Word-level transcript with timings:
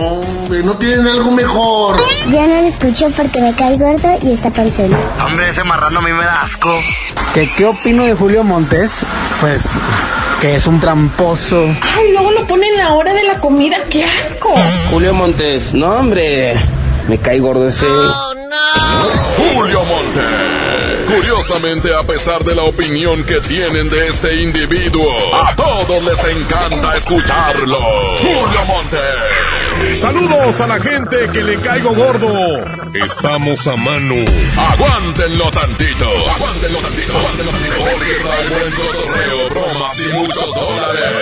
Hombre, 0.00 0.62
¿no 0.62 0.76
tienen 0.78 1.06
algo 1.06 1.30
mejor? 1.30 2.02
Ya 2.30 2.46
no 2.46 2.54
lo 2.54 2.66
escucho 2.66 3.10
porque 3.16 3.40
me 3.40 3.54
cae 3.54 3.76
gordo 3.76 4.18
y 4.22 4.32
está 4.32 4.50
panzón. 4.50 4.94
Hombre, 5.24 5.50
ese 5.50 5.64
marrano 5.64 5.98
a 5.98 6.02
mí 6.02 6.12
me 6.12 6.24
da 6.24 6.42
asco. 6.42 6.74
¿Qué, 7.34 7.48
¿Qué 7.56 7.66
opino 7.66 8.04
de 8.04 8.14
Julio 8.14 8.44
Montes? 8.44 9.02
Pues 9.40 9.62
que 10.40 10.54
es 10.54 10.66
un 10.66 10.80
tramposo. 10.80 11.66
Ay, 11.82 12.12
luego 12.12 12.30
lo 12.30 12.46
ponen 12.46 12.80
a 12.80 12.84
la 12.84 12.92
hora 12.94 13.12
de 13.12 13.24
la 13.24 13.38
comida, 13.38 13.76
qué 13.90 14.04
asco. 14.04 14.54
Julio 14.90 15.12
Montes, 15.12 15.74
no 15.74 15.88
hombre, 15.88 16.54
me 17.08 17.18
cae 17.18 17.38
gordo 17.40 17.66
ese. 17.68 17.86
Julio 19.36 19.84
Montes. 19.84 20.60
Curiosamente, 21.14 21.94
a 21.94 22.02
pesar 22.04 22.44
de 22.44 22.54
la 22.54 22.62
opinión 22.62 23.24
que 23.24 23.40
tienen 23.40 23.90
de 23.90 24.08
este 24.08 24.42
individuo, 24.42 25.12
a 25.34 25.54
todos 25.56 26.02
les 26.04 26.24
encanta 26.24 26.96
escucharlo. 26.96 27.78
Julio 28.20 28.64
Montes. 28.66 29.00
Saludos 29.94 30.60
a 30.60 30.66
la 30.66 30.78
gente 30.80 31.30
que 31.32 31.42
le 31.42 31.58
caigo 31.60 31.94
gordo. 31.94 32.28
Estamos 32.94 33.66
a 33.66 33.76
mano. 33.76 34.14
Aguántenlo 34.56 35.50
tantito. 35.50 36.08
Aguántenlo 36.08 36.78
tantito. 36.80 37.16
Aguántenlo 37.16 37.52
tantito. 37.52 37.76
Porque 37.78 38.14
trae 38.22 38.48
buen 38.48 38.72
cotorreo, 38.72 39.48
bromas 39.50 40.00
y 40.00 40.08
muchos 40.08 40.54
dólares. 40.54 41.12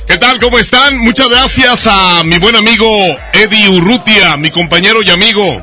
¿Qué 0.08 0.18
tal? 0.18 0.40
¿Cómo 0.40 0.60
están? 0.60 0.98
Muchas 0.98 1.30
gracias 1.30 1.88
a 1.88 2.24
mi 2.24 2.38
buen 2.38 2.56
amigo 2.56 2.88
Eddie 3.34 3.70
Urrutia, 3.70 4.36
mi 4.38 4.52
compañero 4.52 5.02
y 5.02 5.10
amigo. 5.10 5.62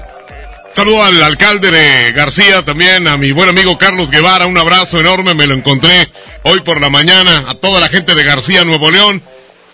Saludo 0.73 1.03
al 1.05 1.23
alcalde 1.23 1.71
de 1.71 2.13
García, 2.13 2.63
también 2.63 3.07
a 3.07 3.17
mi 3.17 3.33
buen 3.33 3.49
amigo 3.49 3.77
Carlos 3.77 4.11
Guevara, 4.11 4.47
un 4.47 4.57
abrazo 4.57 4.99
enorme, 4.99 5.35
me 5.35 5.47
lo 5.47 5.55
encontré 5.55 6.09
hoy 6.45 6.61
por 6.61 6.81
la 6.81 6.89
mañana, 6.89 7.45
a 7.49 7.55
toda 7.55 7.81
la 7.81 7.89
gente 7.89 8.15
de 8.15 8.23
García, 8.23 8.65
Nuevo 8.65 8.91
León. 8.91 9.23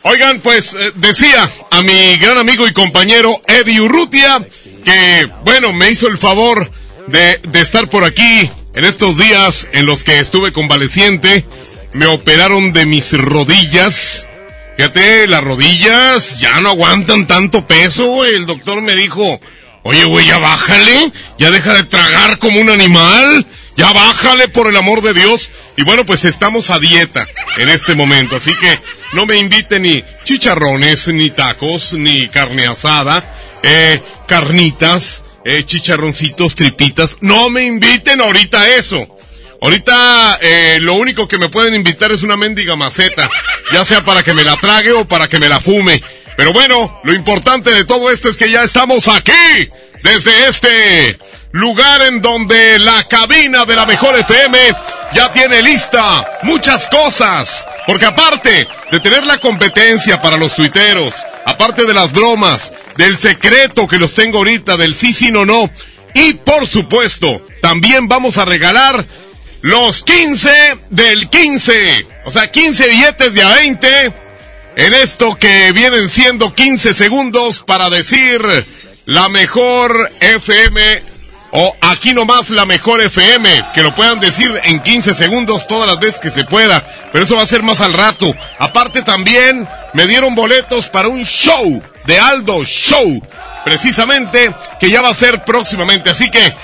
Oigan, 0.03 0.41
pues 0.41 0.75
eh, 0.75 0.93
decía 0.97 1.49
a 1.71 1.83
mi 1.83 2.17
gran 2.17 2.39
amigo 2.39 2.67
y 2.67 2.73
compañero 2.73 3.41
Eddie 3.47 3.81
Urrutia 3.81 4.45
que, 4.85 5.29
bueno, 5.45 5.73
me 5.73 5.91
hizo 5.91 6.09
el 6.09 6.19
favor 6.19 6.71
de, 7.07 7.41
de 7.49 7.61
estar 7.61 7.89
por 7.89 8.05
aquí 8.05 8.51
en 8.75 8.85
estos 8.85 9.17
días 9.17 9.69
en 9.73 9.87
los 9.87 10.03
que 10.03 10.19
estuve 10.19 10.53
convaleciente. 10.53 11.45
Me 11.93 12.07
operaron 12.07 12.73
de 12.73 12.85
mis 12.85 13.13
rodillas. 13.13 14.29
Fíjate, 14.77 15.27
las 15.27 15.43
rodillas 15.43 16.39
ya 16.39 16.61
no 16.61 16.69
aguantan 16.69 17.27
tanto 17.27 17.67
peso, 17.67 18.07
güey. 18.09 18.35
El 18.35 18.47
doctor 18.47 18.83
me 18.83 18.95
dijo, 18.95 19.41
oye, 19.83 20.05
güey, 20.05 20.27
ya 20.27 20.39
bájale, 20.39 21.13
ya 21.39 21.51
deja 21.51 21.73
de 21.73 21.85
tragar 21.85 22.39
como 22.39 22.61
un 22.61 22.69
animal, 22.69 23.47
ya 23.77 23.93
bájale 23.93 24.49
por 24.49 24.67
el 24.67 24.77
amor 24.77 25.01
de 25.01 25.15
Dios. 25.15 25.51
Y 25.79 25.85
bueno, 25.85 26.05
pues 26.05 26.27
estamos 26.27 26.69
a 26.69 26.79
dieta 26.79 27.27
en 27.57 27.71
este 27.71 27.95
momento, 27.95 28.37
así 28.37 28.55
que 28.55 28.79
no 29.15 29.25
me 29.25 29.39
inviten 29.39 29.83
ni 29.83 30.05
chicharrones, 30.25 31.09
ni 31.09 31.31
tacos, 31.31 31.95
ni 31.95 32.29
carne 32.29 32.67
asada, 32.67 33.35
eh, 33.63 34.03
carnitas, 34.29 35.25
eh, 35.47 35.65
chicharroncitos, 35.65 36.55
tripitas. 36.55 37.17
No 37.23 37.49
me 37.49 37.63
inviten 37.63 38.21
ahorita 38.21 38.61
a 38.61 38.77
eso. 38.77 39.16
Ahorita 39.67 40.39
eh, 40.41 40.79
lo 40.81 40.95
único 40.95 41.27
que 41.27 41.39
me 41.39 41.49
pueden 41.49 41.75
invitar 41.75 42.13
es 42.13 42.23
una 42.23 42.37
mendiga 42.37 42.77
maceta, 42.77 43.29
ya 43.73 43.85
sea 43.85 44.05
para 44.05 44.23
que 44.23 44.33
me 44.33 44.45
la 44.45 44.57
trague 44.57 44.93
o 44.93 45.09
para 45.09 45.29
que 45.29 45.41
me 45.41 45.49
la 45.49 45.59
fume. 45.59 46.01
Pero 46.37 46.53
bueno, 46.53 47.01
lo 47.03 47.13
importante 47.13 47.71
de 47.73 47.85
todo 47.85 48.13
esto 48.13 48.29
es 48.29 48.37
que 48.37 48.49
ya 48.49 48.63
estamos 48.63 49.09
aquí, 49.09 49.69
desde 50.05 50.49
este 50.49 51.19
lugar 51.51 52.01
en 52.03 52.23
donde 52.23 52.79
la 52.79 53.09
cabina 53.09 53.65
de 53.65 53.75
la 53.75 53.87
mejor 53.87 54.17
FM 54.17 54.57
ya 55.13 55.33
tiene 55.33 55.61
lista 55.63 56.25
muchas 56.45 56.87
cosas. 56.87 57.67
Porque 57.89 58.07
aparte 58.07 58.69
de 58.93 59.01
tener 59.01 59.25
la 59.25 59.39
competencia 59.39 60.23
para 60.23 60.37
los 60.37 60.55
tuiteros, 60.55 61.25
aparte 61.45 61.87
de 61.87 61.93
las 61.93 62.13
bromas, 62.13 62.73
del 62.97 63.19
secreto 63.19 63.89
que 63.89 63.99
los 63.99 64.15
tengo 64.15 64.39
ahorita, 64.39 64.77
del 64.77 64.95
sí, 64.95 65.13
sí, 65.13 65.33
no, 65.33 65.45
no, 65.45 65.69
y 66.15 66.35
por 66.35 66.69
supuesto, 66.69 67.45
también 67.61 68.07
vamos 68.07 68.39
a 68.39 68.45
regalar 68.45 69.07
los 69.63 70.03
15 70.03 70.51
del 70.91 71.29
15. 71.29 72.07
O 72.25 72.33
sea, 72.33 72.51
15 72.51 72.89
billetes 72.89 73.35
de 73.35 73.43
a 73.43 73.55
20 73.55 74.13
en 74.77 74.95
esto 74.95 75.35
que 75.37 75.73
vienen 75.73 76.09
siendo 76.09 76.55
15 76.55 76.95
segundos 76.95 77.63
para 77.67 77.89
decir 77.89 78.43
la 79.07 79.29
mejor 79.29 80.11
FM 80.21 81.03
o 81.53 81.75
aquí 81.81 82.13
nomás 82.13 82.51
la 82.51 82.67
mejor 82.67 83.01
FM, 83.01 83.49
que 83.73 83.83
lo 83.83 83.95
puedan 83.95 84.21
decir 84.21 84.53
en 84.65 84.81
15 84.81 85.15
segundos 85.15 85.67
todas 85.67 85.87
las 85.87 85.99
veces 85.99 86.21
que 86.21 86.31
se 86.31 86.45
pueda, 86.45 86.85
pero 87.13 87.25
eso 87.25 87.37
va 87.37 87.43
a 87.43 87.47
ser 87.47 87.63
más 87.63 87.81
al 87.81 87.95
rato. 87.95 88.35
Aparte 88.59 89.03
también 89.03 89.67
me 89.95 90.07
dieron 90.07 90.35
boletos 90.35 90.89
para 90.89 91.09
un 91.09 91.25
show 91.25 91.83
de 92.05 92.19
Aldo 92.19 92.63
Show, 92.65 93.23
precisamente, 93.65 94.55
que 94.79 94.91
ya 94.91 95.01
va 95.01 95.09
a 95.09 95.15
ser 95.15 95.45
próximamente, 95.45 96.11
así 96.11 96.31
que 96.31 96.55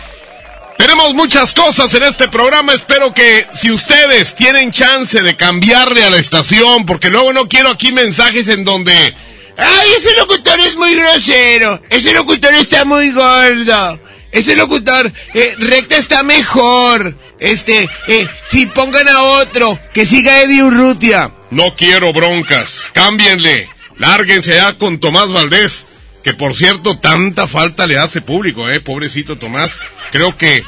tenemos 0.78 1.14
muchas 1.14 1.52
cosas 1.52 1.92
en 1.94 2.02
este 2.02 2.28
programa. 2.28 2.72
Espero 2.72 3.12
que 3.12 3.46
si 3.54 3.70
ustedes 3.70 4.34
tienen 4.34 4.70
chance 4.70 5.22
de 5.22 5.36
cambiarle 5.36 6.04
a 6.04 6.10
la 6.10 6.18
estación, 6.18 6.86
porque 6.86 7.10
luego 7.10 7.32
no 7.32 7.48
quiero 7.48 7.70
aquí 7.70 7.92
mensajes 7.92 8.48
en 8.48 8.64
donde, 8.64 8.92
ay, 8.92 9.88
ese 9.96 10.16
locutor 10.16 10.60
es 10.60 10.76
muy 10.76 10.94
grosero, 10.94 11.82
ese 11.90 12.12
locutor 12.12 12.54
está 12.54 12.84
muy 12.84 13.10
gordo, 13.10 14.00
ese 14.30 14.56
locutor 14.56 15.12
eh, 15.34 15.54
recta 15.58 15.96
está 15.96 16.22
mejor. 16.22 17.16
Este, 17.38 17.88
eh, 18.08 18.28
si 18.48 18.66
pongan 18.66 19.08
a 19.08 19.20
otro, 19.22 19.78
que 19.92 20.06
siga 20.06 20.42
Eddie 20.42 20.62
Urrutia. 20.62 21.32
No 21.50 21.74
quiero 21.74 22.12
broncas, 22.12 22.90
cámbienle, 22.92 23.68
lárguense 23.98 24.54
ya 24.54 24.74
con 24.74 25.00
Tomás 25.00 25.30
Valdés 25.30 25.86
que 26.22 26.34
por 26.34 26.54
cierto 26.54 26.98
tanta 26.98 27.46
falta 27.48 27.86
le 27.86 27.98
hace 27.98 28.20
público, 28.20 28.68
eh, 28.70 28.80
pobrecito 28.80 29.36
Tomás. 29.36 29.78
Creo 30.10 30.36
que 30.36 30.64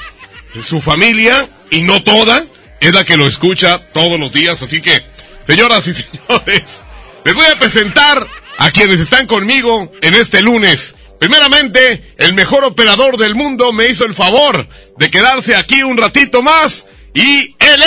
su 0.62 0.81
familia, 0.81 1.48
y 1.70 1.82
no 1.82 2.03
toda, 2.03 2.44
es 2.81 2.92
la 2.92 3.04
que 3.04 3.16
lo 3.16 3.26
escucha 3.26 3.81
todos 3.92 4.19
los 4.19 4.32
días, 4.32 4.62
así 4.62 4.81
que, 4.81 5.03
señoras 5.47 5.87
y 5.87 5.94
señores, 5.94 6.65
les 7.25 7.34
voy 7.34 7.47
a 7.47 7.59
presentar 7.59 8.26
a 8.59 8.70
quienes 8.70 9.00
están 9.00 9.26
conmigo 9.26 9.91
en 10.03 10.15
este 10.15 10.42
lunes. 10.42 10.94
Primeramente, 11.19 12.15
el 12.19 12.34
mejor 12.34 12.65
operador 12.65 13.16
del 13.16 13.34
mundo 13.34 13.72
me 13.72 13.88
hizo 13.88 14.04
el 14.04 14.15
favor 14.15 14.69
de 14.98 15.10
quedarse 15.10 15.56
aquí 15.56 15.82
un 15.82 15.97
ratito 15.97 16.42
más 16.42 16.86
y 17.15 17.54
él 17.59 17.82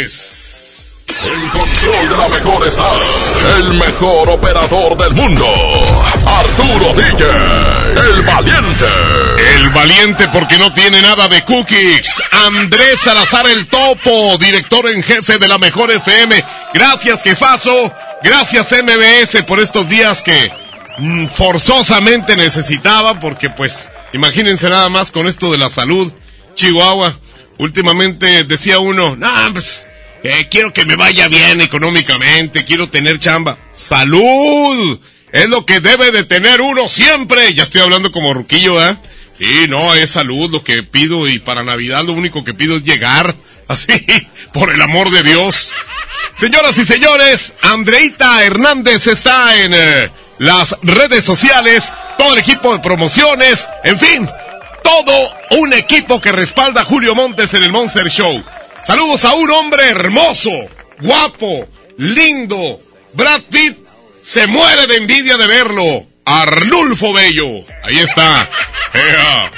es... 0.00 0.33
En 1.22 1.48
control 1.48 2.08
de 2.08 2.16
la 2.16 2.28
mejor 2.28 2.66
está 2.66 2.90
el 3.58 3.74
mejor 3.74 4.28
operador 4.30 4.96
del 4.96 5.14
mundo, 5.14 5.46
Arturo 6.26 6.92
DJ, 6.94 7.24
el 8.10 8.22
valiente. 8.22 8.84
El 9.56 9.68
valiente 9.70 10.28
porque 10.32 10.58
no 10.58 10.72
tiene 10.72 11.00
nada 11.00 11.28
de 11.28 11.44
cookies. 11.44 12.20
Andrés 12.46 13.00
Salazar 13.00 13.46
el 13.46 13.66
Topo, 13.66 14.36
director 14.38 14.88
en 14.88 15.02
jefe 15.02 15.38
de 15.38 15.46
la 15.46 15.58
mejor 15.58 15.92
FM. 15.92 16.44
Gracias, 16.74 17.22
jefazo. 17.22 17.92
Gracias, 18.22 18.72
MBS, 18.72 19.44
por 19.44 19.60
estos 19.60 19.86
días 19.86 20.20
que 20.22 20.50
mm, 20.98 21.26
forzosamente 21.28 22.36
necesitaba, 22.36 23.20
porque 23.20 23.50
pues, 23.50 23.92
imagínense 24.12 24.68
nada 24.68 24.88
más 24.88 25.12
con 25.12 25.28
esto 25.28 25.52
de 25.52 25.58
la 25.58 25.70
salud. 25.70 26.12
Chihuahua, 26.54 27.14
últimamente 27.58 28.44
decía 28.44 28.78
uno, 28.78 29.14
no, 29.16 29.30
pues 29.52 29.86
eh, 30.24 30.48
quiero 30.50 30.72
que 30.72 30.86
me 30.86 30.96
vaya 30.96 31.28
bien 31.28 31.60
económicamente, 31.60 32.64
quiero 32.64 32.88
tener 32.88 33.18
chamba. 33.18 33.58
¡Salud! 33.76 34.98
Es 35.30 35.48
lo 35.50 35.66
que 35.66 35.80
debe 35.80 36.12
de 36.12 36.24
tener 36.24 36.62
uno 36.62 36.88
siempre. 36.88 37.52
Ya 37.52 37.64
estoy 37.64 37.82
hablando 37.82 38.10
como 38.10 38.32
ruquillo, 38.32 38.82
¿eh? 38.82 38.96
Sí, 39.38 39.66
no, 39.68 39.94
es 39.94 40.12
salud 40.12 40.50
lo 40.50 40.64
que 40.64 40.82
pido 40.82 41.28
y 41.28 41.40
para 41.40 41.62
Navidad 41.62 42.04
lo 42.04 42.14
único 42.14 42.42
que 42.42 42.54
pido 42.54 42.76
es 42.76 42.84
llegar. 42.84 43.34
Así, 43.68 43.92
por 44.54 44.72
el 44.72 44.80
amor 44.80 45.10
de 45.10 45.22
Dios. 45.22 45.74
Señoras 46.38 46.78
y 46.78 46.86
señores, 46.86 47.52
Andreita 47.60 48.44
Hernández 48.44 49.06
está 49.06 49.56
en 49.62 49.72
eh, 49.74 50.10
las 50.38 50.74
redes 50.82 51.24
sociales, 51.24 51.92
todo 52.16 52.32
el 52.32 52.38
equipo 52.40 52.72
de 52.72 52.80
promociones, 52.80 53.66
en 53.84 53.98
fin, 53.98 54.28
todo 54.82 55.34
un 55.60 55.72
equipo 55.74 56.20
que 56.20 56.32
respalda 56.32 56.80
a 56.80 56.84
Julio 56.84 57.14
Montes 57.14 57.52
en 57.52 57.62
el 57.62 57.72
Monster 57.72 58.08
Show. 58.08 58.42
Saludos 58.86 59.24
a 59.24 59.34
un 59.34 59.50
hombre 59.50 59.88
hermoso, 59.88 60.50
guapo, 61.00 61.66
lindo. 61.96 62.78
Brad 63.14 63.40
Pitt 63.50 63.78
se 64.22 64.46
muere 64.46 64.86
de 64.86 64.96
envidia 64.96 65.38
de 65.38 65.46
verlo. 65.46 66.06
Arnulfo 66.26 67.12
Bello. 67.14 67.48
Ahí 67.82 67.98
está. 67.98 68.50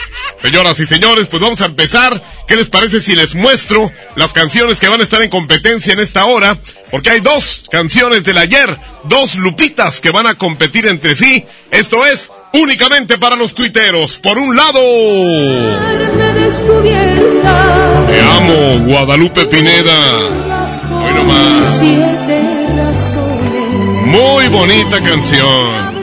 Señoras 0.43 0.79
y 0.79 0.87
señores, 0.87 1.27
pues 1.27 1.43
vamos 1.43 1.61
a 1.61 1.67
empezar. 1.67 2.23
¿Qué 2.47 2.55
les 2.55 2.69
parece 2.69 3.01
si 3.01 3.17
les 3.17 3.35
muestro 3.35 3.91
las 4.15 4.33
canciones 4.33 4.79
que 4.79 4.89
van 4.89 5.01
a 5.01 5.05
estar 5.05 5.21
en 5.23 5.31
competencia 5.31 5.93
en 5.93 6.01
esta 6.01 6.27
hora? 6.27 6.57
Porque 6.93 7.11
hay 7.11 7.21
dos 7.21 7.65
canciones 7.69 8.23
del 8.23 8.39
ayer, 8.39 8.77
dos 9.05 9.37
lupitas 9.37 10.01
que 10.01 10.13
van 10.13 10.29
a 10.29 10.37
competir 10.37 10.87
entre 10.87 11.17
sí. 11.17 11.45
Esto 11.73 12.07
es 12.07 12.31
únicamente 12.63 13.19
para 13.19 13.37
los 13.37 13.55
tuiteros. 13.55 14.17
Por 14.19 14.39
un 14.39 14.57
lado... 14.57 14.81
Te 18.07 18.21
amo, 18.21 18.87
Guadalupe 18.87 19.47
Pineda. 19.47 20.19
Hoy 20.91 21.15
nomás. 21.15 21.83
Muy 24.07 24.49
bonita 24.49 25.01
canción. 25.03 25.97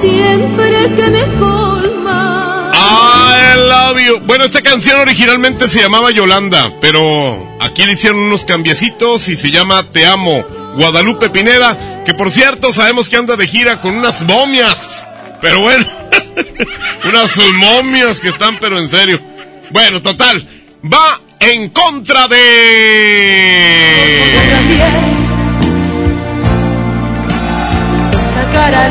Siempre 0.00 0.94
que 0.96 1.08
me 1.08 1.22
colma. 1.38 2.70
I 2.74 3.56
love 3.56 3.98
you. 4.06 4.20
Bueno, 4.26 4.44
esta 4.44 4.60
canción 4.62 5.00
originalmente 5.00 5.68
se 5.68 5.80
llamaba 5.80 6.10
Yolanda, 6.10 6.72
pero 6.80 7.56
aquí 7.60 7.84
le 7.84 7.92
hicieron 7.92 8.20
unos 8.20 8.44
cambiecitos 8.44 9.28
y 9.28 9.36
se 9.36 9.50
llama 9.50 9.84
Te 9.84 10.06
amo, 10.06 10.44
Guadalupe 10.76 11.30
Pineda, 11.30 12.04
que 12.04 12.14
por 12.14 12.30
cierto 12.30 12.72
sabemos 12.72 13.08
que 13.08 13.16
anda 13.16 13.36
de 13.36 13.46
gira 13.46 13.80
con 13.80 13.94
unas 13.94 14.22
momias. 14.22 15.06
Pero 15.40 15.60
bueno, 15.60 15.86
unas 17.08 17.36
momias 17.54 18.20
que 18.20 18.28
están 18.28 18.58
pero 18.58 18.78
en 18.78 18.88
serio. 18.88 19.20
Bueno, 19.70 20.00
total, 20.02 20.46
va 20.84 21.20
en 21.40 21.68
contra 21.70 22.28
de... 22.28 22.38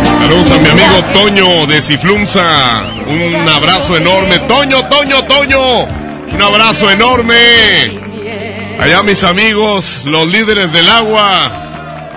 Saludos 0.06 0.52
a 0.52 0.58
mi 0.58 0.70
amigo 0.70 1.04
Toño 1.14 1.68
de 1.68 1.82
Ciflumsa. 1.82 2.86
Un 3.08 3.48
abrazo 3.48 3.98
enorme. 3.98 4.40
Toño, 4.40 4.88
Toño, 4.88 5.24
Toño. 5.26 5.84
Un 5.84 6.42
abrazo 6.42 6.90
enorme. 6.92 7.36
Allá 8.80 9.04
mis 9.04 9.24
amigos, 9.24 10.04
los 10.06 10.28
líderes 10.28 10.72
del 10.74 10.90
agua. 10.90 11.67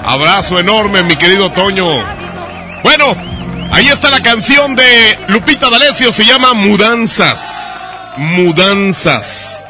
Abrazo 0.05 0.59
enorme, 0.59 1.03
mi 1.03 1.17
querido 1.17 1.51
Toño. 1.53 1.87
Bueno, 2.83 3.17
ahí 3.73 3.89
está 3.89 4.11
la 4.11 4.23
canción 4.23 4.75
de 4.77 5.19
Lupita 5.29 5.71
D'Alessio. 5.71 6.13
Se 6.13 6.25
llama 6.25 6.55
Mudanzas. 6.55 8.13
Mudanzas. 8.17 9.65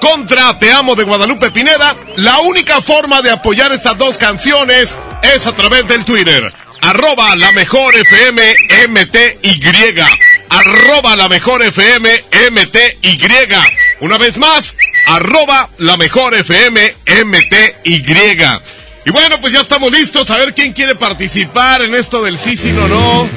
Contra 0.00 0.58
Te 0.58 0.72
Amo 0.72 0.94
de 0.94 1.04
Guadalupe 1.04 1.50
Pineda. 1.50 1.96
La 2.16 2.38
única 2.40 2.80
forma 2.80 3.22
de 3.22 3.30
apoyar 3.30 3.72
estas 3.72 3.96
dos 3.98 4.18
canciones 4.18 4.98
es 5.22 5.46
a 5.46 5.52
través 5.52 5.86
del 5.88 6.04
Twitter 6.04 6.52
arroba 6.82 7.36
la 7.36 7.52
mejor 7.52 7.94
FM 7.96 8.54
MTY. 8.88 9.94
Arroba 10.50 11.16
la 11.16 11.28
mejor 11.28 11.62
FM 11.62 12.24
MTY. 12.50 13.18
Una 14.00 14.18
vez 14.18 14.36
más, 14.36 14.76
arroba 15.06 15.70
la 15.78 15.96
mejor 15.96 16.34
FM 16.34 16.94
MTY. 17.24 18.42
Y 19.04 19.10
bueno, 19.10 19.40
pues 19.40 19.52
ya 19.52 19.60
estamos 19.60 19.90
listos 19.92 20.30
a 20.30 20.38
ver 20.38 20.54
quién 20.54 20.72
quiere 20.72 20.94
participar 20.94 21.82
en 21.82 21.94
esto 21.94 22.22
del 22.22 22.38
sí, 22.38 22.56
sí, 22.56 22.72
no, 22.72 22.86
no. 22.86 23.28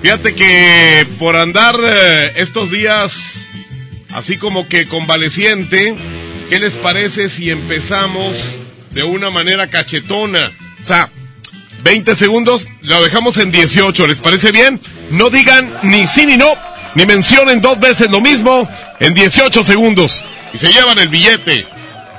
Fíjate 0.00 0.34
que 0.34 1.06
por 1.18 1.34
andar 1.36 1.76
eh, 1.82 2.32
estos 2.36 2.70
días 2.70 3.16
así 4.14 4.36
como 4.36 4.68
que 4.68 4.86
convaleciente, 4.86 5.96
¿qué 6.48 6.60
les 6.60 6.74
parece 6.74 7.28
si 7.28 7.50
empezamos 7.50 8.38
de 8.90 9.02
una 9.02 9.30
manera 9.30 9.66
cachetona? 9.66 10.52
O 10.80 10.84
sea, 10.84 11.10
20 11.82 12.14
segundos, 12.14 12.68
lo 12.82 13.02
dejamos 13.02 13.38
en 13.38 13.50
18, 13.50 14.06
¿les 14.06 14.18
parece 14.18 14.52
bien? 14.52 14.80
No 15.10 15.28
digan 15.30 15.72
ni 15.82 16.06
sí 16.06 16.24
ni 16.26 16.36
no, 16.36 16.50
ni 16.94 17.04
mencionen 17.04 17.60
dos 17.60 17.80
veces 17.80 18.10
lo 18.10 18.20
mismo 18.20 18.68
en 19.00 19.12
18 19.12 19.64
segundos. 19.64 20.24
Y 20.52 20.58
se 20.58 20.72
llevan 20.72 20.98
el 21.00 21.08
billete. 21.08 21.66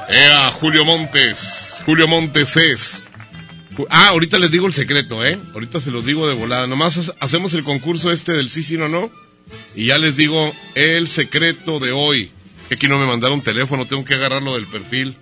Ea, 0.09 0.51
Julio 0.51 0.83
Montes. 0.83 1.64
Julio 1.85 2.07
Montes 2.07 2.57
es. 2.57 3.09
Ah, 3.89 4.07
ahorita 4.07 4.39
les 4.39 4.49
digo 4.49 4.65
el 4.67 4.73
secreto, 4.73 5.23
¿eh? 5.23 5.37
Ahorita 5.53 5.79
se 5.79 5.91
los 5.91 6.05
digo 6.05 6.27
de 6.27 6.33
volada. 6.33 6.65
Nomás 6.65 7.11
hacemos 7.19 7.53
el 7.53 7.63
concurso 7.63 8.11
este 8.11 8.31
del 8.31 8.49
sí, 8.49 8.63
sí, 8.63 8.77
no, 8.77 8.89
no. 8.89 9.11
Y 9.75 9.87
ya 9.87 9.97
les 9.97 10.17
digo 10.17 10.53
el 10.73 11.07
secreto 11.07 11.79
de 11.79 11.91
hoy. 11.91 12.31
Que 12.67 12.75
aquí 12.75 12.87
no 12.87 12.97
me 12.97 13.05
mandaron 13.05 13.41
teléfono, 13.41 13.85
tengo 13.85 14.03
que 14.03 14.15
agarrarlo 14.15 14.55
del 14.55 14.65
perfil. 14.65 15.15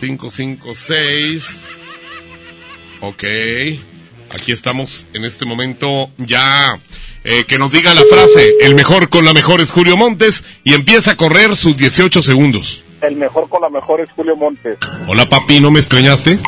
556. 0.00 1.60
Ok. 3.00 3.24
Aquí 4.30 4.52
estamos 4.52 5.06
en 5.12 5.24
este 5.24 5.44
momento 5.44 6.10
ya. 6.16 6.78
Eh, 7.24 7.44
que 7.46 7.58
nos 7.58 7.72
diga 7.72 7.92
la 7.92 8.04
frase, 8.08 8.54
el 8.62 8.76
mejor 8.76 9.08
con 9.08 9.24
la 9.24 9.34
mejor 9.34 9.60
es 9.60 9.72
Julio 9.72 9.96
Montes 9.96 10.44
y 10.62 10.74
empieza 10.74 11.10
a 11.10 11.16
correr 11.16 11.56
sus 11.56 11.76
18 11.76 12.22
segundos. 12.22 12.85
El 13.06 13.14
mejor 13.14 13.48
con 13.48 13.62
la 13.62 13.68
mejor 13.68 14.00
es 14.00 14.10
Julio 14.16 14.34
Montes. 14.34 14.78
Hola 15.06 15.28
papi, 15.28 15.60
¿no 15.60 15.70
me 15.70 15.78
extrañaste? 15.78 16.40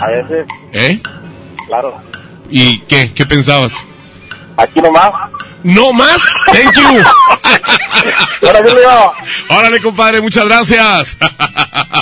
A 0.00 0.08
veces. 0.08 0.48
¿Eh? 0.72 1.00
Claro. 1.68 1.96
¿Y 2.50 2.80
qué? 2.80 3.12
¿Qué 3.14 3.24
pensabas? 3.24 3.86
Aquí 4.56 4.80
nomás. 4.80 5.12
¿No 5.62 5.92
más? 5.92 6.20
Thank 6.46 6.74
you. 6.74 7.04
Órale, 9.48 9.80
compadre, 9.80 10.20
muchas 10.20 10.44
gracias. 10.46 11.16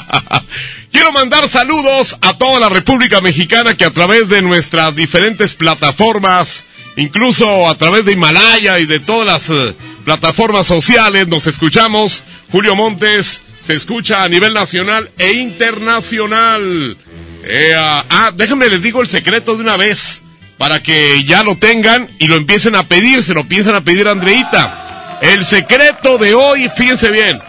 Quiero 0.90 1.12
mandar 1.12 1.46
saludos 1.46 2.16
a 2.22 2.38
toda 2.38 2.58
la 2.58 2.70
República 2.70 3.20
Mexicana 3.20 3.76
que 3.76 3.84
a 3.84 3.90
través 3.90 4.30
de 4.30 4.40
nuestras 4.40 4.96
diferentes 4.96 5.52
plataformas, 5.54 6.64
incluso 6.96 7.68
a 7.68 7.74
través 7.74 8.06
de 8.06 8.12
Himalaya 8.12 8.78
y 8.78 8.86
de 8.86 8.98
todas 8.98 9.26
las 9.26 9.50
eh, 9.50 9.74
plataformas 10.06 10.66
sociales, 10.66 11.28
nos 11.28 11.46
escuchamos. 11.46 12.24
Julio 12.50 12.74
Montes 12.74 13.42
se 13.70 13.76
escucha 13.76 14.24
a 14.24 14.28
nivel 14.28 14.52
nacional 14.52 15.08
e 15.16 15.34
internacional. 15.34 16.96
Ah, 17.78 18.32
déjenme 18.34 18.68
les 18.68 18.82
digo 18.82 19.00
el 19.00 19.06
secreto 19.06 19.54
de 19.54 19.62
una 19.62 19.76
vez, 19.76 20.24
para 20.58 20.82
que 20.82 21.22
ya 21.22 21.44
lo 21.44 21.56
tengan 21.56 22.08
y 22.18 22.26
lo 22.26 22.34
empiecen 22.34 22.74
a 22.74 22.88
pedir, 22.88 23.22
se 23.22 23.32
lo 23.32 23.44
piensan 23.44 23.76
a 23.76 23.84
pedir 23.84 24.08
a 24.08 24.10
Andreita. 24.10 25.18
El 25.22 25.44
secreto 25.44 26.18
de 26.18 26.34
hoy, 26.34 26.68
fíjense 26.68 27.10
bien, 27.10 27.40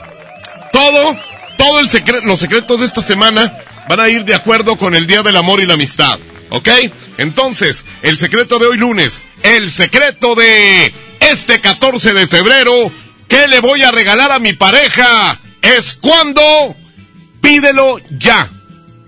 todo 0.72 1.18
todo 1.58 1.80
el 1.80 1.88
secreto, 1.88 2.28
los 2.28 2.40
secretos 2.40 2.82
de 2.82 2.86
esta 2.86 3.02
semana 3.02 3.52
van 3.90 4.00
a 4.00 4.08
ir 4.08 4.24
de 4.24 4.36
acuerdo 4.36 4.78
con 4.78 4.94
el 4.94 5.08
Día 5.08 5.24
del 5.24 5.38
Amor 5.38 5.60
y 5.60 5.66
la 5.66 5.74
Amistad. 5.74 6.20
¿Ok? 6.50 6.70
Entonces, 7.18 7.84
el 8.04 8.20
secreto 8.20 8.60
de 8.60 8.68
hoy 8.68 8.78
lunes, 8.78 9.24
el 9.42 9.72
secreto 9.72 10.36
de 10.36 10.94
este 11.20 11.60
14 11.62 12.14
de 12.14 12.28
febrero, 12.28 12.92
¿qué 13.28 13.48
le 13.48 13.60
voy 13.60 13.82
a 13.82 13.90
regalar 13.90 14.32
a 14.32 14.38
mi 14.38 14.54
pareja? 14.54 15.40
Es 15.62 15.96
cuando 15.96 16.76
pídelo 17.42 18.00
ya. 18.18 18.50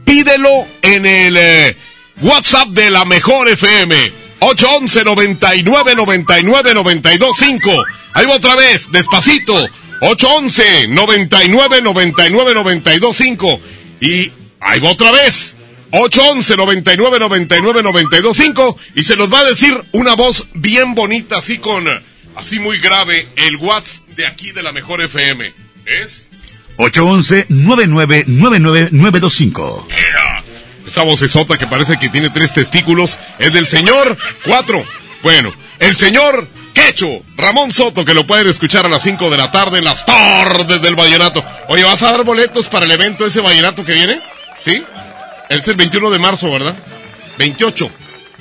Pídelo 0.05 0.67
en 0.81 1.05
el 1.05 1.37
eh, 1.37 1.77
WhatsApp 2.21 2.69
de 2.69 2.89
la 2.89 3.05
Mejor 3.05 3.49
FM. 3.49 4.11
811 4.39 5.03
99 5.03 5.95
99 5.95 6.73
92 6.73 7.37
5. 7.37 7.71
Ahí 8.13 8.25
va 8.25 8.35
otra 8.35 8.55
vez, 8.55 8.91
despacito. 8.91 9.53
811 10.05 10.87
99 10.89 11.81
99 11.81 12.53
92 12.53 13.15
5 13.15 13.59
y 14.01 14.31
ahí 14.59 14.79
va 14.81 14.91
otra 14.91 15.11
vez 15.11 15.55
811 15.91 16.57
99 16.57 17.19
99 17.19 17.83
92 17.83 18.37
5 18.37 18.77
y 18.95 19.03
se 19.03 19.15
los 19.15 19.31
va 19.31 19.39
a 19.39 19.45
decir 19.45 19.81
una 19.93 20.15
voz 20.15 20.49
bien 20.55 20.93
bonita 20.93 21.37
así 21.37 21.57
con 21.57 21.85
así 22.35 22.59
muy 22.59 22.79
grave 22.79 23.29
el 23.37 23.55
WhatsApp 23.55 24.05
de 24.09 24.27
aquí 24.27 24.51
de 24.51 24.61
la 24.61 24.73
mejor 24.73 25.01
FM 25.01 25.53
es 25.85 26.32
811 26.77 27.47
99 27.49 28.25
99 28.27 28.89
925 28.91 29.87
esa 30.87 31.03
vocesota 31.03 31.57
que 31.57 31.67
parece 31.67 31.97
que 31.97 32.09
tiene 32.09 32.29
tres 32.29 32.53
testículos 32.53 33.19
es 33.39 33.53
del 33.53 33.65
señor 33.65 34.17
4 34.45 34.83
bueno 35.21 35.53
el 35.79 35.95
señor 35.95 36.47
Quecho, 36.73 37.07
Ramón 37.37 37.71
Soto, 37.71 38.03
que 38.03 38.13
lo 38.13 38.25
pueden 38.25 38.47
escuchar 38.47 38.85
a 38.85 38.89
las 38.89 39.03
5 39.03 39.29
de 39.29 39.37
la 39.37 39.51
tarde 39.51 39.77
en 39.77 39.85
las 39.85 40.05
tardes 40.05 40.81
del 40.81 40.95
Vallenato. 40.95 41.43
Oye, 41.67 41.83
¿vas 41.83 42.01
a 42.01 42.11
dar 42.11 42.23
boletos 42.23 42.67
para 42.67 42.85
el 42.85 42.91
evento 42.91 43.25
ese 43.25 43.41
Vallenato 43.41 43.85
que 43.85 43.93
viene? 43.93 44.19
¿Sí? 44.59 44.83
Es 45.49 45.67
el 45.67 45.75
21 45.75 46.09
de 46.09 46.19
marzo, 46.19 46.51
¿verdad? 46.51 46.75
28. 47.37 47.91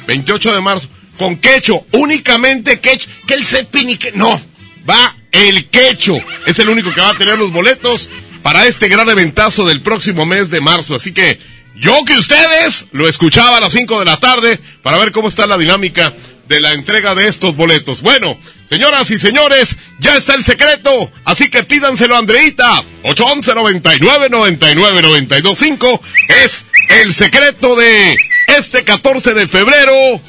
28 0.06 0.54
de 0.54 0.60
marzo. 0.60 0.88
Con 1.18 1.36
Quecho, 1.36 1.84
únicamente 1.92 2.80
Quecho, 2.80 3.08
que 3.26 3.34
el 3.34 3.44
Cepini 3.44 3.96
que... 3.96 4.12
No, 4.12 4.40
va 4.88 5.14
el 5.32 5.68
Quecho. 5.68 6.16
Es 6.46 6.58
el 6.58 6.68
único 6.68 6.92
que 6.92 7.00
va 7.00 7.10
a 7.10 7.18
tener 7.18 7.38
los 7.38 7.50
boletos 7.50 8.10
para 8.42 8.66
este 8.66 8.88
gran 8.88 9.08
eventazo 9.08 9.66
del 9.66 9.82
próximo 9.82 10.26
mes 10.26 10.50
de 10.50 10.60
marzo. 10.60 10.94
Así 10.94 11.12
que 11.12 11.38
yo 11.74 12.04
que 12.04 12.18
ustedes 12.18 12.86
lo 12.92 13.08
escuchaba 13.08 13.56
a 13.56 13.60
las 13.60 13.72
5 13.72 13.98
de 13.98 14.04
la 14.04 14.20
tarde 14.20 14.60
para 14.82 14.98
ver 14.98 15.10
cómo 15.12 15.28
está 15.28 15.46
la 15.46 15.58
dinámica 15.58 16.12
de 16.48 16.60
la 16.60 16.72
entrega 16.72 17.14
de 17.14 17.28
estos 17.28 17.56
boletos. 17.56 18.02
Bueno, 18.02 18.38
señoras 18.68 19.10
y 19.10 19.18
señores, 19.18 19.76
ya 19.98 20.16
está 20.16 20.34
el 20.34 20.44
secreto, 20.44 21.10
así 21.24 21.48
que 21.48 21.62
pídanselo 21.62 22.14
a 22.14 22.18
Andreita. 22.18 22.84
811 23.04 23.54
99 23.54 24.28
99 24.28 25.02
925 25.02 26.02
es 26.44 26.66
el 27.00 27.14
secreto 27.14 27.74
de 27.76 28.16
este 28.58 28.84
14 28.84 29.32
de 29.34 29.48
febrero. 29.48 30.20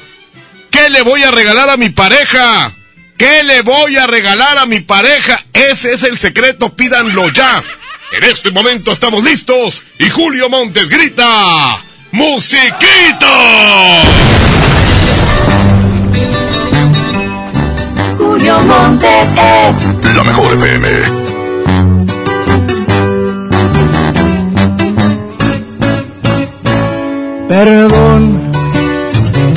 ¿Qué 0.70 0.88
le 0.88 1.02
voy 1.02 1.22
a 1.22 1.30
regalar 1.30 1.68
a 1.68 1.76
mi 1.76 1.90
pareja? 1.90 2.74
¿Qué 3.16 3.44
le 3.44 3.62
voy 3.62 3.96
a 3.96 4.06
regalar 4.06 4.58
a 4.58 4.66
mi 4.66 4.80
pareja? 4.80 5.40
Ese 5.52 5.92
es 5.92 6.02
el 6.02 6.18
secreto, 6.18 6.74
pídanlo 6.74 7.30
ya. 7.30 7.62
En 8.12 8.24
este 8.24 8.50
momento 8.50 8.92
estamos 8.92 9.22
listos 9.24 9.84
y 9.98 10.10
Julio 10.10 10.48
Montes 10.48 10.88
grita, 10.88 11.82
¡Musiquito! 12.12 13.26
Julio 18.18 18.58
Montes 18.60 19.28
es 20.02 20.14
La 20.14 20.24
mejor 20.24 20.54
FM. 20.54 20.88
Perdón 27.48 28.43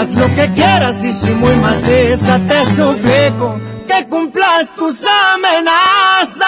Haz 0.00 0.12
lo 0.12 0.34
que 0.34 0.50
quieras 0.54 1.04
y 1.04 1.12
si 1.12 1.30
muy 1.32 1.54
maciza 1.56 2.40
te 2.48 2.64
suplico 2.74 3.60
que 3.86 4.08
cumplas 4.08 4.74
tus 4.74 5.04
amenazas. 5.04 6.40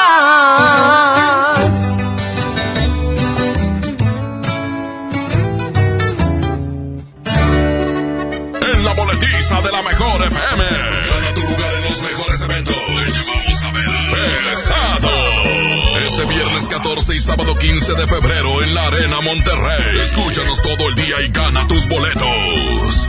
En 8.73 8.85
la 8.87 8.94
boletiza 8.94 9.61
de 9.61 9.71
la 9.71 9.82
mejor 9.82 10.26
FM. 10.28 10.64
Gana 11.11 11.35
tu 11.35 11.42
lugar 11.42 11.75
en 11.75 11.85
los 11.85 12.00
mejores 12.00 12.40
eventos. 12.40 12.75
Te 12.75 13.04
llevamos 13.12 13.64
a 13.64 13.73
ver. 13.73 13.85
Pesado. 14.49 15.11
Este 16.06 16.25
viernes 16.25 16.68
14 16.71 17.14
y 17.14 17.21
sábado 17.21 17.54
15 17.59 17.92
de 17.97 18.06
febrero 18.06 18.62
en 18.62 18.75
la 18.75 18.87
Arena 18.87 19.21
Monterrey. 19.21 20.00
Escúchanos 20.00 20.62
todo 20.62 20.88
el 20.88 20.94
día 20.94 21.21
y 21.21 21.28
gana 21.30 21.68
tus 21.68 21.87
boletos. 21.87 23.09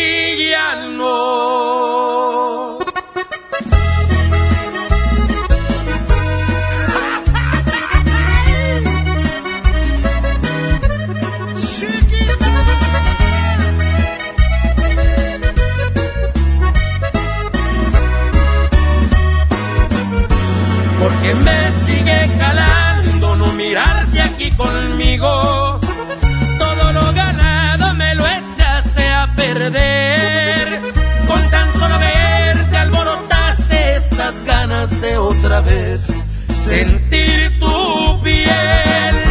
conmigo. 24.57 25.79
Todo 26.57 26.93
lo 26.93 27.13
ganado 27.13 27.93
me 27.95 28.15
lo 28.15 28.25
echaste 28.25 29.07
a 29.09 29.33
perder. 29.35 30.81
Con 31.27 31.49
tan 31.49 31.73
solo 31.73 31.99
verte 31.99 32.77
alborotaste 32.77 33.95
estas 33.95 34.43
ganas 34.45 35.01
de 35.01 35.17
otra 35.17 35.61
vez 35.61 36.01
sentir 36.65 37.59
tu 37.59 38.21
piel. 38.23 39.30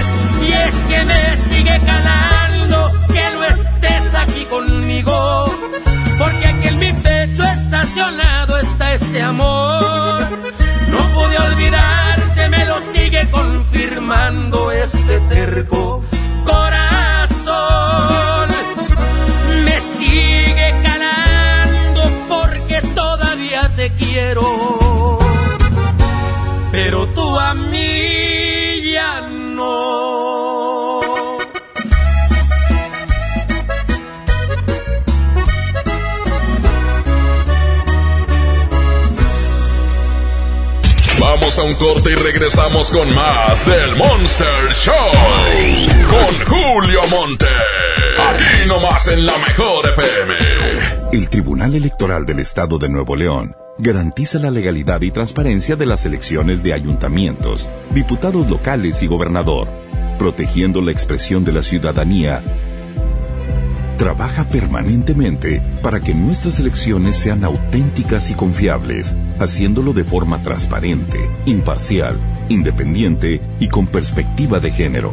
Un 41.71 41.77
corte 41.77 42.11
y 42.11 42.15
regresamos 42.15 42.91
con 42.91 43.15
más 43.15 43.65
del 43.65 43.97
Monster 43.97 44.73
Show. 44.73 44.95
Con 46.09 46.47
Julio 46.47 47.01
Monte. 47.11 47.47
Aquí 47.47 48.69
nomás 48.69 49.07
en 49.09 49.25
la 49.25 49.33
mejor 49.39 49.89
FM. 49.91 50.35
El 51.13 51.29
Tribunal 51.29 51.75
Electoral 51.75 52.27
del 52.27 52.41
Estado 52.41 52.79
de 52.79 52.89
Nuevo 52.89 53.15
León 53.15 53.55
garantiza 53.79 54.39
la 54.39 54.51
legalidad 54.51 55.01
y 55.03 55.11
transparencia 55.11 55.77
de 55.77 55.87
las 55.87 56.05
elecciones 56.07 56.63
de 56.63 56.73
ayuntamientos, 56.73 57.71
diputados 57.91 58.49
locales 58.49 59.03
y 59.03 59.07
gobernador, 59.07 59.69
protegiendo 60.19 60.81
la 60.83 60.93
expresión 60.93 61.45
de 61.45 61.53
la 61.53 61.63
ciudadanía. 61.63 62.43
Trabaja 64.01 64.49
permanentemente 64.49 65.63
para 65.83 66.01
que 66.01 66.15
nuestras 66.15 66.59
elecciones 66.59 67.17
sean 67.17 67.45
auténticas 67.45 68.31
y 68.31 68.35
confiables, 68.35 69.19
haciéndolo 69.39 69.93
de 69.93 70.05
forma 70.05 70.43
transparente, 70.43 71.19
imparcial, 71.45 72.19
independiente 72.49 73.43
y 73.61 73.69
con 73.69 73.87
perspectiva 73.87 74.59
de 74.59 74.71
género. 74.71 75.13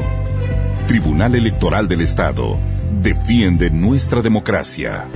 Tribunal 0.87 1.35
Electoral 1.35 1.89
del 1.89 1.99
Estado. 1.99 2.57
Defiende 3.01 3.69
nuestra 3.71 4.21
democracia. 4.21 5.09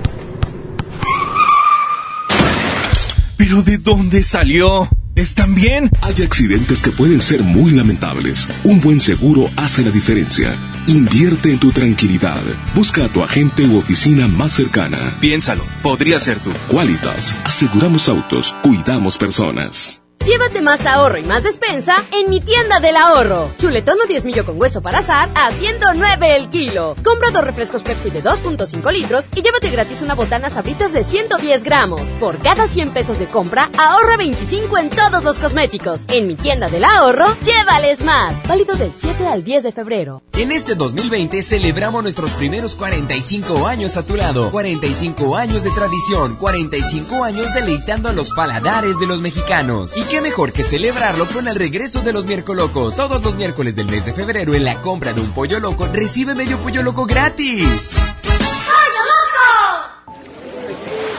¿Pero 3.38 3.64
de 3.64 3.78
dónde 3.78 4.22
salió? 4.24 4.90
¿Están 5.16 5.56
bien? 5.56 5.90
Hay 6.02 6.22
accidentes 6.24 6.82
que 6.82 6.92
pueden 6.92 7.22
ser 7.22 7.42
muy 7.42 7.72
lamentables. 7.72 8.50
Un 8.66 8.82
buen 8.82 9.00
seguro 9.00 9.50
hace 9.56 9.82
la 9.82 9.92
diferencia. 9.92 10.58
Invierte 10.88 11.52
en 11.52 11.60
tu 11.60 11.72
tranquilidad. 11.72 12.42
Busca 12.76 13.06
a 13.06 13.08
tu 13.08 13.24
agente 13.24 13.66
u 13.66 13.78
oficina 13.78 14.28
más 14.28 14.54
cercana. 14.54 14.98
Piénsalo, 15.20 15.64
podría 15.82 16.20
ser 16.20 16.40
tú. 16.40 16.52
Qualitas. 16.68 17.38
Aseguramos 17.44 18.10
autos, 18.10 18.56
cuidamos 18.64 19.18
personas. 19.18 20.01
Llévate 20.26 20.62
más 20.62 20.86
ahorro 20.86 21.18
y 21.18 21.24
más 21.24 21.42
despensa 21.42 21.96
en 22.12 22.30
mi 22.30 22.40
tienda 22.40 22.80
del 22.80 22.96
ahorro. 22.96 23.50
Chuletón 23.58 23.98
o 24.04 24.08
10 24.08 24.24
millo 24.26 24.46
con 24.46 24.62
hueso 24.62 24.80
para 24.80 25.00
azar 25.00 25.28
a 25.34 25.50
109 25.52 26.36
el 26.36 26.48
kilo. 26.50 26.96
Compra 27.04 27.32
dos 27.32 27.44
refrescos 27.44 27.82
Pepsi 27.82 28.12
de 28.12 28.24
2.5 28.24 28.92
litros 28.92 29.30
y 29.36 29.42
llévate 29.42 29.72
gratis 29.72 30.04
una 30.04 30.14
botana 30.14 30.52
sabritas 30.52 30.94
de 30.94 31.04
110 31.04 31.64
gramos. 31.64 32.02
Por 32.20 32.38
cada 32.38 32.68
100 32.68 32.92
pesos 32.92 33.18
de 33.18 33.26
compra, 33.26 33.72
ahorra 33.80 34.16
25 34.16 34.78
en 34.78 34.90
todos 34.92 35.24
los 35.24 35.40
cosméticos. 35.40 36.02
En 36.08 36.28
mi 36.28 36.36
tienda 36.36 36.70
del 36.70 36.84
ahorro, 36.84 37.36
llévales 37.44 38.04
más. 38.04 38.48
Válido 38.48 38.76
del 38.76 38.92
7 38.96 39.26
al 39.26 39.44
10 39.44 39.64
de 39.64 39.72
febrero. 39.72 40.22
En 40.34 40.52
este 40.52 40.76
2020 40.76 41.42
celebramos 41.42 42.04
nuestros 42.04 42.32
primeros 42.34 42.76
45 42.76 43.66
años 43.66 43.98
a 43.98 44.06
tu 44.06 44.16
lado. 44.16 44.52
45 44.52 45.36
años 45.36 45.64
de 45.64 45.72
tradición, 45.72 46.36
45 46.36 47.24
años 47.24 47.48
deleitando 47.56 48.10
a 48.10 48.14
los 48.14 48.30
paladares 48.34 49.00
de 49.00 49.08
los 49.08 49.20
mexicanos. 49.20 49.98
Y 49.98 50.11
qué 50.12 50.20
mejor 50.20 50.52
que 50.52 50.64
celebrarlo 50.64 51.26
con 51.26 51.48
el 51.48 51.56
regreso 51.56 52.02
de 52.02 52.12
los 52.12 52.26
miércolocos. 52.26 52.98
Todos 52.98 53.24
los 53.24 53.38
miércoles 53.38 53.78
del 53.78 53.86
mes 53.86 54.06
de 54.06 54.12
febrero 54.12 54.54
en 54.54 54.66
la 54.66 54.82
compra 54.82 55.14
de 55.14 55.22
un 55.22 55.32
pollo 55.32 55.58
loco 55.62 55.88
recibe 55.88 56.36
medio 56.36 56.58
pollo 56.58 56.84
loco 56.84 57.06
gratis. 57.06 57.96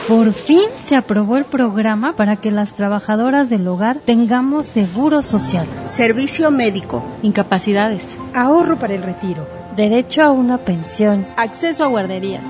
Por 0.07 0.31
fin 0.33 0.65
se 0.87 0.95
aprobó 0.95 1.37
el 1.37 1.45
programa 1.45 2.15
para 2.15 2.35
que 2.35 2.51
las 2.51 2.75
trabajadoras 2.75 3.49
del 3.49 3.67
hogar 3.67 3.97
tengamos 3.97 4.67
seguro 4.67 5.23
social, 5.23 5.65
servicio 5.87 6.51
médico, 6.51 7.03
incapacidades, 7.23 8.15
ahorro 8.35 8.77
para 8.77 8.93
el 8.93 9.01
retiro, 9.01 9.47
derecho 9.75 10.21
a 10.21 10.29
una 10.29 10.59
pensión, 10.59 11.25
acceso 11.35 11.83
a 11.83 11.87
guarderías. 11.87 12.43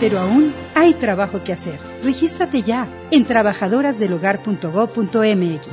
Pero 0.00 0.18
aún 0.18 0.50
hay 0.74 0.94
trabajo 0.94 1.44
que 1.44 1.52
hacer. 1.52 1.87
Regístrate 2.02 2.62
ya 2.62 2.88
en 3.10 3.24
trabajadorasdelhogar.gov.mx. 3.24 5.66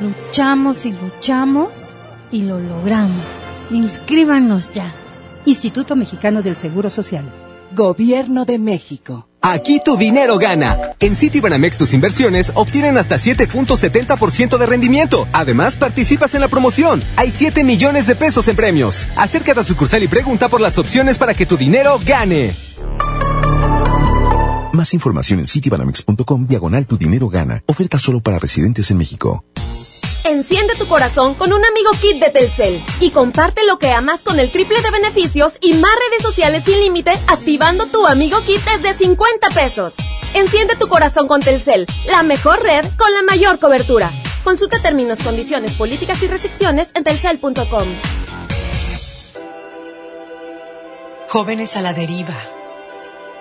Luchamos 0.00 0.86
y 0.86 0.92
luchamos 0.92 1.70
y 2.30 2.42
lo 2.42 2.60
logramos. 2.60 3.24
Inscríbanos 3.70 4.70
ya. 4.70 4.92
Instituto 5.44 5.96
Mexicano 5.96 6.42
del 6.42 6.56
Seguro 6.56 6.90
Social. 6.90 7.24
Gobierno 7.74 8.44
de 8.44 8.58
México. 8.58 9.28
Aquí 9.42 9.80
tu 9.84 9.96
dinero 9.96 10.38
gana. 10.38 10.76
En 10.98 11.14
Citibanamex 11.14 11.78
tus 11.78 11.94
inversiones 11.94 12.50
obtienen 12.56 12.98
hasta 12.98 13.14
7.70% 13.14 14.58
de 14.58 14.66
rendimiento. 14.66 15.28
Además, 15.32 15.76
participas 15.76 16.34
en 16.34 16.40
la 16.40 16.48
promoción. 16.48 17.00
Hay 17.16 17.30
7 17.30 17.62
millones 17.62 18.08
de 18.08 18.16
pesos 18.16 18.48
en 18.48 18.56
premios. 18.56 19.06
Acércate 19.14 19.60
a 19.60 19.64
sucursal 19.64 20.02
y 20.02 20.08
pregunta 20.08 20.48
por 20.48 20.60
las 20.60 20.78
opciones 20.78 21.16
para 21.16 21.32
que 21.32 21.46
tu 21.46 21.56
dinero 21.56 22.00
gane. 22.04 22.56
Más 24.76 24.92
información 24.92 25.40
en 25.40 25.46
citibanamex.com 25.46 26.46
diagonal 26.46 26.86
tu 26.86 26.98
dinero 26.98 27.30
gana. 27.30 27.62
Oferta 27.64 27.98
solo 27.98 28.20
para 28.20 28.38
residentes 28.38 28.90
en 28.90 28.98
México. 28.98 29.42
Enciende 30.22 30.74
tu 30.74 30.86
corazón 30.86 31.32
con 31.32 31.50
un 31.54 31.64
amigo 31.64 31.92
kit 31.98 32.20
de 32.20 32.28
Telcel 32.28 32.82
y 33.00 33.08
comparte 33.08 33.64
lo 33.64 33.78
que 33.78 33.92
amas 33.92 34.22
con 34.22 34.38
el 34.38 34.52
triple 34.52 34.82
de 34.82 34.90
beneficios 34.90 35.54
y 35.62 35.72
más 35.72 35.92
redes 36.10 36.22
sociales 36.22 36.64
sin 36.66 36.78
límite 36.78 37.12
activando 37.26 37.86
tu 37.86 38.06
amigo 38.06 38.42
kit 38.44 38.60
desde 38.64 38.92
50 38.92 39.48
pesos. 39.48 39.94
Enciende 40.34 40.76
tu 40.76 40.88
corazón 40.88 41.26
con 41.26 41.40
Telcel, 41.40 41.86
la 42.06 42.22
mejor 42.22 42.62
red 42.62 42.84
con 42.98 43.10
la 43.14 43.22
mayor 43.22 43.58
cobertura. 43.58 44.12
Consulta 44.44 44.82
términos, 44.82 45.20
condiciones, 45.20 45.72
políticas 45.72 46.22
y 46.22 46.26
restricciones 46.26 46.90
en 46.94 47.02
telcel.com. 47.02 47.88
Jóvenes 51.28 51.76
a 51.76 51.82
la 51.82 51.94
deriva, 51.94 52.36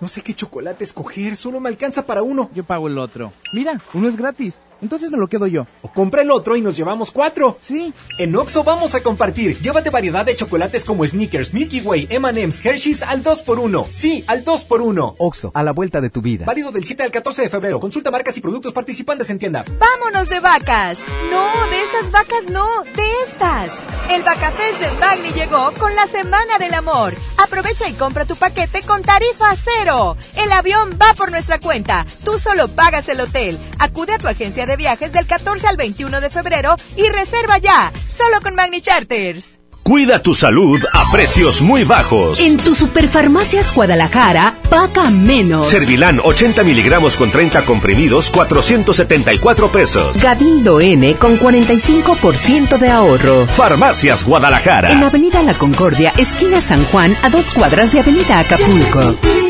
No 0.00 0.08
sé 0.08 0.22
qué 0.22 0.34
chocolate 0.34 0.84
escoger, 0.84 1.36
solo 1.36 1.60
me 1.60 1.68
alcanza 1.68 2.06
para 2.06 2.22
uno. 2.22 2.50
Yo 2.54 2.64
pago 2.64 2.86
el 2.88 2.98
otro. 2.98 3.32
Mira, 3.52 3.80
uno 3.94 4.08
es 4.08 4.16
gratis. 4.16 4.54
Entonces 4.80 5.10
me 5.10 5.18
lo 5.18 5.26
quedo 5.28 5.46
yo. 5.46 5.66
O 5.82 5.92
compra 5.92 6.22
el 6.22 6.30
otro 6.30 6.56
y 6.56 6.60
nos 6.60 6.76
llevamos 6.76 7.10
cuatro. 7.10 7.58
Sí. 7.60 7.92
En 8.18 8.34
Oxo 8.36 8.64
vamos 8.64 8.94
a 8.94 9.00
compartir. 9.00 9.58
Llévate 9.60 9.90
variedad 9.90 10.24
de 10.24 10.36
chocolates 10.36 10.84
como 10.84 11.06
Snickers, 11.06 11.52
Milky 11.54 11.80
Way, 11.80 12.08
M&M's, 12.10 12.64
Hershey's 12.64 13.02
al 13.02 13.22
2x1. 13.22 13.86
Sí, 13.90 14.24
al 14.26 14.44
2x1. 14.44 15.14
Oxo, 15.18 15.50
a 15.54 15.62
la 15.62 15.72
vuelta 15.72 16.00
de 16.00 16.10
tu 16.10 16.22
vida. 16.22 16.44
Válido 16.46 16.70
del 16.70 16.84
7 16.84 17.02
al 17.02 17.10
14 17.10 17.42
de 17.42 17.48
febrero. 17.48 17.80
Consulta 17.80 18.10
marcas 18.10 18.36
y 18.36 18.40
productos 18.40 18.72
participantes 18.72 19.30
en 19.30 19.38
tienda. 19.38 19.64
¡Vámonos 19.78 20.28
de 20.28 20.40
vacas! 20.40 20.98
No, 21.30 21.68
de 21.70 21.82
esas 21.82 22.10
vacas 22.10 22.48
no, 22.50 22.82
de 22.84 23.12
estas. 23.26 23.72
El 24.10 24.22
Vacafest 24.22 24.80
de 24.80 24.90
Magni 25.00 25.28
llegó 25.32 25.70
con 25.78 25.94
la 25.94 26.06
Semana 26.06 26.58
del 26.58 26.72
Amor. 26.72 27.12
Aprovecha 27.36 27.88
y 27.88 27.92
compra 27.92 28.24
tu 28.24 28.36
paquete 28.36 28.82
con 28.82 29.02
tarifa 29.02 29.54
cero. 29.56 30.16
El 30.36 30.50
avión 30.50 30.98
va 31.00 31.12
por 31.14 31.30
nuestra 31.30 31.60
cuenta. 31.60 32.06
Tú 32.24 32.38
solo 32.38 32.68
pagas 32.68 33.08
el 33.08 33.20
hotel. 33.20 33.58
Acude 33.78 34.14
a 34.14 34.18
tu 34.18 34.26
agencia 34.26 34.64
de 34.68 34.76
viajes 34.76 35.12
del 35.12 35.26
14 35.26 35.66
al 35.66 35.76
21 35.76 36.20
de 36.20 36.30
febrero 36.30 36.76
y 36.96 37.08
reserva 37.08 37.58
ya, 37.58 37.90
solo 38.16 38.40
con 38.40 38.54
Magni 38.54 38.80
Charters. 38.80 39.58
Cuida 39.82 40.22
tu 40.22 40.34
salud 40.34 40.84
a 40.92 41.10
precios 41.10 41.62
muy 41.62 41.82
bajos. 41.82 42.40
En 42.40 42.58
tu 42.58 42.74
Superfarmacias 42.74 43.74
Guadalajara, 43.74 44.54
paga 44.68 45.08
menos. 45.08 45.66
Servilán 45.66 46.20
80 46.22 46.62
miligramos 46.62 47.16
con 47.16 47.30
30 47.30 47.64
comprimidos, 47.64 48.28
474 48.28 49.72
pesos. 49.72 50.22
Gabindo 50.22 50.78
N 50.78 51.14
con 51.14 51.38
45% 51.38 52.76
de 52.76 52.90
ahorro. 52.90 53.46
Farmacias 53.46 54.24
Guadalajara. 54.24 54.92
En 54.92 55.02
Avenida 55.02 55.42
La 55.42 55.54
Concordia, 55.54 56.12
esquina 56.18 56.60
San 56.60 56.84
Juan, 56.84 57.16
a 57.22 57.30
dos 57.30 57.50
cuadras 57.52 57.90
de 57.90 58.00
Avenida 58.00 58.40
Acapulco. 58.40 59.47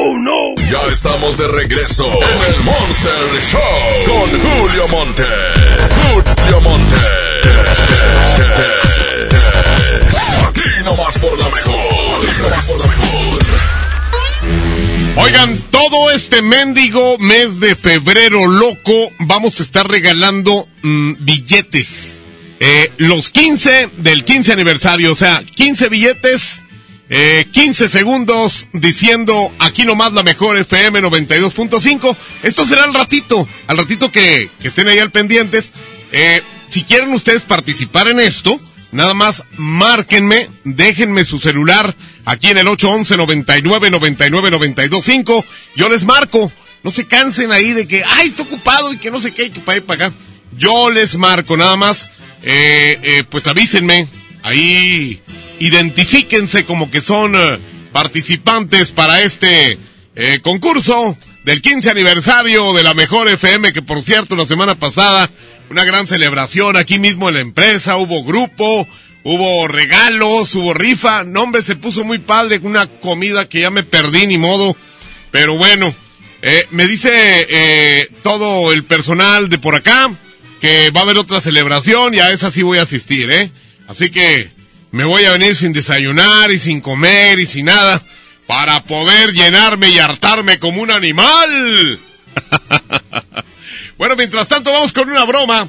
Oh 0.00 0.16
no. 0.16 0.54
Ya 0.70 0.92
estamos 0.92 1.36
de 1.36 1.48
regreso 1.48 2.06
en 2.06 2.54
el 2.54 2.60
Monster 2.62 3.12
Show 3.50 3.60
con 4.06 4.30
Julio 4.30 4.86
Monte. 4.86 5.24
Julio 6.12 6.60
Monte. 6.60 6.96
Aquí 10.46 10.84
nomás 10.84 11.18
por 11.18 11.36
la 11.36 11.48
mejor. 11.48 11.74
Aquí 11.74 12.42
nomás 12.42 12.64
por 12.64 12.78
la 12.78 12.86
mejor. 12.86 13.38
Oigan, 15.16 15.58
todo 15.72 16.12
este 16.12 16.42
mendigo 16.42 17.18
mes 17.18 17.58
de 17.58 17.74
febrero 17.74 18.46
loco, 18.46 19.10
vamos 19.18 19.58
a 19.58 19.64
estar 19.64 19.88
regalando 19.90 20.68
mm, 20.82 21.14
billetes. 21.24 22.22
Eh, 22.60 22.92
los 22.98 23.30
15 23.30 23.90
del 23.96 24.24
15 24.24 24.52
aniversario, 24.52 25.10
o 25.10 25.16
sea, 25.16 25.42
15 25.56 25.88
billetes 25.88 26.67
eh, 27.10 27.46
15 27.50 27.88
segundos 27.88 28.68
diciendo 28.72 29.52
aquí 29.58 29.84
nomás 29.84 30.12
la 30.12 30.22
mejor 30.22 30.58
FM 30.58 31.00
92.5. 31.02 32.16
Esto 32.42 32.66
será 32.66 32.84
al 32.84 32.94
ratito, 32.94 33.48
al 33.66 33.78
ratito 33.78 34.12
que, 34.12 34.50
estén 34.62 34.88
ahí 34.88 34.98
al 34.98 35.10
pendientes. 35.10 35.72
Eh, 36.12 36.42
si 36.68 36.84
quieren 36.84 37.12
ustedes 37.12 37.42
participar 37.42 38.08
en 38.08 38.20
esto, 38.20 38.60
nada 38.92 39.14
más 39.14 39.44
márquenme, 39.56 40.50
déjenme 40.64 41.24
su 41.24 41.38
celular 41.38 41.96
aquí 42.24 42.48
en 42.48 42.58
el 42.58 42.68
811 42.68 43.16
99 43.16 43.90
99 43.90 44.50
925. 44.50 45.44
Yo 45.76 45.88
les 45.88 46.04
marco. 46.04 46.52
No 46.84 46.90
se 46.92 47.06
cansen 47.06 47.50
ahí 47.50 47.72
de 47.72 47.88
que, 47.88 48.04
ay, 48.04 48.28
estoy 48.28 48.46
ocupado 48.46 48.92
y 48.92 48.98
que 48.98 49.10
no 49.10 49.20
sé 49.20 49.32
qué, 49.32 49.42
hay 49.42 49.50
que 49.50 49.60
para 49.60 50.06
acá. 50.06 50.12
Yo 50.56 50.90
les 50.90 51.16
marco, 51.16 51.56
nada 51.56 51.76
más. 51.76 52.08
Eh, 52.42 52.98
eh, 53.02 53.24
pues 53.28 53.46
avísenme. 53.46 54.06
Ahí 54.42 55.20
identifíquense 55.60 56.64
como 56.64 56.90
que 56.90 57.00
son 57.00 57.34
eh, 57.34 57.58
participantes 57.92 58.90
para 58.90 59.22
este 59.22 59.78
eh, 60.14 60.40
concurso 60.42 61.16
del 61.44 61.62
15 61.62 61.90
aniversario 61.90 62.72
de 62.74 62.82
la 62.82 62.94
Mejor 62.94 63.28
FM, 63.28 63.72
que 63.72 63.82
por 63.82 64.02
cierto 64.02 64.36
la 64.36 64.44
semana 64.44 64.74
pasada 64.74 65.30
una 65.70 65.84
gran 65.84 66.06
celebración 66.06 66.76
aquí 66.76 66.98
mismo 66.98 67.28
en 67.28 67.34
la 67.34 67.40
empresa, 67.40 67.96
hubo 67.96 68.24
grupo, 68.24 68.86
hubo 69.22 69.68
regalos, 69.68 70.54
hubo 70.54 70.74
rifa, 70.74 71.24
no 71.24 71.42
hombre, 71.42 71.62
se 71.62 71.76
puso 71.76 72.04
muy 72.04 72.18
padre, 72.18 72.60
una 72.62 72.86
comida 72.86 73.48
que 73.48 73.60
ya 73.60 73.70
me 73.70 73.82
perdí 73.82 74.26
ni 74.26 74.38
modo, 74.38 74.76
pero 75.30 75.56
bueno, 75.56 75.94
eh, 76.42 76.66
me 76.70 76.86
dice 76.86 77.10
eh, 77.12 78.08
todo 78.22 78.72
el 78.72 78.84
personal 78.84 79.48
de 79.48 79.58
por 79.58 79.74
acá 79.74 80.10
que 80.60 80.90
va 80.90 81.00
a 81.00 81.02
haber 81.04 81.18
otra 81.18 81.40
celebración 81.40 82.14
y 82.14 82.20
a 82.20 82.30
esa 82.32 82.50
sí 82.50 82.62
voy 82.62 82.78
a 82.78 82.82
asistir, 82.82 83.30
¿eh? 83.30 83.50
Así 83.86 84.10
que 84.10 84.50
me 84.90 85.04
voy 85.04 85.24
a 85.24 85.32
venir 85.32 85.54
sin 85.56 85.72
desayunar 85.72 86.50
y 86.50 86.58
sin 86.58 86.80
comer 86.80 87.38
y 87.38 87.46
sin 87.46 87.66
nada 87.66 88.02
para 88.46 88.82
poder 88.84 89.32
llenarme 89.32 89.90
y 89.90 89.98
hartarme 89.98 90.58
como 90.58 90.80
un 90.80 90.90
animal. 90.90 92.00
bueno, 93.98 94.16
mientras 94.16 94.48
tanto 94.48 94.72
vamos 94.72 94.92
con 94.92 95.10
una 95.10 95.24
broma. 95.24 95.68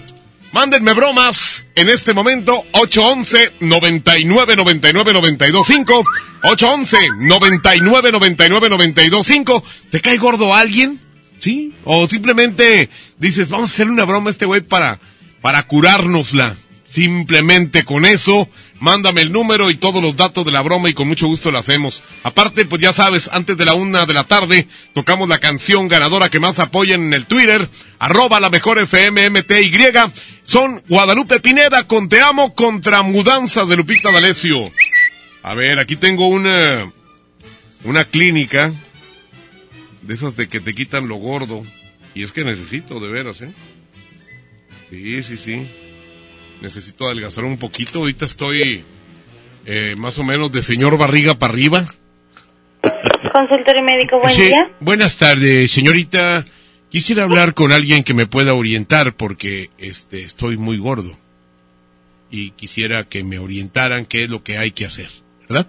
Mándenme 0.51 0.93
bromas 0.93 1.67
en 1.75 1.89
este 1.89 2.13
momento 2.13 2.63
811 2.71 3.53
99 3.60 4.55
99 4.55 5.13
925 5.13 6.03
811 6.43 6.97
99 7.19 8.12
99 8.12 8.69
925 8.69 9.63
¿Te 9.91 10.01
cae 10.01 10.17
gordo 10.17 10.55
alguien? 10.55 10.99
¿Sí? 11.39 11.75
O 11.84 12.08
simplemente 12.08 12.89
dices, 13.19 13.49
vamos 13.49 13.69
a 13.69 13.73
hacer 13.73 13.89
una 13.89 14.05
broma 14.05 14.29
a 14.29 14.32
este 14.32 14.45
güey 14.45 14.62
para 14.62 14.99
para 15.41 15.63
curárnosla. 15.63 16.55
Simplemente 16.91 17.86
con 17.86 18.04
eso, 18.04 18.49
mándame 18.80 19.21
el 19.21 19.32
número 19.32 19.69
y 19.69 19.75
todos 19.75 20.02
los 20.02 20.15
datos 20.15 20.43
de 20.43 20.52
la 20.52 20.63
broma 20.63 20.89
y 20.89 20.95
con 20.95 21.08
mucho 21.08 21.28
gusto 21.28 21.52
la 21.52 21.60
hacemos. 21.60 22.04
Aparte, 22.23 22.65
pues 22.65 22.82
ya 22.82 22.93
sabes, 22.93 23.30
antes 23.32 23.58
de 23.58 23.65
la 23.65 23.75
una 23.75 24.08
de 24.08 24.13
la 24.15 24.23
tarde, 24.23 24.67
tocamos 24.93 25.30
la 25.30 25.38
canción 25.38 25.88
ganadora 25.88 26.30
que 26.30 26.39
más 26.39 26.58
apoyan 26.58 27.04
en 27.04 27.13
el 27.13 27.28
Twitter, 27.28 27.69
arroba 27.99 28.39
la 28.39 28.49
mejor 28.49 28.80
FMMTY. 28.80 29.71
Son 30.41 30.82
Guadalupe 30.88 31.39
Pineda 31.39 31.86
con 31.86 32.10
Te 32.10 32.21
Amo 32.21 32.56
contra 32.56 33.04
Mudanzas 33.04 33.67
de 33.69 33.78
Lupita 33.78 34.12
D'Alessio. 34.12 34.58
A 35.43 35.54
ver, 35.54 35.78
aquí 35.78 35.95
tengo 35.95 36.28
una, 36.28 36.91
una 37.84 38.04
clínica 38.06 38.73
de 40.02 40.13
esas 40.15 40.36
de 40.36 40.49
que 40.49 40.60
te 40.60 40.73
quitan 40.73 41.08
lo 41.08 41.17
gordo. 41.17 41.63
Y 42.15 42.23
es 42.23 42.32
que 42.32 42.43
necesito, 42.43 42.99
de 42.99 43.10
veras, 43.10 43.41
¿eh? 43.41 43.52
Sí, 44.89 45.21
sí, 45.21 45.38
sí 45.38 45.67
necesito 46.62 47.06
adelgazar 47.06 47.43
un 47.43 47.58
poquito. 47.58 48.00
Ahorita 48.00 48.26
estoy 48.26 48.84
eh, 49.65 49.95
más 49.98 50.17
o 50.19 50.24
menos 50.24 50.52
de 50.52 50.62
señor 50.62 50.98
barriga 50.98 51.36
para 51.36 51.54
arriba. 51.54 51.86
Consultorio 53.32 53.84
médico, 53.84 54.19
buen 54.19 54.34
Sí, 54.34 54.43
día. 54.43 54.72
Buenas 54.80 55.17
tardes, 55.17 55.72
señorita. 55.72 56.45
Quisiera 56.89 57.24
hablar 57.24 57.54
con 57.54 57.72
alguien 57.72 58.04
que 58.04 58.13
me 58.13 58.26
pueda 58.26 58.54
orientar 58.54 59.13
porque 59.13 59.69
este 59.78 60.24
estoy 60.24 60.58
muy 60.58 60.78
gordo 60.78 61.12
y 62.32 62.52
quisiera 62.52 63.04
que 63.04 63.24
me 63.24 63.38
orientaran 63.38 64.06
qué 64.06 64.24
es 64.24 64.30
lo 64.30 64.43
que 64.43 64.58
hay 64.58 64.72
que 64.72 64.86
hacer, 64.86 65.10
¿verdad? 65.48 65.67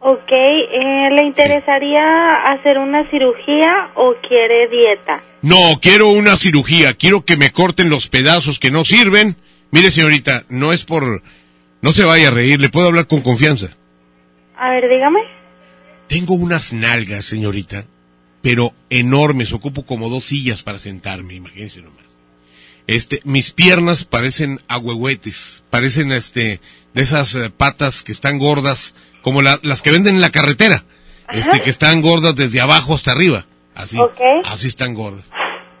Ok, 0.00 0.30
eh, 0.30 1.08
¿le 1.14 1.22
interesaría 1.26 2.26
hacer 2.44 2.78
una 2.78 3.10
cirugía 3.10 3.90
o 3.96 4.14
quiere 4.28 4.68
dieta? 4.68 5.20
No, 5.42 5.80
quiero 5.80 6.10
una 6.10 6.36
cirugía, 6.36 6.94
quiero 6.94 7.24
que 7.24 7.36
me 7.36 7.50
corten 7.50 7.88
los 7.90 8.06
pedazos 8.08 8.60
que 8.60 8.70
no 8.70 8.84
sirven. 8.84 9.36
Mire, 9.76 9.90
señorita, 9.90 10.44
no 10.48 10.72
es 10.72 10.84
por 10.84 11.22
no 11.82 11.92
se 11.92 12.04
vaya 12.04 12.28
a 12.28 12.30
reír, 12.30 12.58
le 12.58 12.70
puedo 12.70 12.88
hablar 12.88 13.06
con 13.06 13.20
confianza. 13.20 13.76
A 14.58 14.70
ver, 14.70 14.88
dígame. 14.88 15.20
Tengo 16.08 16.34
unas 16.34 16.72
nalgas, 16.72 17.26
señorita, 17.26 17.84
pero 18.40 18.72
enormes, 18.88 19.52
ocupo 19.52 19.84
como 19.84 20.08
dos 20.08 20.24
sillas 20.24 20.62
para 20.62 20.78
sentarme, 20.78 21.34
imagínense 21.34 21.82
nomás. 21.82 22.06
Este, 22.86 23.20
mis 23.24 23.50
piernas 23.50 24.04
parecen 24.04 24.60
ahuehuetes, 24.68 25.64
parecen 25.68 26.10
este, 26.12 26.60
de 26.94 27.02
esas 27.02 27.34
eh, 27.34 27.50
patas 27.50 28.02
que 28.02 28.12
están 28.12 28.38
gordas, 28.38 28.94
como 29.20 29.42
la- 29.42 29.58
las 29.62 29.82
que 29.82 29.90
venden 29.90 30.14
en 30.14 30.20
la 30.22 30.30
carretera, 30.30 30.84
este, 31.32 31.60
que 31.60 31.70
están 31.70 32.00
gordas 32.00 32.34
desde 32.34 32.60
abajo 32.60 32.94
hasta 32.94 33.10
arriba, 33.12 33.44
así, 33.74 33.98
así 34.46 34.68
están 34.68 34.94
gordas. 34.94 35.24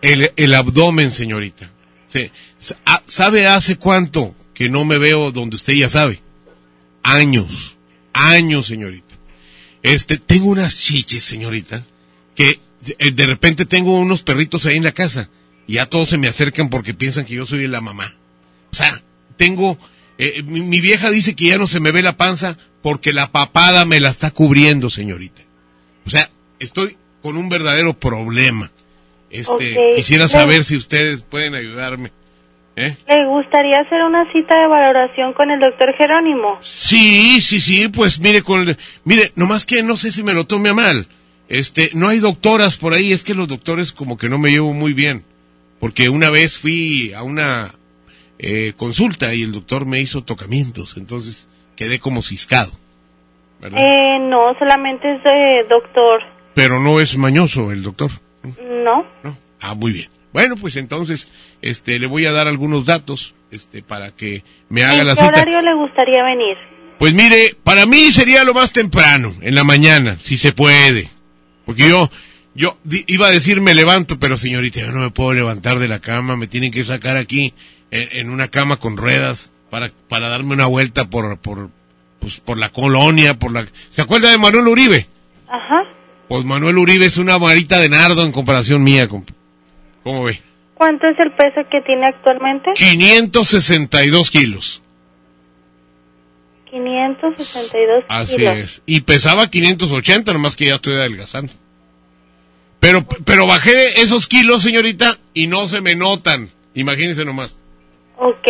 El, 0.02 0.32
el 0.36 0.54
abdomen, 0.54 1.12
señorita. 1.12 1.70
Sí. 2.08 2.30
Ah, 2.84 3.02
¿Sabe 3.06 3.46
hace 3.46 3.76
cuánto 3.76 4.34
que 4.54 4.68
no 4.68 4.84
me 4.84 4.98
veo 4.98 5.32
donde 5.32 5.56
usted 5.56 5.74
ya 5.74 5.88
sabe? 5.88 6.22
Años, 7.02 7.76
años, 8.12 8.66
señorita. 8.66 9.14
Este, 9.82 10.18
tengo 10.18 10.46
unas 10.50 10.76
chiches, 10.78 11.22
señorita, 11.22 11.84
que 12.34 12.60
eh, 12.98 13.10
de 13.12 13.26
repente 13.26 13.66
tengo 13.66 13.96
unos 13.96 14.22
perritos 14.22 14.66
ahí 14.66 14.76
en 14.76 14.84
la 14.84 14.92
casa 14.92 15.28
y 15.66 15.74
ya 15.74 15.86
todos 15.86 16.08
se 16.08 16.18
me 16.18 16.28
acercan 16.28 16.68
porque 16.68 16.94
piensan 16.94 17.24
que 17.24 17.34
yo 17.34 17.46
soy 17.46 17.66
la 17.68 17.80
mamá. 17.80 18.16
O 18.72 18.74
sea, 18.74 19.02
tengo 19.36 19.78
Eh, 20.18 20.42
mi, 20.44 20.62
mi 20.62 20.80
vieja 20.80 21.10
dice 21.10 21.34
que 21.34 21.48
ya 21.48 21.58
no 21.58 21.66
se 21.66 21.78
me 21.78 21.92
ve 21.92 22.02
la 22.02 22.16
panza 22.16 22.56
porque 22.80 23.12
la 23.12 23.32
papada 23.32 23.84
me 23.84 24.00
la 24.00 24.08
está 24.08 24.30
cubriendo, 24.30 24.88
señorita. 24.88 25.42
O 26.06 26.10
sea, 26.10 26.30
estoy 26.58 26.96
con 27.20 27.36
un 27.36 27.50
verdadero 27.50 27.92
problema. 27.98 28.70
Este, 29.30 29.52
Ok. 29.78 29.96
quisiera 29.96 30.28
saber 30.28 30.64
si 30.64 30.76
ustedes 30.76 31.22
pueden 31.22 31.54
ayudarme. 31.54 32.12
¿Eh? 32.78 32.94
¿Le 33.08 33.26
gustaría 33.26 33.80
hacer 33.80 34.02
una 34.02 34.30
cita 34.32 34.60
de 34.60 34.66
valoración 34.66 35.32
con 35.32 35.50
el 35.50 35.58
doctor 35.60 35.94
Jerónimo? 35.96 36.58
Sí, 36.60 37.40
sí, 37.40 37.58
sí, 37.60 37.88
pues 37.88 38.20
mire, 38.20 38.42
con, 38.42 38.68
el- 38.68 38.76
mire, 39.04 39.32
nomás 39.34 39.64
que 39.64 39.82
no 39.82 39.96
sé 39.96 40.12
si 40.12 40.22
me 40.22 40.34
lo 40.34 40.46
tome 40.46 40.68
a 40.68 40.74
mal. 40.74 41.06
Este, 41.48 41.90
no 41.94 42.08
hay 42.08 42.18
doctoras 42.18 42.76
por 42.76 42.92
ahí, 42.92 43.12
es 43.12 43.24
que 43.24 43.34
los 43.34 43.48
doctores 43.48 43.92
como 43.92 44.18
que 44.18 44.28
no 44.28 44.36
me 44.36 44.50
llevo 44.50 44.74
muy 44.74 44.92
bien. 44.92 45.24
Porque 45.80 46.08
una 46.10 46.28
vez 46.28 46.58
fui 46.58 47.12
a 47.14 47.22
una 47.22 47.74
eh, 48.38 48.74
consulta 48.76 49.32
y 49.32 49.42
el 49.42 49.52
doctor 49.52 49.86
me 49.86 50.00
hizo 50.00 50.22
tocamientos, 50.22 50.96
entonces 50.98 51.48
quedé 51.76 51.98
como 51.98 52.20
ciscado. 52.20 52.72
¿verdad? 53.58 53.80
Eh, 53.80 54.18
no, 54.20 54.54
solamente 54.58 55.14
es 55.14 55.22
de 55.24 55.64
doctor. 55.70 56.20
Pero 56.54 56.78
no 56.78 57.00
es 57.00 57.16
mañoso 57.16 57.72
el 57.72 57.82
doctor. 57.82 58.10
No. 58.82 59.04
Ah, 59.60 59.74
muy 59.74 59.92
bien. 59.92 60.08
Bueno, 60.32 60.56
pues 60.56 60.76
entonces, 60.76 61.32
este, 61.62 61.98
le 61.98 62.06
voy 62.06 62.26
a 62.26 62.32
dar 62.32 62.46
algunos 62.46 62.84
datos, 62.84 63.34
este, 63.50 63.82
para 63.82 64.10
que 64.10 64.44
me 64.68 64.84
haga 64.84 65.00
¿En 65.00 65.06
la 65.06 65.14
qué 65.14 65.20
cita. 65.22 65.28
horario 65.28 65.62
le 65.62 65.74
gustaría 65.74 66.22
venir? 66.22 66.56
Pues 66.98 67.14
mire, 67.14 67.56
para 67.64 67.86
mí 67.86 68.12
sería 68.12 68.44
lo 68.44 68.54
más 68.54 68.72
temprano, 68.72 69.32
en 69.40 69.54
la 69.54 69.64
mañana, 69.64 70.16
si 70.18 70.36
se 70.36 70.52
puede. 70.52 71.08
Porque 71.64 71.88
yo, 71.88 72.10
yo 72.54 72.76
iba 72.86 73.28
a 73.28 73.30
decir 73.30 73.60
me 73.60 73.74
levanto, 73.74 74.18
pero 74.18 74.36
señorita, 74.36 74.80
yo 74.80 74.92
no 74.92 75.00
me 75.00 75.10
puedo 75.10 75.32
levantar 75.34 75.78
de 75.78 75.88
la 75.88 76.00
cama, 76.00 76.36
me 76.36 76.46
tienen 76.46 76.70
que 76.70 76.84
sacar 76.84 77.16
aquí 77.16 77.54
en, 77.90 78.08
en 78.12 78.30
una 78.30 78.48
cama 78.48 78.76
con 78.76 78.96
ruedas 78.96 79.52
para, 79.70 79.90
para 80.08 80.28
darme 80.28 80.54
una 80.54 80.66
vuelta 80.66 81.08
por, 81.10 81.38
por, 81.38 81.70
pues, 82.20 82.40
por 82.40 82.58
la 82.58 82.70
colonia, 82.70 83.38
por 83.38 83.52
la... 83.52 83.66
¿Se 83.90 84.02
acuerda 84.02 84.30
de 84.30 84.38
Manuel 84.38 84.68
Uribe? 84.68 85.06
Ajá. 85.48 85.82
Pues 86.28 86.44
Manuel 86.44 86.78
Uribe 86.78 87.06
es 87.06 87.18
una 87.18 87.38
varita 87.38 87.78
de 87.78 87.88
nardo 87.88 88.24
en 88.24 88.32
comparación 88.32 88.82
mía, 88.82 89.08
compa. 89.08 89.32
¿Cómo 90.02 90.24
ve? 90.24 90.40
¿Cuánto 90.74 91.06
es 91.06 91.18
el 91.18 91.32
peso 91.32 91.60
que 91.70 91.80
tiene 91.82 92.06
actualmente? 92.06 92.72
562 92.74 94.30
kilos. 94.30 94.82
562 96.70 98.04
Así 98.08 98.36
kilos. 98.36 98.56
es. 98.56 98.82
Y 98.86 99.00
pesaba 99.02 99.48
580, 99.48 100.32
nomás 100.32 100.56
que 100.56 100.66
ya 100.66 100.74
estoy 100.74 100.94
adelgazando. 100.94 101.52
Pero, 102.80 103.06
pero 103.24 103.46
bajé 103.46 104.02
esos 104.02 104.26
kilos, 104.26 104.62
señorita, 104.62 105.18
y 105.32 105.46
no 105.46 105.66
se 105.66 105.80
me 105.80 105.94
notan. 105.94 106.48
Imagínense 106.74 107.24
nomás. 107.24 107.54
Ok. 108.18 108.48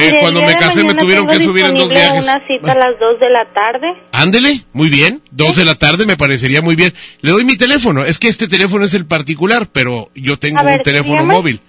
Mire, 0.00 0.20
cuando 0.20 0.42
me 0.42 0.56
casé 0.56 0.82
me 0.84 0.94
tuvieron 0.94 1.26
que 1.26 1.38
subir 1.40 1.64
en 1.66 1.74
dos 1.74 1.88
viajes. 1.88 2.24
una 2.24 2.40
cita 2.46 2.72
a 2.72 2.74
las 2.74 2.98
2 2.98 3.20
de 3.20 3.30
la 3.30 3.52
tarde. 3.52 3.86
Ándele, 4.12 4.60
muy 4.72 4.88
bien. 4.90 5.22
Dos 5.30 5.56
de 5.56 5.64
la 5.64 5.74
tarde 5.76 6.04
me 6.06 6.16
parecería 6.16 6.62
muy 6.62 6.74
bien. 6.76 6.92
Le 7.20 7.30
doy 7.30 7.44
mi 7.44 7.56
teléfono. 7.56 8.04
Es 8.04 8.18
que 8.18 8.28
este 8.28 8.48
teléfono 8.48 8.84
es 8.84 8.94
el 8.94 9.06
particular, 9.06 9.68
pero 9.72 10.10
yo 10.14 10.38
tengo 10.38 10.58
A 10.60 10.62
ver, 10.64 10.78
un 10.78 10.82
teléfono 10.82 11.14
dígame. 11.22 11.32
móvil. 11.34 11.60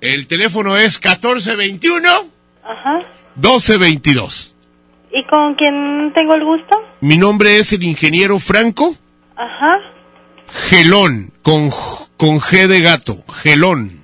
El 0.00 0.26
teléfono 0.26 0.76
es 0.76 0.94
1421 1.02 2.08
Ajá. 2.62 2.98
1222. 3.36 4.54
¿Y 5.12 5.24
con 5.26 5.54
quién 5.54 6.12
tengo 6.14 6.34
el 6.34 6.44
gusto? 6.44 6.76
Mi 7.00 7.18
nombre 7.18 7.58
es 7.58 7.72
el 7.72 7.82
ingeniero 7.82 8.38
Franco 8.38 8.96
Ajá. 9.36 9.78
Gelón, 10.70 11.32
con, 11.42 11.70
con 12.16 12.40
G 12.40 12.66
de 12.66 12.80
gato, 12.80 13.22
Gelón, 13.42 14.00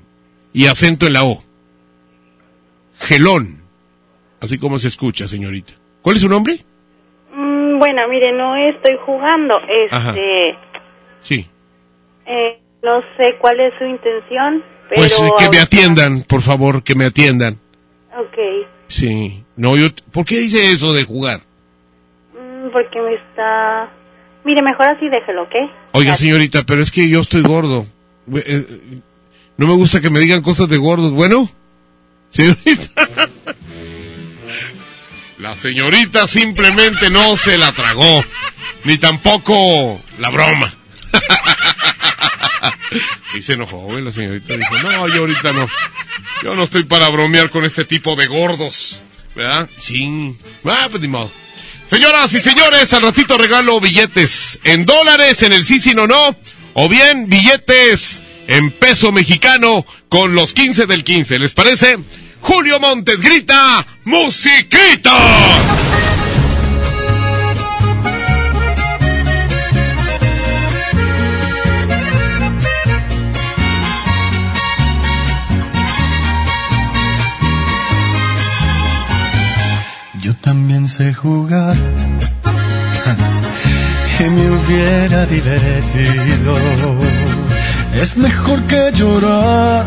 y 0.53 0.67
acento 0.67 1.07
en 1.07 1.13
la 1.15 1.25
O. 1.25 1.43
Gelón, 2.99 3.60
así 4.41 4.59
como 4.59 4.79
se 4.79 4.89
escucha, 4.89 5.27
señorita. 5.29 5.73
¿Cuál 6.03 6.17
es 6.17 6.23
su 6.23 6.29
nombre? 6.29 6.65
Mm, 7.35 7.79
bueno, 7.79 8.03
mire, 8.09 8.33
no 8.33 8.57
estoy 8.57 8.97
jugando. 9.05 9.59
Ajá. 9.91 10.11
Este, 10.11 10.59
Sí. 11.21 11.47
eh, 12.27 12.59
no 12.83 13.01
sé 13.17 13.37
cuál 13.41 13.61
es 13.61 13.73
su 13.79 13.85
intención, 13.85 14.65
pero... 14.89 15.03
Pues 15.03 15.21
eh, 15.21 15.29
que 15.39 15.49
me 15.51 15.59
atiendan, 15.63 16.23
por 16.23 16.41
favor, 16.43 16.83
que 16.83 16.95
me 16.95 17.05
atiendan. 17.07 17.59
Ok. 18.19 18.67
Sí. 18.89 19.45
No, 19.57 19.77
yo, 19.77 19.89
¿por 20.13 20.25
qué 20.25 20.39
dice 20.39 20.73
eso 20.73 20.93
de 20.93 21.05
jugar? 21.05 21.41
Mm, 22.35 22.71
porque 22.73 23.01
me 23.01 23.15
está... 23.15 23.91
Mire, 24.45 24.63
mejor 24.63 24.87
así 24.87 25.09
déjelo, 25.09 25.43
¿ok? 25.43 25.55
Oiga, 25.93 26.17
señorita, 26.17 26.65
pero 26.65 26.81
es 26.81 26.91
que 26.91 27.09
yo 27.09 27.21
estoy 27.21 27.43
gordo. 27.43 27.85
Eh, 28.35 28.65
No 29.59 29.67
me 29.67 29.75
gusta 29.75 30.01
que 30.01 30.09
me 30.09 30.21
digan 30.21 30.41
cosas 30.41 30.69
de 30.71 30.79
gordos. 30.79 31.13
Bueno, 31.13 31.47
señorita. 32.31 33.03
La 35.41 35.57
señorita 35.57 36.27
simplemente 36.27 37.09
no 37.09 37.35
se 37.35 37.57
la 37.57 37.73
tragó, 37.73 38.23
ni 38.85 38.99
tampoco 38.99 40.01
la 40.19 40.29
broma. 40.29 40.73
Y 43.33 43.43
se 43.43 43.53
enojó, 43.53 43.99
la 44.01 44.11
señorita 44.11 44.57
dijo, 44.57 44.79
no, 44.81 45.07
yo 45.09 45.21
ahorita 45.21 45.53
no. 45.53 45.69
Yo 46.43 46.57
no 46.57 46.65
estoy 46.65 46.83
para 46.83 47.09
bromear 47.09 47.49
con 47.49 47.65
este 47.65 47.85
tipo 47.85 48.17
de 48.17 48.27
gordos. 48.27 49.01
¿Verdad? 49.37 49.71
Sí. 49.81 50.37
Ah, 50.65 50.89
pues 50.91 51.01
ni 51.01 51.07
modo. 51.07 51.31
Señoras 51.87 52.35
y 52.35 52.41
señores, 52.41 52.93
al 52.93 53.03
ratito 53.03 53.39
regalo 53.39 53.81
billetes 53.81 54.59
en 54.65 54.85
dólares, 54.85 55.45
en 55.45 55.53
el 55.53 55.65
sí, 55.65 55.79
sí, 55.79 55.95
no, 55.95 56.09
no. 56.09 56.37
O 56.75 56.89
bien 56.89 57.29
billetes 57.29 58.23
en 58.49 58.73
peso 58.73 59.13
mexicano 59.13 59.87
con 60.09 60.35
los 60.35 60.53
15 60.53 60.87
del 60.87 61.05
15. 61.05 61.39
¿Les 61.39 61.55
parece? 61.55 61.99
Julio 62.41 62.81
Montes 62.81 63.21
grita, 63.21 63.87
¡Musiquita! 64.05 65.17
Yo 80.23 80.37
también 80.37 80.87
sé 80.87 81.15
jugar 81.15 81.77
y 84.21 84.25
me 84.25 84.51
hubiera 84.51 85.25
divertido. 85.27 86.57
Es 87.95 88.17
mejor 88.17 88.63
que 88.65 88.91
llorar 88.93 89.87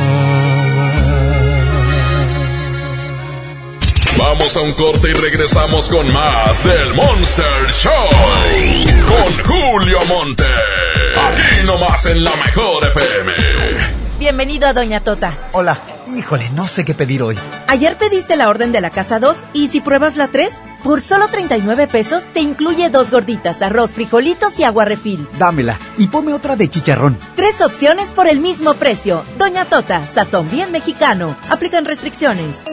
Vamos 4.21 4.55
a 4.55 4.61
un 4.61 4.71
corte 4.73 5.09
y 5.09 5.13
regresamos 5.13 5.89
con 5.89 6.13
más 6.13 6.63
del 6.63 6.93
Monster 6.93 7.71
Show. 7.71 7.91
Con 9.07 9.45
Julio 9.45 9.97
Monte. 10.07 10.45
Aquí 10.45 11.65
nomás 11.65 12.05
en 12.05 12.23
la 12.23 12.29
mejor 12.35 12.87
FM. 12.89 13.33
Bienvenido 14.19 14.67
a 14.67 14.73
Doña 14.73 14.99
Tota. 14.99 15.35
Hola. 15.53 15.81
Híjole, 16.15 16.51
no 16.51 16.67
sé 16.67 16.85
qué 16.85 16.93
pedir 16.93 17.23
hoy. 17.23 17.35
Ayer 17.67 17.97
pediste 17.97 18.35
la 18.35 18.49
orden 18.49 18.71
de 18.71 18.81
la 18.81 18.91
casa 18.91 19.19
2 19.19 19.37
y 19.53 19.69
si 19.69 19.81
pruebas 19.81 20.17
la 20.17 20.27
3, 20.27 20.53
por 20.83 21.01
solo 21.01 21.27
39 21.27 21.87
pesos 21.87 22.25
te 22.31 22.41
incluye 22.41 22.91
dos 22.91 23.09
gorditas, 23.09 23.63
arroz, 23.63 23.91
frijolitos 23.91 24.59
y 24.59 24.63
agua 24.65 24.85
refil. 24.85 25.27
Dámela 25.39 25.79
y 25.97 26.09
ponme 26.09 26.33
otra 26.33 26.55
de 26.55 26.69
chicharrón. 26.69 27.17
Tres 27.35 27.59
opciones 27.61 28.13
por 28.13 28.27
el 28.27 28.39
mismo 28.39 28.75
precio. 28.75 29.23
Doña 29.39 29.65
Tota, 29.65 30.05
sazón 30.05 30.47
bien 30.51 30.71
mexicano. 30.71 31.35
Aplican 31.49 31.85
restricciones. 31.85 32.65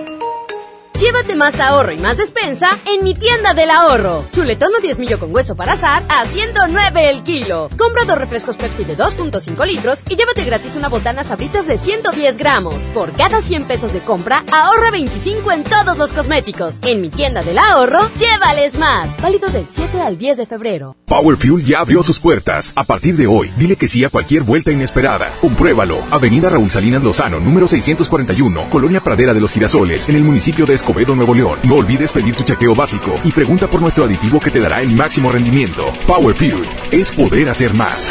Llévate 1.01 1.37
más 1.37 1.61
ahorro 1.61 1.93
y 1.93 1.97
más 1.97 2.17
despensa 2.17 2.77
en 2.85 3.05
mi 3.05 3.15
tienda 3.15 3.55
del 3.55 3.71
ahorro. 3.71 4.25
Chuletón 4.33 4.73
o 4.77 4.81
10 4.81 4.99
millo 4.99 5.21
con 5.21 5.33
hueso 5.33 5.55
para 5.55 5.75
azar 5.75 6.03
a 6.09 6.25
109 6.25 7.11
el 7.11 7.23
kilo. 7.23 7.71
Compra 7.79 8.05
dos 8.05 8.19
refrescos 8.19 8.57
Pepsi 8.57 8.83
de 8.83 8.97
2.5 8.97 9.65
litros 9.65 10.03
y 10.09 10.17
llévate 10.17 10.43
gratis 10.43 10.75
una 10.75 10.89
botana 10.89 11.23
sabritas 11.23 11.69
de 11.69 11.79
110 11.79 12.37
gramos. 12.37 12.75
Por 12.93 13.13
cada 13.13 13.41
100 13.41 13.65
pesos 13.65 13.93
de 13.93 14.01
compra, 14.01 14.43
ahorra 14.51 14.91
25 14.91 15.53
en 15.53 15.63
todos 15.63 15.97
los 15.99 16.13
cosméticos. 16.13 16.79
En 16.83 17.01
mi 17.01 17.11
tienda 17.11 17.43
del 17.43 17.59
ahorro, 17.59 18.11
llévales 18.19 18.77
más. 18.77 19.09
Válido 19.23 19.51
del 19.51 19.67
7 19.73 20.01
al 20.01 20.19
10 20.19 20.37
de 20.39 20.47
febrero. 20.47 20.97
Power 21.07 21.37
Fuel 21.37 21.65
ya 21.65 21.79
abrió 21.79 22.03
sus 22.03 22.19
puertas. 22.19 22.73
A 22.75 22.83
partir 22.83 23.15
de 23.17 23.29
hoy, 23.29 23.49
dile 23.57 23.77
que 23.77 23.87
sí 23.87 24.05
a 24.05 24.11
cualquier 24.11 24.43
vuelta 24.43 24.73
inesperada. 24.73 25.31
Compruébalo. 25.41 25.99
Avenida 26.11 26.51
Raúl 26.51 26.73
Salinas 26.73 27.05
Lozano, 27.05 27.39
número 27.39 27.69
641, 27.69 28.69
Colonia 28.69 29.01
Pradera 29.01 29.33
de 29.33 29.41
los 29.41 29.53
Girasoles, 29.53 30.09
en 30.09 30.17
el 30.17 30.25
municipio 30.25 30.67
de 30.67 30.75
Escobedo, 30.89 31.15
Nuevo 31.15 31.35
León. 31.35 31.59
No 31.65 31.75
olvides 31.75 32.13
pedir 32.13 32.35
tu 32.35 32.45
chequeo 32.45 32.75
básico 32.75 33.15
y 33.23 33.31
pregunta 33.31 33.69
por 33.69 33.83
nuestro 33.83 34.05
aditivo 34.05 34.41
que 34.41 34.51
te 34.51 34.59
dará 34.59 34.81
el 34.81 34.97
máximo 34.97 35.31
rendimiento. 35.31 35.93
Power 36.07 36.35
Fuel 36.35 36.67
es 36.91 37.11
poder 37.11 37.51
hacer 37.51 37.75
más. 37.75 38.11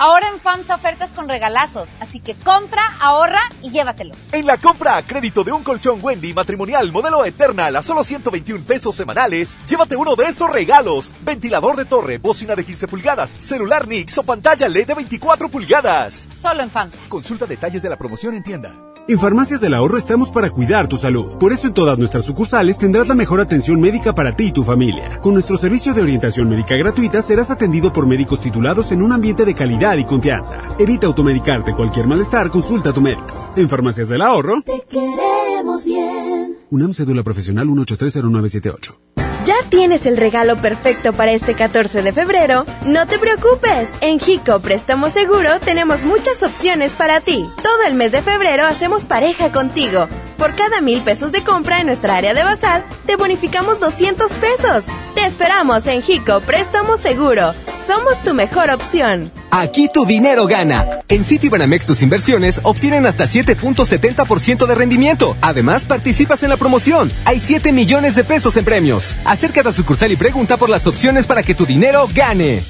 Ahora 0.00 0.28
en 0.28 0.38
FAMSA 0.38 0.76
ofertas 0.76 1.10
con 1.10 1.28
regalazos, 1.28 1.88
así 1.98 2.20
que 2.20 2.34
compra, 2.34 2.82
ahorra 3.00 3.40
y 3.62 3.70
llévatelos. 3.70 4.16
En 4.30 4.46
la 4.46 4.56
compra 4.56 4.96
a 4.96 5.04
crédito 5.04 5.42
de 5.42 5.50
un 5.50 5.64
colchón 5.64 5.98
Wendy 6.00 6.32
matrimonial 6.32 6.92
modelo 6.92 7.24
Eternal 7.24 7.74
a 7.74 7.82
solo 7.82 8.04
121 8.04 8.62
pesos 8.64 8.94
semanales, 8.94 9.58
llévate 9.66 9.96
uno 9.96 10.14
de 10.14 10.26
estos 10.26 10.48
regalos: 10.50 11.10
ventilador 11.22 11.74
de 11.74 11.84
torre, 11.84 12.18
bocina 12.18 12.54
de 12.54 12.64
15 12.64 12.86
pulgadas, 12.86 13.34
celular 13.38 13.88
Nix 13.88 14.16
o 14.18 14.22
pantalla 14.22 14.68
LED 14.68 14.86
de 14.86 14.94
24 14.94 15.48
pulgadas. 15.48 16.28
Solo 16.40 16.62
en 16.62 16.70
FAMSA. 16.70 16.98
Consulta 17.08 17.46
detalles 17.46 17.82
de 17.82 17.88
la 17.88 17.96
promoción 17.96 18.34
en 18.34 18.44
tienda. 18.44 18.76
En 19.10 19.18
Farmacias 19.18 19.62
del 19.62 19.72
Ahorro 19.72 19.96
estamos 19.96 20.28
para 20.28 20.50
cuidar 20.50 20.86
tu 20.86 20.98
salud. 20.98 21.38
Por 21.38 21.54
eso 21.54 21.66
en 21.66 21.72
todas 21.72 21.98
nuestras 21.98 22.26
sucursales 22.26 22.76
tendrás 22.76 23.08
la 23.08 23.14
mejor 23.14 23.40
atención 23.40 23.80
médica 23.80 24.14
para 24.14 24.36
ti 24.36 24.48
y 24.48 24.52
tu 24.52 24.64
familia. 24.64 25.18
Con 25.22 25.32
nuestro 25.32 25.56
servicio 25.56 25.94
de 25.94 26.02
orientación 26.02 26.46
médica 26.50 26.76
gratuita 26.76 27.22
serás 27.22 27.50
atendido 27.50 27.90
por 27.90 28.06
médicos 28.06 28.42
titulados 28.42 28.92
en 28.92 29.00
un 29.00 29.12
ambiente 29.12 29.46
de 29.46 29.54
calidad 29.54 29.96
y 29.96 30.04
confianza. 30.04 30.58
Evita 30.78 31.06
automedicarte 31.06 31.72
cualquier 31.72 32.06
malestar, 32.06 32.50
consulta 32.50 32.90
a 32.90 32.92
tu 32.92 33.00
médico. 33.00 33.50
En 33.56 33.70
Farmacias 33.70 34.10
del 34.10 34.20
Ahorro. 34.20 34.60
Te 34.60 34.84
queremos 34.90 35.86
bien. 35.86 36.58
UNAM 36.68 36.92
Cédula 36.92 37.22
Profesional 37.22 37.66
1830978. 37.66 38.98
¿Ya 39.46 39.54
tienes 39.68 40.06
el 40.06 40.16
regalo 40.16 40.56
perfecto 40.56 41.12
para 41.12 41.32
este 41.32 41.54
14 41.54 42.02
de 42.02 42.12
febrero? 42.12 42.64
No 42.84 43.06
te 43.06 43.18
preocupes. 43.18 43.88
En 44.00 44.18
Jico 44.18 44.60
Préstamo 44.60 45.10
Seguro 45.10 45.60
tenemos 45.60 46.04
muchas 46.04 46.42
opciones 46.42 46.92
para 46.92 47.20
ti. 47.20 47.46
Todo 47.62 47.82
el 47.86 47.94
mes 47.94 48.12
de 48.12 48.22
febrero 48.22 48.66
hacemos 48.66 49.04
pareja 49.04 49.52
contigo. 49.52 50.08
Por 50.36 50.54
cada 50.54 50.80
mil 50.80 51.00
pesos 51.00 51.32
de 51.32 51.42
compra 51.42 51.80
en 51.80 51.86
nuestra 51.86 52.16
área 52.16 52.34
de 52.34 52.44
bazar, 52.44 52.84
te 53.06 53.16
bonificamos 53.16 53.80
200 53.80 54.30
pesos. 54.32 54.84
Te 55.14 55.26
esperamos 55.26 55.86
en 55.86 56.02
Jico 56.02 56.40
Préstamo 56.40 56.96
Seguro. 56.96 57.54
Somos 57.86 58.22
tu 58.22 58.34
mejor 58.34 58.70
opción. 58.70 59.32
Aquí 59.50 59.88
tu 59.92 60.04
dinero 60.04 60.46
gana. 60.46 61.00
En 61.08 61.24
Citibanamex 61.24 61.86
tus 61.86 62.02
inversiones 62.02 62.60
obtienen 62.62 63.06
hasta 63.06 63.24
7.70% 63.24 64.66
de 64.66 64.74
rendimiento. 64.74 65.36
Además, 65.40 65.86
participas 65.86 66.42
en 66.42 66.50
la 66.50 66.58
promoción. 66.58 67.10
Hay 67.24 67.40
7 67.40 67.72
millones 67.72 68.14
de 68.14 68.24
pesos 68.24 68.58
en 68.58 68.66
premios. 68.66 69.16
Acércate 69.48 69.70
a 69.70 69.72
sucursal 69.72 70.12
y 70.12 70.16
pregunta 70.16 70.58
por 70.58 70.68
las 70.68 70.86
opciones 70.86 71.26
para 71.26 71.42
que 71.42 71.54
tu 71.54 71.64
dinero 71.64 72.06
gane. 72.12 72.62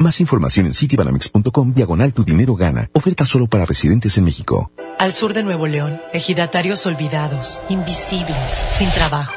Más 0.00 0.20
información 0.20 0.66
en 0.66 0.74
citibanamex.com 0.74 1.72
diagonal 1.72 2.12
tu 2.12 2.24
dinero 2.24 2.56
gana. 2.56 2.90
Oferta 2.92 3.24
solo 3.26 3.46
para 3.46 3.64
residentes 3.64 4.18
en 4.18 4.24
México. 4.24 4.72
Al 4.98 5.14
sur 5.14 5.34
de 5.34 5.44
Nuevo 5.44 5.68
León, 5.68 6.00
ejidatarios 6.12 6.84
olvidados, 6.84 7.62
invisibles, 7.68 8.60
sin 8.72 8.90
trabajo. 8.90 9.36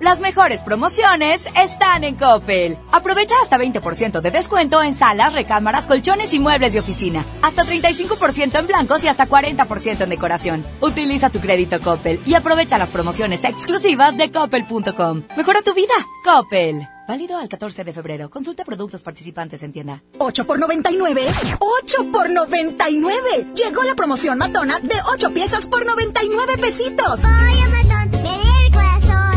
Las 0.00 0.20
mejores 0.20 0.62
promociones 0.62 1.48
están 1.56 2.04
en 2.04 2.14
Coppel. 2.14 2.78
Aprovecha 2.92 3.34
hasta 3.42 3.58
20% 3.58 4.20
de 4.20 4.30
descuento 4.30 4.80
en 4.82 4.94
salas, 4.94 5.32
recámaras, 5.32 5.86
colchones 5.86 6.32
y 6.34 6.38
muebles 6.38 6.72
de 6.72 6.80
oficina. 6.80 7.24
Hasta 7.42 7.64
35% 7.64 8.58
en 8.58 8.66
blancos 8.66 9.02
y 9.02 9.08
hasta 9.08 9.28
40% 9.28 10.02
en 10.02 10.08
decoración. 10.08 10.64
Utiliza 10.80 11.30
tu 11.30 11.40
crédito 11.40 11.80
Coppel 11.80 12.20
y 12.24 12.34
aprovecha 12.34 12.78
las 12.78 12.90
promociones 12.90 13.42
exclusivas 13.42 14.16
de 14.16 14.30
coppel.com. 14.30 15.22
Mejora 15.36 15.62
tu 15.62 15.74
vida. 15.74 15.94
Coppel. 16.24 16.86
Válido 17.08 17.38
al 17.38 17.48
14 17.48 17.84
de 17.84 17.92
febrero. 17.92 18.28
Consulta 18.28 18.64
productos 18.64 19.02
participantes 19.02 19.62
en 19.62 19.72
tienda. 19.72 20.02
8 20.18 20.46
por 20.46 20.58
99. 20.58 21.22
8 21.58 22.12
por 22.12 22.30
99. 22.30 23.54
Llegó 23.56 23.82
la 23.82 23.94
promoción 23.94 24.36
matona 24.36 24.78
de 24.78 24.94
8 25.12 25.32
piezas 25.32 25.66
por 25.66 25.86
99 25.86 26.58
pesitos. 26.58 27.20
El 27.24 27.64
corazón. 27.64 27.87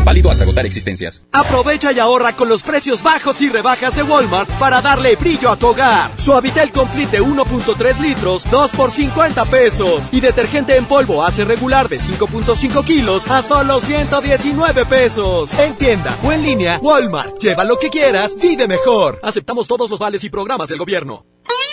Válido 0.04 0.30
hasta 0.30 0.44
agotar 0.44 0.66
existencias. 0.66 1.22
Aprovecha 1.32 1.92
y 1.92 1.98
ahorra 1.98 2.34
con 2.34 2.48
los 2.48 2.62
precios 2.62 3.02
bajos 3.02 3.40
y 3.40 3.48
rebajas 3.48 3.94
de 3.94 4.02
Walmart 4.02 4.48
para 4.58 4.80
darle 4.80 5.16
brillo 5.16 5.50
a 5.50 5.56
tu 5.56 5.68
hogar. 5.68 6.10
Suavitel 6.16 6.72
Complete 6.72 7.18
de 7.18 7.22
1.3 7.22 7.98
litros, 8.00 8.50
2 8.50 8.72
por 8.72 8.90
50 8.90 9.44
pesos. 9.46 10.08
Y 10.12 10.20
detergente 10.20 10.76
en 10.76 10.86
polvo 10.86 11.22
hace 11.22 11.44
regular 11.44 11.88
de 11.88 11.98
5.5 11.98 12.84
kilos 12.84 13.30
a 13.30 13.42
solo 13.42 13.80
119 13.80 14.86
pesos. 14.86 15.52
En 15.58 15.74
tienda 15.74 16.16
o 16.22 16.32
en 16.32 16.42
línea, 16.42 16.78
Walmart. 16.82 17.38
Lleva 17.38 17.64
lo 17.64 17.78
que 17.78 17.90
quieras, 17.90 18.36
vive 18.40 18.66
mejor. 18.66 19.20
Aceptamos 19.22 19.68
todos 19.68 19.90
los 19.90 19.98
vales 19.98 20.24
y 20.24 20.30
programas 20.30 20.68
del 20.68 20.78
gobierno. 20.78 21.24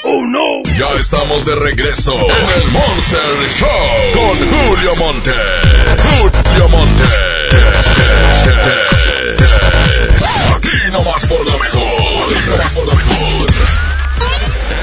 ¡Oh, 0.03 0.25
no! 0.25 0.63
Ya 0.77 0.89
estamos 0.99 1.45
de 1.45 1.55
regreso 1.55 2.13
en 2.13 2.61
el 2.61 2.71
Monster 2.71 3.19
Show 3.57 3.67
con 4.13 4.37
Julio 4.49 4.95
Monte. 4.95 5.33
Julio 6.19 6.69
Monte. 6.69 7.03
Aquí 10.55 10.91
nomás 10.91 11.25
por 11.25 11.45
la 11.45 11.57
mejor. 11.57 11.83
Aquí 11.83 12.49
nomás 12.49 12.71
por 12.73 12.87
la 12.87 12.93
mejor. 12.95 13.49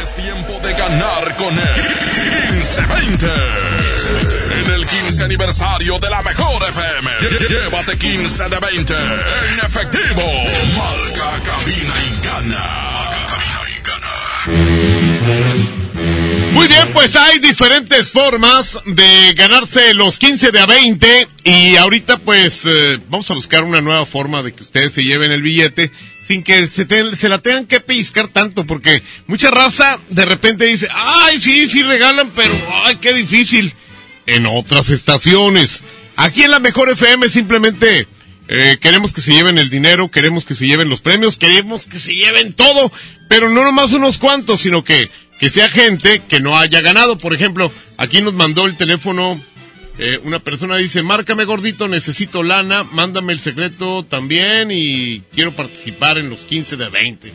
Es 0.03 0.15
tiempo 0.15 0.61
de 0.63 0.73
ganar 0.75 1.37
con 1.37 1.59
el 1.59 1.77
1520. 2.57 3.27
En 4.61 4.71
el 4.71 4.87
15 4.87 5.23
aniversario 5.25 5.99
de 5.99 6.11
la 6.11 6.23
mejor 6.23 6.63
FM. 6.69 7.11
Llévate 7.49 7.99
15 7.99 8.45
de 8.49 8.59
20 8.59 8.95
en 8.95 9.59
efectivo. 9.65 10.23
Marca, 10.77 11.41
cabina 11.43 11.95
y 12.11 12.25
gana. 12.25 12.65
Marca, 12.93 13.27
cabina 13.27 13.66
Muy 16.53 16.69
bien, 16.69 16.89
pues 16.93 17.15
hay 17.17 17.39
diferentes 17.39 18.11
formas 18.11 18.79
de 18.87 19.35
ganarse 19.35 19.93
los 19.95 20.19
15 20.19 20.53
de 20.53 20.61
a 20.61 20.67
20 20.67 21.29
y 21.45 21.77
ahorita 21.77 22.19
pues 22.19 22.63
eh, 22.65 22.99
vamos 23.09 23.31
a 23.31 23.35
buscar 23.35 23.65
una 23.65 23.81
nueva 23.81 24.07
forma 24.07 24.43
de 24.43 24.53
que 24.53 24.63
ustedes 24.63 24.93
se 24.95 25.05
lleven 25.05 25.33
el 25.33 25.43
billete 25.43 25.91
sin 26.25 26.43
que 26.43 26.67
se, 26.67 27.29
la 27.29 27.39
tengan 27.39 27.67
que 27.67 27.81
pellizcar 27.81 28.29
tanto 28.29 28.67
porque 28.67 29.03
mucha 29.27 29.51
raza 29.51 30.01
de 30.09 30.25
repente 30.25 30.65
dice, 30.65 30.89
ay, 30.93 31.41
sí, 31.41 31.69
sí 31.69 31.83
regalan, 31.83 32.31
pero 32.35 32.55
ay, 32.85 32.97
qué 32.97 33.13
difícil. 33.13 33.75
En 34.27 34.47
otras 34.47 34.91
estaciones. 34.91 35.85
Aquí 36.17 36.43
en 36.43 36.51
la 36.51 36.59
Mejor 36.59 36.89
FM 36.91 37.29
simplemente 37.29 38.09
eh, 38.49 38.79
queremos 38.81 39.13
que 39.13 39.21
se 39.21 39.33
lleven 39.33 39.59
el 39.59 39.71
dinero, 39.71 40.11
queremos 40.11 40.45
que 40.45 40.55
se 40.55 40.67
lleven 40.67 40.89
los 40.89 41.01
premios, 41.01 41.37
queremos 41.37 41.87
que 41.87 41.99
se 41.99 42.13
lleven 42.13 42.53
todo, 42.53 42.93
pero 43.29 43.51
no 43.51 43.65
nomás 43.65 43.93
unos 43.93 44.19
cuantos, 44.19 44.61
sino 44.61 44.85
que, 44.85 45.11
que 45.39 45.51
sea 45.51 45.69
gente 45.69 46.23
que 46.29 46.41
no 46.41 46.59
haya 46.59 46.81
ganado. 46.81 47.19
Por 47.19 47.35
ejemplo, 47.35 47.73
aquí 47.97 48.21
nos 48.21 48.35
mandó 48.35 48.67
el 48.67 48.77
teléfono, 48.77 49.41
eh, 49.99 50.21
una 50.25 50.39
persona 50.39 50.77
dice, 50.77 51.03
márcame 51.03 51.45
gordito, 51.45 51.89
necesito 51.89 52.43
lana, 52.43 52.85
mándame 52.85 53.33
el 53.33 53.41
secreto 53.41 54.05
también 54.05 54.71
y 54.71 55.23
quiero 55.35 55.53
participar 55.53 56.19
en 56.19 56.31
los 56.31 56.41
15 56.41 56.77
de 56.77 56.89
20. 56.89 57.33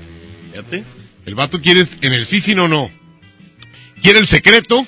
Fíjate, 0.52 0.84
el 1.26 1.36
vato 1.36 1.62
quiere 1.62 1.86
en 2.02 2.14
el 2.14 2.26
sí, 2.26 2.42
sí, 2.42 2.56
no, 2.56 2.68
no. 2.68 2.92
Quiere 4.02 4.20
el 4.20 4.28
secreto 4.28 4.88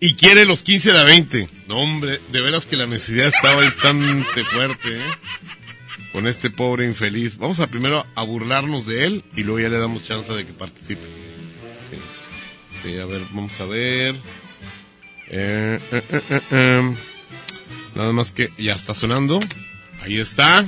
y 0.00 0.14
quiere 0.14 0.44
los 0.44 0.62
15 0.62 0.92
de 0.92 0.98
a 0.98 1.04
20. 1.04 1.48
No, 1.68 1.80
hombre, 1.80 2.20
de 2.30 2.40
veras 2.40 2.66
que 2.66 2.76
la 2.76 2.86
necesidad 2.86 3.28
estaba 3.28 3.62
ahí 3.62 3.70
tan 3.82 4.24
fuerte, 4.24 4.96
¿eh? 4.96 5.00
Con 6.18 6.26
este 6.26 6.50
pobre 6.50 6.84
infeliz. 6.84 7.38
Vamos 7.38 7.60
a 7.60 7.68
primero 7.68 8.04
a 8.16 8.24
burlarnos 8.24 8.86
de 8.86 9.04
él 9.04 9.24
y 9.36 9.44
luego 9.44 9.60
ya 9.60 9.68
le 9.68 9.78
damos 9.78 10.02
chance 10.02 10.32
de 10.32 10.44
que 10.44 10.52
participe. 10.52 11.06
Sí, 11.92 11.98
Sí, 12.82 12.98
a 12.98 13.06
ver, 13.06 13.22
vamos 13.30 13.52
a 13.60 13.64
ver. 13.66 14.16
Eh, 15.28 15.78
eh, 15.92 16.02
eh, 16.10 16.20
eh, 16.30 16.40
eh. 16.50 16.94
Nada 17.94 18.12
más 18.12 18.32
que 18.32 18.48
ya 18.58 18.72
está 18.72 18.94
sonando. 18.94 19.38
Ahí 20.02 20.18
está. 20.18 20.64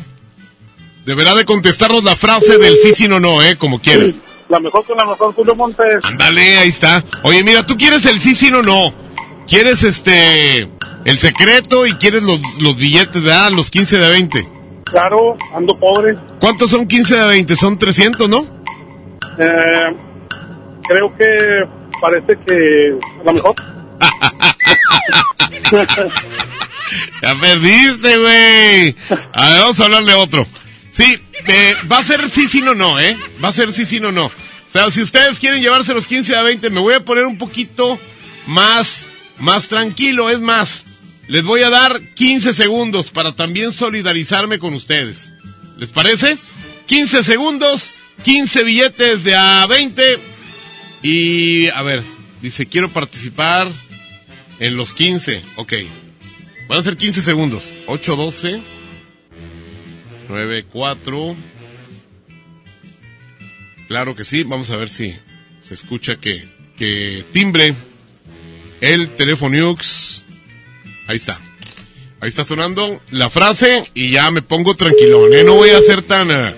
Deberá 1.04 1.34
de 1.34 1.44
contestarnos 1.44 2.04
la 2.04 2.14
frase 2.14 2.56
del 2.56 2.76
sí, 2.76 2.92
sí, 2.92 3.08
no, 3.08 3.18
no, 3.18 3.42
¿eh? 3.42 3.56
Como 3.56 3.80
quiera. 3.80 4.06
La 4.48 4.60
mejor 4.60 4.86
con 4.86 4.98
la 4.98 5.04
mejor, 5.04 5.34
Julio 5.34 5.56
Montes. 5.56 5.96
Ándale, 6.04 6.58
ahí 6.58 6.68
está. 6.68 7.04
Oye, 7.24 7.42
mira, 7.42 7.66
tú 7.66 7.76
quieres 7.76 8.06
el 8.06 8.20
sí, 8.20 8.36
sí, 8.36 8.52
no, 8.52 8.62
no. 8.62 8.94
Quieres 9.48 9.82
este. 9.82 10.70
El 11.04 11.18
secreto 11.18 11.88
y 11.88 11.94
quieres 11.94 12.22
los, 12.22 12.38
los 12.60 12.76
billetes, 12.76 13.20
¿verdad? 13.24 13.50
Los 13.50 13.72
15 13.72 13.98
de 13.98 14.10
20. 14.10 14.59
Claro, 14.90 15.36
ando 15.54 15.78
pobre. 15.78 16.16
¿Cuántos 16.40 16.70
son 16.70 16.86
15 16.86 17.16
de 17.16 17.26
20? 17.26 17.56
Son 17.56 17.78
300, 17.78 18.28
¿no? 18.28 18.44
Eh, 19.38 19.96
creo 20.88 21.16
que 21.16 21.26
parece 22.00 22.36
que 22.46 22.98
a 23.20 23.24
lo 23.24 23.32
mejor. 23.32 23.54
Ya 27.22 27.34
perdiste, 27.36 28.16
güey. 28.16 28.96
A 29.32 29.50
ver, 29.50 29.60
vamos 29.60 29.80
a 29.80 29.84
hablarle 29.84 30.14
otro. 30.14 30.46
Sí, 30.90 31.18
eh, 31.46 31.74
va 31.90 31.98
a 31.98 32.04
ser 32.04 32.28
sí, 32.30 32.48
sí, 32.48 32.62
no, 32.62 32.74
no, 32.74 32.98
¿eh? 32.98 33.16
Va 33.42 33.48
a 33.48 33.52
ser 33.52 33.72
sí, 33.72 33.84
sí, 33.84 34.00
no, 34.00 34.10
no. 34.10 34.26
O 34.26 34.72
sea, 34.72 34.90
si 34.90 35.02
ustedes 35.02 35.38
quieren 35.38 35.60
llevarse 35.60 35.94
los 35.94 36.06
15 36.06 36.36
a 36.36 36.42
20, 36.42 36.70
me 36.70 36.80
voy 36.80 36.94
a 36.94 37.04
poner 37.04 37.26
un 37.26 37.38
poquito 37.38 37.98
más, 38.46 39.10
más 39.38 39.68
tranquilo. 39.68 40.30
Es 40.30 40.40
más, 40.40 40.84
les 41.30 41.44
voy 41.44 41.62
a 41.62 41.70
dar 41.70 42.00
15 42.14 42.52
segundos 42.52 43.10
para 43.10 43.30
también 43.30 43.72
solidarizarme 43.72 44.58
con 44.58 44.74
ustedes. 44.74 45.32
¿Les 45.76 45.90
parece? 45.90 46.36
15 46.86 47.22
segundos, 47.22 47.94
15 48.24 48.64
billetes 48.64 49.22
de 49.22 49.36
a 49.36 49.64
20. 49.66 50.18
Y, 51.04 51.68
a 51.68 51.82
ver, 51.82 52.02
dice, 52.42 52.66
quiero 52.66 52.88
participar 52.90 53.68
en 54.58 54.76
los 54.76 54.92
15. 54.92 55.40
Ok. 55.54 55.74
Van 56.66 56.80
a 56.80 56.82
ser 56.82 56.96
15 56.96 57.22
segundos. 57.22 57.70
8, 57.86 58.16
12, 58.16 58.60
9, 60.28 60.64
4. 60.68 61.36
Claro 63.86 64.16
que 64.16 64.24
sí. 64.24 64.42
Vamos 64.42 64.70
a 64.70 64.76
ver 64.76 64.88
si 64.88 65.14
se 65.60 65.74
escucha 65.74 66.16
que, 66.16 66.44
que 66.76 67.24
timbre 67.32 67.72
el 68.80 69.10
teléfono. 69.10 69.76
Ahí 71.10 71.16
está. 71.16 71.40
Ahí 72.20 72.28
está 72.28 72.44
sonando 72.44 73.02
la 73.10 73.30
frase 73.30 73.82
y 73.94 74.12
ya 74.12 74.30
me 74.30 74.42
pongo 74.42 74.76
tranquilón. 74.76 75.34
¿eh? 75.34 75.42
No 75.42 75.54
voy 75.54 75.70
a 75.70 75.82
ser 75.82 76.02
tan, 76.02 76.30
eh, 76.30 76.54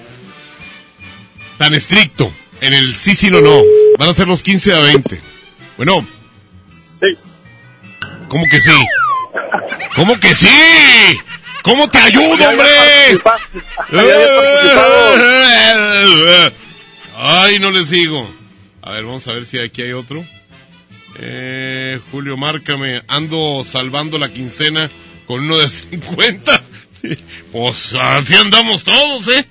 tan 1.57 1.73
estricto 1.73 2.31
en 2.61 2.75
el 2.75 2.95
sí, 2.95 3.15
sí, 3.15 3.31
no, 3.31 3.41
no. 3.41 3.63
Van 3.99 4.11
a 4.11 4.13
ser 4.13 4.29
los 4.29 4.43
15 4.43 4.75
a 4.75 4.81
20. 4.81 5.23
Bueno. 5.79 6.07
Sí. 7.01 7.17
¿Cómo 8.29 8.45
que 8.51 8.61
sí? 8.61 8.71
¿Cómo 9.97 10.21
que 10.21 10.35
sí? 10.35 10.49
¿Cómo 11.63 11.89
te 11.89 11.97
ayudo, 11.97 12.51
hombre? 12.51 12.69
Ay, 17.17 17.59
no 17.59 17.71
les 17.71 17.89
digo. 17.89 18.31
A 18.83 18.93
ver, 18.93 19.05
vamos 19.05 19.27
a 19.29 19.33
ver 19.33 19.47
si 19.47 19.59
aquí 19.59 19.81
hay 19.81 19.93
otro. 19.93 20.23
Eh, 21.19 22.01
Julio, 22.11 22.37
márcame. 22.37 23.03
Ando 23.09 23.65
salvando 23.65 24.19
la 24.19 24.33
quincena 24.33 24.91
con 25.27 25.41
uno 25.45 25.59
de 25.59 25.69
50. 25.69 26.63
Pues 27.51 27.97
así 27.99 28.35
andamos 28.37 28.85
todos, 28.85 29.27
¿eh? 29.27 29.45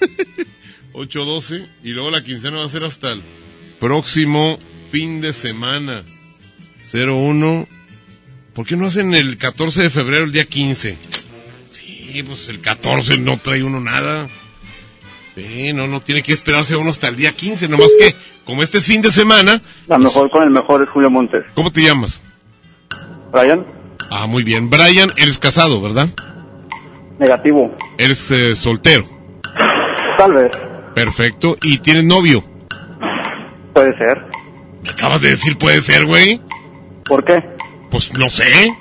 8.12. 0.92 1.68
Y 1.82 1.88
luego 1.90 2.12
la 2.12 2.22
quincena 2.22 2.58
va 2.58 2.66
a 2.66 2.68
ser 2.68 2.84
hasta 2.84 3.08
el 3.08 3.22
próximo 3.80 4.56
fin 4.92 5.20
de 5.20 5.32
semana. 5.32 6.04
01. 6.92 7.68
¿Por 8.54 8.66
qué 8.66 8.76
no 8.76 8.86
hacen 8.86 9.14
el 9.14 9.36
14 9.36 9.82
de 9.82 9.90
febrero, 9.90 10.24
el 10.24 10.32
día 10.32 10.44
15? 10.44 10.96
Sí, 11.72 12.22
pues 12.22 12.48
el 12.48 12.60
14 12.60 13.18
no 13.18 13.38
trae 13.38 13.64
uno 13.64 13.80
nada. 13.80 14.28
Sí, 15.34 15.72
no, 15.72 15.86
no 15.86 16.02
tiene 16.02 16.22
que 16.22 16.32
esperarse 16.32 16.76
uno 16.76 16.90
hasta 16.90 17.08
el 17.08 17.16
día 17.16 17.32
15, 17.32 17.66
nomás 17.68 17.90
que 17.98 18.14
como 18.44 18.62
este 18.62 18.78
es 18.78 18.84
fin 18.86 19.00
de 19.02 19.10
semana. 19.12 19.60
La 19.88 19.98
mejor 19.98 20.30
con 20.30 20.42
el 20.42 20.50
mejor 20.50 20.82
es 20.82 20.88
Julio 20.90 21.10
Montes. 21.10 21.44
¿Cómo 21.54 21.70
te 21.72 21.82
llamas? 21.82 22.22
Brian, 23.32 23.64
Ah, 24.10 24.26
muy 24.26 24.42
bien. 24.42 24.68
Brian, 24.68 25.12
eres 25.16 25.38
casado, 25.38 25.80
¿verdad? 25.80 26.08
negativo. 27.18 27.74
Eres 27.98 28.30
eh, 28.32 28.54
soltero. 28.56 29.04
Tal 30.18 30.32
vez. 30.32 30.50
Perfecto. 30.94 31.56
¿Y 31.62 31.78
tienes 31.78 32.04
novio? 32.04 32.42
Puede 33.72 33.96
ser. 33.96 34.20
Me 34.82 34.90
acabas 34.90 35.22
de 35.22 35.30
decir 35.30 35.56
puede 35.56 35.80
ser, 35.80 36.04
güey. 36.04 36.40
¿Por 37.04 37.24
qué? 37.24 37.38
Pues 37.90 38.12
no 38.14 38.28
sé. 38.28 38.76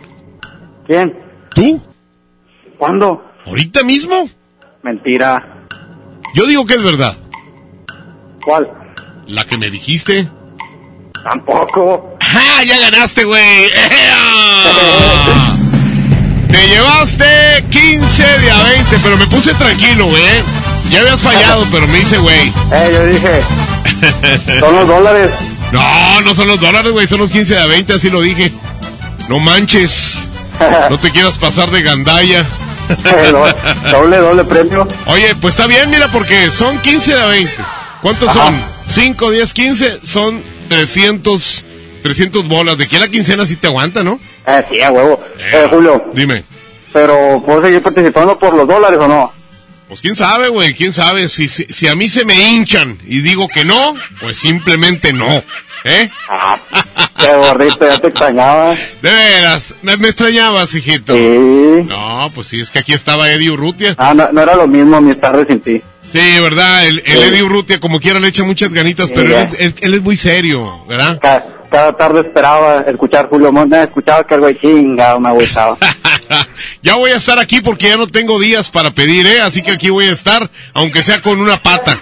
¿Quién? 0.87 1.15
¿Tú? 1.53 1.81
¿Cuándo? 2.79 3.23
¿Ahorita 3.45 3.83
mismo? 3.83 4.27
Mentira. 4.81 5.67
Yo 6.33 6.47
digo 6.47 6.65
que 6.65 6.73
es 6.75 6.83
verdad. 6.83 7.15
¿Cuál? 8.43 8.71
La 9.31 9.45
que 9.45 9.57
me 9.57 9.69
dijiste. 9.69 10.27
Tampoco. 11.23 12.17
¡Ja! 12.19 12.63
¡Ya 12.65 12.77
ganaste, 12.79 13.23
güey! 13.23 13.71
Te 16.49 16.67
llevaste 16.67 17.65
15 17.69 18.23
de 18.23 18.51
a 18.51 18.63
20, 18.63 18.97
pero 19.01 19.15
me 19.15 19.27
puse 19.27 19.53
tranquilo, 19.53 20.07
güey. 20.07 20.23
Ya 20.89 20.99
habías 20.99 21.21
fallado, 21.21 21.65
pero 21.71 21.87
me 21.87 21.99
hice, 21.99 22.17
güey. 22.17 22.51
Eh, 22.73 22.91
yo 22.91 23.05
dije. 23.05 24.59
Son 24.59 24.75
los 24.75 24.87
dólares. 24.87 25.31
No, 25.71 26.19
no 26.19 26.35
son 26.35 26.49
los 26.49 26.59
dólares, 26.59 26.91
güey, 26.91 27.07
son 27.07 27.19
los 27.19 27.31
15 27.31 27.55
de 27.55 27.61
a 27.61 27.65
20, 27.65 27.93
así 27.93 28.09
lo 28.09 28.21
dije. 28.21 28.51
No 29.29 29.39
manches. 29.39 30.19
No 30.89 30.97
te 30.97 31.11
quieras 31.11 31.37
pasar 31.37 31.71
de 31.71 31.81
gandalla. 31.81 32.45
doble, 33.89 34.17
doble 34.17 34.43
premio. 34.43 34.85
Oye, 35.05 35.33
pues 35.39 35.53
está 35.53 35.67
bien, 35.67 35.89
mira, 35.89 36.09
porque 36.09 36.51
son 36.51 36.77
15 36.79 37.13
de 37.15 37.25
20. 37.25 37.55
¿Cuántos 38.01 38.33
son? 38.33 38.53
5, 38.91 39.31
10, 39.31 39.53
15, 39.53 40.05
son 40.05 40.41
300, 40.69 41.65
300 42.03 42.47
bolas. 42.47 42.77
De 42.77 42.83
aquí 42.83 42.95
a 42.97 42.99
la 42.99 43.07
quincena 43.07 43.45
sí 43.45 43.55
te 43.55 43.67
aguanta, 43.67 44.03
¿no? 44.03 44.19
Eh, 44.45 44.65
sí, 44.69 44.81
a 44.81 44.91
huevo. 44.91 45.23
Eh, 45.37 45.67
Julio. 45.69 46.03
Dime. 46.13 46.43
Pero, 46.91 47.41
¿puedo 47.45 47.63
seguir 47.63 47.81
participando 47.81 48.37
por 48.37 48.53
los 48.53 48.67
dólares 48.67 48.99
o 48.99 49.07
no? 49.07 49.31
Pues 49.87 50.01
quién 50.01 50.15
sabe, 50.15 50.47
güey, 50.47 50.73
quién 50.73 50.93
sabe. 50.93 51.27
Si, 51.29 51.47
si, 51.47 51.65
si 51.65 51.87
a 51.87 51.95
mí 51.95 52.07
se 52.07 52.23
me 52.23 52.33
hinchan 52.33 52.97
y 53.05 53.21
digo 53.21 53.47
que 53.49 53.65
no, 53.65 53.93
pues 54.19 54.37
simplemente 54.37 55.11
no. 55.11 55.43
¿Eh? 55.83 56.09
Ah, 56.29 56.59
qué 57.17 57.35
gordito, 57.35 57.87
ya 57.87 57.97
te 57.99 58.07
extrañaba. 58.07 58.69
De 59.01 59.11
veras, 59.11 59.73
me, 59.81 59.97
me 59.97 60.09
extrañabas, 60.09 60.73
hijito. 60.75 61.13
Sí. 61.13 61.87
No, 61.87 62.31
pues 62.33 62.47
sí, 62.47 62.61
es 62.61 62.71
que 62.71 62.79
aquí 62.79 62.93
estaba 62.93 63.29
Eddie 63.31 63.51
Urrutia. 63.51 63.95
Ah, 63.97 64.13
no, 64.13 64.29
no 64.31 64.41
era 64.41 64.55
lo 64.55 64.67
mismo 64.67 65.01
mi 65.01 65.11
tarde 65.11 65.45
sin 65.49 65.59
ti. 65.61 65.81
Sí, 66.11 66.39
verdad, 66.41 66.85
el, 66.87 67.01
el 67.05 67.23
Eddie 67.23 67.43
Urrutia 67.43 67.79
como 67.79 67.99
quiera 67.99 68.19
le 68.19 68.27
echa 68.27 68.43
muchas 68.43 68.71
ganitas, 68.71 69.07
Sí, 69.07 69.13
pero 69.15 69.37
él, 69.39 69.49
él- 69.59 69.75
él 69.81 69.93
es 69.93 70.01
muy 70.01 70.17
serio, 70.17 70.83
¿verdad? 70.87 71.19
Cada, 71.21 71.45
cada 71.71 71.93
tarde 71.97 72.19
esperaba 72.21 72.81
escuchar 72.87 73.29
Julio 73.29 73.51
Montes, 73.51 73.79
escuchaba 73.87 74.23
que 74.25 74.33
algo 74.35 74.47
de 74.47 74.59
chinga, 74.59 75.17
me 75.19 75.31
gustaba. 75.31 75.77
Ya 76.81 76.95
voy 76.95 77.11
a 77.11 77.17
estar 77.17 77.39
aquí 77.39 77.61
porque 77.61 77.89
ya 77.89 77.97
no 77.97 78.07
tengo 78.07 78.39
días 78.39 78.69
para 78.69 78.91
pedir, 78.91 79.27
¿eh? 79.27 79.41
Así 79.41 79.61
que 79.61 79.71
aquí 79.71 79.89
voy 79.89 80.05
a 80.07 80.11
estar, 80.11 80.49
aunque 80.73 81.03
sea 81.03 81.21
con 81.21 81.39
una 81.39 81.61
pata. 81.61 82.01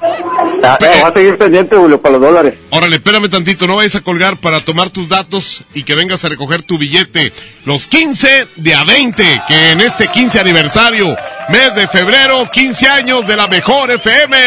Ah, 0.63 0.77
eh, 0.81 1.01
va 1.01 1.09
a 1.09 1.13
seguir 1.13 1.37
pendiente, 1.37 1.75
Julio, 1.75 2.01
para 2.01 2.13
los 2.13 2.21
dólares. 2.21 2.55
Órale, 2.69 2.97
espérame 2.97 3.29
tantito, 3.29 3.67
no 3.67 3.77
vayas 3.77 3.95
a 3.95 4.01
colgar 4.01 4.37
para 4.37 4.59
tomar 4.59 4.89
tus 4.89 5.07
datos 5.07 5.63
y 5.73 5.83
que 5.83 5.95
vengas 5.95 6.23
a 6.23 6.29
recoger 6.29 6.63
tu 6.63 6.77
billete. 6.77 7.31
Los 7.65 7.87
15 7.87 8.47
de 8.55 8.73
a 8.73 8.83
20, 8.83 9.41
que 9.47 9.71
en 9.71 9.81
este 9.81 10.07
15 10.07 10.39
aniversario, 10.39 11.15
mes 11.49 11.75
de 11.75 11.87
febrero, 11.87 12.49
15 12.51 12.87
años 12.87 13.27
de 13.27 13.35
la 13.35 13.47
mejor 13.47 13.91
FM. 13.91 14.37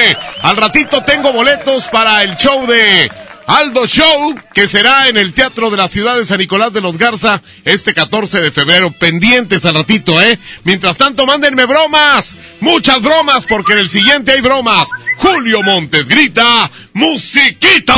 Al 0.42 0.56
ratito 0.56 1.02
tengo 1.02 1.32
boletos 1.32 1.86
para 1.88 2.22
el 2.22 2.36
show 2.36 2.66
de 2.66 3.10
Aldo 3.52 3.86
Show, 3.86 4.34
que 4.54 4.66
será 4.66 5.08
en 5.08 5.18
el 5.18 5.34
Teatro 5.34 5.70
de 5.70 5.76
la 5.76 5.86
Ciudad 5.86 6.16
de 6.16 6.24
San 6.24 6.38
Nicolás 6.38 6.72
de 6.72 6.80
los 6.80 6.96
Garza 6.96 7.42
este 7.66 7.92
14 7.92 8.40
de 8.40 8.50
febrero. 8.50 8.90
Pendientes 8.90 9.66
al 9.66 9.74
ratito, 9.74 10.20
¿eh? 10.22 10.38
Mientras 10.64 10.96
tanto, 10.96 11.26
mándenme 11.26 11.66
bromas, 11.66 12.36
muchas 12.60 13.02
bromas, 13.02 13.44
porque 13.44 13.74
en 13.74 13.80
el 13.80 13.90
siguiente 13.90 14.32
hay 14.32 14.40
bromas. 14.40 14.88
Julio 15.18 15.62
Montes 15.62 16.08
grita, 16.08 16.70
musiquita. 16.94 17.94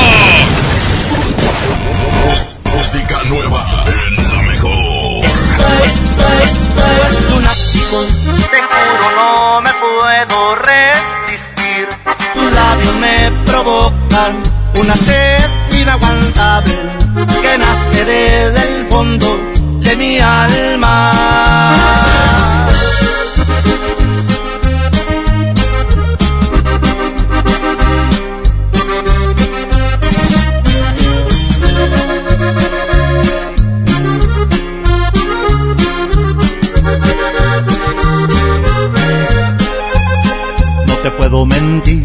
Música 2.74 3.22
nueva 3.24 3.84
en 3.86 4.16
la 4.16 4.42
mejor. 4.42 5.24
Esto 5.24 6.26
es 6.42 7.30
lunático, 7.30 8.04
te 8.50 8.60
juro 8.60 9.16
no 9.16 9.60
me 9.60 9.70
puedo 9.74 10.56
resistir. 10.56 11.88
Tus 12.34 12.52
labios 12.52 12.94
me 12.96 13.30
provocan 13.46 14.63
una 14.80 14.96
sed 14.96 15.50
inaguantable 15.80 16.74
que 17.42 17.58
nace 17.58 18.04
desde 18.04 18.62
el 18.68 18.86
fondo 18.86 19.38
de 19.80 19.96
mi 19.96 20.18
alma. 20.18 21.12
No 40.86 40.94
te 41.02 41.10
puedo 41.12 41.46
mentir, 41.46 42.04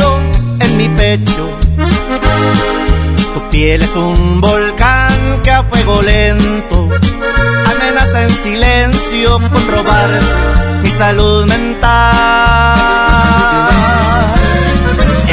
mi 0.81 0.89
pecho. 0.95 1.45
Tu 3.33 3.49
piel 3.51 3.81
es 3.81 3.95
un 3.95 4.41
volcán 4.41 5.41
que 5.43 5.51
a 5.51 5.63
fuego 5.63 6.01
lento 6.01 6.89
amenaza 7.71 8.23
en 8.23 8.31
silencio 8.31 9.39
con 9.51 9.63
robar 9.73 10.09
mi 10.81 10.89
salud 10.89 11.45
mental. 11.45 12.77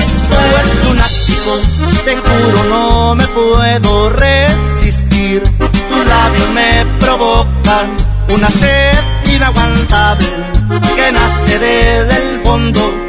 Esto 0.04 0.36
es 0.60 0.68
lunático, 0.84 1.52
te 2.04 2.16
juro 2.16 2.64
no 2.68 3.14
me 3.14 3.26
puedo 3.28 4.10
resistir. 4.10 5.42
Tus 5.90 6.06
labios 6.14 6.50
me 6.50 6.86
provocan 7.00 7.86
una 8.34 8.50
sed 8.50 8.98
inaguantable 9.32 10.28
que 10.96 11.12
nace 11.12 11.58
desde 11.58 12.16
el 12.18 12.40
fondo 12.42 13.08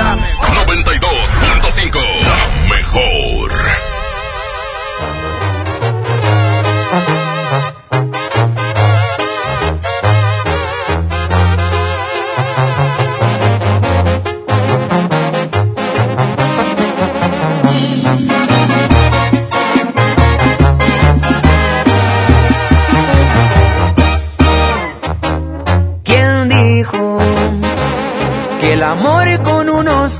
la 0.00 0.16
mejor. 0.16 0.79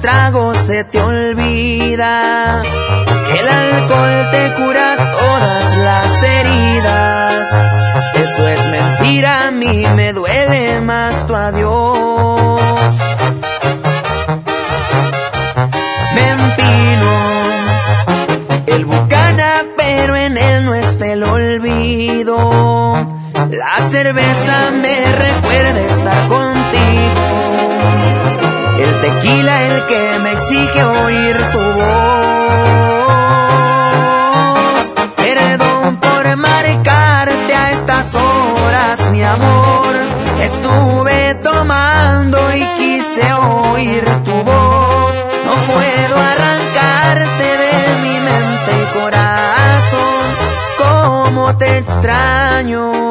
Unos 0.00 0.02
tragos 0.02 0.58
se 0.58 0.84
te 0.84 1.00
olvida. 1.00 2.62
Que 2.62 3.40
el 3.40 3.48
alcohol 3.48 4.30
te 4.30 4.54
cura 4.54 4.96
todas 4.96 5.76
las 5.78 6.22
heridas. 6.22 7.48
Eso 8.14 8.48
es 8.48 8.66
mentira, 8.68 9.48
a 9.48 9.50
mí 9.50 9.84
me 9.94 10.12
duele 10.12 10.80
más 10.80 11.26
tu 11.26 11.34
adiós. 11.34 12.60
Me 16.14 16.28
empino 16.30 17.12
el 18.66 18.84
bucana, 18.84 19.64
pero 19.76 20.16
en 20.16 20.36
él 20.36 20.64
no 20.64 20.74
está 20.74 21.06
el 21.12 21.22
olvido. 21.22 22.36
La 23.50 23.90
cerveza 23.90 24.70
me 24.80 24.96
recuerda 25.16 25.80
estar 25.80 26.28
contigo. 26.28 26.49
El 28.90 29.00
tequila 29.00 29.62
el 29.66 29.86
que 29.86 30.18
me 30.18 30.32
exige 30.32 30.82
oír 30.82 31.36
tu 31.52 31.60
voz. 31.78 31.90
Perdón 35.16 35.96
por 35.96 36.36
marcarte 36.36 37.54
a 37.54 37.70
estas 37.70 38.12
horas, 38.14 39.10
mi 39.12 39.22
amor. 39.22 39.94
Estuve 40.42 41.34
tomando 41.36 42.38
y 42.52 42.64
quise 42.78 43.32
oír 43.32 44.04
tu 44.24 44.32
voz. 44.32 45.14
No 45.46 45.54
puedo 45.72 46.16
arrancarte 46.32 47.48
de 47.64 47.74
mi 48.02 48.16
mente 48.28 48.70
y 48.82 48.86
corazón. 48.98 50.24
Cómo 50.78 51.56
te 51.56 51.78
extraño. 51.78 53.10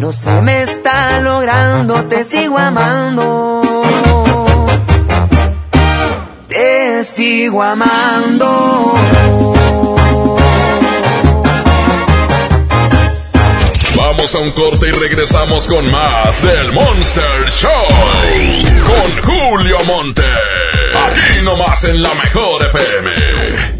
No 0.00 0.12
se 0.12 0.40
me 0.40 0.62
está 0.62 1.20
logrando, 1.20 2.06
te 2.06 2.24
sigo 2.24 2.58
amando. 2.58 3.60
Te 6.48 7.04
sigo 7.04 7.62
amando. 7.62 8.94
Vamos 13.94 14.34
a 14.34 14.38
un 14.38 14.50
corte 14.52 14.88
y 14.88 14.92
regresamos 14.92 15.66
con 15.66 15.90
más 15.90 16.42
del 16.42 16.72
Monster 16.72 17.50
Show. 17.50 17.70
Con 18.86 19.34
Julio 19.34 19.76
Monte. 19.86 20.24
Aquí 20.24 21.44
nomás 21.44 21.84
en 21.84 22.00
la 22.00 22.14
mejor 22.14 22.66
FM. 22.68 23.79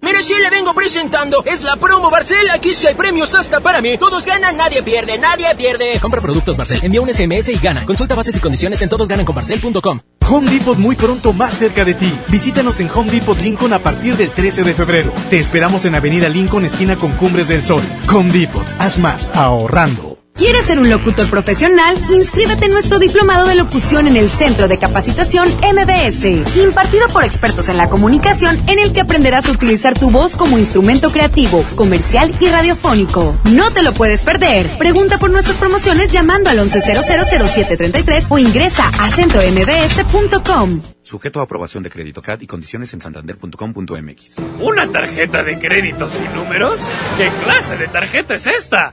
Mire, 0.00 0.22
si 0.22 0.34
le 0.34 0.50
vengo 0.50 0.74
presentando, 0.74 1.42
es 1.44 1.62
la 1.62 1.76
promo 1.76 2.10
Barcel. 2.10 2.50
Aquí 2.50 2.72
sí 2.72 2.86
hay 2.86 2.94
premios 2.94 3.34
hasta 3.34 3.60
para 3.60 3.80
mí. 3.80 3.98
Todos 3.98 4.26
ganan, 4.26 4.56
nadie 4.56 4.82
pierde, 4.82 5.18
nadie 5.18 5.46
pierde. 5.56 5.98
Compra 6.00 6.20
productos 6.20 6.56
Barcel, 6.56 6.80
envía 6.82 7.00
un 7.00 7.12
SMS 7.12 7.48
y 7.48 7.58
gana. 7.58 7.84
Consulta 7.84 8.14
bases 8.14 8.36
y 8.36 8.40
condiciones 8.40 8.80
en 8.82 8.88
todosgananconbarcel.com. 8.88 10.00
Home 10.30 10.50
Depot 10.50 10.78
muy 10.78 10.94
pronto 10.94 11.32
más 11.32 11.54
cerca 11.54 11.84
de 11.84 11.94
ti. 11.94 12.12
Visítanos 12.28 12.80
en 12.80 12.90
Home 12.90 13.10
Depot 13.10 13.40
Lincoln 13.40 13.72
a 13.72 13.78
partir 13.78 14.16
del 14.16 14.30
13 14.30 14.62
de 14.62 14.74
febrero. 14.74 15.12
Te 15.30 15.38
esperamos 15.38 15.84
en 15.84 15.94
Avenida 15.94 16.28
Lincoln, 16.28 16.64
esquina 16.64 16.96
con 16.96 17.12
Cumbres 17.12 17.48
del 17.48 17.64
Sol. 17.64 17.82
Home 18.12 18.30
Depot, 18.32 18.66
haz 18.78 18.98
más 18.98 19.30
ahorrando. 19.34 20.07
¿Quieres 20.38 20.66
ser 20.66 20.78
un 20.78 20.88
locutor 20.88 21.28
profesional? 21.28 21.98
Inscríbete 22.10 22.66
en 22.66 22.72
nuestro 22.72 23.00
diplomado 23.00 23.48
de 23.48 23.56
locución 23.56 24.06
en 24.06 24.16
el 24.16 24.30
Centro 24.30 24.68
de 24.68 24.78
Capacitación 24.78 25.48
MBS, 25.48 26.24
impartido 26.56 27.08
por 27.08 27.24
expertos 27.24 27.68
en 27.68 27.76
la 27.76 27.90
comunicación, 27.90 28.56
en 28.68 28.78
el 28.78 28.92
que 28.92 29.00
aprenderás 29.00 29.48
a 29.48 29.50
utilizar 29.50 29.98
tu 29.98 30.10
voz 30.10 30.36
como 30.36 30.56
instrumento 30.56 31.10
creativo, 31.10 31.64
comercial 31.74 32.32
y 32.38 32.46
radiofónico. 32.50 33.36
No 33.50 33.72
te 33.72 33.82
lo 33.82 33.92
puedes 33.92 34.22
perder. 34.22 34.68
Pregunta 34.78 35.18
por 35.18 35.30
nuestras 35.30 35.58
promociones 35.58 36.08
llamando 36.12 36.50
al 36.50 36.60
11000733 36.60 38.26
o 38.28 38.38
ingresa 38.38 38.88
a 39.00 39.10
centrombs.com. 39.10 40.82
Sujeto 41.02 41.40
a 41.40 41.44
aprobación 41.44 41.82
de 41.82 41.90
crédito 41.90 42.22
CAD 42.22 42.42
y 42.42 42.46
condiciones 42.46 42.94
en 42.94 43.00
santander.com.mx. 43.00 44.36
¿Una 44.60 44.88
tarjeta 44.88 45.42
de 45.42 45.58
crédito 45.58 46.06
sin 46.06 46.32
números? 46.32 46.80
¿Qué 47.16 47.28
clase 47.42 47.76
de 47.76 47.88
tarjeta 47.88 48.36
es 48.36 48.46
esta? 48.46 48.92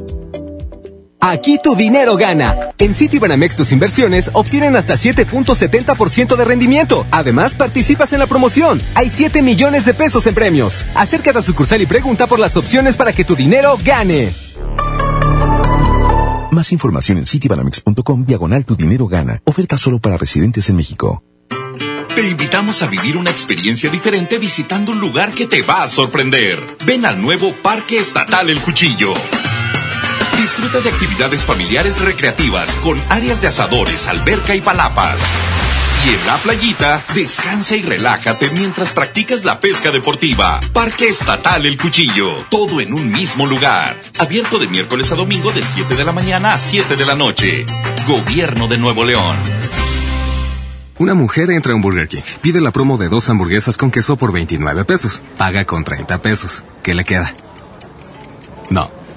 Aquí 1.23 1.59
tu 1.61 1.75
dinero 1.75 2.17
gana. 2.17 2.71
En 2.79 2.95
Citibanamex 2.95 3.55
tus 3.55 3.71
inversiones 3.71 4.31
obtienen 4.33 4.75
hasta 4.75 4.95
7.70% 4.95 6.35
de 6.35 6.45
rendimiento. 6.45 7.05
Además, 7.11 7.53
participas 7.53 8.11
en 8.13 8.19
la 8.19 8.25
promoción. 8.25 8.81
Hay 8.95 9.11
7 9.11 9.43
millones 9.43 9.85
de 9.85 9.93
pesos 9.93 10.25
en 10.25 10.33
premios. 10.33 10.87
Acércate 10.95 11.37
a 11.37 11.43
sucursal 11.43 11.79
y 11.79 11.85
pregunta 11.85 12.25
por 12.25 12.39
las 12.39 12.57
opciones 12.57 12.97
para 12.97 13.13
que 13.13 13.23
tu 13.23 13.35
dinero 13.35 13.77
gane. 13.83 14.33
Más 16.49 16.71
información 16.71 17.19
en 17.19 17.27
citibanamex.com 17.27 18.25
diagonal 18.25 18.65
tu 18.65 18.75
dinero 18.75 19.05
gana. 19.07 19.41
Oferta 19.45 19.77
solo 19.77 19.99
para 19.99 20.17
residentes 20.17 20.69
en 20.69 20.75
México. 20.75 21.23
Te 22.15 22.27
invitamos 22.27 22.81
a 22.81 22.87
vivir 22.87 23.15
una 23.15 23.29
experiencia 23.29 23.91
diferente 23.91 24.39
visitando 24.39 24.91
un 24.91 24.99
lugar 24.99 25.31
que 25.31 25.45
te 25.45 25.61
va 25.61 25.83
a 25.83 25.87
sorprender. 25.87 26.59
Ven 26.83 27.05
al 27.05 27.21
nuevo 27.21 27.53
Parque 27.61 27.99
Estatal 27.99 28.49
El 28.49 28.59
Cuchillo. 28.59 29.13
Disfruta 30.41 30.79
de 30.81 30.89
actividades 30.89 31.43
familiares 31.43 32.01
recreativas 32.01 32.73
con 32.77 32.97
áreas 33.09 33.39
de 33.41 33.47
asadores, 33.47 34.07
alberca 34.07 34.55
y 34.55 34.61
palapas. 34.61 35.19
Y 36.03 36.15
en 36.15 36.25
la 36.25 36.35
playita, 36.37 37.03
descansa 37.13 37.75
y 37.75 37.83
relájate 37.83 38.49
mientras 38.49 38.91
practicas 38.91 39.45
la 39.45 39.59
pesca 39.59 39.91
deportiva. 39.91 40.59
Parque 40.73 41.09
Estatal 41.09 41.67
El 41.67 41.77
Cuchillo. 41.77 42.37
Todo 42.49 42.81
en 42.81 42.91
un 42.91 43.11
mismo 43.11 43.45
lugar. 43.45 44.01
Abierto 44.17 44.57
de 44.57 44.67
miércoles 44.67 45.11
a 45.11 45.15
domingo 45.15 45.51
de 45.51 45.61
7 45.61 45.95
de 45.95 46.05
la 46.05 46.11
mañana 46.11 46.55
a 46.55 46.57
7 46.57 46.95
de 46.95 47.05
la 47.05 47.15
noche. 47.15 47.63
Gobierno 48.07 48.67
de 48.67 48.79
Nuevo 48.79 49.03
León. 49.03 49.37
Una 50.97 51.13
mujer 51.13 51.51
entra 51.51 51.73
a 51.73 51.75
un 51.75 51.83
Burger 51.83 52.07
King, 52.07 52.21
pide 52.41 52.61
la 52.61 52.71
promo 52.71 52.97
de 52.97 53.09
dos 53.09 53.29
hamburguesas 53.29 53.77
con 53.77 53.91
queso 53.91 54.17
por 54.17 54.31
29 54.31 54.85
pesos, 54.85 55.21
paga 55.37 55.65
con 55.65 55.83
30 55.83 56.19
pesos. 56.23 56.63
¿Qué 56.81 56.95
le 56.95 57.05
queda? 57.05 57.31
No, 58.71 58.89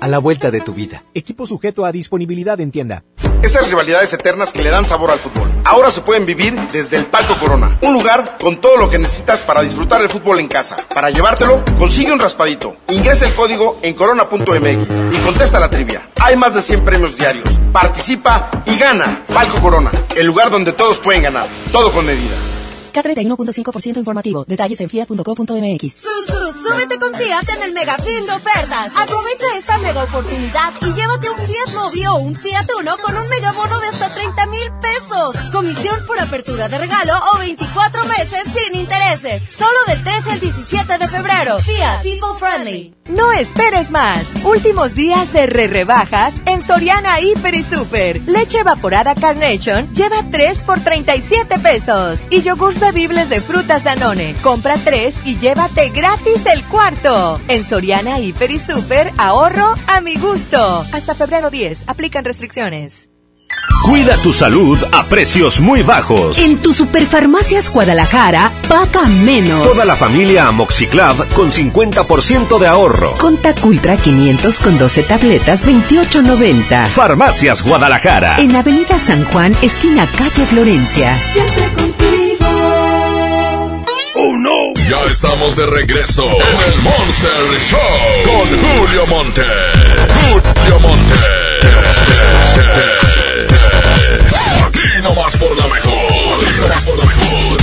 a 0.00 0.08
la 0.08 0.18
vuelta 0.18 0.50
de 0.50 0.60
tu 0.60 0.74
vida. 0.74 1.04
Equipo 1.14 1.46
sujeto 1.46 1.84
a 1.84 1.92
disponibilidad 1.92 2.60
en 2.60 2.70
tienda. 2.70 3.04
Esas 3.42 3.68
rivalidades 3.68 4.12
eternas 4.12 4.50
que 4.50 4.62
le 4.62 4.70
dan 4.70 4.84
sabor 4.84 5.10
al 5.10 5.18
fútbol. 5.18 5.48
Ahora 5.64 5.90
se 5.90 6.00
pueden 6.00 6.26
vivir 6.26 6.54
desde 6.72 6.96
el 6.96 7.06
Palco 7.06 7.36
Corona. 7.38 7.78
Un 7.82 7.92
lugar 7.92 8.38
con 8.40 8.60
todo 8.60 8.76
lo 8.76 8.88
que 8.88 8.98
necesitas 8.98 9.40
para 9.42 9.62
disfrutar 9.62 10.00
el 10.00 10.08
fútbol 10.08 10.40
en 10.40 10.48
casa. 10.48 10.76
Para 10.92 11.10
llevártelo, 11.10 11.64
consigue 11.78 12.12
un 12.12 12.18
raspadito. 12.18 12.76
Ingresa 12.88 13.26
el 13.26 13.34
código 13.34 13.78
en 13.82 13.94
corona.mx 13.94 15.02
y 15.12 15.18
contesta 15.18 15.60
la 15.60 15.70
trivia. 15.70 16.08
Hay 16.20 16.36
más 16.36 16.54
de 16.54 16.62
100 16.62 16.84
premios 16.84 17.16
diarios. 17.16 17.48
Participa 17.72 18.62
y 18.66 18.76
gana. 18.78 19.22
Palco 19.32 19.60
Corona, 19.60 19.90
el 20.16 20.26
lugar 20.26 20.50
donde 20.50 20.72
todos 20.72 20.98
pueden 20.98 21.22
ganar. 21.22 21.48
Todo 21.70 21.92
con 21.92 22.06
medida. 22.06 22.34
K31.5% 22.96 23.98
informativo. 23.98 24.44
Detalles 24.46 24.80
en 24.80 24.88
fiat.co.mx. 24.88 25.92
Susu, 25.92 26.52
súbete 26.62 26.98
con 26.98 27.14
Fiat 27.14 27.48
en 27.56 27.62
el 27.62 27.72
mega 27.74 27.96
fin 27.98 28.26
de 28.26 28.32
ofertas. 28.32 28.92
Aprovecha 28.96 29.46
esta 29.58 29.78
mega 29.78 30.02
oportunidad 30.04 30.72
y 30.80 30.94
llévate 30.94 31.28
un 31.28 31.36
Fiat 31.36 31.74
Mobi 31.74 32.06
o 32.06 32.14
un 32.14 32.34
Fiat 32.34 32.66
Uno 32.80 32.96
con 32.98 33.16
un 33.16 33.28
megabono 33.28 33.78
de 33.80 33.86
hasta 33.88 34.14
30 34.14 34.46
mil 34.46 34.72
pesos. 34.80 35.36
Comisión 35.52 36.06
por 36.06 36.18
apertura 36.18 36.68
de 36.68 36.78
regalo 36.78 37.12
o 37.34 37.38
24 37.38 38.04
meses 38.04 38.44
sin 38.54 38.80
intereses. 38.80 39.42
Solo 39.54 39.78
del 39.88 40.02
13 40.02 40.32
al 40.32 40.40
17 40.40 40.98
de 40.98 41.08
febrero. 41.08 41.58
Fiat 41.58 42.02
People 42.02 42.38
Friendly. 42.38 42.94
No 43.08 43.32
esperes 43.32 43.90
más. 43.90 44.26
Últimos 44.44 44.94
días 44.94 45.32
de 45.32 45.46
re 45.46 45.68
rebajas 45.68 46.34
en 46.46 46.66
Soriana 46.66 47.20
Hiper 47.20 47.54
y 47.54 47.62
Super. 47.62 48.20
Leche 48.22 48.58
evaporada 48.58 49.14
Carnation 49.14 49.92
lleva 49.94 50.24
3 50.30 50.58
por 50.60 50.80
37 50.80 51.58
pesos. 51.60 52.18
Y 52.30 52.42
yogur 52.42 52.74
bebibles 52.92 53.28
de 53.28 53.40
frutas 53.40 53.82
Danone. 53.82 54.36
Compra 54.42 54.76
3 54.76 55.16
y 55.24 55.38
llévate 55.38 55.90
gratis 55.90 56.46
el 56.52 56.64
cuarto. 56.64 57.40
En 57.48 57.64
Soriana 57.64 58.20
Hiper 58.20 58.50
y 58.52 58.60
Super, 58.60 59.12
ahorro 59.18 59.74
a 59.88 60.00
mi 60.00 60.16
gusto. 60.16 60.86
Hasta 60.92 61.14
febrero 61.14 61.50
10. 61.50 61.84
Aplican 61.88 62.24
restricciones. 62.24 63.08
Cuida 63.82 64.16
tu 64.16 64.32
salud 64.32 64.78
a 64.92 65.06
precios 65.06 65.60
muy 65.60 65.82
bajos. 65.82 66.38
En 66.38 66.58
tu 66.58 66.72
Superfarmacias 66.72 67.70
Guadalajara, 67.70 68.52
paga 68.68 69.02
menos. 69.06 69.64
Toda 69.64 69.84
la 69.84 69.96
familia 69.96 70.46
Amoxiclav 70.48 71.28
con 71.34 71.50
50% 71.50 72.58
de 72.58 72.66
ahorro. 72.66 73.16
Contac 73.18 73.64
Ultra 73.64 73.96
500 73.96 74.60
con 74.60 74.78
12 74.78 75.02
tabletas, 75.04 75.66
28.90. 75.66 76.86
Farmacias 76.88 77.62
Guadalajara. 77.62 78.38
En 78.38 78.54
Avenida 78.54 78.98
San 78.98 79.24
Juan, 79.26 79.56
esquina 79.62 80.08
calle 80.16 80.46
Florencia. 80.46 81.16
Siempre 81.32 81.75
Ya 84.88 85.02
estamos 85.10 85.56
de 85.56 85.66
regreso 85.66 86.24
en 86.24 86.72
el 86.72 86.80
Monster 86.82 87.60
Show 87.68 87.80
con 88.24 88.46
Julio 88.60 89.06
Monte. 89.08 89.42
Julio 90.30 90.80
Monte. 90.80 91.14
Aquí 94.64 95.02
nomás 95.02 95.36
por 95.36 95.56
la 95.56 95.66
mejor. 95.66 96.44
Aquí 96.44 96.60
nomás 96.60 96.82
por 96.84 96.98
la 96.98 97.04
mejor. 97.04 97.58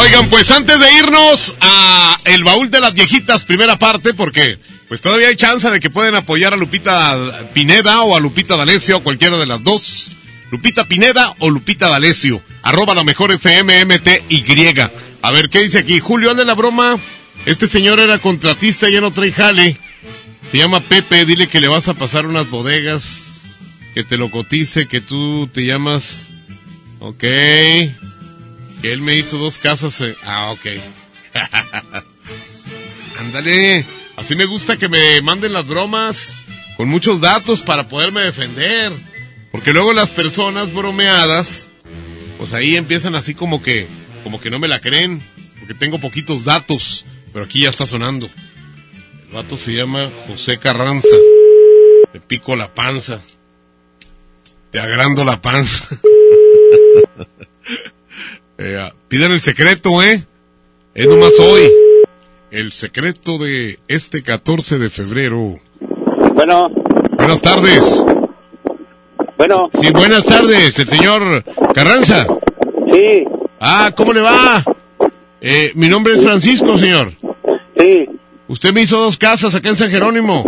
Oigan, 0.00 0.28
pues 0.30 0.50
antes 0.50 0.80
de 0.80 0.92
irnos 0.94 1.56
a 1.60 2.18
El 2.24 2.42
Baúl 2.42 2.70
de 2.70 2.80
las 2.80 2.94
Viejitas, 2.94 3.44
primera 3.44 3.78
parte, 3.78 4.14
porque 4.14 4.58
pues 4.88 5.00
todavía 5.00 5.28
hay 5.28 5.36
chance 5.36 5.70
de 5.70 5.78
que 5.78 5.90
pueden 5.90 6.16
apoyar 6.16 6.54
a 6.54 6.56
Lupita 6.56 7.16
Pineda 7.54 8.00
o 8.02 8.16
a 8.16 8.20
Lupita 8.20 8.56
D'Alessio, 8.56 9.00
cualquiera 9.02 9.36
de 9.38 9.46
las 9.46 9.62
dos. 9.62 10.10
Lupita 10.50 10.86
Pineda 10.86 11.34
o 11.38 11.50
Lupita 11.50 11.88
D'Alessio, 11.88 12.42
arroba 12.62 12.94
la 12.94 13.04
mejor 13.04 13.32
FMMTY. 13.32 14.44
A 15.26 15.32
ver, 15.32 15.48
¿qué 15.50 15.60
dice 15.62 15.78
aquí? 15.78 15.98
Julio, 15.98 16.30
hazle 16.30 16.44
la 16.44 16.54
broma. 16.54 16.98
Este 17.46 17.66
señor 17.66 17.98
era 17.98 18.18
contratista, 18.18 18.88
ya 18.88 19.00
no 19.00 19.10
trae 19.10 19.32
jale. 19.32 19.76
Se 20.52 20.56
llama 20.58 20.78
Pepe, 20.78 21.24
dile 21.26 21.48
que 21.48 21.60
le 21.60 21.66
vas 21.66 21.88
a 21.88 21.94
pasar 21.94 22.26
unas 22.26 22.48
bodegas, 22.48 23.42
que 23.92 24.04
te 24.04 24.16
lo 24.18 24.30
cotice, 24.30 24.86
que 24.86 25.00
tú 25.00 25.48
te 25.52 25.66
llamas... 25.66 26.28
Ok. 27.00 27.18
Que 27.18 27.92
él 28.82 29.00
me 29.00 29.16
hizo 29.16 29.36
dos 29.36 29.58
casas. 29.58 30.00
eh, 30.00 30.14
Ah, 30.22 30.52
ok. 30.52 30.66
Ándale. 33.18 33.84
Así 34.14 34.36
me 34.36 34.44
gusta 34.46 34.76
que 34.76 34.88
me 34.88 35.20
manden 35.22 35.52
las 35.52 35.66
bromas 35.66 36.36
con 36.76 36.88
muchos 36.88 37.20
datos 37.20 37.62
para 37.62 37.88
poderme 37.88 38.22
defender. 38.22 38.92
Porque 39.50 39.72
luego 39.72 39.92
las 39.92 40.10
personas 40.10 40.72
bromeadas, 40.72 41.66
pues 42.38 42.52
ahí 42.52 42.76
empiezan 42.76 43.16
así 43.16 43.34
como 43.34 43.60
que, 43.60 43.88
como 44.26 44.40
que 44.40 44.50
no 44.50 44.58
me 44.58 44.66
la 44.66 44.80
creen. 44.80 45.22
Porque 45.60 45.72
tengo 45.72 46.00
poquitos 46.00 46.44
datos. 46.44 47.06
Pero 47.32 47.44
aquí 47.44 47.62
ya 47.62 47.68
está 47.68 47.86
sonando. 47.86 48.26
El 49.28 49.32
vato 49.32 49.56
se 49.56 49.72
llama 49.72 50.10
José 50.26 50.58
Carranza. 50.58 51.14
Te 52.12 52.20
pico 52.20 52.56
la 52.56 52.74
panza. 52.74 53.20
Te 54.72 54.80
agrando 54.80 55.24
la 55.24 55.40
panza. 55.40 55.96
Eh, 58.58 58.74
ah, 58.80 58.90
pidan 59.08 59.32
el 59.32 59.40
secreto, 59.42 60.02
¿eh? 60.02 60.24
Es 60.94 61.06
nomás 61.06 61.38
hoy. 61.38 61.70
El 62.50 62.72
secreto 62.72 63.36
de 63.36 63.78
este 63.86 64.22
14 64.22 64.78
de 64.78 64.88
febrero. 64.88 65.58
Bueno, 66.32 66.70
Buenas 67.18 67.42
tardes. 67.42 68.02
bueno, 69.36 69.68
Sí, 69.78 69.92
buenas 69.92 70.24
tardes, 70.24 70.78
el 70.78 70.88
señor 70.88 71.44
Carranza. 71.74 72.26
Sí. 72.90 73.24
Ah, 73.60 73.90
¿cómo 73.96 74.12
le 74.12 74.20
va? 74.20 74.62
Eh, 75.40 75.72
mi 75.74 75.88
nombre 75.88 76.14
es 76.14 76.22
Francisco, 76.22 76.76
señor. 76.78 77.12
Sí. 77.78 78.06
Usted 78.48 78.72
me 78.72 78.82
hizo 78.82 78.98
dos 78.98 79.16
casas 79.16 79.54
acá 79.54 79.70
en 79.70 79.76
San 79.76 79.90
Jerónimo. 79.90 80.44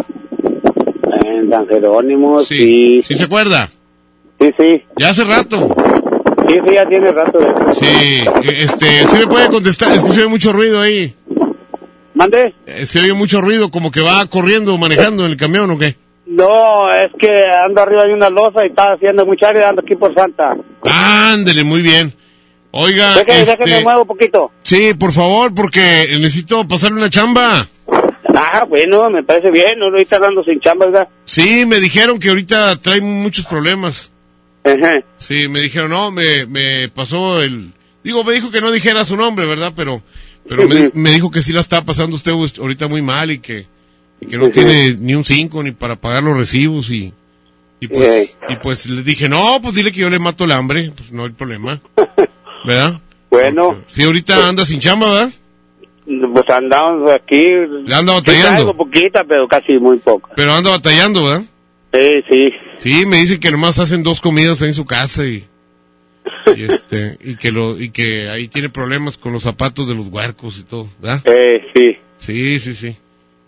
en 1.24 1.50
San 1.50 1.66
Jerónimo, 1.68 2.40
Sí. 2.40 3.02
¿Sí 3.02 3.14
se 3.14 3.24
acuerda? 3.24 3.68
Sí, 4.40 4.50
sí. 4.58 4.82
Ya 4.98 5.10
hace 5.10 5.24
rato. 5.24 5.74
Sí, 6.48 6.54
sí, 6.66 6.74
ya 6.74 6.86
tiene 6.88 7.10
rato 7.12 7.38
de. 7.38 7.74
Sí, 7.74 7.86
eh, 7.86 8.62
este, 8.62 9.06
¿sí 9.06 9.18
me 9.18 9.26
puede 9.26 9.48
contestar? 9.48 9.92
Es 9.92 10.02
que 10.04 10.12
se 10.12 10.20
oye 10.20 10.28
mucho 10.28 10.52
ruido 10.52 10.80
ahí. 10.80 11.14
¿Mande? 12.14 12.54
Eh, 12.66 12.86
Se 12.86 13.00
oye 13.00 13.12
mucho 13.12 13.40
ruido, 13.40 13.70
como 13.70 13.90
que 13.90 14.00
va 14.00 14.24
corriendo, 14.26 14.76
manejando 14.78 15.24
en 15.24 15.32
el 15.32 15.36
camión 15.36 15.70
o 15.70 15.78
qué. 15.78 15.96
No, 16.26 16.90
es 16.92 17.10
que 17.18 17.28
ando 17.64 17.82
arriba 17.82 18.04
de 18.04 18.14
una 18.14 18.30
losa 18.30 18.64
y 18.64 18.68
está 18.68 18.92
haciendo 18.92 19.24
mucha 19.26 19.48
área 19.48 19.68
ando 19.70 19.82
aquí 19.82 19.94
por 19.96 20.14
Santa. 20.14 20.56
Ándele, 20.82 21.64
muy 21.64 21.80
bien. 21.82 22.12
Oiga, 22.80 23.14
Déjame, 23.16 23.40
este, 23.40 23.56
déjame 23.56 23.82
muevo 23.82 24.02
un 24.02 24.06
poquito. 24.06 24.52
sí, 24.62 24.94
por 24.94 25.12
favor, 25.12 25.52
porque 25.52 26.06
necesito 26.20 26.66
pasarle 26.68 26.98
una 26.98 27.10
chamba. 27.10 27.66
Ah, 28.34 28.64
bueno, 28.68 29.10
me 29.10 29.24
parece 29.24 29.50
bien, 29.50 29.78
no 29.80 29.90
lo 29.90 29.98
está 29.98 30.20
dando 30.20 30.44
sin 30.44 30.60
chamba, 30.60 30.86
¿verdad? 30.86 31.08
Sí, 31.24 31.66
me 31.66 31.80
dijeron 31.80 32.20
que 32.20 32.28
ahorita 32.28 32.76
trae 32.80 33.00
muchos 33.00 33.46
problemas. 33.46 34.12
Ajá. 34.62 35.00
Sí, 35.16 35.48
me 35.48 35.60
dijeron, 35.60 35.90
no, 35.90 36.12
me, 36.12 36.46
me 36.46 36.88
pasó 36.88 37.42
el... 37.42 37.72
Digo, 38.04 38.22
me 38.22 38.32
dijo 38.34 38.52
que 38.52 38.60
no 38.60 38.70
dijera 38.70 39.04
su 39.04 39.16
nombre, 39.16 39.46
¿verdad? 39.46 39.72
Pero, 39.74 40.02
pero 40.48 40.68
me, 40.68 40.92
me 40.94 41.10
dijo 41.10 41.32
que 41.32 41.42
sí 41.42 41.52
la 41.52 41.60
está 41.60 41.84
pasando 41.84 42.14
usted 42.14 42.30
ahorita 42.30 42.86
muy 42.86 43.02
mal 43.02 43.32
y 43.32 43.40
que, 43.40 43.66
y 44.20 44.26
que 44.26 44.38
no 44.38 44.50
tiene 44.50 44.94
ni 45.00 45.16
un 45.16 45.24
cinco 45.24 45.62
ni 45.64 45.72
para 45.72 45.96
pagar 45.96 46.22
los 46.22 46.36
recibos 46.36 46.92
y, 46.92 47.12
y 47.80 47.88
pues, 47.88 48.36
y 48.48 48.56
pues 48.56 48.86
le 48.88 49.02
dije, 49.02 49.28
no, 49.28 49.58
pues 49.60 49.74
dile 49.74 49.90
que 49.90 50.00
yo 50.00 50.10
le 50.10 50.20
mato 50.20 50.44
el 50.44 50.52
hambre, 50.52 50.92
pues 50.96 51.10
no 51.10 51.24
hay 51.24 51.30
problema. 51.30 51.80
¿Verdad? 52.66 53.00
Bueno, 53.30 53.82
Sí, 53.86 54.02
ahorita 54.04 54.48
anda 54.48 54.64
sin 54.64 54.80
chamba, 54.80 55.10
¿verdad? 55.12 55.30
pues 56.32 56.48
andamos 56.48 57.10
aquí. 57.10 57.48
Le 57.84 57.94
anda 57.94 58.14
batallando. 58.14 58.48
traigo 58.54 58.74
poquita, 58.76 59.24
pero 59.24 59.46
casi 59.46 59.74
muy 59.78 59.98
poca. 59.98 60.32
Pero 60.34 60.54
anda 60.54 60.70
batallando, 60.70 61.24
¿verdad? 61.24 61.42
Sí, 61.92 62.10
sí. 62.30 62.48
Sí, 62.78 63.06
me 63.06 63.18
dice 63.18 63.38
que 63.38 63.50
nomás 63.50 63.78
hacen 63.78 64.02
dos 64.02 64.20
comidas 64.20 64.62
ahí 64.62 64.68
en 64.68 64.74
su 64.74 64.86
casa 64.86 65.26
y, 65.26 65.44
y 66.56 66.64
este 66.64 67.18
y 67.22 67.36
que 67.36 67.50
lo 67.52 67.78
y 67.78 67.90
que 67.90 68.30
ahí 68.30 68.48
tiene 68.48 68.68
problemas 68.70 69.16
con 69.18 69.32
los 69.32 69.42
zapatos 69.42 69.86
de 69.88 69.94
los 69.94 70.08
huercos 70.08 70.58
y 70.58 70.62
todo, 70.64 70.88
¿verdad? 71.00 71.20
Eh, 71.26 71.60
sí. 71.74 71.96
Sí, 72.18 72.58
sí, 72.60 72.74
sí. 72.74 72.96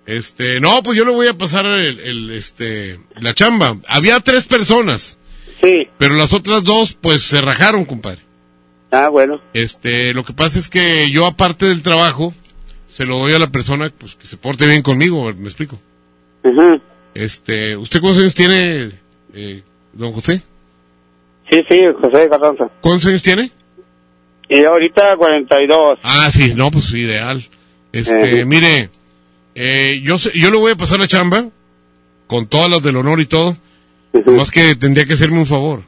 Este, 0.06 0.60
no, 0.60 0.82
pues 0.82 0.98
yo 0.98 1.04
le 1.04 1.12
voy 1.12 1.28
a 1.28 1.38
pasar 1.38 1.64
el, 1.66 1.98
el, 2.00 2.30
este 2.32 2.98
la 3.16 3.32
chamba. 3.34 3.76
Había 3.88 4.20
tres 4.20 4.46
personas. 4.46 5.18
Sí. 5.62 5.88
Pero 5.98 6.14
las 6.14 6.32
otras 6.34 6.64
dos 6.64 6.94
pues 6.94 7.22
se 7.22 7.40
rajaron, 7.40 7.84
compadre. 7.84 8.20
Ah, 8.90 9.08
bueno. 9.08 9.40
Este, 9.54 10.12
lo 10.14 10.24
que 10.24 10.32
pasa 10.32 10.58
es 10.58 10.68
que 10.68 11.10
yo 11.10 11.26
aparte 11.26 11.66
del 11.66 11.82
trabajo 11.82 12.34
se 12.88 13.04
lo 13.06 13.18
doy 13.18 13.32
a 13.34 13.38
la 13.38 13.46
persona 13.50 13.90
pues 13.96 14.16
que 14.16 14.26
se 14.26 14.36
porte 14.36 14.66
bien 14.66 14.82
conmigo, 14.82 15.32
me 15.34 15.44
explico. 15.46 15.78
Este, 17.14 17.76
¿usted 17.76 18.00
cuántos 18.00 18.20
años 18.22 18.34
tiene, 18.34 18.90
eh, 19.34 19.62
don 19.92 20.12
José? 20.12 20.40
Sí, 21.50 21.60
sí, 21.68 21.80
José 22.00 22.28
Carranza. 22.28 22.68
¿Cuántos 22.80 23.06
años 23.06 23.22
tiene? 23.22 23.50
Y 24.48 24.64
ahorita 24.64 25.16
42. 25.16 25.98
Ah, 26.02 26.28
sí, 26.32 26.54
no, 26.54 26.70
pues 26.70 26.92
ideal. 26.92 27.44
Este, 27.92 28.44
mire, 28.44 28.90
eh, 29.54 30.00
yo 30.04 30.18
sé- 30.18 30.32
yo 30.34 30.50
le 30.50 30.56
voy 30.56 30.72
a 30.72 30.76
pasar 30.76 30.98
la 31.00 31.06
chamba 31.08 31.44
con 32.26 32.46
todas 32.46 32.70
las 32.70 32.82
del 32.82 32.96
honor 32.96 33.20
y 33.20 33.26
todo. 33.26 33.56
Más 34.26 34.50
que 34.50 34.74
tendría 34.74 35.06
que 35.06 35.12
hacerme 35.12 35.38
un 35.38 35.46
favor. 35.46 35.82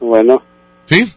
Bueno. 0.00 0.42
¿Sí? 0.86 1.10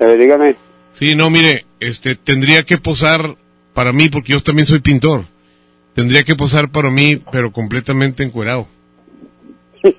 Eh, 0.00 0.16
dígame. 0.16 0.56
Sí, 0.92 1.14
no, 1.14 1.30
mire, 1.30 1.66
este, 1.78 2.16
tendría 2.16 2.64
que 2.64 2.78
posar 2.78 3.36
para 3.74 3.92
mí, 3.92 4.08
porque 4.08 4.32
yo 4.32 4.40
también 4.40 4.66
soy 4.66 4.80
pintor. 4.80 5.24
Tendría 5.94 6.24
que 6.24 6.34
posar 6.34 6.70
para 6.70 6.90
mí, 6.90 7.20
pero 7.30 7.52
completamente 7.52 8.22
encuerado. 8.22 8.66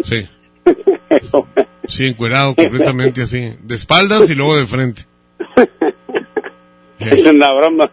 Sí. 0.00 0.24
Sí, 1.88 2.06
encuerado, 2.06 2.54
completamente 2.54 3.22
así. 3.22 3.52
De 3.60 3.74
espaldas 3.74 4.30
y 4.30 4.36
luego 4.36 4.56
de 4.56 4.66
frente. 4.66 5.06
Es 7.00 7.26
una 7.26 7.52
broma. 7.52 7.90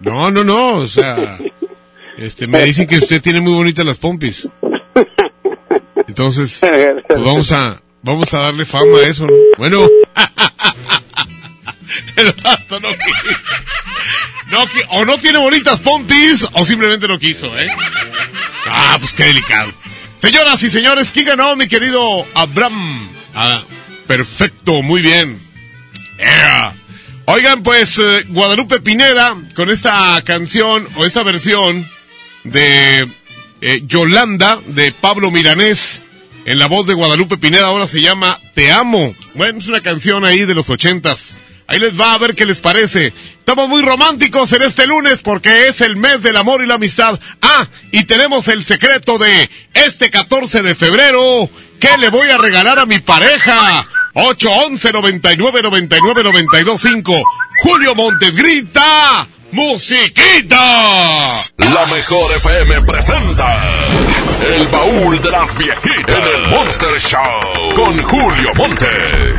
No, 0.00 0.30
no, 0.30 0.44
no, 0.44 0.76
o 0.76 0.86
sea, 0.86 1.38
este, 2.16 2.46
me 2.46 2.62
dicen 2.62 2.86
que 2.86 2.98
usted 2.98 3.20
tiene 3.20 3.40
muy 3.40 3.54
bonitas 3.54 3.84
las 3.84 3.96
pompis. 3.96 4.48
Entonces, 6.06 6.60
pues 7.08 7.24
vamos 7.24 7.50
a, 7.52 7.82
vamos 8.02 8.32
a 8.34 8.38
darle 8.38 8.64
fama 8.64 8.98
a 8.98 9.08
eso, 9.08 9.26
¿no? 9.26 9.32
Bueno. 9.58 9.86
El 12.18 12.32
vato 12.32 12.80
no 12.80 12.88
quiso. 12.90 13.40
No, 14.50 14.66
o 14.90 15.04
no 15.04 15.18
tiene 15.18 15.38
bonitas 15.38 15.78
pompis, 15.80 16.46
o 16.52 16.64
simplemente 16.64 17.06
no 17.06 17.18
quiso, 17.18 17.56
¿eh? 17.58 17.68
Ah, 18.66 18.96
pues 18.98 19.12
qué 19.12 19.24
delicado. 19.24 19.72
Señoras 20.16 20.62
y 20.62 20.70
señores, 20.70 21.10
¿quién 21.12 21.26
ganó, 21.26 21.54
mi 21.54 21.68
querido 21.68 22.26
Abraham? 22.34 23.08
Ah, 23.34 23.62
perfecto, 24.06 24.82
muy 24.82 25.02
bien. 25.02 25.38
Oigan, 27.26 27.62
pues 27.62 27.98
eh, 27.98 28.24
Guadalupe 28.28 28.80
Pineda 28.80 29.36
con 29.54 29.70
esta 29.70 30.20
canción 30.24 30.88
o 30.96 31.04
esta 31.04 31.22
versión 31.22 31.88
de 32.44 33.06
eh, 33.60 33.82
Yolanda 33.86 34.58
de 34.66 34.92
Pablo 34.92 35.30
Milanés 35.30 36.06
en 36.48 36.58
la 36.58 36.66
voz 36.66 36.86
de 36.86 36.94
Guadalupe 36.94 37.36
Pineda 37.36 37.66
ahora 37.66 37.86
se 37.86 38.00
llama 38.00 38.40
Te 38.54 38.72
amo. 38.72 39.14
Bueno, 39.34 39.58
es 39.58 39.68
una 39.68 39.82
canción 39.82 40.24
ahí 40.24 40.46
de 40.46 40.54
los 40.54 40.70
ochentas. 40.70 41.38
Ahí 41.68 41.78
les 41.78 42.00
va 42.00 42.14
a 42.14 42.18
ver 42.18 42.34
qué 42.34 42.46
les 42.46 42.60
parece. 42.60 43.12
Estamos 43.38 43.68
muy 43.68 43.82
románticos 43.82 44.50
en 44.54 44.62
este 44.62 44.86
lunes 44.86 45.20
porque 45.22 45.68
es 45.68 45.82
el 45.82 45.96
mes 45.96 46.22
del 46.22 46.38
amor 46.38 46.62
y 46.62 46.66
la 46.66 46.76
amistad. 46.76 47.20
Ah, 47.42 47.66
y 47.92 48.04
tenemos 48.04 48.48
el 48.48 48.64
secreto 48.64 49.18
de 49.18 49.50
este 49.74 50.10
14 50.10 50.62
de 50.62 50.74
febrero. 50.74 51.50
¿Qué 51.78 51.98
le 51.98 52.08
voy 52.08 52.30
a 52.30 52.38
regalar 52.38 52.78
a 52.78 52.86
mi 52.86 53.00
pareja? 53.00 53.86
811 54.14 54.92
99 54.92 55.62
99 55.62 56.24
92 56.24 56.80
5. 56.80 57.22
Julio 57.62 57.94
Montes 57.94 58.34
grita. 58.34 59.28
¡Musiquita! 59.50 61.40
La 61.56 61.86
mejor 61.86 62.30
FM 62.36 62.82
presenta 62.82 63.56
El 64.40 64.66
baúl 64.68 65.22
de 65.22 65.30
las 65.30 65.56
viejitas 65.56 66.18
en 66.18 66.22
el 66.22 66.48
Monster 66.48 66.98
Show 66.98 67.74
con 67.74 68.02
Julio 68.02 68.52
Montes. 68.54 69.37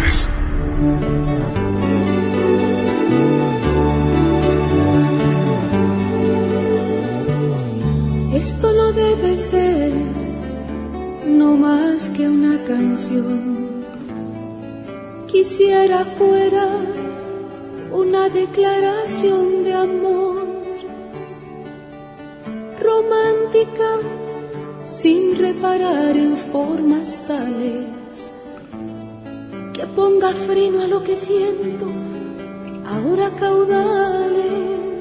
Esto 8.40 8.72
no 8.72 8.94
debe 8.94 9.38
ser 9.38 9.92
no 11.28 11.58
más 11.58 12.08
que 12.12 12.26
una 12.30 12.58
canción. 12.64 13.84
Quisiera 15.28 16.06
fuera 16.06 16.66
una 17.92 18.30
declaración 18.30 19.66
de 19.66 19.74
amor 19.74 20.46
romántica 22.80 23.90
sin 24.86 25.38
reparar 25.38 26.16
en 26.16 26.38
formas 26.38 27.22
tales 27.28 28.30
que 29.74 29.86
ponga 29.98 30.30
freno 30.30 30.84
a 30.84 30.88
lo 30.88 31.04
que 31.04 31.18
siento 31.18 31.88
ahora 32.88 33.32
caudales. 33.32 34.99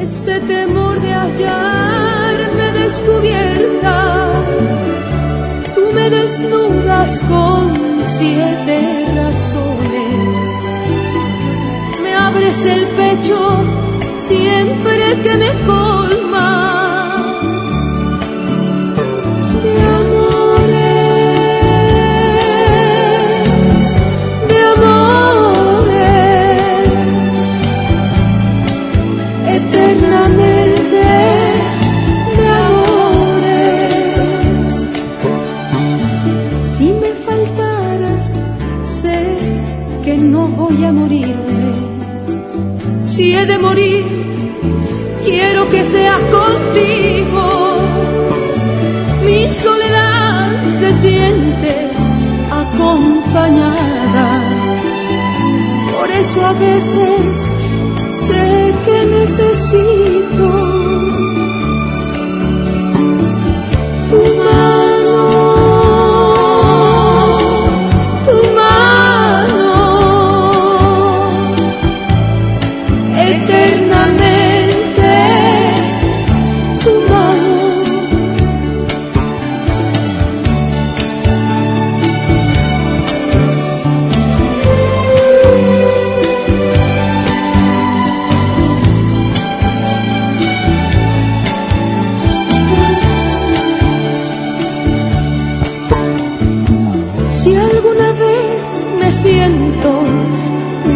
Este 0.00 0.40
temor 0.40 1.00
de 1.00 1.14
hallarme 1.14 2.72
descubierta. 2.72 4.91
Desnudas 6.32 7.20
con 7.28 7.74
siete 8.02 9.06
razones. 9.14 10.54
Me 12.02 12.14
abres 12.14 12.64
el 12.64 12.86
pecho 12.86 13.38
siempre 14.16 15.22
que 15.22 15.36
me 15.36 15.50
colmas 15.66 16.21
de 43.46 43.58
morir, 43.58 44.04
quiero 45.24 45.68
que 45.68 45.82
seas 45.84 46.20
contigo. 46.38 47.76
Mi 49.24 49.50
soledad 49.50 50.50
se 50.78 50.92
siente 51.00 51.90
acompañada. 52.50 54.26
Por 55.92 56.10
eso 56.10 56.46
a 56.46 56.52
veces 56.52 57.20
sé 58.26 58.74
que 58.84 59.06
necesito 59.06 60.01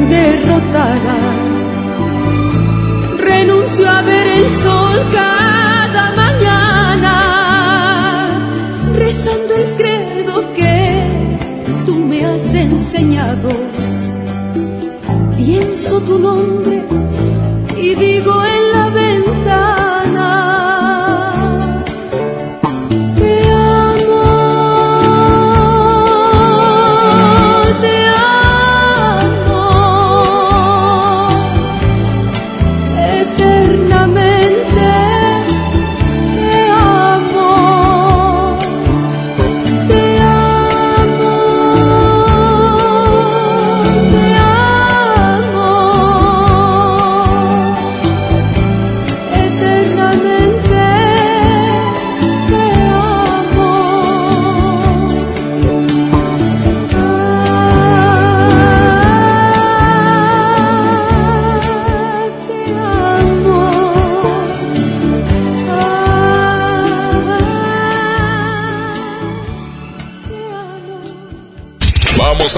derrotada. 0.08 1.16
Renuncio 3.18 3.88
a 3.88 4.02
ver 4.02 4.26
el 4.38 4.48
sol 4.64 4.98
cada 5.12 6.12
mañana, 6.22 7.14
rezando 8.94 9.54
el 9.54 9.66
credo 9.76 10.54
que 10.54 10.78
tú 11.86 11.94
me 12.00 12.24
has 12.24 12.54
enseñado. 12.54 13.48
Pienso 15.36 16.00
tu 16.00 16.18
nombre 16.18 16.82
y 17.76 17.94
digo 17.94 18.32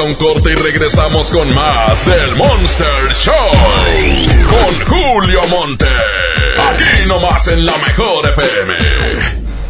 un 0.09 0.14
corte 0.14 0.52
y 0.52 0.54
regresamos 0.54 1.30
con 1.30 1.54
más 1.54 2.04
del 2.06 2.34
Monster 2.36 3.12
Show. 3.12 3.34
Con 4.48 4.86
Julio 4.86 5.40
Monte. 5.48 5.86
Aquí 5.86 7.09
nomás 7.09 7.48
en 7.48 7.66
la 7.66 7.76
mejor 7.76 8.26
FM. 8.30 8.74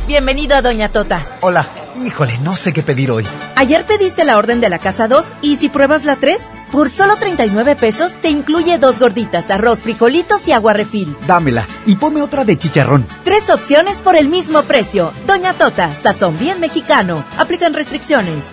Bienvenido 0.07 0.55
a 0.55 0.63
Doña 0.63 0.91
Tota. 0.91 1.25
Hola. 1.41 1.67
Híjole, 1.97 2.39
no 2.39 2.55
sé 2.55 2.73
qué 2.73 2.85
pedir 2.85 3.11
hoy. 3.11 3.27
Ayer 3.57 3.85
pediste 3.85 4.25
la 4.25 4.39
orden 4.39 4.61
de 4.61 4.69
la 4.69 4.79
casa 4.79 5.09
2 5.09 5.25
y 5.43 5.57
si 5.57 5.69
pruebas 5.69 6.05
la 6.05 6.15
3, 6.15 6.41
por 6.71 6.89
solo 6.89 7.17
39 7.17 7.75
pesos 7.75 8.15
te 8.23 8.29
incluye 8.29 8.79
dos 8.79 9.01
gorditas, 9.01 9.51
arroz, 9.51 9.81
frijolitos 9.81 10.47
y 10.47 10.53
agua 10.53 10.73
refil. 10.73 11.17
Dámela 11.27 11.67
y 11.85 11.97
ponme 11.97 12.23
otra 12.23 12.45
de 12.45 12.57
chicharrón. 12.57 13.05
Tres 13.25 13.51
opciones 13.51 14.03
por 14.03 14.15
el 14.15 14.29
mismo 14.29 14.63
precio. 14.63 15.13
Doña 15.27 15.55
Tota, 15.55 15.93
sazón 15.97 16.39
bien 16.39 16.61
mexicano. 16.61 17.25
Aplican 17.37 17.75
restricciones. 17.75 18.53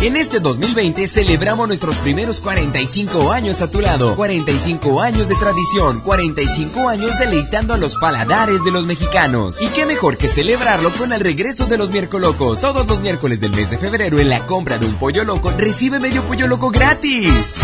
En 0.00 0.16
este 0.16 0.38
2020 0.38 1.08
celebramos 1.08 1.66
nuestros 1.66 1.96
primeros 1.96 2.38
45 2.38 3.32
años 3.32 3.62
a 3.62 3.70
tu 3.70 3.80
lado. 3.80 4.14
45 4.14 5.02
años 5.02 5.28
de 5.28 5.34
tradición, 5.34 6.00
45 6.02 6.88
años 6.88 7.18
deleitando 7.18 7.74
a 7.74 7.76
los 7.76 7.96
paladares 7.96 8.62
de 8.62 8.70
los 8.70 8.86
mexicanos. 8.86 9.60
Y 9.60 9.66
qué 9.66 9.86
mejor 9.86 10.16
que 10.16 10.28
celebrarlo 10.28 10.92
con 10.92 11.12
el 11.12 11.18
regreso 11.20 11.66
de 11.66 11.78
los 11.78 11.90
miércolocos. 11.90 12.60
Todos 12.60 12.86
los 12.86 13.00
miércoles 13.00 13.40
del 13.40 13.50
mes 13.50 13.70
de 13.70 13.78
febrero 13.78 14.20
en 14.20 14.28
la 14.28 14.46
compra 14.46 14.78
de 14.78 14.86
un 14.86 14.94
pollo 14.94 15.24
loco 15.24 15.50
recibe 15.58 15.98
medio 15.98 16.22
pollo 16.22 16.46
loco 16.46 16.70
gratis. 16.70 17.60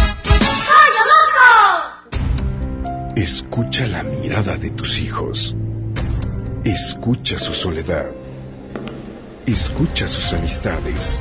Escucha 3.15 3.87
la 3.87 4.03
mirada 4.03 4.57
de 4.57 4.71
tus 4.71 4.99
hijos. 4.99 5.55
Escucha 6.65 7.39
su 7.39 7.55
soledad. 7.55 8.07
Escucha 9.47 10.09
sus 10.09 10.33
amistades. 10.33 11.21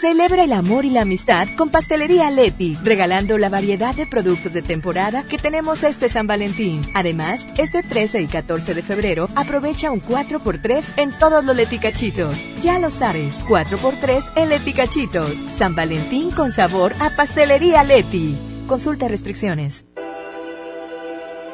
Celebra 0.00 0.44
el 0.44 0.52
amor 0.52 0.84
y 0.84 0.90
la 0.90 1.00
amistad 1.00 1.48
con 1.56 1.70
Pastelería 1.70 2.30
Leti, 2.30 2.78
regalando 2.84 3.36
la 3.36 3.48
variedad 3.48 3.96
de 3.96 4.06
productos 4.06 4.52
de 4.52 4.62
temporada 4.62 5.24
que 5.24 5.38
tenemos 5.38 5.82
este 5.82 6.08
San 6.08 6.28
Valentín. 6.28 6.88
Además, 6.94 7.44
este 7.56 7.82
13 7.82 8.22
y 8.22 8.28
14 8.28 8.74
de 8.74 8.82
febrero 8.82 9.28
aprovecha 9.34 9.90
un 9.90 10.00
4x3 10.00 10.84
en 10.98 11.10
todos 11.18 11.44
los 11.44 11.56
leticachitos. 11.56 12.32
Ya 12.62 12.78
lo 12.78 12.92
sabes, 12.92 13.40
4x3 13.48 14.22
en 14.36 14.50
leticachitos. 14.50 15.32
San 15.58 15.74
Valentín 15.74 16.30
con 16.30 16.52
sabor 16.52 16.94
a 17.00 17.10
Pastelería 17.10 17.82
Leti. 17.82 18.38
Consulta 18.68 19.08
restricciones. 19.08 19.84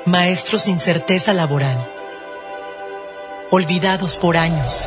Maestros 0.05 0.65
sin 0.65 0.79
certeza 0.79 1.33
laboral. 1.33 1.91
Olvidados 3.51 4.19
por 4.19 4.37
años. 4.37 4.87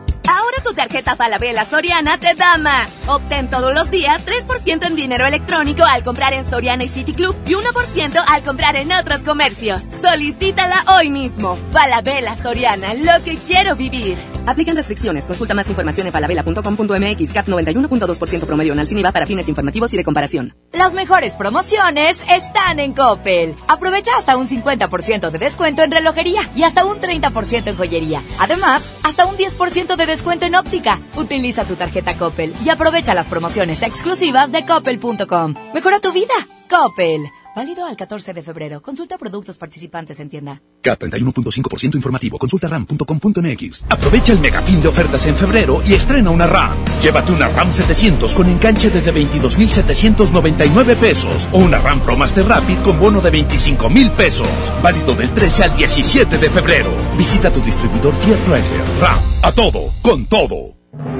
Tu 0.63 0.73
tarjeta 0.73 1.15
Falabella 1.15 1.65
Soriana 1.65 2.17
te 2.17 2.35
da 2.35 2.57
más. 2.57 2.89
Obtén 3.07 3.49
todos 3.49 3.73
los 3.73 3.89
días 3.89 4.25
3% 4.25 4.85
en 4.85 4.95
dinero 4.95 5.25
electrónico 5.25 5.83
al 5.83 6.03
comprar 6.03 6.33
en 6.33 6.47
Soriana 6.47 6.83
y 6.83 6.87
City 6.87 7.13
Club 7.13 7.35
y 7.45 7.53
1% 7.53 8.23
al 8.27 8.43
comprar 8.43 8.75
en 8.75 8.91
otros 8.91 9.21
comercios. 9.21 9.81
Solicítala 10.01 10.83
hoy 10.95 11.09
mismo. 11.09 11.57
Falabella 11.71 12.35
Soriana, 12.35 12.93
lo 12.93 13.23
que 13.23 13.37
quiero 13.37 13.75
vivir. 13.75 14.17
Aplican 14.45 14.75
restricciones. 14.75 15.25
Consulta 15.25 15.53
más 15.53 15.69
información 15.69 16.07
en 16.07 16.13
falabella.com.mx. 16.13 17.33
CAP 17.33 17.47
91.2% 17.47 18.45
promedio 18.45 18.73
anual 18.73 18.87
sin 18.87 18.97
IVA 18.99 19.11
para 19.11 19.25
fines 19.25 19.47
informativos 19.49 19.93
y 19.93 19.97
de 19.97 20.03
comparación. 20.03 20.53
Las 20.73 20.93
mejores 20.93 21.35
promociones 21.35 22.23
están 22.29 22.79
en 22.79 22.93
Coppel. 22.93 23.55
Aprovecha 23.67 24.11
hasta 24.17 24.37
un 24.37 24.47
50% 24.47 25.29
de 25.29 25.37
descuento 25.39 25.83
en 25.83 25.91
relojería 25.91 26.41
y 26.55 26.63
hasta 26.63 26.85
un 26.85 26.99
30% 26.99 27.67
en 27.67 27.75
joyería. 27.75 28.21
Además, 28.39 28.87
hasta 29.03 29.25
un 29.25 29.35
10% 29.37 29.95
de 29.95 30.05
descuento 30.05 30.45
en 30.45 30.55
óptica. 30.55 30.99
Utiliza 31.15 31.65
tu 31.65 31.75
tarjeta 31.75 32.15
Coppel 32.15 32.53
y 32.65 32.69
aprovecha 32.69 33.13
las 33.13 33.27
promociones 33.27 33.81
exclusivas 33.81 34.51
de 34.51 34.65
coppel.com. 34.65 35.55
Mejora 35.73 35.99
tu 35.99 36.11
vida. 36.11 36.33
Coppel. 36.69 37.29
Válido 37.53 37.85
al 37.85 37.97
14 37.97 38.33
de 38.33 38.41
febrero. 38.41 38.81
Consulta 38.81 39.17
productos 39.17 39.57
participantes 39.57 40.19
en 40.21 40.29
tienda. 40.29 40.61
K31.5% 40.81 41.95
informativo. 41.95 42.37
Consulta 42.37 42.69
ram.com.mx. 42.69 43.85
Aprovecha 43.89 44.31
el 44.31 44.39
megafín 44.39 44.81
de 44.81 44.87
ofertas 44.87 45.27
en 45.27 45.35
febrero 45.35 45.81
y 45.85 45.93
estrena 45.93 46.29
una 46.29 46.47
RAM. 46.47 46.85
Llévate 47.01 47.33
una 47.33 47.49
RAM 47.49 47.71
700 47.71 48.33
con 48.33 48.47
enganche 48.47 48.89
desde 48.89 49.13
22.799 49.13 50.95
pesos 50.95 51.49
o 51.51 51.57
una 51.57 51.79
RAM 51.79 51.99
Pro 52.01 52.15
Master 52.15 52.47
Rapid 52.47 52.77
con 52.79 52.97
bono 52.99 53.19
de 53.19 53.31
25.000 53.33 54.11
pesos. 54.11 54.47
Válido 54.81 55.13
del 55.13 55.33
13 55.33 55.63
al 55.65 55.75
17 55.75 56.37
de 56.37 56.49
febrero. 56.49 56.91
Visita 57.17 57.51
tu 57.51 57.61
distribuidor 57.61 58.13
Fiat 58.13 58.39
Chrysler. 58.45 58.81
RAM. 59.01 59.19
A 59.43 59.51
todo. 59.51 59.93
Con 60.01 60.25
todo. 60.27 60.77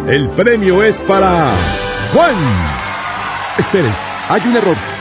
El 0.08 0.30
premio 0.30 0.82
es 0.82 1.02
para 1.02 1.54
Juan. 2.14 2.36
Esperen, 3.58 3.94
hay 4.30 4.42
un 4.48 4.56
error. 4.56 5.01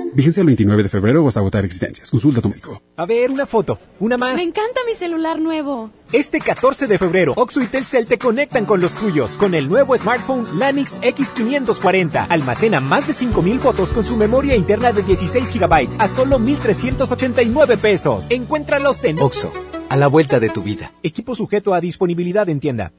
Vigencia 0.13 0.41
el 0.41 0.47
29 0.47 0.83
de 0.83 0.89
febrero 0.89 1.23
o 1.23 1.27
hasta 1.27 1.39
agotar 1.39 1.63
existencias. 1.63 2.11
Consulta 2.11 2.39
a 2.39 2.41
tu 2.41 2.49
médico. 2.49 2.81
A 2.97 3.05
ver, 3.05 3.31
una 3.31 3.45
foto. 3.45 3.79
Una 3.99 4.17
más. 4.17 4.35
Me 4.35 4.43
encanta 4.43 4.81
mi 4.85 4.95
celular 4.95 5.39
nuevo. 5.39 5.89
Este 6.11 6.39
14 6.39 6.87
de 6.87 6.97
febrero, 6.97 7.33
Oxo 7.37 7.61
y 7.61 7.67
Telcel 7.67 8.05
te 8.05 8.17
conectan 8.17 8.65
con 8.65 8.81
los 8.81 8.93
tuyos 8.95 9.37
con 9.37 9.53
el 9.55 9.69
nuevo 9.69 9.97
smartphone 9.97 10.59
Lanix 10.59 10.99
X540. 10.99 12.27
Almacena 12.29 12.81
más 12.81 13.07
de 13.07 13.13
5000 13.13 13.59
fotos 13.59 13.91
con 13.93 14.03
su 14.03 14.17
memoria 14.17 14.55
interna 14.55 14.91
de 14.91 15.03
16 15.03 15.53
GB 15.57 15.95
a 15.97 16.07
solo 16.09 16.39
1389 16.39 17.77
pesos. 17.77 18.27
Encuéntralos 18.29 19.03
en 19.05 19.19
Oxo, 19.21 19.53
a 19.87 19.95
la 19.95 20.07
vuelta 20.07 20.41
de 20.41 20.49
tu 20.49 20.61
vida. 20.61 20.91
Equipo 21.03 21.35
sujeto 21.35 21.73
a 21.73 21.79
disponibilidad 21.79 22.49
en 22.49 22.59
tienda. 22.59 22.91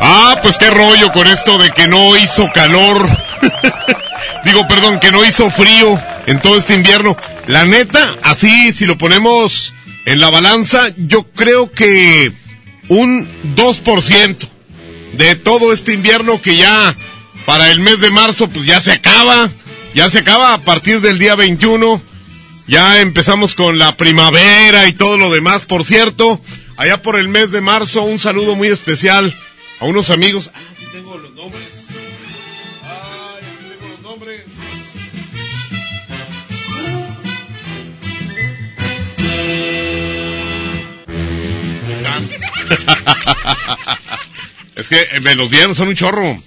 Ah, 0.00 0.38
pues 0.42 0.58
qué 0.58 0.70
rollo 0.70 1.12
con 1.12 1.26
esto 1.26 1.58
de 1.58 1.70
que 1.70 1.88
no 1.88 2.16
hizo 2.16 2.50
calor. 2.52 3.08
Digo, 4.44 4.66
perdón, 4.68 5.00
que 5.00 5.10
no 5.10 5.24
hizo 5.24 5.50
frío 5.50 5.98
en 6.26 6.40
todo 6.40 6.58
este 6.58 6.74
invierno. 6.74 7.16
La 7.46 7.64
neta, 7.64 8.16
así, 8.22 8.72
si 8.72 8.86
lo 8.86 8.98
ponemos 8.98 9.74
en 10.04 10.20
la 10.20 10.30
balanza, 10.30 10.88
yo 10.96 11.24
creo 11.24 11.70
que 11.70 12.32
un 12.88 13.28
2% 13.56 14.36
de 15.14 15.34
todo 15.36 15.72
este 15.72 15.94
invierno 15.94 16.40
que 16.40 16.56
ya 16.56 16.94
para 17.44 17.70
el 17.70 17.80
mes 17.80 18.00
de 18.00 18.10
marzo, 18.10 18.48
pues 18.48 18.66
ya 18.66 18.80
se 18.80 18.92
acaba. 18.92 19.48
Ya 19.94 20.10
se 20.10 20.18
acaba 20.18 20.52
a 20.52 20.58
partir 20.58 21.00
del 21.00 21.18
día 21.18 21.34
21. 21.36 22.02
Ya 22.68 23.00
empezamos 23.00 23.54
con 23.54 23.78
la 23.78 23.96
primavera 23.96 24.86
y 24.88 24.92
todo 24.92 25.16
lo 25.16 25.32
demás. 25.32 25.64
Por 25.64 25.84
cierto, 25.84 26.40
allá 26.76 27.00
por 27.00 27.16
el 27.18 27.28
mes 27.28 27.50
de 27.50 27.62
marzo, 27.62 28.02
un 28.02 28.18
saludo 28.18 28.56
muy 28.56 28.68
especial 28.68 29.34
a 29.80 29.84
unos 29.84 30.10
amigos. 30.10 30.50
Ah, 30.54 30.60
aquí 30.72 30.84
tengo 30.92 31.18
los 31.18 31.34
nombres. 31.34 31.64
Ay, 32.82 33.44
aquí 33.44 33.64
tengo 33.68 33.88
los 33.88 34.00
nombres. 34.00 34.42
es 44.76 44.88
que 44.88 45.00
eh, 45.00 45.20
me 45.20 45.34
los 45.34 45.50
dieron, 45.50 45.74
son 45.74 45.88
un 45.88 45.94
chorro. 45.94 46.40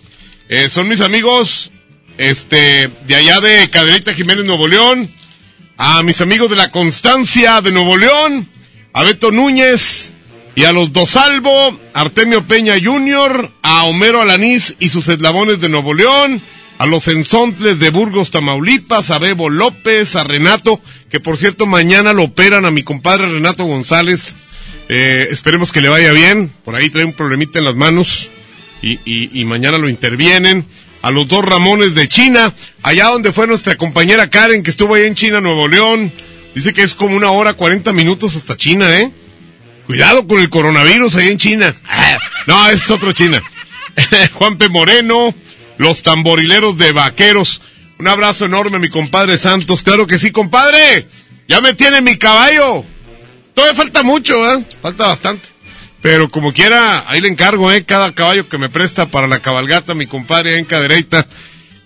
Eh, 0.47 0.69
son 0.69 0.87
mis 0.87 1.01
amigos 1.01 1.71
este, 2.17 2.89
de 3.05 3.15
allá 3.15 3.39
de 3.39 3.69
Caderita 3.69 4.13
Jiménez, 4.13 4.45
Nuevo 4.45 4.67
León. 4.67 5.09
A 5.77 6.03
mis 6.03 6.19
amigos 6.19 6.49
de 6.49 6.57
la 6.57 6.71
Constancia 6.71 7.61
de 7.61 7.71
Nuevo 7.71 7.97
León. 7.97 8.49
A 8.93 9.03
Beto 9.03 9.31
Núñez. 9.31 10.13
Y 10.55 10.65
a 10.65 10.71
los 10.71 10.91
dos 10.91 11.11
Salvo, 11.11 11.77
Artemio 11.93 12.43
Peña 12.43 12.75
Jr., 12.83 13.51
a 13.61 13.83
Homero 13.85 14.21
Alanís 14.21 14.75
y 14.79 14.89
sus 14.89 15.07
eslabones 15.07 15.61
de 15.61 15.69
Nuevo 15.69 15.93
León, 15.93 16.41
a 16.77 16.85
los 16.85 17.07
Enzontles 17.07 17.79
de 17.79 17.89
Burgos, 17.89 18.31
Tamaulipas, 18.31 19.11
a 19.11 19.19
Bebo 19.19 19.49
López, 19.49 20.15
a 20.15 20.23
Renato, 20.23 20.81
que 21.09 21.19
por 21.19 21.37
cierto 21.37 21.65
mañana 21.65 22.13
lo 22.13 22.23
operan 22.23 22.65
a 22.65 22.71
mi 22.71 22.83
compadre 22.83 23.27
Renato 23.27 23.65
González. 23.65 24.37
Eh, 24.89 25.27
esperemos 25.29 25.71
que 25.71 25.81
le 25.81 25.89
vaya 25.89 26.11
bien, 26.11 26.51
por 26.65 26.75
ahí 26.75 26.89
trae 26.89 27.05
un 27.05 27.13
problemita 27.13 27.59
en 27.59 27.65
las 27.65 27.75
manos 27.75 28.29
y, 28.81 28.99
y, 29.05 29.39
y 29.39 29.45
mañana 29.45 29.77
lo 29.77 29.87
intervienen. 29.87 30.65
A 31.01 31.11
los 31.11 31.29
dos 31.29 31.45
Ramones 31.45 31.95
de 31.95 32.09
China, 32.09 32.53
allá 32.83 33.05
donde 33.05 33.31
fue 33.31 33.47
nuestra 33.47 33.77
compañera 33.77 34.29
Karen, 34.29 34.63
que 34.63 34.71
estuvo 34.71 34.95
ahí 34.95 35.03
en 35.03 35.15
China, 35.15 35.39
Nuevo 35.39 35.69
León. 35.69 36.11
Dice 36.53 36.73
que 36.73 36.83
es 36.83 36.93
como 36.93 37.15
una 37.15 37.31
hora, 37.31 37.53
40 37.53 37.93
minutos 37.93 38.35
hasta 38.35 38.57
China, 38.57 38.99
¿eh? 38.99 39.09
Cuidado 39.89 40.27
con 40.27 40.39
el 40.39 40.51
coronavirus 40.51 41.15
ahí 41.15 41.29
en 41.29 41.39
China. 41.39 41.73
Ah, 41.87 42.19
no, 42.45 42.69
es 42.69 42.91
otro 42.91 43.11
China. 43.11 43.41
Juan 44.33 44.59
P. 44.59 44.69
Moreno, 44.69 45.33
los 45.79 46.03
tamborileros 46.03 46.77
de 46.77 46.91
vaqueros. 46.91 47.59
Un 47.97 48.07
abrazo 48.07 48.45
enorme, 48.45 48.77
mi 48.77 48.89
compadre 48.89 49.39
Santos. 49.39 49.81
Claro 49.81 50.05
que 50.05 50.19
sí, 50.19 50.29
compadre. 50.29 51.07
Ya 51.47 51.59
me 51.59 51.73
tiene 51.73 52.01
mi 52.01 52.17
caballo. 52.17 52.85
Todavía 53.55 53.75
falta 53.75 54.03
mucho, 54.03 54.47
¿eh? 54.53 54.63
Falta 54.79 55.07
bastante. 55.07 55.49
Pero 56.03 56.29
como 56.29 56.53
quiera, 56.53 57.09
ahí 57.09 57.19
le 57.19 57.27
encargo, 57.27 57.71
¿eh? 57.71 57.83
Cada 57.83 58.13
caballo 58.13 58.47
que 58.47 58.59
me 58.59 58.69
presta 58.69 59.07
para 59.07 59.25
la 59.25 59.39
cabalgata, 59.39 59.95
mi 59.95 60.05
compadre 60.05 60.59
en 60.59 60.65
cadereita. 60.65 61.25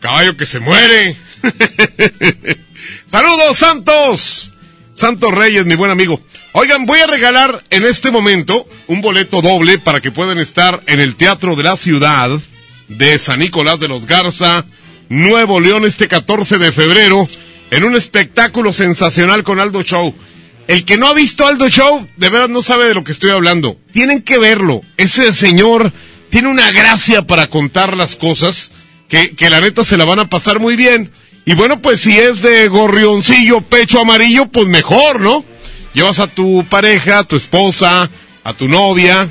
Caballo 0.01 0.35
que 0.35 0.45
se 0.45 0.59
muere. 0.59 1.15
Saludos, 3.09 3.57
Santos. 3.57 4.53
Santos 4.93 5.33
Reyes, 5.33 5.65
mi 5.65 5.75
buen 5.75 5.89
amigo. 5.89 6.21
Oigan, 6.55 6.85
voy 6.85 6.99
a 6.99 7.07
regalar 7.07 7.63
en 7.71 7.83
este 7.83 8.11
momento 8.11 8.67
un 8.85 9.01
boleto 9.01 9.41
doble 9.41 9.79
para 9.79 10.01
que 10.01 10.11
puedan 10.11 10.37
estar 10.37 10.83
en 10.85 10.99
el 10.99 11.15
Teatro 11.15 11.55
de 11.55 11.63
la 11.63 11.75
Ciudad 11.75 12.29
de 12.87 13.17
San 13.17 13.39
Nicolás 13.39 13.79
de 13.79 13.87
los 13.87 14.05
Garza, 14.05 14.63
Nuevo 15.09 15.59
León, 15.59 15.83
este 15.83 16.07
14 16.07 16.59
de 16.59 16.71
febrero, 16.71 17.27
en 17.71 17.83
un 17.83 17.95
espectáculo 17.95 18.71
sensacional 18.71 19.43
con 19.43 19.59
Aldo 19.59 19.81
Show. 19.81 20.13
El 20.67 20.85
que 20.85 20.95
no 20.95 21.07
ha 21.07 21.15
visto 21.15 21.47
Aldo 21.47 21.69
Show, 21.69 22.07
de 22.17 22.29
verdad 22.29 22.49
no 22.49 22.61
sabe 22.61 22.87
de 22.87 22.93
lo 22.93 23.03
que 23.03 23.13
estoy 23.13 23.31
hablando. 23.31 23.75
Tienen 23.91 24.21
que 24.21 24.37
verlo. 24.37 24.81
Ese 24.97 25.33
señor 25.33 25.91
tiene 26.29 26.49
una 26.49 26.69
gracia 26.69 27.25
para 27.25 27.47
contar 27.47 27.97
las 27.97 28.15
cosas 28.15 28.69
que, 29.09 29.35
que 29.35 29.49
la 29.49 29.59
neta 29.59 29.83
se 29.83 29.97
la 29.97 30.05
van 30.05 30.19
a 30.19 30.29
pasar 30.29 30.59
muy 30.59 30.75
bien. 30.75 31.09
Y 31.45 31.55
bueno, 31.55 31.81
pues 31.81 32.01
si 32.01 32.15
es 32.15 32.43
de 32.43 32.67
gorrioncillo, 32.67 33.61
pecho 33.61 34.01
amarillo, 34.01 34.45
pues 34.45 34.67
mejor, 34.67 35.19
¿no? 35.19 35.43
Llevas 35.93 36.19
a 36.19 36.27
tu 36.27 36.65
pareja, 36.65 37.19
a 37.19 37.23
tu 37.23 37.35
esposa, 37.35 38.09
a 38.43 38.53
tu 38.53 38.67
novia, 38.67 39.29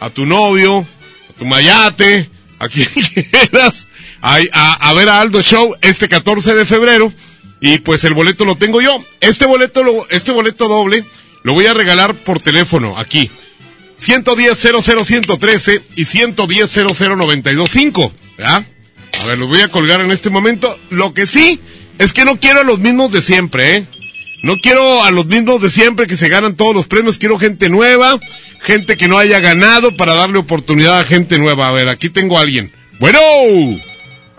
a 0.00 0.10
tu 0.10 0.26
novio, 0.26 0.86
a 1.30 1.32
tu 1.38 1.44
mayate, 1.44 2.28
a 2.58 2.68
quien 2.68 2.88
quieras, 3.14 3.88
a, 4.20 4.38
a, 4.52 4.72
a 4.74 4.92
ver 4.92 5.08
a 5.08 5.20
Aldo 5.20 5.42
Show 5.42 5.74
este 5.80 6.08
14 6.08 6.54
de 6.54 6.64
febrero. 6.64 7.12
Y 7.60 7.78
pues 7.78 8.04
el 8.04 8.14
boleto 8.14 8.44
lo 8.44 8.56
tengo 8.56 8.82
yo. 8.82 9.02
Este 9.20 9.46
boleto, 9.46 9.82
lo, 9.82 10.08
este 10.10 10.32
boleto 10.32 10.68
doble 10.68 11.04
lo 11.44 11.52
voy 11.52 11.66
a 11.66 11.74
regalar 11.74 12.14
por 12.14 12.40
teléfono 12.40 12.98
aquí. 12.98 13.30
110 13.96 14.58
113 14.58 15.82
y 15.96 16.04
110 16.04 16.70
00925, 16.70 18.12
¿verdad? 18.36 18.66
A 19.22 19.26
ver, 19.26 19.38
los 19.38 19.48
voy 19.48 19.60
a 19.60 19.68
colgar 19.68 20.00
en 20.00 20.10
este 20.10 20.30
momento. 20.30 20.78
Lo 20.90 21.14
que 21.14 21.26
sí 21.26 21.60
es 21.98 22.12
que 22.12 22.24
no 22.24 22.38
quiero 22.40 22.64
los 22.64 22.80
mismos 22.80 23.12
de 23.12 23.22
siempre, 23.22 23.76
¿eh? 23.76 23.86
No 24.44 24.58
quiero 24.58 25.02
a 25.02 25.10
los 25.10 25.24
mismos 25.24 25.62
de 25.62 25.70
siempre 25.70 26.06
que 26.06 26.18
se 26.18 26.28
ganan 26.28 26.54
todos 26.54 26.74
los 26.74 26.86
premios. 26.86 27.16
Quiero 27.18 27.38
gente 27.38 27.70
nueva, 27.70 28.20
gente 28.60 28.98
que 28.98 29.08
no 29.08 29.16
haya 29.16 29.40
ganado 29.40 29.96
para 29.96 30.12
darle 30.12 30.36
oportunidad 30.36 30.98
a 30.98 31.04
gente 31.04 31.38
nueva. 31.38 31.68
A 31.68 31.72
ver, 31.72 31.88
aquí 31.88 32.10
tengo 32.10 32.36
a 32.36 32.42
alguien. 32.42 32.70
Bueno. 33.00 33.18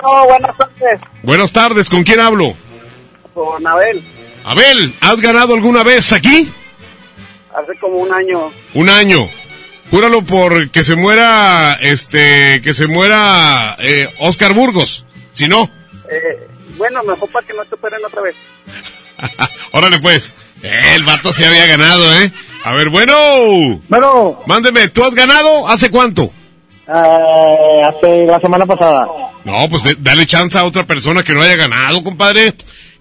Oh, 0.04 0.26
buenas 0.28 0.56
tardes. 0.56 1.02
Buenas 1.24 1.52
tardes, 1.52 1.90
¿con 1.90 2.04
quién 2.04 2.20
hablo? 2.20 2.56
Con 3.34 3.66
Abel. 3.66 4.04
Abel, 4.44 4.94
¿has 5.02 5.20
ganado 5.20 5.56
alguna 5.56 5.82
vez 5.82 6.14
aquí? 6.14 6.52
Hace 7.56 7.76
como 7.80 7.96
un 7.98 8.14
año. 8.14 8.52
Un 8.76 8.90
año. 8.90 9.28
Júralo 9.90 10.22
por 10.22 10.70
que 10.70 10.84
se 10.84 10.96
muera, 10.96 11.80
este, 11.82 12.62
que 12.62 12.76
se 12.76 12.86
muera 12.86 13.76
eh, 13.80 14.08
Oscar 14.20 14.54
Burgos. 14.54 15.08
Si 15.34 15.48
no, 15.48 15.68
Eh, 16.12 16.48
bueno, 16.78 17.02
mejor 17.02 17.28
para 17.32 17.48
que 17.48 17.54
no 17.56 17.66
te 17.66 17.74
operen 17.74 18.06
otra 18.06 18.22
vez. 18.22 18.36
órale 19.72 20.00
pues. 20.00 20.36
El 20.62 21.04
vato 21.04 21.32
se 21.32 21.46
había 21.46 21.68
ganado, 21.68 22.14
¿eh? 22.22 22.32
A 22.64 22.74
ver, 22.74 22.90
bueno. 22.90 23.16
Bueno. 23.88 24.40
Mándeme, 24.48 24.88
¿tú 24.90 25.04
has 25.04 25.14
ganado? 25.14 25.68
¿Hace 25.68 25.92
cuánto? 25.92 26.32
Eh, 26.88 27.82
hace 27.84 28.26
la 28.26 28.40
semana 28.40 28.66
pasada. 28.66 29.08
No, 29.44 29.70
pues 29.70 29.86
eh, 29.86 29.96
dale 30.00 30.26
chance 30.26 30.58
a 30.58 30.66
otra 30.66 30.86
persona 30.88 31.24
que 31.24 31.34
no 31.34 31.42
haya 31.42 31.56
ganado, 31.56 32.04
compadre. 32.04 32.54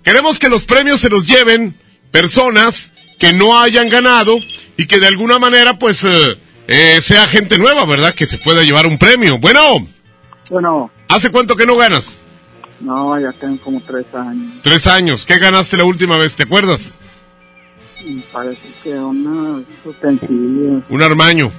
Queremos 0.02 0.38
que 0.38 0.50
los 0.50 0.64
premios 0.64 1.00
se 1.00 1.08
los 1.08 1.26
lleven 1.26 1.78
personas 2.10 2.92
que 3.18 3.32
no 3.32 3.58
hayan 3.58 3.88
ganado 3.88 4.36
y 4.76 4.86
que 4.86 5.00
de 5.00 5.06
alguna 5.06 5.38
manera, 5.38 5.78
pues, 5.78 6.04
eh, 6.04 6.36
eh, 6.68 7.00
sea 7.02 7.26
gente 7.26 7.56
nueva, 7.58 7.86
¿verdad? 7.86 8.14
Que 8.14 8.26
se 8.26 8.36
pueda 8.38 8.62
llevar 8.62 8.86
un 8.86 8.98
premio. 8.98 9.38
Bueno, 9.38 9.86
Bueno, 10.50 10.90
¿hace 11.08 11.30
cuánto 11.30 11.56
que 11.56 11.64
no 11.64 11.76
ganas? 11.76 12.22
No, 12.80 13.18
ya 13.18 13.32
tengo 13.32 13.58
como 13.62 13.80
tres 13.80 14.06
años. 14.14 14.52
Tres 14.62 14.86
años. 14.86 15.24
¿Qué 15.26 15.38
ganaste 15.38 15.76
la 15.76 15.84
última 15.84 16.16
vez? 16.16 16.34
¿Te 16.34 16.42
acuerdas? 16.44 16.96
Me 18.04 18.20
parece 18.32 18.60
que 18.82 18.94
una 18.94 19.62
utensilios. 19.84 20.82
Un 20.88 21.02
armaño. 21.02 21.50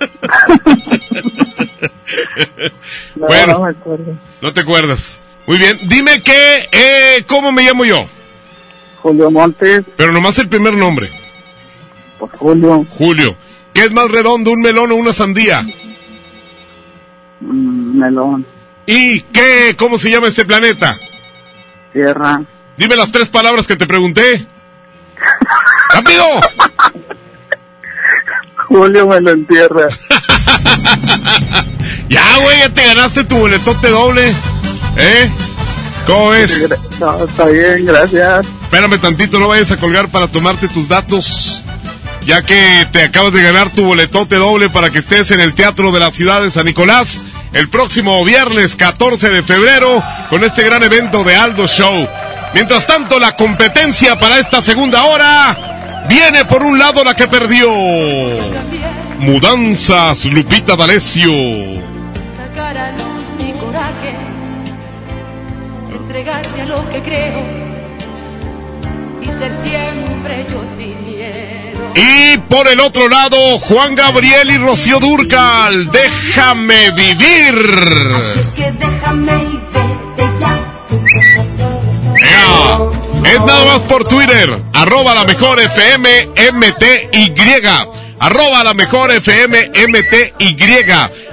No, 3.16 3.26
bueno, 3.26 3.52
no 3.54 3.60
me 3.64 3.70
acuerdo. 3.70 4.14
no 4.42 4.52
te 4.52 4.60
acuerdas. 4.60 5.18
Muy 5.46 5.58
bien. 5.58 5.78
Dime 5.84 6.22
que, 6.22 6.68
eh, 6.70 7.24
¿cómo 7.26 7.50
me 7.52 7.62
llamo 7.62 7.84
yo? 7.84 8.06
Julio 9.02 9.30
Montes, 9.30 9.84
Pero 9.96 10.12
nomás 10.12 10.38
el 10.38 10.48
primer 10.48 10.74
nombre. 10.74 11.10
pues 12.18 12.32
Julio, 12.32 12.86
Julio. 12.90 13.36
¿Qué 13.72 13.82
es 13.84 13.92
más 13.92 14.10
redondo, 14.10 14.50
un 14.52 14.60
melón 14.60 14.92
o 14.92 14.96
una 14.96 15.12
sandía? 15.12 15.62
mm, 17.40 17.98
Melón, 17.98 18.46
¿Y 18.86 19.20
qué? 19.20 19.74
¿Cómo 19.76 19.98
se 19.98 20.10
llama 20.10 20.28
este 20.28 20.44
planeta? 20.44 20.96
Tierra, 21.92 22.42
Dime 22.76 22.94
las 22.94 23.10
tres 23.10 23.28
palabras 23.28 23.66
que 23.66 23.76
te 23.76 23.86
pregunté. 23.86 24.46
¡Rápido! 25.94 26.24
Julio 28.68 29.06
me 29.06 29.20
lo 29.20 29.30
entierra. 29.30 29.88
Ya, 32.08 32.38
güey, 32.40 32.58
ya 32.60 32.72
te 32.72 32.84
ganaste 32.84 33.24
tu 33.24 33.36
boletote 33.36 33.88
doble. 33.88 34.34
¿Eh? 34.96 35.30
¿Cómo 36.06 36.30
ves? 36.30 36.64
No, 37.00 37.24
está 37.24 37.46
bien, 37.46 37.84
gracias. 37.84 38.46
Espérame 38.62 38.98
tantito, 39.00 39.40
no 39.40 39.48
vayas 39.48 39.70
a 39.72 39.76
colgar 39.76 40.08
para 40.08 40.28
tomarte 40.28 40.68
tus 40.68 40.88
datos. 40.88 41.64
Ya 42.24 42.42
que 42.42 42.88
te 42.92 43.02
acabas 43.02 43.32
de 43.32 43.42
ganar 43.42 43.70
tu 43.70 43.84
boletote 43.84 44.36
doble 44.36 44.70
para 44.70 44.90
que 44.90 44.98
estés 44.98 45.30
en 45.30 45.40
el 45.40 45.54
Teatro 45.54 45.92
de 45.92 46.00
la 46.00 46.10
Ciudad 46.10 46.42
de 46.42 46.50
San 46.50 46.66
Nicolás 46.66 47.22
el 47.56 47.70
próximo 47.70 48.22
viernes 48.22 48.76
14 48.76 49.30
de 49.30 49.42
febrero 49.42 50.02
con 50.28 50.44
este 50.44 50.62
gran 50.62 50.82
evento 50.82 51.24
de 51.24 51.34
Aldo 51.36 51.66
Show. 51.66 52.06
Mientras 52.52 52.86
tanto, 52.86 53.18
la 53.18 53.34
competencia 53.34 54.18
para 54.18 54.38
esta 54.38 54.60
segunda 54.60 55.04
hora 55.04 56.04
viene 56.06 56.44
por 56.44 56.62
un 56.62 56.78
lado 56.78 57.02
la 57.02 57.16
que 57.16 57.26
perdió. 57.26 57.70
Mudanzas 59.20 60.26
Lupita 60.26 60.76
D'Alessio. 60.76 61.32
sacar 62.36 62.76
a 62.76 62.90
luz 62.92 63.26
mi 63.38 63.52
coraje, 63.54 64.14
entregarte 65.90 66.60
a 66.60 66.66
lo 66.66 66.88
que 66.90 67.02
creo 67.02 67.42
y 69.22 69.26
ser 69.26 69.52
siempre 69.64 70.46
yo 70.50 70.62
sin 70.76 71.04
miedo. 71.06 71.45
Y 71.96 72.36
por 72.48 72.68
el 72.68 72.80
otro 72.80 73.08
lado, 73.08 73.36
Juan 73.60 73.94
Gabriel 73.94 74.50
y 74.50 74.58
Rocío 74.58 75.00
Durcal. 75.00 75.90
Déjame 75.90 76.90
vivir. 76.90 78.34
Es 78.38 78.48
que 78.48 78.70
déjame 78.72 79.32
y 79.32 79.60
vete 79.72 80.30
ya. 80.38 80.58
Ea, 82.22 83.32
Es 83.32 83.40
nada 83.44 83.64
más 83.64 83.82
por 83.82 84.06
Twitter. 84.06 84.58
Arroba 84.74 85.14
la 85.14 85.24
mejor 85.24 85.58
FM 85.58 86.28
MTY. 86.52 87.34
Arroba 88.18 88.62
la 88.62 88.74
mejor 88.74 89.10
FM 89.12 89.70
MTY. 89.88 90.56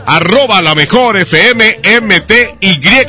Arroba 0.06 0.62
la 0.62 0.76
mejor 0.76 1.18
FM 1.18 1.80
MTY. 2.02 3.08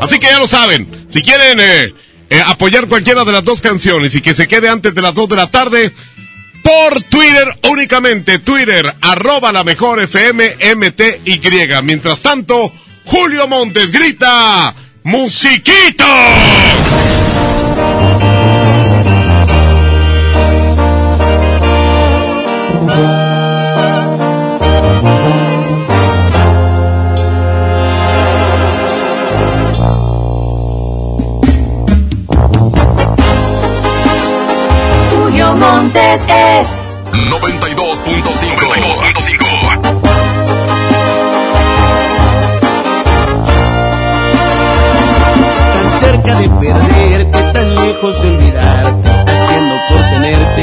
Así 0.00 0.18
que 0.20 0.26
ya 0.26 0.38
lo 0.38 0.46
saben. 0.46 1.06
Si 1.08 1.20
quieren 1.20 1.58
eh, 1.60 1.94
eh, 2.30 2.42
apoyar 2.46 2.86
cualquiera 2.86 3.24
de 3.24 3.32
las 3.32 3.44
dos 3.44 3.60
canciones 3.60 4.14
y 4.14 4.22
que 4.22 4.34
se 4.34 4.48
quede 4.48 4.68
antes 4.68 4.94
de 4.94 5.02
las 5.02 5.14
dos 5.14 5.28
de 5.28 5.36
la 5.36 5.50
tarde, 5.50 5.92
por 6.62 7.02
Twitter 7.04 7.48
únicamente. 7.70 8.38
Twitter, 8.38 8.94
arroba 9.00 9.52
la 9.52 9.64
mejor 9.64 10.00
FM 10.00 10.56
MTY. 10.76 11.82
Mientras 11.82 12.20
tanto, 12.20 12.72
Julio 13.04 13.46
Montes 13.48 13.90
grita, 13.90 14.74
¡Musiquito! 15.04 16.04
Montes 35.82 36.22
es 36.28 36.68
92.5. 37.12 38.82
tan 45.72 45.90
cerca 45.98 46.34
de 46.36 46.48
perderte, 46.48 47.38
tan 47.52 47.74
lejos 47.74 48.22
de 48.22 48.28
olvidarte, 48.30 49.10
haciendo 49.26 49.74
por 49.88 50.00
tenerte 50.12 50.62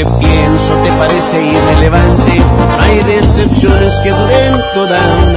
que 0.00 0.06
pienso 0.18 0.72
te 0.82 0.90
parece 0.92 1.42
irrelevante, 1.42 2.42
hay 2.78 3.02
decepciones 3.02 4.00
que 4.00 4.08
duren 4.10 4.54
toda 4.72 5.29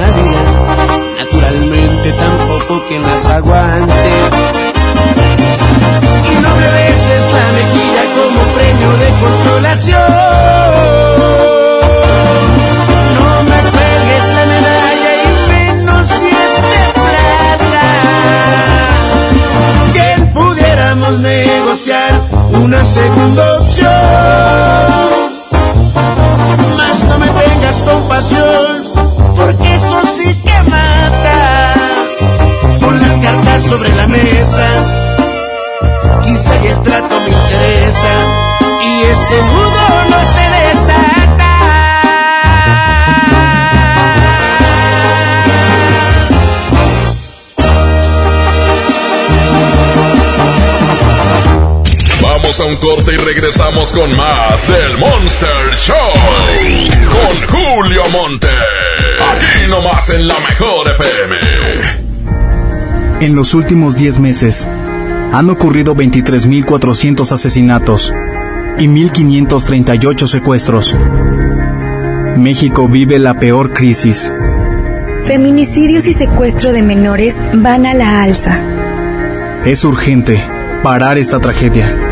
y 36.34 36.66
el 36.66 36.82
trato 36.82 37.20
me 37.20 37.30
interesa, 37.30 38.08
y 38.82 39.02
este 39.04 39.40
nudo 39.40 40.04
no 40.10 40.18
se 40.24 40.42
desata. 40.66 41.52
Vamos 52.20 52.60
a 52.60 52.64
un 52.64 52.76
corte 52.76 53.14
y 53.14 53.16
regresamos 53.16 53.92
con 53.92 54.16
más 54.16 54.66
del 54.66 54.98
Monster 54.98 55.76
Show. 55.76 55.94
Con 57.12 57.30
Julio 57.48 58.02
Monte. 58.10 58.48
Aquí 58.48 59.70
nomás 59.70 60.10
en 60.10 60.26
la 60.26 60.34
mejor 60.40 60.90
FM. 60.90 61.36
En 63.20 63.36
los 63.36 63.54
últimos 63.54 63.94
10 63.94 64.18
meses 64.18 64.66
han 65.34 65.50
ocurrido 65.50 65.96
23.400 65.96 67.32
asesinatos 67.32 68.14
y 68.78 68.86
1.538 68.86 70.28
secuestros. 70.28 70.94
México 72.36 72.86
vive 72.86 73.18
la 73.18 73.34
peor 73.34 73.72
crisis. 73.72 74.32
Feminicidios 75.24 76.06
y 76.06 76.12
secuestro 76.12 76.72
de 76.72 76.82
menores 76.82 77.42
van 77.52 77.84
a 77.84 77.94
la 77.94 78.22
alza. 78.22 78.60
Es 79.64 79.84
urgente 79.84 80.40
parar 80.84 81.18
esta 81.18 81.40
tragedia. 81.40 82.03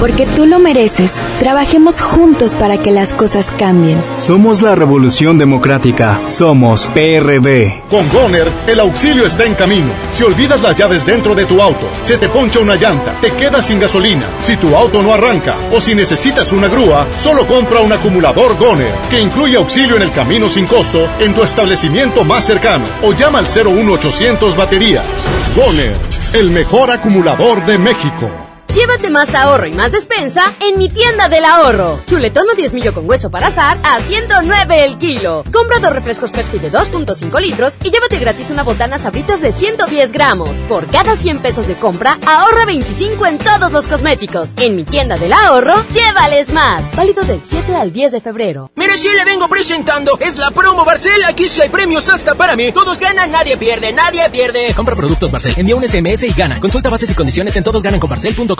Porque 0.00 0.26
tú 0.26 0.46
lo 0.46 0.58
mereces. 0.58 1.12
Trabajemos 1.38 2.00
juntos 2.00 2.54
para 2.54 2.78
que 2.78 2.90
las 2.90 3.12
cosas 3.12 3.52
cambien. 3.58 4.02
Somos 4.16 4.62
la 4.62 4.74
Revolución 4.74 5.36
Democrática. 5.36 6.22
Somos 6.26 6.86
PRD. 6.94 7.82
Con 7.90 8.08
Goner, 8.08 8.48
el 8.66 8.80
auxilio 8.80 9.26
está 9.26 9.44
en 9.44 9.54
camino. 9.54 9.90
Si 10.12 10.22
olvidas 10.22 10.62
las 10.62 10.74
llaves 10.76 11.04
dentro 11.04 11.34
de 11.34 11.44
tu 11.44 11.60
auto, 11.60 11.86
se 12.02 12.16
te 12.16 12.30
poncha 12.30 12.60
una 12.60 12.76
llanta, 12.76 13.12
te 13.20 13.30
quedas 13.32 13.66
sin 13.66 13.78
gasolina, 13.78 14.26
si 14.40 14.56
tu 14.56 14.74
auto 14.74 15.02
no 15.02 15.12
arranca 15.12 15.54
o 15.72 15.80
si 15.80 15.94
necesitas 15.94 16.50
una 16.52 16.68
grúa, 16.68 17.06
solo 17.18 17.46
compra 17.46 17.80
un 17.80 17.92
acumulador 17.92 18.56
Goner, 18.56 18.94
que 19.10 19.20
incluye 19.20 19.56
auxilio 19.56 19.96
en 19.96 20.02
el 20.02 20.12
camino 20.12 20.48
sin 20.48 20.66
costo 20.66 21.06
en 21.20 21.34
tu 21.34 21.42
establecimiento 21.42 22.24
más 22.24 22.44
cercano 22.44 22.84
o 23.02 23.12
llama 23.12 23.38
al 23.38 23.46
01800 23.46 24.56
baterías. 24.56 25.06
Goner, 25.54 25.94
el 26.32 26.50
mejor 26.50 26.90
acumulador 26.90 27.64
de 27.66 27.78
México. 27.78 28.49
Llévate 28.74 29.10
más 29.10 29.34
ahorro 29.34 29.66
y 29.66 29.72
más 29.72 29.90
despensa 29.90 30.52
en 30.60 30.78
mi 30.78 30.88
tienda 30.88 31.28
del 31.28 31.44
ahorro. 31.44 31.98
Chuletón 32.06 32.46
o 32.52 32.54
10 32.54 32.72
millo 32.72 32.94
con 32.94 33.08
hueso 33.10 33.28
para 33.28 33.48
azar 33.48 33.76
a 33.82 33.98
109 33.98 34.84
el 34.84 34.96
kilo. 34.96 35.42
Compra 35.52 35.80
dos 35.80 35.92
refrescos 35.92 36.30
Pepsi 36.30 36.60
de 36.60 36.70
2.5 36.70 37.40
litros 37.40 37.74
y 37.82 37.90
llévate 37.90 38.18
gratis 38.18 38.48
una 38.50 38.62
botana 38.62 38.96
sabritas 38.96 39.40
de 39.40 39.50
110 39.50 40.12
gramos. 40.12 40.50
Por 40.68 40.86
cada 40.86 41.16
100 41.16 41.40
pesos 41.40 41.66
de 41.66 41.74
compra, 41.74 42.20
ahorra 42.24 42.64
25 42.64 43.26
en 43.26 43.38
todos 43.38 43.72
los 43.72 43.88
cosméticos. 43.88 44.50
En 44.56 44.76
mi 44.76 44.84
tienda 44.84 45.16
del 45.16 45.32
ahorro, 45.32 45.84
llévales 45.92 46.52
más. 46.52 46.94
Válido 46.94 47.24
del 47.24 47.40
7 47.44 47.74
al 47.74 47.92
10 47.92 48.12
de 48.12 48.20
febrero. 48.20 48.70
Mire, 48.76 48.96
si 48.96 49.12
le 49.12 49.24
vengo 49.24 49.48
presentando, 49.48 50.16
es 50.20 50.36
la 50.36 50.52
promo 50.52 50.84
Barcel. 50.84 51.24
Aquí 51.24 51.48
sí 51.48 51.60
hay 51.60 51.70
premios 51.70 52.08
hasta 52.08 52.36
para 52.36 52.54
mí. 52.54 52.70
Todos 52.70 53.00
ganan, 53.00 53.32
nadie 53.32 53.56
pierde, 53.56 53.92
nadie 53.92 54.30
pierde. 54.30 54.72
Compra 54.76 54.94
productos 54.94 55.32
Barcel, 55.32 55.54
envía 55.56 55.74
un 55.74 55.82
SMS 55.82 56.22
y 56.22 56.32
gana. 56.32 56.60
Consulta 56.60 56.88
bases 56.88 57.10
y 57.10 57.14
condiciones 57.14 57.56
en 57.56 57.64
todosgananconbarcel.com. 57.64 58.59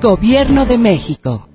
Gobierno 0.00 0.64
de 0.64 0.78
México. 0.78 1.46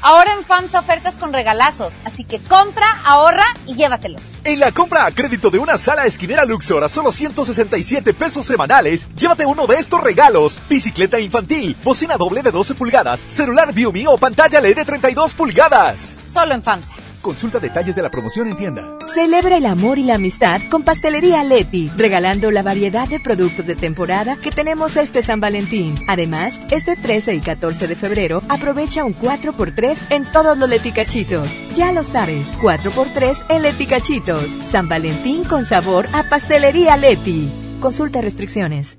Ahora 0.00 0.32
en 0.32 0.42
FAMSA 0.44 0.80
ofertas 0.80 1.16
con 1.16 1.34
regalazos, 1.34 1.92
así 2.06 2.24
que 2.24 2.38
compra, 2.38 2.86
ahorra 3.04 3.44
y 3.66 3.74
llévatelos. 3.74 4.22
En 4.44 4.60
la 4.60 4.72
compra 4.72 5.04
a 5.04 5.10
crédito 5.10 5.50
de 5.50 5.58
una 5.58 5.76
sala 5.76 6.06
esquinera 6.06 6.46
Luxor 6.46 6.82
a 6.82 6.88
solo 6.88 7.12
167 7.12 8.14
pesos 8.14 8.46
semanales, 8.46 9.06
llévate 9.16 9.44
uno 9.44 9.66
de 9.66 9.76
estos 9.76 10.02
regalos: 10.02 10.58
bicicleta 10.66 11.20
infantil, 11.20 11.76
bocina 11.84 12.16
doble 12.16 12.42
de 12.42 12.52
12 12.52 12.74
pulgadas, 12.74 13.20
celular 13.28 13.74
Viumi 13.74 14.06
o 14.06 14.16
pantalla 14.16 14.62
LED 14.62 14.76
de 14.76 14.84
32 14.86 15.34
pulgadas. 15.34 16.16
Solo 16.32 16.54
en 16.54 16.62
FAMSA. 16.62 17.03
Consulta 17.24 17.58
detalles 17.58 17.96
de 17.96 18.02
la 18.02 18.10
promoción 18.10 18.48
en 18.48 18.56
tienda. 18.58 18.98
Celebra 19.14 19.56
el 19.56 19.64
amor 19.64 19.98
y 19.98 20.02
la 20.02 20.16
amistad 20.16 20.60
con 20.70 20.82
Pastelería 20.82 21.42
Leti, 21.42 21.90
regalando 21.96 22.50
la 22.50 22.62
variedad 22.62 23.08
de 23.08 23.18
productos 23.18 23.66
de 23.66 23.74
temporada 23.74 24.36
que 24.36 24.50
tenemos 24.50 24.98
este 24.98 25.22
San 25.22 25.40
Valentín. 25.40 25.98
Además, 26.06 26.60
este 26.70 26.96
13 26.96 27.34
y 27.36 27.40
14 27.40 27.88
de 27.88 27.96
febrero 27.96 28.42
aprovecha 28.50 29.04
un 29.04 29.14
4x3 29.14 29.96
en 30.10 30.30
todos 30.32 30.58
los 30.58 30.68
leticachitos. 30.68 31.48
Ya 31.74 31.92
lo 31.92 32.04
sabes, 32.04 32.52
4x3 32.60 33.46
en 33.48 33.62
leticachitos. 33.62 34.44
San 34.70 34.90
Valentín 34.90 35.44
con 35.44 35.64
sabor 35.64 36.06
a 36.12 36.24
Pastelería 36.24 36.98
Leti. 36.98 37.50
Consulta 37.80 38.20
restricciones. 38.20 38.98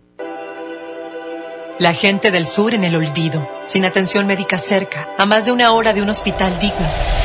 La 1.77 1.93
gente 1.93 2.31
del 2.31 2.47
sur 2.47 2.73
en 2.73 2.85
el 2.85 2.95
olvido, 2.95 3.47
sin 3.67 3.85
atención 3.85 4.25
médica 4.25 4.57
cerca, 4.57 5.09
a 5.19 5.27
más 5.27 5.45
de 5.45 5.51
una 5.51 5.73
hora 5.73 5.93
de 5.93 6.01
un 6.01 6.09
hospital 6.09 6.57
digno. 6.57 7.24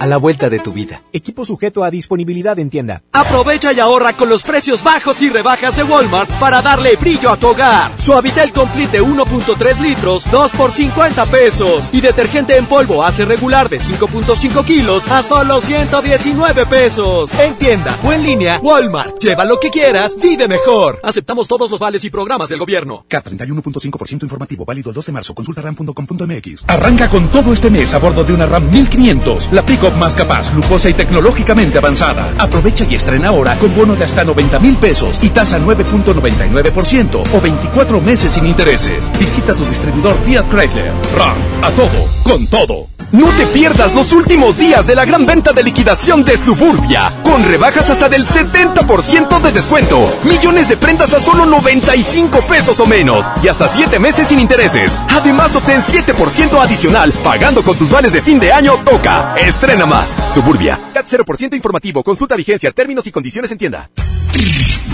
a 0.00 0.06
la 0.06 0.16
vuelta 0.16 0.48
de 0.48 0.58
tu 0.58 0.72
vida. 0.72 1.02
Equipo 1.12 1.44
sujeto 1.44 1.84
a 1.84 1.90
disponibilidad 1.90 2.58
en 2.58 2.70
tienda. 2.70 3.02
Aprovecha 3.12 3.72
y 3.72 3.80
ahorra 3.80 4.16
con 4.16 4.30
los 4.30 4.42
precios 4.42 4.82
bajos 4.82 5.20
y 5.20 5.28
rebajas 5.28 5.76
de 5.76 5.82
Walmart 5.82 6.30
para 6.40 6.62
darle 6.62 6.96
brillo 6.96 7.30
a 7.30 7.36
tu 7.36 7.48
hogar. 7.48 7.92
Suavitel 7.98 8.50
Complete 8.50 8.92
de 8.92 9.02
1.3 9.02 9.80
litros, 9.80 10.28
2 10.30 10.52
por 10.52 10.72
50 10.72 11.26
pesos. 11.26 11.90
Y 11.92 12.00
detergente 12.00 12.56
en 12.56 12.64
polvo 12.64 13.04
hace 13.04 13.26
regular 13.26 13.68
de 13.68 13.78
5.5 13.78 14.64
kilos 14.64 15.06
a 15.10 15.22
solo 15.22 15.60
119 15.60 16.64
pesos. 16.64 17.34
En 17.34 17.54
tienda 17.56 17.94
o 18.02 18.12
en 18.12 18.22
línea, 18.22 18.58
Walmart. 18.62 19.18
Lleva 19.18 19.44
lo 19.44 19.60
que 19.60 19.68
quieras, 19.68 20.16
vive 20.20 20.48
mejor. 20.48 20.98
Aceptamos 21.02 21.46
todos 21.46 21.70
los 21.70 21.78
vales 21.78 22.02
y 22.04 22.10
programas 22.10 22.48
del 22.48 22.58
gobierno. 22.58 23.04
K31.5% 23.06 24.22
informativo, 24.22 24.64
válido 24.64 24.88
el 24.88 24.94
2 24.94 25.06
de 25.06 25.12
marzo. 25.12 25.34
Consulta 25.34 25.60
ram.com.mx. 25.60 26.64
Arranca 26.68 27.10
con 27.10 27.30
todo 27.30 27.52
este 27.52 27.68
mes 27.68 27.94
a 27.94 27.98
bordo 27.98 28.24
de 28.24 28.32
una 28.32 28.46
RAM 28.46 28.70
1500, 28.70 29.52
la 29.52 29.66
más 29.98 30.14
capaz, 30.14 30.52
lujosa 30.54 30.88
y 30.88 30.94
tecnológicamente 30.94 31.78
avanzada. 31.78 32.32
Aprovecha 32.38 32.86
y 32.88 32.94
estrena 32.94 33.28
ahora 33.28 33.56
con 33.58 33.74
bono 33.74 33.96
de 33.96 34.04
hasta 34.04 34.24
90 34.24 34.58
mil 34.58 34.76
pesos 34.76 35.18
y 35.22 35.30
tasa 35.30 35.58
9.99% 35.58 37.24
o 37.32 37.40
24 37.40 38.00
meses 38.00 38.32
sin 38.32 38.46
intereses. 38.46 39.10
Visita 39.18 39.54
tu 39.54 39.64
distribuidor 39.64 40.16
Fiat 40.24 40.48
Chrysler. 40.48 40.92
RAM, 41.16 41.36
a 41.62 41.70
todo, 41.70 42.06
con 42.22 42.46
todo. 42.46 42.99
No 43.12 43.26
te 43.30 43.46
pierdas 43.46 43.92
los 43.92 44.12
últimos 44.12 44.56
días 44.56 44.86
de 44.86 44.94
la 44.94 45.04
gran 45.04 45.26
venta 45.26 45.52
de 45.52 45.64
liquidación 45.64 46.24
de 46.24 46.36
Suburbia, 46.36 47.12
con 47.24 47.44
rebajas 47.44 47.90
hasta 47.90 48.08
del 48.08 48.24
70% 48.24 49.40
de 49.40 49.50
descuento, 49.50 50.08
millones 50.24 50.68
de 50.68 50.76
prendas 50.76 51.12
a 51.12 51.18
solo 51.18 51.44
95 51.44 52.42
pesos 52.42 52.78
o 52.78 52.86
menos 52.86 53.26
y 53.42 53.48
hasta 53.48 53.66
7 53.66 53.98
meses 53.98 54.28
sin 54.28 54.38
intereses. 54.38 54.96
Además, 55.08 55.56
obtén 55.56 55.82
7% 55.82 56.62
adicional 56.62 57.12
pagando 57.24 57.64
con 57.64 57.76
tus 57.76 57.90
vales 57.90 58.12
de 58.12 58.22
fin 58.22 58.38
de 58.38 58.52
año 58.52 58.74
Toca. 58.84 59.34
Estrena 59.36 59.86
más. 59.86 60.14
Suburbia. 60.32 60.78
CAT 60.94 61.08
0% 61.08 61.54
informativo. 61.54 62.04
Consulta 62.04 62.36
vigencia, 62.36 62.70
términos 62.70 63.08
y 63.08 63.10
condiciones 63.10 63.50
en 63.50 63.58
tienda. 63.58 63.90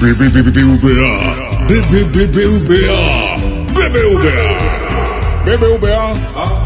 BBVA, 0.00 0.56
BBVA, 5.44 6.65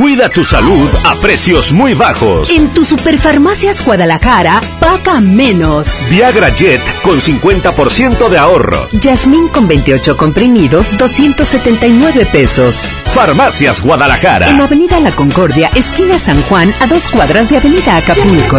Cuida 0.00 0.30
tu 0.30 0.46
salud 0.46 0.88
a 1.04 1.14
precios 1.16 1.72
muy 1.72 1.92
bajos. 1.92 2.48
En 2.48 2.72
tu 2.72 2.86
Superfarmacias 2.86 3.84
Guadalajara, 3.84 4.62
paga 4.80 5.20
menos. 5.20 5.88
Viagra 6.08 6.48
Jet 6.56 6.80
con 7.02 7.20
50% 7.20 8.30
de 8.30 8.38
ahorro. 8.38 8.88
Yasmín 8.92 9.48
con 9.48 9.68
28 9.68 10.16
comprimidos, 10.16 10.96
279 10.96 12.24
pesos. 12.32 12.96
Farmacias 13.12 13.82
Guadalajara. 13.82 14.48
En 14.48 14.62
Avenida 14.62 14.98
La 15.00 15.10
Concordia, 15.12 15.70
esquina 15.74 16.18
San 16.18 16.40
Juan, 16.44 16.72
a 16.80 16.86
dos 16.86 17.06
cuadras 17.10 17.50
de 17.50 17.58
Avenida 17.58 17.98
Acapulco. 17.98 18.56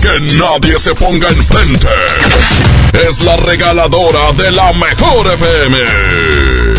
Que 0.00 0.36
nadie 0.38 0.78
se 0.78 0.94
ponga 0.94 1.30
enfrente. 1.30 1.88
Es 3.08 3.20
la 3.22 3.36
regaladora 3.38 4.32
de 4.34 4.52
la 4.52 4.72
mejor 4.72 5.26
FM. 5.34 6.69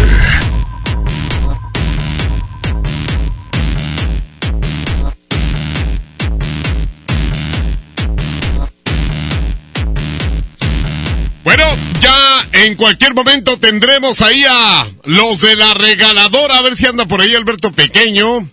Ya 11.99 12.49
en 12.53 12.75
cualquier 12.75 13.13
momento 13.13 13.57
tendremos 13.59 14.21
ahí 14.21 14.43
a 14.47 14.87
los 15.05 15.41
de 15.41 15.55
la 15.55 15.73
regaladora, 15.73 16.57
a 16.57 16.61
ver 16.61 16.75
si 16.75 16.85
anda 16.85 17.05
por 17.05 17.21
ahí 17.21 17.35
Alberto 17.35 17.71
Pequeño, 17.71 18.49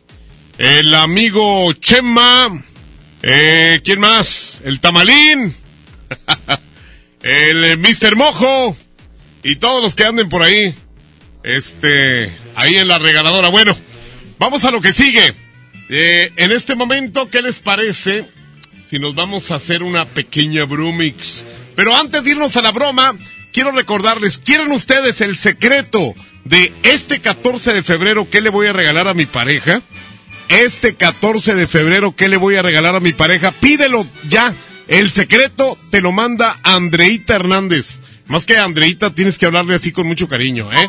el 0.59 0.95
amigo 0.95 1.73
Chema, 1.75 2.51
eh, 3.23 3.81
¿quién 3.85 4.01
más? 4.01 4.61
El 4.65 4.81
Tamalín, 4.81 5.55
el 7.23 7.65
eh, 7.65 7.77
Mr. 7.77 8.17
Mojo 8.17 8.77
y 9.43 9.57
todos 9.57 9.83
los 9.83 9.95
que 9.95 10.05
anden 10.05 10.29
por 10.29 10.43
ahí, 10.43 10.75
este, 11.43 12.33
ahí 12.55 12.77
en 12.77 12.89
la 12.89 12.99
regaladora. 12.99 13.49
Bueno, 13.49 13.77
vamos 14.39 14.65
a 14.65 14.71
lo 14.71 14.81
que 14.81 14.93
sigue. 14.93 15.35
Eh, 15.89 16.33
en 16.37 16.53
este 16.53 16.75
momento, 16.75 17.31
¿qué 17.31 17.41
les 17.41 17.61
parece 17.61 18.27
si 18.87 18.99
nos 18.99 19.15
vamos 19.15 19.51
a 19.51 19.57
hacer 19.57 19.83
una 19.83 20.05
pequeña 20.05 20.65
bromix? 20.65 21.47
Pero 21.79 21.95
antes 21.95 22.25
de 22.25 22.33
irnos 22.33 22.57
a 22.57 22.63
la 22.63 22.73
broma, 22.73 23.15
quiero 23.53 23.71
recordarles, 23.71 24.39
¿quieren 24.45 24.73
ustedes 24.73 25.21
el 25.21 25.37
secreto 25.37 26.13
de 26.43 26.73
este 26.83 27.21
14 27.21 27.73
de 27.73 27.85
febrero 27.85 28.29
qué 28.29 28.41
le 28.41 28.51
voy 28.51 28.67
a 28.67 28.73
regalar 28.73 29.07
a 29.07 29.15
mi 29.15 29.27
pareja? 29.27 29.81
Este 30.49 30.97
14 30.97 31.55
de 31.55 31.69
febrero 31.69 32.17
qué 32.17 32.29
le 32.29 32.37
voy 32.37 32.57
a 32.57 32.63
regalar 32.63 32.97
a 32.97 33.01
mi 33.01 33.13
pareja? 33.13 33.53
Pídelo 33.53 34.05
ya. 34.29 34.53
El 34.89 35.09
secreto 35.13 35.79
te 35.93 36.01
lo 36.01 36.11
manda 36.11 36.59
Andreita 36.65 37.37
Hernández. 37.37 38.01
Más 38.27 38.45
que 38.45 38.59
Andreita 38.59 39.15
tienes 39.15 39.39
que 39.39 39.47
hablarle 39.47 39.77
así 39.77 39.93
con 39.93 40.09
mucho 40.09 40.27
cariño, 40.27 40.69
¿eh? 40.73 40.89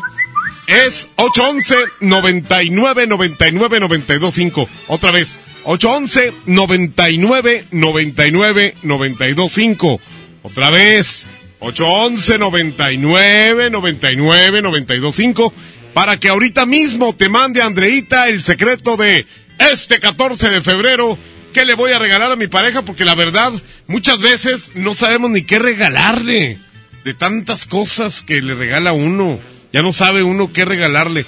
Es 0.66 1.08
811 1.14 1.76
99 2.00 3.06
99 3.06 3.78
925. 3.78 4.68
Otra 4.88 5.12
vez. 5.12 5.38
811 5.62 6.34
99 6.46 7.66
99 7.70 8.74
925. 8.82 10.00
Otra 10.42 10.70
vez, 10.70 11.28
811 11.60 12.38
99 12.38 13.70
99 13.70 14.62
925 14.62 15.52
para 15.92 16.18
que 16.18 16.28
ahorita 16.28 16.66
mismo 16.66 17.14
te 17.14 17.28
mande 17.28 17.62
Andreita 17.62 18.28
el 18.28 18.42
secreto 18.42 18.96
de 18.96 19.26
este 19.58 20.00
14 20.00 20.48
de 20.48 20.62
febrero 20.62 21.18
que 21.52 21.64
le 21.64 21.74
voy 21.74 21.92
a 21.92 21.98
regalar 21.98 22.32
a 22.32 22.36
mi 22.36 22.46
pareja 22.46 22.82
porque 22.82 23.04
la 23.04 23.14
verdad 23.14 23.52
muchas 23.86 24.20
veces 24.20 24.72
no 24.74 24.94
sabemos 24.94 25.30
ni 25.30 25.42
qué 25.42 25.58
regalarle 25.58 26.58
de 27.04 27.14
tantas 27.14 27.66
cosas 27.66 28.22
que 28.22 28.40
le 28.40 28.54
regala 28.54 28.92
uno. 28.92 29.38
Ya 29.72 29.82
no 29.82 29.92
sabe 29.92 30.22
uno 30.22 30.52
qué 30.52 30.64
regalarle. 30.64 31.26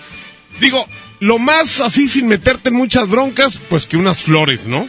Digo, 0.60 0.86
lo 1.20 1.38
más 1.38 1.80
así 1.80 2.08
sin 2.08 2.28
meterte 2.28 2.70
en 2.70 2.76
muchas 2.76 3.08
broncas, 3.08 3.58
pues 3.68 3.86
que 3.86 3.96
unas 3.96 4.22
flores, 4.22 4.66
¿no? 4.66 4.88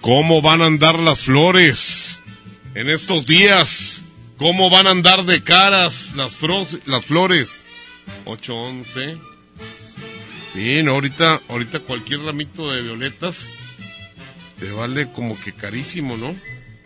¿Cómo 0.00 0.40
van 0.40 0.62
a 0.62 0.66
andar 0.66 0.98
las 0.98 1.20
flores? 1.20 2.07
En 2.78 2.88
estos 2.88 3.26
días. 3.26 4.02
¿Cómo 4.36 4.70
van 4.70 4.86
a 4.86 4.90
andar 4.90 5.24
de 5.24 5.42
caras 5.42 6.12
las, 6.14 6.36
las 6.86 7.04
flores? 7.04 7.66
811. 8.24 9.16
Bien, 10.54 10.86
ahorita, 10.86 11.40
ahorita 11.48 11.80
cualquier 11.80 12.20
ramito 12.20 12.70
de 12.70 12.82
violetas 12.82 13.48
te 14.60 14.70
vale 14.70 15.10
como 15.10 15.36
que 15.40 15.52
carísimo, 15.52 16.16
¿no? 16.16 16.36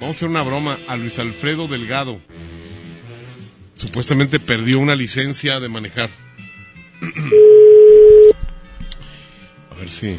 Vamos 0.01 0.17
a 0.17 0.19
hacer 0.19 0.31
una 0.31 0.41
broma 0.43 0.79
a 0.89 0.97
Luis 0.97 1.19
Alfredo 1.19 1.69
Delgado. 1.69 2.19
Supuestamente 3.77 4.41
perdió 4.41 4.79
una 4.79 4.95
licencia 4.95 5.61
de 5.61 5.69
manejar. 5.69 6.09
a 9.71 9.75
ver 9.75 9.91
si. 9.91 10.17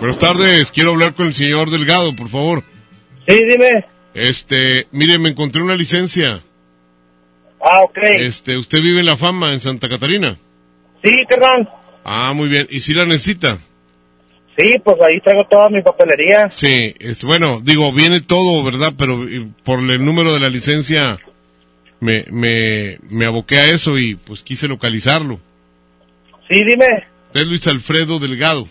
Buenas 0.00 0.18
tardes, 0.18 0.72
quiero 0.72 0.92
hablar 0.92 1.12
con 1.12 1.26
el 1.26 1.34
señor 1.34 1.70
Delgado, 1.70 2.16
por 2.16 2.30
favor. 2.30 2.64
Sí, 3.26 3.44
dime. 3.44 3.97
Este, 4.18 4.88
mire, 4.90 5.18
me 5.18 5.30
encontré 5.30 5.62
una 5.62 5.76
licencia. 5.76 6.40
Ah, 7.60 7.82
ok. 7.82 7.98
Este, 8.02 8.56
¿usted 8.56 8.80
vive 8.80 9.00
en 9.00 9.06
La 9.06 9.16
Fama, 9.16 9.52
en 9.52 9.60
Santa 9.60 9.88
Catarina? 9.88 10.36
Sí, 11.04 11.24
carnal. 11.28 11.68
Ah, 12.04 12.32
muy 12.34 12.48
bien. 12.48 12.66
¿Y 12.70 12.80
si 12.80 12.94
la 12.94 13.04
necesita? 13.04 13.58
Sí, 14.56 14.76
pues 14.82 14.96
ahí 15.00 15.20
traigo 15.20 15.44
toda 15.44 15.68
mi 15.68 15.82
papelería. 15.82 16.50
Sí, 16.50 16.94
este, 16.98 17.26
bueno, 17.26 17.60
digo, 17.62 17.92
viene 17.92 18.20
todo, 18.20 18.64
¿verdad? 18.64 18.92
Pero 18.98 19.24
por 19.62 19.78
el 19.78 20.04
número 20.04 20.34
de 20.34 20.40
la 20.40 20.48
licencia 20.48 21.20
me, 22.00 22.24
me, 22.30 22.98
me 23.10 23.26
aboqué 23.26 23.60
a 23.60 23.70
eso 23.70 23.98
y 23.98 24.16
pues 24.16 24.42
quise 24.42 24.66
localizarlo. 24.66 25.38
Sí, 26.50 26.64
dime. 26.64 27.06
Es 27.34 27.46
Luis 27.46 27.66
Alfredo 27.68 28.18
Delgado. 28.18 28.66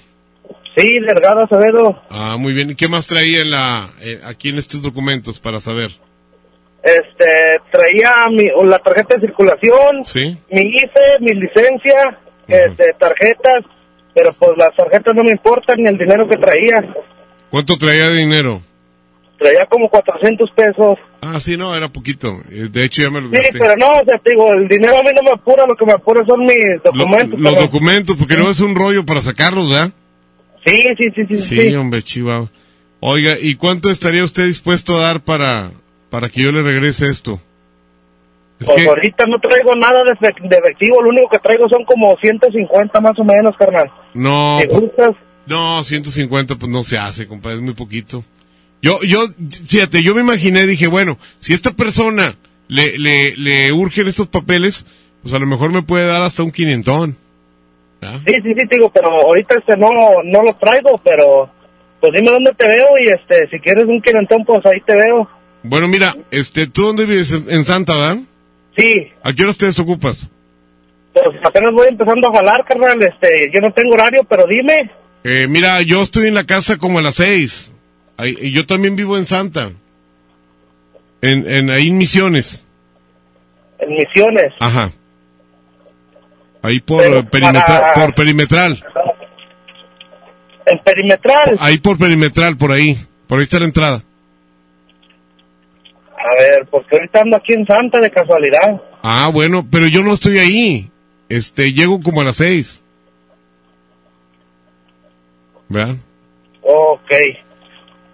Sí, 0.78 1.00
Delgado 1.06 1.44
Acevedo. 1.44 2.00
Ah, 2.12 2.38
muy 2.40 2.54
bien. 2.54 2.70
¿Y 2.70 2.76
qué 2.76 2.88
más 2.88 3.08
traía 3.08 3.42
en 3.42 3.50
la, 3.52 3.90
eh, 4.02 4.22
aquí 4.24 4.50
en 4.50 4.58
estos 4.60 4.82
documentos 4.82 5.40
para 5.40 5.60
saber? 5.60 5.90
Este, 6.84 7.26
traía 7.72 8.14
mi, 8.32 8.46
la 8.70 8.78
tarjeta 8.80 9.16
de 9.16 9.22
circulación, 9.28 10.06
¿Sí? 10.06 10.38
mi 10.52 10.62
IFE, 10.62 11.20
mi 11.22 11.34
licencia, 11.34 12.20
este, 12.48 12.94
tarjetas, 13.00 13.64
pero 14.14 14.30
pues 14.38 14.52
las 14.58 14.74
tarjetas 14.76 15.14
no 15.16 15.24
me 15.24 15.32
importan 15.32 15.78
ni 15.82 15.88
el 15.88 15.98
dinero 15.98 16.28
que 16.30 16.38
traía. 16.38 16.82
¿Cuánto 17.50 17.76
traía 17.78 18.10
de 18.10 18.18
dinero? 18.20 18.62
Traía 19.40 19.66
como 19.66 19.90
400 19.90 20.50
pesos. 20.52 20.98
Ah, 21.22 21.40
sí, 21.40 21.58
no, 21.58 21.76
era 21.76 21.90
poquito. 21.90 22.40
Eh, 22.52 22.68
De 22.72 22.84
hecho, 22.86 23.02
ya 23.02 23.10
me 23.10 23.20
lo 23.22 23.30
Sí, 23.30 23.36
gasté. 23.36 23.60
pero 23.60 23.76
no, 23.78 23.94
o 24.00 24.06
sea, 24.06 24.18
te 24.24 24.32
digo, 24.32 24.52
el 24.54 24.68
dinero 24.68 24.98
a 25.00 25.04
mí 25.04 25.10
no 25.16 25.24
me 25.24 25.32
apura, 25.32 25.66
lo 25.68 25.76
que 25.76 25.86
me 25.86 25.94
apura 25.94 26.24
son 26.28 26.42
mis 26.42 26.82
documentos. 26.84 27.40
Los 27.40 27.54
pero- 27.54 27.66
documentos, 27.66 28.16
porque 28.16 28.38
no 28.38 28.50
es 28.50 28.60
un 28.62 28.76
rollo 28.76 29.06
para 29.06 29.22
sacarlos, 29.22 29.70
¿verdad? 29.70 29.92
Sí, 30.68 30.84
sí, 30.98 31.06
sí, 31.16 31.22
sí. 31.30 31.36
Sí, 31.42 31.58
sí. 31.70 31.76
hombre, 31.76 32.02
chihuahua. 32.04 32.52
Oiga, 33.00 33.38
¿y 33.40 33.56
cuánto 33.56 33.90
estaría 33.90 34.24
usted 34.24 34.46
dispuesto 34.46 34.98
a 34.98 35.02
dar 35.02 35.22
para, 35.22 35.72
para 36.10 36.30
que 36.30 36.42
yo 36.42 36.52
le 36.52 36.62
regrese 36.64 37.08
esto? 37.08 37.40
Es 38.60 38.66
Pues 38.66 38.82
que, 38.82 38.88
ahorita 38.90 39.26
no 39.28 39.40
traigo 39.40 39.76
nada 39.76 40.04
de 40.04 40.12
efectivo, 40.12 41.02
lo 41.02 41.10
único 41.10 41.30
que 41.30 41.40
traigo 41.40 41.70
son 41.70 41.86
como 41.86 42.18
150 42.20 43.02
más 43.02 43.14
o 43.20 43.24
menos, 43.24 43.56
carnal. 43.58 43.92
no, 44.16 44.58
¿Te 44.60 44.68
pues, 44.68 44.82
gustas? 44.82 45.12
no, 45.46 45.84
150 45.84 46.56
pues 46.56 46.72
no 46.72 46.84
se 46.84 46.98
hace, 46.98 47.28
compadre, 47.28 47.58
es 47.58 47.62
muy 47.62 47.76
poquito. 47.76 48.24
Yo, 48.82 49.00
yo, 49.04 49.26
fíjate, 49.68 50.02
yo 50.02 50.16
me 50.16 50.22
imaginé, 50.22 50.66
dije, 50.66 50.88
bueno, 50.88 51.18
si 51.40 51.54
esta 51.54 51.72
persona 51.72 52.36
le, 52.68 52.98
le, 52.98 53.38
le 53.38 53.72
urgen 53.74 54.08
estos 54.08 54.28
papeles, 54.28 54.86
pues 55.22 55.34
a 55.36 55.40
lo 55.40 55.46
mejor 55.46 55.72
me 55.72 55.84
puede 55.84 56.08
dar 56.08 56.24
hasta 56.24 56.44
un 56.44 56.52
quinientón. 56.52 57.16
Sí, 58.02 58.34
sí, 58.44 58.54
sí, 58.58 58.68
te 58.68 58.76
digo, 58.78 58.90
pero 58.92 59.10
ahorita 59.10 59.56
este 59.58 59.76
no, 59.78 59.90
no 60.24 60.44
lo 60.44 60.54
traigo, 60.54 61.00
pero 61.04 61.50
pues 62.00 62.14
dime 62.14 62.30
dónde 62.32 62.54
te 62.54 62.68
veo 62.68 62.88
y 63.04 63.08
este, 63.08 63.48
si 63.50 63.60
quieres 63.60 63.86
un 63.86 64.02
quinentón, 64.02 64.46
pues 64.46 64.64
ahí 64.66 64.80
te 64.86 64.96
veo. 64.96 65.28
Bueno, 65.64 65.88
mira, 65.88 66.16
este, 66.32 66.68
¿tú 66.68 66.84
dónde 66.86 67.06
vives? 67.06 67.32
En, 67.50 67.66
Santa, 67.66 67.94
¿verdad? 67.96 68.18
Sí, 68.78 69.12
¿A 69.24 69.34
qué 69.34 69.44
hora 69.44 69.54
te 69.54 69.82
ocupas? 69.82 70.30
pues 71.14 71.26
apenas 71.44 71.74
voy 71.74 71.88
empezando 71.88 72.30
a 72.30 72.34
jalar, 72.34 72.64
carnal, 72.64 73.02
este, 73.02 73.50
yo 73.52 73.60
no 73.60 73.74
tengo 73.74 73.96
horario, 73.96 74.24
pero 74.30 74.46
dime. 74.46 74.92
Eh, 75.24 75.48
mira, 75.50 75.82
yo 75.82 76.04
estoy 76.04 76.28
en 76.28 76.36
la 76.36 76.46
casa 76.46 76.78
como 76.78 77.00
a 77.00 77.02
las 77.02 77.16
seis. 77.16 77.74
Ahí- 78.18 78.38
y 78.40 78.52
yo 78.52 78.66
también 78.68 78.96
vivo 78.96 79.18
en 79.18 79.26
Santa. 79.26 79.72
En, 81.22 81.50
en 81.50 81.70
ahí 81.72 81.88
en 81.90 81.98
Misiones. 81.98 82.66
En 83.80 83.90
Misiones. 83.90 84.54
Ajá. 84.60 84.92
Ahí 86.68 86.80
por 86.82 87.02
Pero 87.02 87.24
perimetral, 87.30 87.82
para- 87.82 87.94
por 87.94 88.14
perimetral. 88.16 88.84
En 90.66 90.80
Perimetral. 90.80 91.58
Ahí 91.62 91.78
por 91.78 91.98
perimetral, 91.98 92.58
por 92.58 92.74
ahí. 92.74 92.98
Por 93.28 93.38
ahí 93.40 93.44
está 93.44 93.58
la 93.60 93.66
entrada. 93.66 94.04
A 96.18 96.34
ver, 96.42 96.66
porque 96.70 96.98
ahorita 96.98 97.22
ando 97.22 97.38
aquí 97.38 97.54
en 97.54 97.66
Santa 97.66 98.00
de 98.02 98.12
casualidad. 98.12 98.82
Ah, 99.02 99.30
bueno, 99.34 99.66
pero 99.72 99.88
yo 99.88 100.04
no 100.04 100.14
estoy 100.14 100.40
ahí. 100.40 100.92
Este, 101.30 101.72
llego 101.72 102.02
como 102.02 102.20
a 102.20 102.26
las 102.26 102.36
seis. 102.36 102.84
¿Verdad? 105.70 105.96
Ok. 106.64 107.12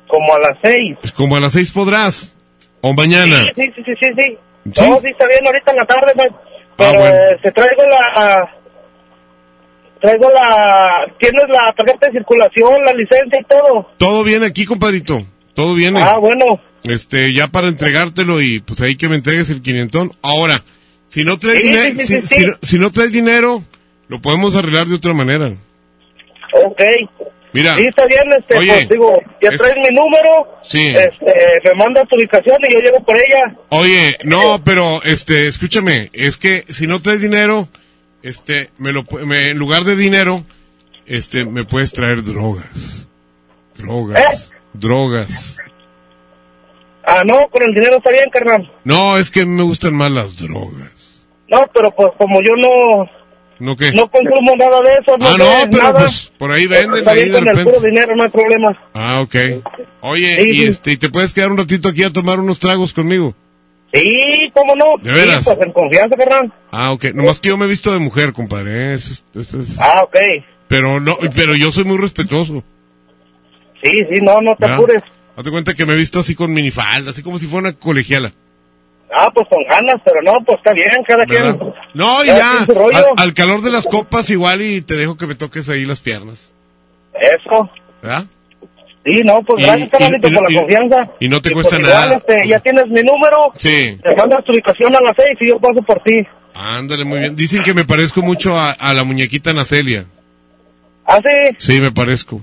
Como 0.07 0.35
a 0.35 0.39
las 0.39 0.57
seis. 0.61 0.95
Pues 1.01 1.11
Como 1.13 1.35
a 1.35 1.39
las 1.39 1.53
seis 1.53 1.71
podrás. 1.71 2.35
O 2.81 2.93
mañana. 2.93 3.45
Sí, 3.55 3.63
sí, 3.75 3.83
sí, 3.83 3.93
sí, 3.99 4.07
sí. 4.15 4.37
¿Sí? 4.75 4.89
No, 4.89 4.99
sí 4.99 5.07
está 5.09 5.27
bien, 5.27 5.45
ahorita 5.45 5.71
en 5.71 5.77
la 5.77 5.85
tarde, 5.85 6.11
pues. 6.15 6.31
Pero 6.91 6.93
Ah, 6.93 6.97
bueno. 7.09 7.15
eh, 7.15 7.39
se 7.43 7.51
traigo 7.51 7.83
la... 7.89 8.49
Traigo 10.01 10.29
la... 10.31 11.05
¿Tienes 11.19 11.43
la 11.49 11.73
tarjeta 11.77 12.07
de 12.07 12.13
circulación, 12.13 12.83
la 12.83 12.93
licencia 12.93 13.39
y 13.39 13.43
todo? 13.45 13.89
Todo 13.97 14.23
viene 14.23 14.45
aquí, 14.47 14.65
compadrito. 14.65 15.21
Todo 15.53 15.75
viene. 15.75 16.01
Ah, 16.01 16.17
bueno. 16.17 16.59
Este, 16.83 17.31
ya 17.33 17.47
para 17.47 17.67
entregártelo 17.69 18.41
y 18.41 18.59
pues 18.59 18.81
ahí 18.81 18.97
que 18.97 19.07
me 19.07 19.15
entregues 19.15 19.49
el 19.49 19.61
quinientón. 19.61 20.11
Ahora, 20.21 20.59
si 21.07 21.23
no 21.23 21.37
traes 21.37 21.61
Sí, 21.61 21.69
dinero, 21.69 21.95
sí, 21.95 22.05
sí, 22.05 22.05
si, 22.05 22.21
sí, 22.21 22.27
sí. 22.27 22.35
si 22.35 22.45
no- 22.47 22.53
si 22.61 22.79
no 22.79 22.91
traes 22.91 23.11
dinero, 23.13 23.63
lo 24.09 24.19
podemos 24.21 24.55
arreglar 24.57 24.87
de 24.87 24.95
otra 24.95 25.13
manera. 25.13 25.51
Ok. 26.65 26.81
Mira. 27.53 27.75
Sí, 27.75 27.85
está 27.85 28.05
bien, 28.07 28.23
este, 28.33 28.57
Oye, 28.57 28.71
pues 28.73 28.89
digo, 28.89 29.21
ya 29.41 29.49
es- 29.49 29.59
traes 29.59 29.75
mi 29.77 29.95
número. 29.95 30.59
Sí. 30.63 30.95
Este, 30.95 31.33
me 31.65 31.73
mandas 31.75 32.07
tu 32.07 32.15
ubicación 32.15 32.57
y 32.67 32.73
yo 32.73 32.79
llego 32.79 32.99
por 33.03 33.15
ella. 33.15 33.55
Oye, 33.69 34.17
no, 34.23 34.63
pero 34.63 35.01
este, 35.03 35.47
escúchame, 35.47 36.09
es 36.13 36.37
que 36.37 36.65
si 36.69 36.87
no 36.87 36.99
traes 37.01 37.21
dinero, 37.21 37.67
este, 38.23 38.69
me 38.77 38.91
lo, 38.91 39.03
me, 39.25 39.51
en 39.51 39.57
lugar 39.57 39.83
de 39.83 39.95
dinero, 39.95 40.43
este, 41.05 41.45
me 41.45 41.63
puedes 41.63 41.91
traer 41.93 42.23
drogas. 42.23 43.07
Drogas. 43.77 44.51
¿Eh? 44.51 44.55
Drogas. 44.73 45.57
Ah, 47.05 47.23
no, 47.25 47.47
con 47.49 47.61
el 47.63 47.73
dinero 47.73 47.97
está 47.97 48.11
bien, 48.11 48.29
carnal. 48.31 48.71
No, 48.85 49.17
es 49.17 49.29
que 49.29 49.45
me 49.45 49.63
gustan 49.63 49.93
más 49.93 50.09
las 50.11 50.37
drogas. 50.37 51.25
No, 51.49 51.69
pero 51.73 51.91
pues 51.91 52.11
como 52.17 52.41
yo 52.41 52.53
no, 52.55 53.09
¿No 53.59 53.75
qué? 53.77 53.91
no 53.93 54.09
consumo 54.09 54.55
nada 54.57 54.81
de 54.81 54.89
eso, 54.93 55.17
no 55.17 55.27
ah, 55.27 55.35
no, 55.37 55.69
pero 55.71 55.83
nada. 55.83 55.99
pues 56.01 56.33
por 56.37 56.51
ahí 56.51 56.65
venden, 56.67 57.07
ahí 57.07 57.25
de 57.25 57.31
con 57.31 57.47
el 57.47 57.55
repente. 57.55 57.71
puro 57.71 57.85
dinero, 57.85 58.15
no 58.15 58.23
hay 58.23 58.29
problema. 58.29 58.77
Ah, 58.93 59.21
ok. 59.21 59.35
Oye, 60.01 60.43
Sí, 60.43 60.49
y 60.51 60.63
este, 60.67 60.91
¿y 60.93 60.97
te 60.97 61.09
puedes 61.09 61.33
quedar 61.33 61.51
un 61.51 61.57
ratito 61.57 61.87
aquí 61.89 62.03
a 62.03 62.11
tomar 62.11 62.39
unos 62.39 62.59
tragos 62.59 62.93
conmigo? 62.93 63.35
Sí, 63.93 64.01
cómo 64.55 64.75
no. 64.75 64.85
¿De 65.03 65.11
veras? 65.11 65.43
Sí, 65.43 65.51
pues 65.53 65.67
en 65.67 65.71
confianza, 65.73 66.15
carnal. 66.17 66.51
Ah, 66.71 66.91
ok. 66.93 67.05
Nomás 67.13 67.39
que 67.39 67.49
yo 67.49 67.57
me 67.57 67.65
he 67.65 67.69
visto 67.69 67.91
de 67.93 67.99
mujer, 67.99 68.33
compadre. 68.33 68.71
¿eh? 68.71 68.93
Eso 68.95 69.11
es- 69.13 69.23
eso 69.47 69.61
es- 69.61 69.79
Ah, 69.79 70.01
ok. 70.03 70.17
Pero 70.67 70.99
no, 70.99 71.15
pero 71.35 71.55
yo 71.55 71.71
soy 71.71 71.83
muy 71.83 71.97
respetuoso. 71.97 72.63
Sí, 73.83 73.91
sí, 74.11 74.19
no, 74.21 74.41
no 74.41 74.55
te 74.55 74.61
¿verdad? 74.65 74.77
apures. 74.77 75.03
Hazte 75.35 75.51
cuenta 75.51 75.73
que 75.73 75.85
me 75.85 75.93
he 75.93 75.97
visto 75.97 76.19
así 76.19 76.35
con 76.35 76.51
minifalda, 76.53 77.11
así 77.11 77.21
como 77.21 77.37
si 77.37 77.47
fuera 77.47 77.69
una 77.69 77.77
colegiala. 77.77 78.33
Ah, 79.15 79.29
pues 79.33 79.47
con 79.47 79.63
ganas, 79.69 79.97
pero 80.03 80.21
no, 80.23 80.33
pues 80.45 80.57
está 80.57 80.73
bien, 80.73 80.89
cada 81.07 81.25
¿verdad? 81.25 81.55
quien. 81.57 81.73
No, 81.93 82.23
y 82.23 82.27
ya, 82.27 82.59
al, 82.61 83.05
al 83.17 83.33
calor 83.33 83.61
de 83.61 83.71
las 83.71 83.85
copas 83.85 84.29
igual 84.29 84.61
y 84.61 84.81
te 84.81 84.95
dejo 84.95 85.15
que 85.17 85.27
me 85.27 85.35
toques 85.35 85.69
ahí 85.69 85.85
las 85.85 85.99
piernas. 85.99 86.51
Eso. 87.13 87.69
¿Verdad? 88.01 88.25
Sí, 89.05 89.21
no, 89.23 89.41
pues 89.43 89.61
Y- 89.61 89.65
gracias, 89.67 89.89
carnalito, 89.89 90.27
y- 90.29 90.33
por 90.33 90.51
la 90.51 90.59
confianza. 90.59 91.09
y 91.19 91.27
no 91.29 91.41
te 91.41 91.51
pues, 91.51 91.67
cuesta 91.67 91.79
igual, 91.81 91.93
nada. 92.09 92.15
este, 92.17 92.47
ya 92.47 92.59
tienes 92.59 92.87
mi 92.87 93.03
número. 93.03 93.51
Sí. 93.55 93.99
Te 94.01 94.15
mandas 94.15 94.43
tu 94.45 94.53
ubicación 94.53 94.95
a 94.95 95.01
las 95.01 95.13
seis 95.17 95.37
y 95.41 95.47
yo 95.49 95.59
paso 95.59 95.81
por 95.83 96.01
ti. 96.03 96.25
Ándale, 96.55 97.03
muy 97.03 97.19
bien. 97.19 97.35
Dicen 97.35 97.63
que 97.63 97.73
me 97.73 97.83
parezco 97.85 98.21
mucho 98.21 98.55
a, 98.55 98.71
a 98.71 98.93
la 98.93 99.03
muñequita 99.03 99.53
Nacelia. 99.53 100.05
¿Ah, 101.05 101.19
sí? 101.23 101.55
Sí, 101.57 101.81
me 101.81 101.91
parezco. 101.91 102.41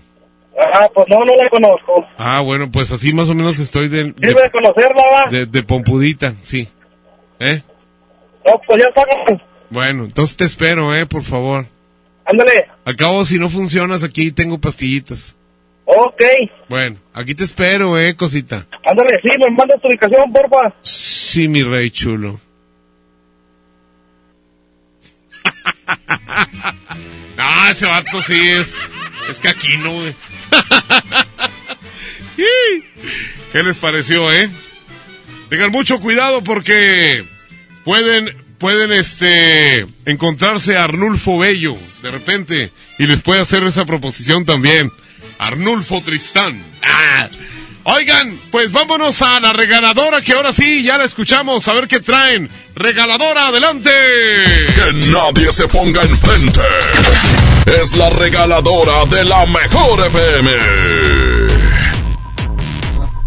Ah, 0.59 0.89
pues 0.95 1.07
no, 1.09 1.19
no 1.25 1.35
la 1.37 1.49
conozco. 1.49 2.07
Ah, 2.19 2.41
bueno, 2.41 2.71
pues 2.71 2.91
así 2.93 3.13
más 3.13 3.29
o 3.29 3.35
menos 3.35 3.59
estoy 3.59 3.89
de, 3.89 4.05
Sirve 4.19 4.35
de 4.35 4.43
de, 4.43 4.51
conocerla, 4.51 5.03
va. 5.13 5.31
de- 5.31 5.47
de 5.47 5.63
pompudita, 5.63 6.35
sí. 6.43 6.69
¿Eh? 7.39 7.63
No, 8.47 8.61
pues 8.67 8.81
ya 8.83 8.89
está. 8.89 9.03
Bueno, 9.71 10.05
entonces 10.05 10.37
te 10.37 10.45
espero, 10.45 10.95
¿eh? 10.95 11.07
Por 11.07 11.23
favor. 11.23 11.67
Ándale. 12.27 12.69
Al 12.85 12.97
cabo, 12.97 13.25
si 13.25 13.39
no 13.39 13.49
funcionas, 13.49 14.03
aquí 14.05 14.33
tengo 14.33 14.59
pastillitas. 14.59 15.35
Ok. 15.85 16.23
Bueno, 16.69 16.97
aquí 17.15 17.35
te 17.35 17.45
espero, 17.45 17.99
¿eh, 17.99 18.15
cosita? 18.15 18.67
Ándale, 18.85 19.11
sí, 19.23 19.31
me 19.39 19.51
mandas 19.57 19.81
tu 19.81 19.89
ubicación, 19.89 20.33
porfa. 20.33 20.75
Sí, 20.83 21.49
mi 21.49 21.63
rey 21.63 21.91
chulo. 21.91 22.39
no, 27.37 27.69
ese 27.71 27.87
vato 27.87 28.21
sí 28.23 28.49
es. 28.51 28.77
Es 29.29 29.39
caquino, 29.41 29.93
güey. 29.93 30.15
¿Qué 33.53 33.63
les 33.63 33.77
pareció, 33.79 34.33
eh? 34.33 34.49
Tengan 35.49 35.71
mucho 35.73 35.99
cuidado 36.01 36.45
porque 36.45 37.25
pueden, 37.85 38.37
pueden, 38.59 38.93
este, 38.93 39.87
encontrarse 40.07 40.77
a 40.77 40.85
Arnulfo 40.85 41.39
Bello 41.39 41.77
de 42.03 42.11
repente 42.11 42.73
y 42.99 43.07
les 43.07 43.23
puede 43.23 43.41
hacer 43.41 43.65
esa 43.65 43.85
proposición 43.85 44.45
también. 44.45 44.93
Arnulfo 45.39 46.03
Tristán. 46.03 46.63
Ah. 46.83 47.29
Oigan, 47.85 48.39
pues 48.51 48.71
vámonos 48.73 49.23
a 49.23 49.41
la 49.41 49.53
regaladora 49.53 50.21
que 50.21 50.35
ahora 50.35 50.53
sí 50.53 50.83
ya 50.83 50.99
la 50.99 51.05
escuchamos. 51.05 51.67
A 51.67 51.73
ver 51.73 51.89
qué 51.89 52.01
traen. 52.01 52.49
Regaladora, 52.75 53.49
adelante. 53.49 53.91
Que 53.91 55.09
nadie 55.09 55.51
se 55.53 55.67
ponga 55.67 56.03
enfrente. 56.03 56.61
Es 57.67 57.97
la 57.97 58.11
regaladora 58.11 59.05
de 59.07 59.25
la 59.25 59.47
mejor 59.47 60.07
FM. 60.07 61.70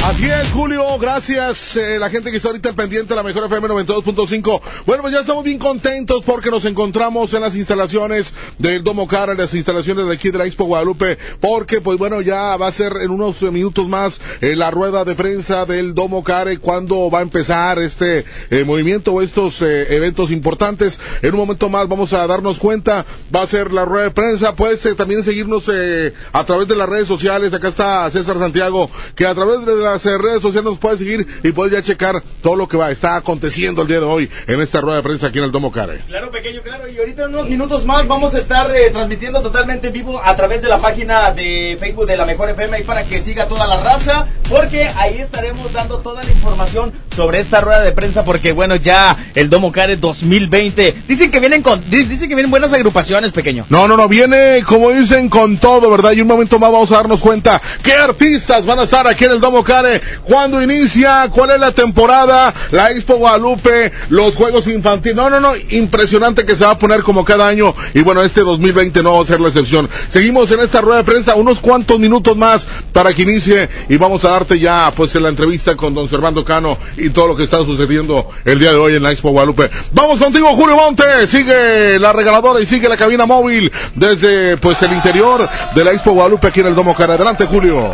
Así 0.05 0.25
es, 0.25 0.51
Julio, 0.51 0.99
gracias. 0.99 1.77
eh, 1.77 1.97
la 1.97 2.09
gente 2.09 2.30
que 2.30 2.35
está 2.35 2.49
ahorita 2.49 2.73
pendiente 2.73 3.09
de 3.09 3.15
la 3.15 3.23
mejor 3.23 3.45
FM 3.45 3.69
92.5. 3.69 4.61
Bueno, 4.85 5.01
pues 5.01 5.13
ya 5.13 5.21
estamos 5.21 5.45
bien 5.45 5.57
contentos 5.57 6.21
porque 6.25 6.51
nos 6.51 6.65
encontramos 6.65 7.34
en 7.34 7.39
las 7.39 7.55
instalaciones 7.55 8.34
del 8.57 8.84
Domo 8.84 9.07
Cara, 9.07 9.31
en 9.31 9.38
las 9.38 9.53
instalaciones 9.53 10.05
de 10.05 10.13
aquí 10.13 10.30
de 10.30 10.39
la 10.39 10.45
Expo 10.45 10.65
Guadalupe, 10.65 11.17
porque 11.39 11.80
pues 11.80 11.97
bueno, 11.97 12.19
ya 12.19 12.57
va 12.57 12.67
a 12.67 12.71
ser 12.73 12.97
en 13.01 13.11
unos 13.11 13.41
eh, 13.43 13.49
minutos 13.49 13.88
más 13.88 14.19
eh, 14.41 14.57
la 14.57 14.71
rueda 14.71 15.05
de 15.05 15.15
prensa 15.15 15.65
del 15.65 15.93
Domo 15.93 16.21
Care 16.21 16.57
cuando 16.57 17.09
va 17.09 17.19
a 17.19 17.21
empezar 17.23 17.80
este 17.80 18.25
eh, 18.49 18.65
movimiento 18.65 19.13
o 19.13 19.21
estos 19.21 19.61
eh, 19.61 19.95
eventos 19.95 20.31
importantes. 20.31 20.99
En 21.21 21.31
un 21.31 21.39
momento 21.39 21.69
más 21.69 21.88
vamos 21.88 22.11
a 22.11 22.27
darnos 22.27 22.59
cuenta, 22.59 23.05
va 23.34 23.43
a 23.43 23.47
ser 23.47 23.71
la 23.71 23.85
rueda 23.85 24.03
de 24.03 24.11
prensa, 24.11 24.53
puedes 24.53 24.85
eh, 24.85 24.95
también 24.95 25.23
seguirnos 25.23 25.63
eh, 25.73 26.13
a 26.34 26.43
través 26.43 26.67
de 26.67 26.75
las 26.75 26.89
redes 26.89 27.07
sociales, 27.07 27.53
acá 27.53 27.69
está 27.69 28.11
César 28.11 28.38
Santiago, 28.38 28.91
que 29.15 29.25
a 29.25 29.34
través 29.34 29.65
de 29.65 29.75
las 29.75 29.93
eh, 30.06 30.18
redes 30.18 30.41
sociales 30.41 30.64
nos 30.72 30.80
puedes 30.80 30.99
seguir 30.99 31.26
y 31.44 31.52
puedes 31.52 31.74
ya 31.74 31.82
checar 31.82 32.22
todo 32.41 32.56
lo 32.56 32.68
que 32.68 32.78
va, 32.78 32.91
está 32.91 33.15
aconteciendo 33.15 33.82
el 33.82 33.88
día 33.88 33.99
de 33.99 34.06
hoy 34.06 34.30
en 34.48 34.61
esta 34.61 34.82
rueda 34.82 34.98
de 34.98 35.03
prensa 35.03 35.28
aquí 35.28 35.40
en 35.40 35.45
el 35.45 35.52
Domo 35.52 35.72
Care. 35.72 35.99
Claro, 36.07 36.32
pequeño, 36.32 36.61
claro. 36.61 36.88
Y 36.90 36.98
ahorita 36.98 37.24
en 37.24 37.30
unos 37.36 37.49
minutos 37.49 37.86
más 37.86 38.07
vamos 38.07 38.36
a 38.36 38.40
estar 38.40 38.76
eh, 38.76 38.90
transmitiendo 38.91 39.41
totalmente 39.41 39.88
en 39.88 39.94
vivo 39.94 40.22
a 40.24 40.36
través 40.36 40.61
de 40.61 40.70
la 40.70 40.80
página 40.80 41.32
de 41.32 41.78
Facebook 41.80 42.06
de 42.06 42.18
la 42.18 42.26
Mejor 42.26 42.49
FM 42.49 42.78
ahí 42.78 42.84
para 42.84 43.03
que 43.06 43.22
siga 43.22 43.48
toda 43.48 43.68
la 43.68 43.78
raza, 43.82 44.28
porque 44.49 44.88
ahí 44.88 45.18
estaremos 45.20 45.72
dando 45.74 45.99
toda 45.99 46.24
la 46.24 46.32
información 46.32 46.91
sobre 47.15 47.40
esta 47.40 47.61
rueda 47.61 47.82
de 47.82 47.91
prensa, 47.91 48.24
porque 48.26 48.52
bueno, 48.52 48.76
ya 48.76 49.18
el 49.36 49.49
Domo 49.49 49.72
Care 49.72 49.98
2020. 49.98 51.03
Dicen 51.07 51.32
que 51.32 51.40
vienen 51.40 51.61
con, 51.61 51.82
di- 51.90 52.03
dicen 52.06 52.30
que 52.30 52.36
vienen 52.36 52.52
buenas 52.52 52.74
agrupaciones, 52.74 53.32
pequeño. 53.32 53.65
No, 53.70 53.88
no, 53.88 53.95
no, 53.98 54.07
viene, 54.07 54.64
como 54.65 54.90
dicen, 54.91 55.30
con 55.30 55.57
todo, 55.57 55.90
¿verdad? 55.91 56.11
Y 56.14 56.22
un 56.22 56.28
momento 56.28 56.60
más 56.60 56.72
vamos 56.72 56.91
a 56.91 56.95
darnos 56.95 57.22
cuenta 57.22 57.61
qué 57.84 57.94
artistas 57.94 58.65
van 58.65 58.80
a 58.80 58.84
estar 58.84 59.07
aquí 59.07 59.26
en 59.26 59.32
el 59.32 59.40
Domo 59.40 59.64
Care 59.64 59.82
¿Cuándo 60.23 60.61
inicia? 60.61 61.30
¿Cuál 61.30 61.51
es 61.51 61.60
la 61.60 61.72
temporada? 61.72 62.53
La 62.72 62.91
Expo 62.91 63.15
Guadalupe, 63.15 63.91
los 64.10 64.35
Juegos 64.35 64.68
Infantiles. 64.68 65.15
No, 65.15 65.30
no, 65.30 65.39
no, 65.39 65.53
impresionante 65.69 66.45
que 66.45 66.55
se 66.55 66.65
va 66.65 66.72
a 66.72 66.77
poner 66.77 67.03
como 67.03 67.23
cada 67.26 67.47
año. 67.47 67.76
Y 67.93 68.01
bueno, 68.01 68.22
este 68.23 68.41
2020 68.41 69.03
no 69.03 69.15
va 69.15 69.23
a 69.23 69.26
ser 69.27 69.39
la 69.39 69.49
excepción. 69.49 69.89
Seguimos 70.10 70.51
en 70.51 70.60
esta 70.60 70.81
rueda 70.81 70.97
de 70.97 71.03
prensa, 71.03 71.35
unos 71.35 71.60
cuantos 71.60 71.99
minutos 71.99 72.35
más 72.38 72.68
para 72.91 73.14
que 73.14 73.23
inicie 73.23 73.69
y 73.89 73.97
vamos 73.97 74.23
a 74.26 74.30
darte 74.30 74.60
ya 74.60 74.91
pues 74.95 75.15
en 75.15 75.23
la 75.23 75.30
entrevista 75.30 75.76
con 75.76 75.93
don 75.93 76.10
Servando 76.10 76.43
Cano 76.43 76.77
y 76.97 77.10
todo 77.10 77.27
lo 77.27 77.35
que 77.35 77.43
está 77.43 77.57
sucediendo 77.57 78.30
el 78.45 78.60
día 78.60 78.72
de 78.72 78.77
hoy 78.77 78.95
en 78.95 79.03
la 79.03 79.11
Expo 79.11 79.31
Guadalupe. 79.31 79.69
Vamos 79.91 80.19
contigo, 80.19 80.47
Julio 80.55 80.76
Monte. 80.76 81.27
Sigue 81.27 81.99
la 81.99 82.14
regaladora 82.14 82.60
y 82.60 82.65
sigue 82.65 82.89
la 82.89 82.97
cabina 82.97 83.26
móvil 83.26 83.72
desde 83.95 84.57
pues 84.57 84.81
el 84.84 84.93
interior 84.93 85.47
de 85.73 85.84
la 85.84 85.91
Expo 85.91 86.11
Guadalupe 86.11 86.47
aquí 86.47 86.60
en 86.61 86.68
el 86.68 86.76
Domo 86.76 86.95
Cara. 86.95 87.14
Adelante, 87.14 87.45
Julio. 87.45 87.93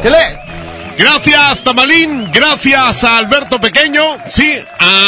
Gracias, 0.99 1.63
Tamalín. 1.63 2.29
Gracias 2.29 3.05
a 3.05 3.19
Alberto 3.19 3.61
Pequeño. 3.61 4.03
Sí, 4.27 4.53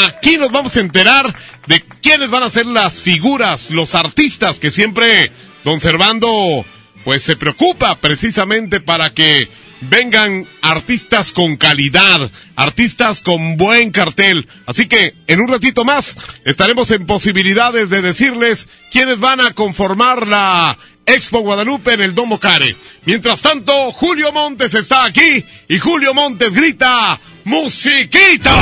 aquí 0.08 0.38
nos 0.38 0.50
vamos 0.50 0.74
a 0.74 0.80
enterar 0.80 1.36
de 1.66 1.84
quiénes 2.00 2.30
van 2.30 2.44
a 2.44 2.50
ser 2.50 2.64
las 2.64 2.94
figuras, 2.94 3.70
los 3.70 3.94
artistas 3.94 4.58
que 4.58 4.70
siempre 4.70 5.30
don 5.64 5.80
Servando 5.80 6.64
pues 7.04 7.20
se 7.20 7.36
preocupa 7.36 7.96
precisamente 7.96 8.80
para 8.80 9.12
que 9.12 9.50
vengan 9.82 10.46
artistas 10.62 11.30
con 11.30 11.56
calidad, 11.56 12.30
artistas 12.56 13.20
con 13.20 13.58
buen 13.58 13.90
cartel. 13.90 14.48
Así 14.64 14.86
que 14.86 15.14
en 15.26 15.42
un 15.42 15.48
ratito 15.48 15.84
más 15.84 16.16
estaremos 16.46 16.90
en 16.90 17.04
posibilidades 17.04 17.90
de 17.90 18.00
decirles 18.00 18.66
quiénes 18.90 19.20
van 19.20 19.42
a 19.42 19.52
conformar 19.52 20.26
la 20.26 20.78
Expo 21.06 21.40
Guadalupe 21.40 21.94
en 21.94 22.02
el 22.02 22.14
Domo 22.14 22.38
Care. 22.38 22.76
Mientras 23.04 23.42
tanto, 23.42 23.72
Julio 23.92 24.32
Montes 24.32 24.74
está 24.74 25.04
aquí 25.04 25.44
y 25.68 25.78
Julio 25.78 26.14
Montes 26.14 26.52
grita 26.52 27.18
¡Musiquita! 27.44 28.52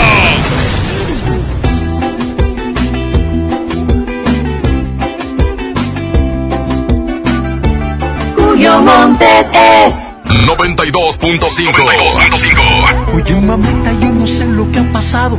Julio 8.36 8.80
Montes 8.82 9.46
es 9.52 9.94
92.5. 10.24 13.14
Oye, 13.14 13.36
mamita, 13.36 13.92
yo 14.00 14.12
no 14.12 14.26
sé 14.26 14.46
lo 14.46 14.70
que 14.70 14.78
ha 14.78 14.92
pasado. 14.92 15.38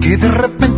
Que 0.00 0.16
de 0.16 0.28
repente 0.30 0.77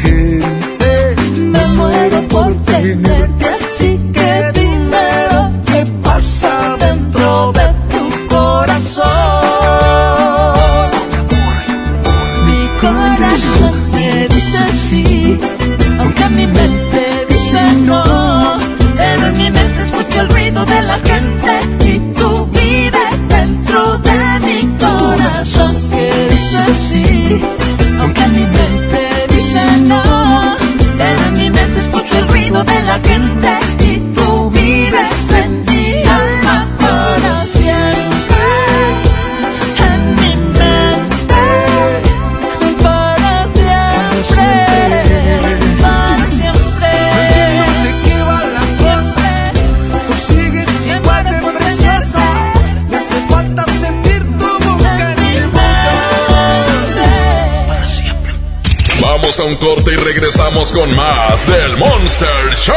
A 59.41 59.45
un 59.45 59.55
corte 59.55 59.93
y 59.93 59.95
regresamos 59.95 60.71
con 60.71 60.95
más 60.95 61.45
del 61.47 61.77
Monster 61.77 62.53
Show. 62.53 62.75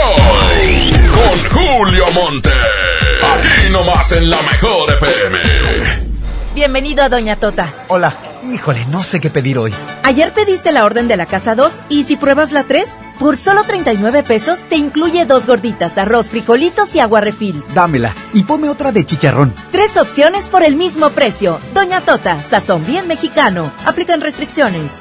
Con 1.12 1.51
Julio 1.51 2.07
Monte. 2.15 2.51
Aquí 2.51 3.73
nomás 3.73 4.12
en 4.12 4.31
la 4.31 4.41
mejor 4.43 4.91
FM. 4.95 5.39
Bienvenido 6.55 7.05
a 7.05 7.09
Doña 7.09 7.36
Tota. 7.36 7.73
Hola. 7.89 8.16
Híjole, 8.43 8.85
no 8.86 9.03
sé 9.03 9.20
qué 9.20 9.31
pedir 9.31 9.59
hoy. 9.59 9.74
Ayer 10.03 10.32
pediste 10.32 10.73
la 10.73 10.85
orden 10.85 11.09
de 11.09 11.16
la 11.16 11.27
casa 11.27 11.55
2 11.55 11.81
y 11.89 12.05
si 12.05 12.16
pruebas 12.16 12.53
la 12.53 12.65
3, 12.65 12.89
por 13.19 13.36
solo 13.36 13.65
39 13.65 14.23
pesos 14.23 14.61
te 14.69 14.77
incluye 14.77 15.24
dos 15.27 15.47
gorditas, 15.47 15.99
arroz, 15.99 16.28
frijolitos 16.28 16.95
y 16.95 17.01
agua 17.01 17.20
refil. 17.20 17.62
Dámela 17.74 18.15
y 18.32 18.43
ponme 18.45 18.69
otra 18.69 18.91
de 18.93 19.05
chicharrón. 19.05 19.53
Tres 19.70 19.97
opciones 19.97 20.49
por 20.49 20.62
el 20.62 20.77
mismo 20.77 21.11
precio. 21.11 21.59
Doña 21.74 22.01
Tota, 22.01 22.41
sazón 22.43 22.86
bien 22.86 23.07
mexicano. 23.09 23.70
Aplican 23.85 24.20
restricciones. 24.20 25.01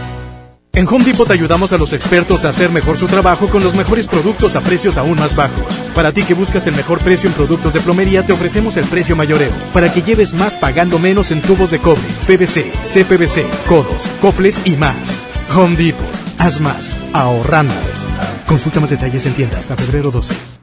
En 0.73 0.87
Home 0.87 1.03
Depot 1.03 1.27
te 1.27 1.33
ayudamos 1.33 1.73
a 1.73 1.77
los 1.77 1.91
expertos 1.91 2.45
a 2.45 2.49
hacer 2.49 2.71
mejor 2.71 2.95
su 2.95 3.07
trabajo 3.07 3.49
con 3.49 3.61
los 3.61 3.75
mejores 3.75 4.07
productos 4.07 4.55
a 4.55 4.61
precios 4.61 4.97
aún 4.97 5.19
más 5.19 5.35
bajos. 5.35 5.83
Para 5.93 6.13
ti 6.13 6.23
que 6.23 6.33
buscas 6.33 6.65
el 6.65 6.75
mejor 6.75 6.99
precio 6.99 7.27
en 7.27 7.35
productos 7.35 7.73
de 7.73 7.81
plomería, 7.81 8.25
te 8.25 8.31
ofrecemos 8.31 8.77
el 8.77 8.85
precio 8.85 9.17
mayoreo, 9.17 9.51
para 9.73 9.91
que 9.91 10.01
lleves 10.01 10.33
más 10.33 10.55
pagando 10.55 10.97
menos 10.97 11.31
en 11.31 11.41
tubos 11.41 11.71
de 11.71 11.79
cobre, 11.79 12.01
PVC, 12.25 12.71
CPVC, 12.83 13.45
codos, 13.67 14.07
coples 14.21 14.61
y 14.63 14.77
más. 14.77 15.25
Home 15.53 15.75
Depot, 15.75 16.07
haz 16.37 16.61
más, 16.61 16.97
ahorrando. 17.11 17.73
Consulta 18.47 18.79
más 18.79 18.91
detalles 18.91 19.25
en 19.25 19.33
tienda 19.33 19.59
hasta 19.59 19.75
febrero 19.75 20.09
12. 20.09 20.60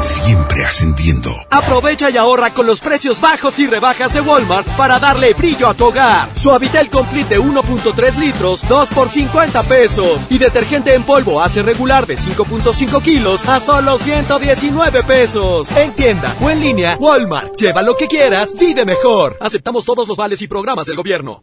Siempre 0.00 0.64
ascendiendo. 0.64 1.30
Aprovecha 1.50 2.10
y 2.10 2.16
ahorra 2.16 2.52
con 2.52 2.66
los 2.66 2.80
precios 2.80 3.20
bajos 3.20 3.58
y 3.58 3.66
rebajas 3.66 4.12
de 4.12 4.20
Walmart 4.20 4.66
para 4.76 4.98
darle 4.98 5.34
brillo 5.34 5.68
a 5.68 5.74
tu 5.74 5.86
hogar. 5.86 6.28
Suavitel 6.34 6.90
Complete 6.90 7.36
de 7.36 7.40
1.3 7.40 8.18
litros, 8.18 8.66
2 8.68 8.88
por 8.90 9.08
50 9.08 9.62
pesos. 9.64 10.26
Y 10.30 10.38
detergente 10.38 10.94
en 10.94 11.04
polvo 11.04 11.40
hace 11.40 11.62
regular 11.62 12.06
de 12.06 12.16
5.5 12.16 13.02
kilos 13.02 13.48
a 13.48 13.58
solo 13.58 13.98
119 13.98 15.02
pesos. 15.04 15.70
En 15.72 15.92
tienda 15.92 16.34
o 16.40 16.50
en 16.50 16.60
línea, 16.60 16.96
Walmart. 17.00 17.56
Lleva 17.56 17.82
lo 17.82 17.96
que 17.96 18.06
quieras, 18.06 18.54
vive 18.58 18.84
mejor. 18.84 19.36
Aceptamos 19.40 19.84
todos 19.84 20.06
los 20.06 20.16
vales 20.16 20.42
y 20.42 20.48
programas 20.48 20.86
del 20.86 20.96
gobierno. 20.96 21.42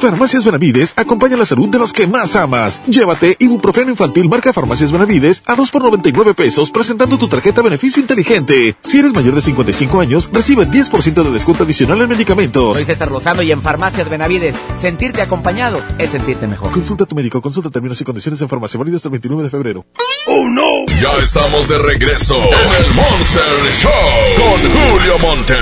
Farmacias 0.00 0.44
Benavides 0.44 0.94
acompaña 0.96 1.36
la 1.36 1.44
salud 1.44 1.68
de 1.68 1.78
los 1.78 1.92
que 1.92 2.06
más 2.06 2.34
amas. 2.34 2.80
Llévate 2.86 3.36
ibuprofeno 3.38 3.90
infantil 3.90 4.28
marca 4.28 4.52
Farmacias 4.52 4.92
Benavides 4.92 5.42
a 5.46 5.54
2 5.54 5.70
por 5.70 5.82
99 5.82 6.34
pesos 6.34 6.70
presentando 6.70 7.18
tu 7.18 7.28
tarjeta 7.28 7.60
beneficio 7.60 8.00
inteligente. 8.00 8.74
Si 8.82 8.98
eres 8.98 9.12
mayor 9.12 9.34
de 9.34 9.42
55 9.42 10.00
años, 10.00 10.30
recibe 10.32 10.66
10% 10.66 11.22
de 11.22 11.30
descuento 11.30 11.64
adicional 11.64 12.00
en 12.00 12.08
medicamentos. 12.08 12.76
Soy 12.76 12.86
César 12.86 13.10
Lozano 13.10 13.42
y 13.42 13.52
en 13.52 13.60
Farmacias 13.60 14.08
Benavides, 14.08 14.54
sentirte 14.80 15.20
acompañado 15.22 15.82
es 15.98 16.10
sentirte 16.10 16.46
mejor. 16.46 16.72
Consulta 16.72 17.04
a 17.04 17.06
tu 17.06 17.14
médico, 17.14 17.42
consulta 17.42 17.70
términos 17.70 18.00
y 18.00 18.04
condiciones 18.04 18.40
en 18.40 18.48
farmacia 18.48 18.78
válido 18.78 18.96
hasta 18.96 19.08
el 19.08 19.12
29 19.12 19.44
de 19.44 19.50
febrero. 19.50 19.84
¡Oh, 20.26 20.48
no! 20.48 20.86
Ya 21.02 21.16
estamos 21.22 21.68
de 21.68 21.78
regreso 21.78 22.36
en 22.36 22.44
el 22.44 22.94
Monster 22.94 23.42
Show 23.80 23.90
con 24.36 24.60
Julio 24.60 25.18
Monte. 25.18 25.54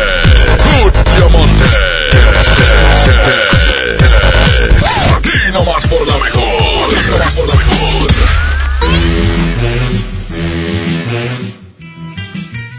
Julio 0.80 1.30
Monte. 1.30 2.07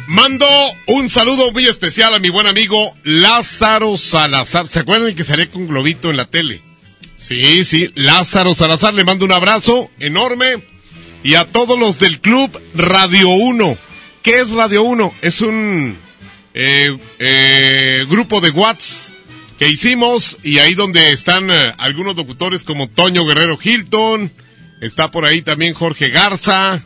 Mando 0.08 0.46
un 0.88 1.10
saludo 1.10 1.52
muy 1.52 1.68
especial 1.68 2.14
a 2.14 2.20
mi 2.20 2.30
buen 2.30 2.46
amigo 2.46 2.96
Lázaro 3.04 3.96
Salazar. 3.96 4.68
¿Se 4.68 4.80
acuerdan 4.80 5.16
que 5.16 5.24
salía 5.24 5.50
con 5.50 5.68
globito 5.68 6.10
en 6.10 6.18
la 6.18 6.26
tele? 6.26 6.62
Sí, 7.18 7.64
sí, 7.64 7.92
Lázaro 7.96 8.54
Salazar, 8.54 8.94
le 8.94 9.04
mando 9.04 9.26
un 9.26 9.32
abrazo 9.32 9.90
enorme. 10.00 10.56
Y 11.24 11.36
a 11.36 11.46
todos 11.46 11.78
los 11.80 12.00
del 12.00 12.20
club 12.20 12.52
Radio 12.74 13.30
1. 13.30 13.78
¿Qué 14.22 14.40
es 14.40 14.52
Radio 14.52 14.84
1? 14.84 15.14
Es 15.22 15.42
un 15.42 15.98
eh, 16.54 16.98
eh, 17.20 18.06
grupo 18.10 18.42
de 18.42 18.50
Watts 18.50 19.14
que 19.60 19.68
hicimos 19.68 20.40
y 20.42 20.60
ahí 20.60 20.74
donde 20.74 21.12
están 21.12 21.52
eh, 21.52 21.74
algunos 21.78 22.16
locutores 22.16 22.64
como 22.64 22.88
Toño 22.90 23.26
Guerrero 23.26 23.60
Hilton, 23.62 24.32
está 24.80 25.12
por 25.12 25.26
ahí 25.26 25.42
también 25.42 25.74
Jorge 25.74 26.10
Garza, 26.10 26.82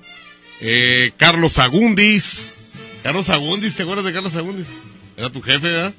eh, 0.59 1.13
Carlos 1.15 1.59
Agundis. 1.59 2.57
Carlos 3.03 3.29
Agundis, 3.29 3.75
¿te 3.75 3.83
acuerdas 3.83 4.05
de 4.05 4.13
Carlos 4.13 4.35
Agundis? 4.35 4.67
Era 5.15 5.29
tu 5.29 5.41
jefe, 5.41 5.67
¿verdad? 5.67 5.93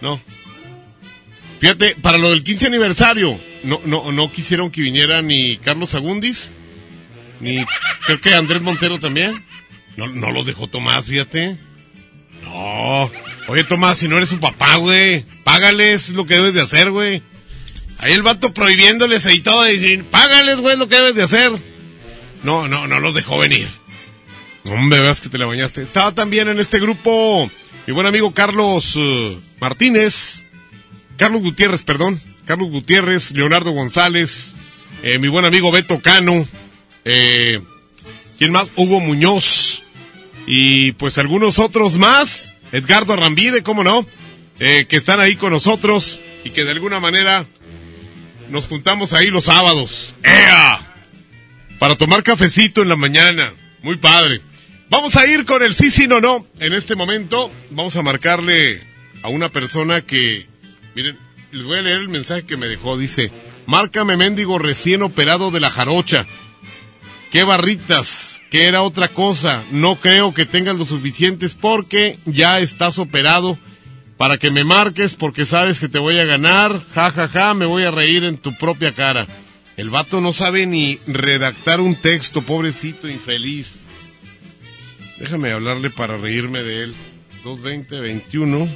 No. 0.00 0.20
Fíjate, 1.58 1.96
para 2.00 2.18
lo 2.18 2.30
del 2.30 2.44
15 2.44 2.66
aniversario, 2.66 3.36
no, 3.64 3.80
no, 3.86 4.12
no 4.12 4.30
quisieron 4.30 4.70
que 4.70 4.82
viniera 4.82 5.20
ni 5.20 5.56
Carlos 5.56 5.96
Agundis, 5.96 6.56
ni 7.40 7.64
creo 8.06 8.20
que 8.20 8.34
Andrés 8.34 8.62
Montero 8.62 9.00
también. 9.00 9.44
No, 9.96 10.06
no 10.06 10.30
lo 10.30 10.44
dejó 10.44 10.68
Tomás, 10.68 11.06
fíjate. 11.06 11.58
No. 12.44 13.10
Oye, 13.48 13.64
Tomás, 13.64 13.98
si 13.98 14.08
no 14.08 14.16
eres 14.16 14.28
su 14.28 14.40
papá, 14.40 14.76
güey, 14.76 15.24
págales 15.44 16.10
lo 16.10 16.26
que 16.26 16.34
debes 16.34 16.54
de 16.54 16.62
hacer, 16.62 16.90
güey. 16.90 17.22
Ahí 17.98 18.12
el 18.12 18.22
vato 18.22 18.52
prohibiéndoles 18.52 19.24
ahí 19.26 19.40
todo, 19.40 19.68
y 19.68 19.78
dicen, 19.78 20.04
págales, 20.04 20.58
güey, 20.58 20.76
lo 20.76 20.88
que 20.88 20.96
debes 20.96 21.14
de 21.14 21.22
hacer. 21.22 21.52
No, 22.42 22.68
no, 22.68 22.86
no 22.86 23.00
los 23.00 23.14
dejó 23.14 23.38
venir. 23.38 23.68
Hombre, 24.64 25.00
veas 25.00 25.20
que 25.20 25.28
te 25.28 25.38
la 25.38 25.46
bañaste. 25.46 25.82
Estaba 25.82 26.12
también 26.12 26.48
en 26.48 26.58
este 26.58 26.80
grupo 26.80 27.50
mi 27.86 27.92
buen 27.92 28.06
amigo 28.06 28.34
Carlos 28.34 28.96
uh, 28.96 29.40
Martínez. 29.60 30.44
Carlos 31.16 31.40
Gutiérrez, 31.42 31.84
perdón. 31.84 32.20
Carlos 32.46 32.70
Gutiérrez, 32.70 33.32
Leonardo 33.32 33.72
González, 33.72 34.54
eh, 35.02 35.18
mi 35.18 35.28
buen 35.28 35.44
amigo 35.44 35.72
Beto 35.72 36.00
Cano, 36.00 36.46
eh, 37.04 37.60
¿quién 38.38 38.52
más? 38.52 38.68
Hugo 38.76 39.00
Muñoz 39.00 39.82
y 40.46 40.92
pues 40.92 41.18
algunos 41.18 41.58
otros 41.58 41.98
más, 41.98 42.52
Edgardo 42.72 43.16
Rambide, 43.16 43.62
cómo 43.62 43.84
no, 43.84 44.06
eh, 44.58 44.86
que 44.88 44.96
están 44.96 45.20
ahí 45.20 45.36
con 45.36 45.52
nosotros 45.52 46.20
y 46.44 46.50
que 46.50 46.64
de 46.64 46.72
alguna 46.72 47.00
manera 47.00 47.44
nos 48.50 48.66
juntamos 48.66 49.12
ahí 49.12 49.28
los 49.28 49.44
sábados. 49.44 50.14
¡Ea! 50.22 50.80
Para 51.78 51.96
tomar 51.96 52.22
cafecito 52.22 52.82
en 52.82 52.88
la 52.88 52.96
mañana. 52.96 53.52
Muy 53.82 53.96
padre. 53.96 54.40
Vamos 54.88 55.16
a 55.16 55.26
ir 55.26 55.44
con 55.44 55.62
el 55.62 55.74
sí, 55.74 55.90
sí, 55.90 56.06
no, 56.06 56.20
no. 56.20 56.46
En 56.58 56.72
este 56.72 56.94
momento 56.94 57.50
vamos 57.70 57.96
a 57.96 58.02
marcarle 58.02 58.80
a 59.22 59.28
una 59.28 59.48
persona 59.48 60.02
que, 60.02 60.46
miren, 60.94 61.18
les 61.52 61.64
voy 61.64 61.78
a 61.78 61.82
leer 61.82 61.98
el 61.98 62.08
mensaje 62.08 62.46
que 62.46 62.56
me 62.56 62.68
dejó. 62.68 62.96
Dice, 62.96 63.30
márcame 63.66 64.16
mendigo 64.16 64.58
recién 64.58 65.02
operado 65.02 65.50
de 65.50 65.60
la 65.60 65.70
jarocha. 65.70 66.26
¿Qué 67.30 67.42
barritas? 67.42 68.35
¿Qué 68.50 68.64
era 68.64 68.82
otra 68.82 69.08
cosa? 69.08 69.64
No 69.72 69.96
creo 69.96 70.32
que 70.32 70.46
tengas 70.46 70.78
lo 70.78 70.86
suficientes 70.86 71.54
porque 71.54 72.18
ya 72.26 72.58
estás 72.58 72.98
operado 72.98 73.58
para 74.16 74.38
que 74.38 74.50
me 74.50 74.64
marques 74.64 75.14
porque 75.14 75.44
sabes 75.44 75.78
que 75.78 75.88
te 75.88 75.98
voy 75.98 76.18
a 76.18 76.24
ganar. 76.24 76.84
Ja, 76.94 77.10
ja, 77.10 77.28
ja, 77.28 77.54
me 77.54 77.66
voy 77.66 77.84
a 77.84 77.90
reír 77.90 78.24
en 78.24 78.38
tu 78.38 78.54
propia 78.56 78.92
cara. 78.92 79.26
El 79.76 79.90
vato 79.90 80.20
no 80.20 80.32
sabe 80.32 80.64
ni 80.66 80.98
redactar 81.06 81.80
un 81.80 81.96
texto, 81.96 82.40
pobrecito, 82.40 83.08
infeliz. 83.08 83.84
Déjame 85.18 85.50
hablarle 85.50 85.90
para 85.90 86.16
reírme 86.16 86.62
de 86.62 86.84
él. 86.84 86.94
220, 87.44 88.00
21. 88.00 88.68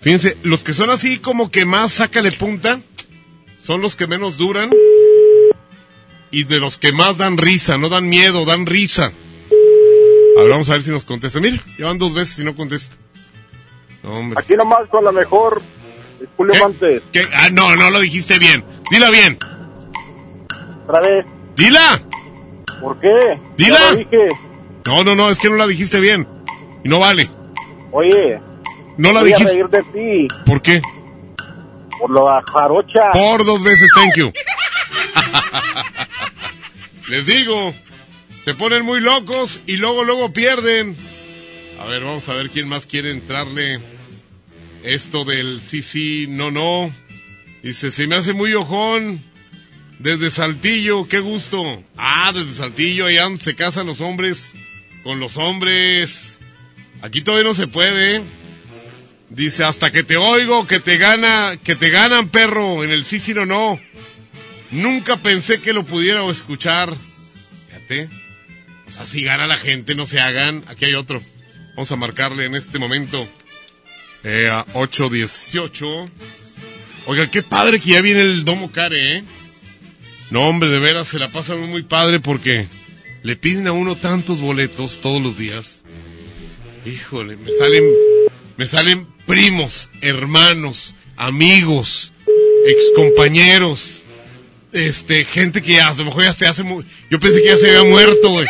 Fíjense, 0.00 0.36
los 0.42 0.64
que 0.64 0.74
son 0.74 0.90
así 0.90 1.18
como 1.18 1.50
que 1.50 1.64
más 1.64 1.92
sácale 1.92 2.30
punta, 2.32 2.80
son 3.62 3.80
los 3.80 3.96
que 3.96 4.06
menos 4.06 4.36
duran. 4.36 4.70
Y 6.30 6.44
de 6.44 6.60
los 6.60 6.76
que 6.76 6.92
más 6.92 7.16
dan 7.18 7.38
risa, 7.38 7.78
no 7.78 7.88
dan 7.88 8.08
miedo, 8.08 8.44
dan 8.44 8.66
risa. 8.66 9.06
A 9.06 10.40
ver, 10.42 10.50
vamos 10.50 10.68
a 10.68 10.72
ver 10.74 10.82
si 10.82 10.90
nos 10.90 11.04
contesta. 11.04 11.40
Mira, 11.40 11.58
llevan 11.76 11.98
dos 11.98 12.14
veces 12.14 12.38
y 12.38 12.44
no 12.44 12.54
contesta. 12.54 12.96
Hombre. 14.04 14.38
Aquí 14.40 14.54
nomás 14.54 14.88
con 14.88 15.04
la 15.04 15.12
mejor, 15.12 15.60
Julio 16.36 16.54
Montes. 16.60 17.02
¿Qué? 17.12 17.26
Ah, 17.32 17.48
no, 17.50 17.74
no 17.76 17.90
lo 17.90 18.00
dijiste 18.00 18.38
bien. 18.38 18.64
Dila 18.90 19.10
bien. 19.10 19.38
Otra 20.86 21.00
vez. 21.00 21.26
Dila. 21.56 22.00
¿Por 22.80 23.00
qué? 23.00 23.40
Dila. 23.56 23.78
Ya 23.78 23.90
lo 23.90 23.96
dije. 23.96 24.28
No, 24.84 25.04
no, 25.04 25.14
no, 25.14 25.30
es 25.30 25.38
que 25.38 25.50
no 25.50 25.56
la 25.56 25.66
dijiste 25.66 25.98
bien. 25.98 26.28
Y 26.84 26.88
no 26.88 27.00
vale. 27.00 27.28
Oye. 27.90 28.40
No 28.96 29.12
la 29.12 29.20
voy 29.20 29.30
dijiste. 29.30 29.50
a 29.50 29.54
reír 29.54 29.68
de 29.68 29.82
ti. 29.82 30.28
¿Por 30.46 30.62
qué? 30.62 30.80
Por 31.98 32.10
la 32.10 32.42
jarocha. 32.52 33.10
Por 33.12 33.44
dos 33.44 33.62
veces, 33.64 33.88
thank 33.94 34.14
you. 34.16 34.32
Les 37.08 37.24
digo, 37.24 37.74
se 38.44 38.54
ponen 38.54 38.84
muy 38.84 39.00
locos 39.00 39.60
y 39.66 39.76
luego, 39.76 40.04
luego 40.04 40.32
pierden. 40.32 40.94
A 41.80 41.86
ver, 41.86 42.04
vamos 42.04 42.28
a 42.28 42.34
ver 42.34 42.50
quién 42.50 42.68
más 42.68 42.86
quiere 42.86 43.10
entrarle 43.10 43.80
esto 44.82 45.24
del 45.24 45.60
sí, 45.60 45.82
sí, 45.82 46.26
no, 46.28 46.50
no. 46.50 46.92
Dice, 47.62 47.90
se 47.90 48.06
me 48.06 48.16
hace 48.16 48.32
muy 48.32 48.52
ojón. 48.54 49.22
Desde 49.98 50.30
Saltillo, 50.30 51.08
qué 51.08 51.18
gusto. 51.18 51.82
Ah, 51.96 52.30
desde 52.32 52.52
Saltillo, 52.52 53.06
allá 53.06 53.26
se 53.36 53.56
casan 53.56 53.86
los 53.86 54.00
hombres 54.00 54.54
con 55.02 55.18
los 55.18 55.36
hombres. 55.36 56.38
Aquí 57.02 57.22
todavía 57.22 57.48
no 57.48 57.54
se 57.54 57.66
puede. 57.66 58.16
¿eh? 58.16 58.22
Dice, 59.30 59.64
hasta 59.64 59.90
que 59.90 60.04
te 60.04 60.16
oigo, 60.16 60.66
que 60.66 60.78
te 60.78 60.98
gana, 60.98 61.58
que 61.62 61.74
te 61.74 61.90
ganan, 61.90 62.28
perro, 62.28 62.84
en 62.84 62.90
el 62.90 63.04
sí, 63.04 63.18
sí, 63.18 63.34
no, 63.34 63.46
no. 63.46 63.80
Nunca 64.70 65.16
pensé 65.16 65.60
que 65.60 65.72
lo 65.72 65.84
pudiera 65.84 66.28
escuchar. 66.30 66.94
Fíjate. 67.66 68.08
O 68.86 68.90
sea, 68.90 69.06
si 69.06 69.22
gana 69.22 69.46
la 69.46 69.56
gente, 69.56 69.94
no 69.94 70.06
se 70.06 70.20
hagan. 70.20 70.62
Aquí 70.66 70.84
hay 70.86 70.94
otro. 70.94 71.22
Vamos 71.74 71.92
a 71.92 71.96
marcarle 71.96 72.46
en 72.46 72.54
este 72.54 72.78
momento. 72.78 73.28
Eh, 74.24 74.48
a 74.50 74.66
818. 74.74 76.08
Oiga, 77.06 77.30
qué 77.30 77.42
padre 77.42 77.80
que 77.80 77.90
ya 77.90 78.00
viene 78.02 78.20
el 78.20 78.44
Domo 78.44 78.70
Care, 78.70 79.18
¿eh? 79.18 79.24
No, 80.30 80.46
hombre, 80.46 80.68
de 80.68 80.78
veras, 80.78 81.08
se 81.08 81.18
la 81.18 81.28
pasa 81.28 81.54
muy 81.56 81.82
padre 81.82 82.20
porque 82.20 82.66
le 83.22 83.36
piden 83.36 83.66
a 83.66 83.72
uno 83.72 83.96
tantos 83.96 84.40
boletos 84.40 85.00
todos 85.00 85.22
los 85.22 85.38
días. 85.38 85.84
Híjole, 86.84 87.36
me 87.36 87.50
salen, 87.50 87.84
me 88.56 88.66
salen 88.66 89.06
primos, 89.26 89.88
hermanos, 90.02 90.94
amigos, 91.16 92.12
excompañeros, 92.66 94.04
este, 94.72 95.24
gente 95.24 95.62
que 95.62 95.80
a 95.80 95.94
lo 95.94 96.04
mejor 96.04 96.24
ya 96.24 96.32
te 96.34 96.46
hace 96.46 96.62
muy... 96.62 96.84
Yo 97.10 97.18
pensé 97.18 97.40
que 97.40 97.48
ya 97.48 97.56
se 97.56 97.76
había 97.76 97.90
muerto, 97.90 98.30
güey. 98.30 98.46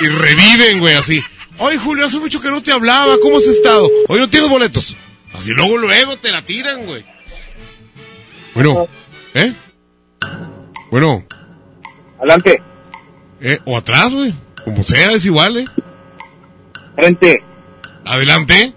Y 0.00 0.06
reviven, 0.06 0.80
güey, 0.80 0.94
así. 0.94 1.22
Oye, 1.58 1.78
Julio, 1.78 2.06
hace 2.06 2.18
mucho 2.18 2.40
que 2.40 2.50
no 2.50 2.62
te 2.62 2.72
hablaba, 2.72 3.16
¿cómo 3.20 3.38
has 3.38 3.46
estado? 3.46 3.88
Hoy 4.08 4.20
no 4.20 4.28
tienes 4.28 4.50
boletos. 4.50 4.96
Así 5.32 5.52
luego, 5.52 5.78
luego 5.78 6.16
te 6.16 6.30
la 6.30 6.42
tiran, 6.42 6.84
güey. 6.84 7.04
Bueno, 8.54 8.88
¿eh? 9.34 9.52
Bueno. 10.90 11.24
Adelante. 12.18 12.62
Eh, 13.40 13.58
o 13.64 13.76
atrás, 13.76 14.12
güey. 14.12 14.32
Como 14.64 14.82
sea, 14.82 15.12
es 15.12 15.24
igual, 15.26 15.58
¿eh? 15.58 15.66
Frente. 16.96 17.44
Adelante. 18.04 18.72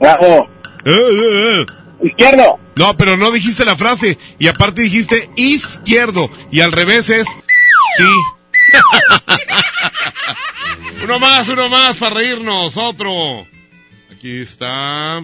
Bravo. 0.00 0.48
Eh, 0.84 0.90
eh, 0.90 1.60
eh. 1.60 1.66
Izquierdo. 2.02 2.58
No, 2.80 2.96
pero 2.96 3.18
no 3.18 3.30
dijiste 3.30 3.66
la 3.66 3.76
frase. 3.76 4.16
Y 4.38 4.46
aparte 4.46 4.80
dijiste 4.80 5.28
izquierdo. 5.36 6.30
Y 6.50 6.60
al 6.60 6.72
revés 6.72 7.10
es 7.10 7.26
sí. 7.28 8.04
uno 11.04 11.18
más, 11.18 11.46
uno 11.50 11.68
más 11.68 11.98
para 11.98 12.14
reírnos. 12.14 12.78
Otro. 12.78 13.46
Aquí 14.10 14.40
está. 14.40 15.22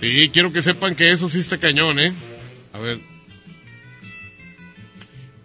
Sí, 0.00 0.30
quiero 0.32 0.52
que 0.52 0.62
sepan 0.62 0.94
que 0.94 1.10
eso 1.10 1.28
sí 1.28 1.40
está 1.40 1.58
cañón, 1.58 1.98
¿eh? 1.98 2.12
A 2.72 2.78
ver. 2.78 3.00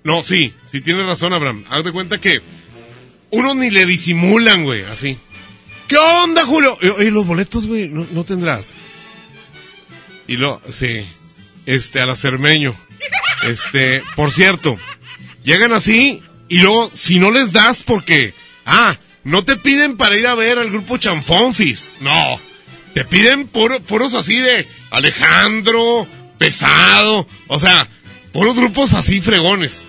No, 0.03 0.21
sí, 0.21 0.53
sí 0.71 0.81
tienes 0.81 1.07
razón, 1.07 1.33
Abraham. 1.33 1.65
Haz 1.71 1.85
de 1.85 1.91
cuenta 1.91 2.19
que 2.19 2.43
uno 3.31 3.55
ni 3.55 3.71
le 3.71 3.87
disimulan, 3.87 4.63
güey, 4.63 4.83
así. 4.83 5.17
¿Qué 5.87 5.97
onda, 5.97 6.45
Julio? 6.45 6.77
Eh, 6.83 6.93
Oye, 6.99 7.09
los 7.09 7.25
boletos, 7.25 7.65
güey, 7.65 7.89
no, 7.89 8.05
no 8.11 8.23
tendrás. 8.23 8.75
Y 10.27 10.37
lo, 10.37 10.61
sí, 10.69 11.05
este, 11.65 12.01
al 12.01 12.09
acermeño. 12.09 12.75
Este, 13.43 14.03
por 14.15 14.31
cierto, 14.31 14.77
llegan 15.43 15.71
así 15.73 16.21
y 16.49 16.59
luego, 16.59 16.89
si 16.93 17.19
no 17.19 17.31
les 17.31 17.53
das 17.53 17.83
porque, 17.83 18.33
ah, 18.65 18.97
no 19.23 19.43
te 19.45 19.55
piden 19.57 19.97
para 19.97 20.15
ir 20.17 20.27
a 20.27 20.35
ver 20.35 20.57
al 20.57 20.69
grupo 20.69 20.97
Chanfonfis, 20.97 21.95
no. 21.99 22.39
Te 22.93 23.05
piden 23.05 23.47
puro- 23.47 23.79
puros 23.81 24.13
así 24.15 24.37
de 24.39 24.67
Alejandro, 24.89 26.07
Pesado, 26.37 27.27
o 27.47 27.59
sea, 27.59 27.87
puros 28.31 28.55
grupos 28.55 28.93
así 28.93 29.21
fregones. 29.21 29.85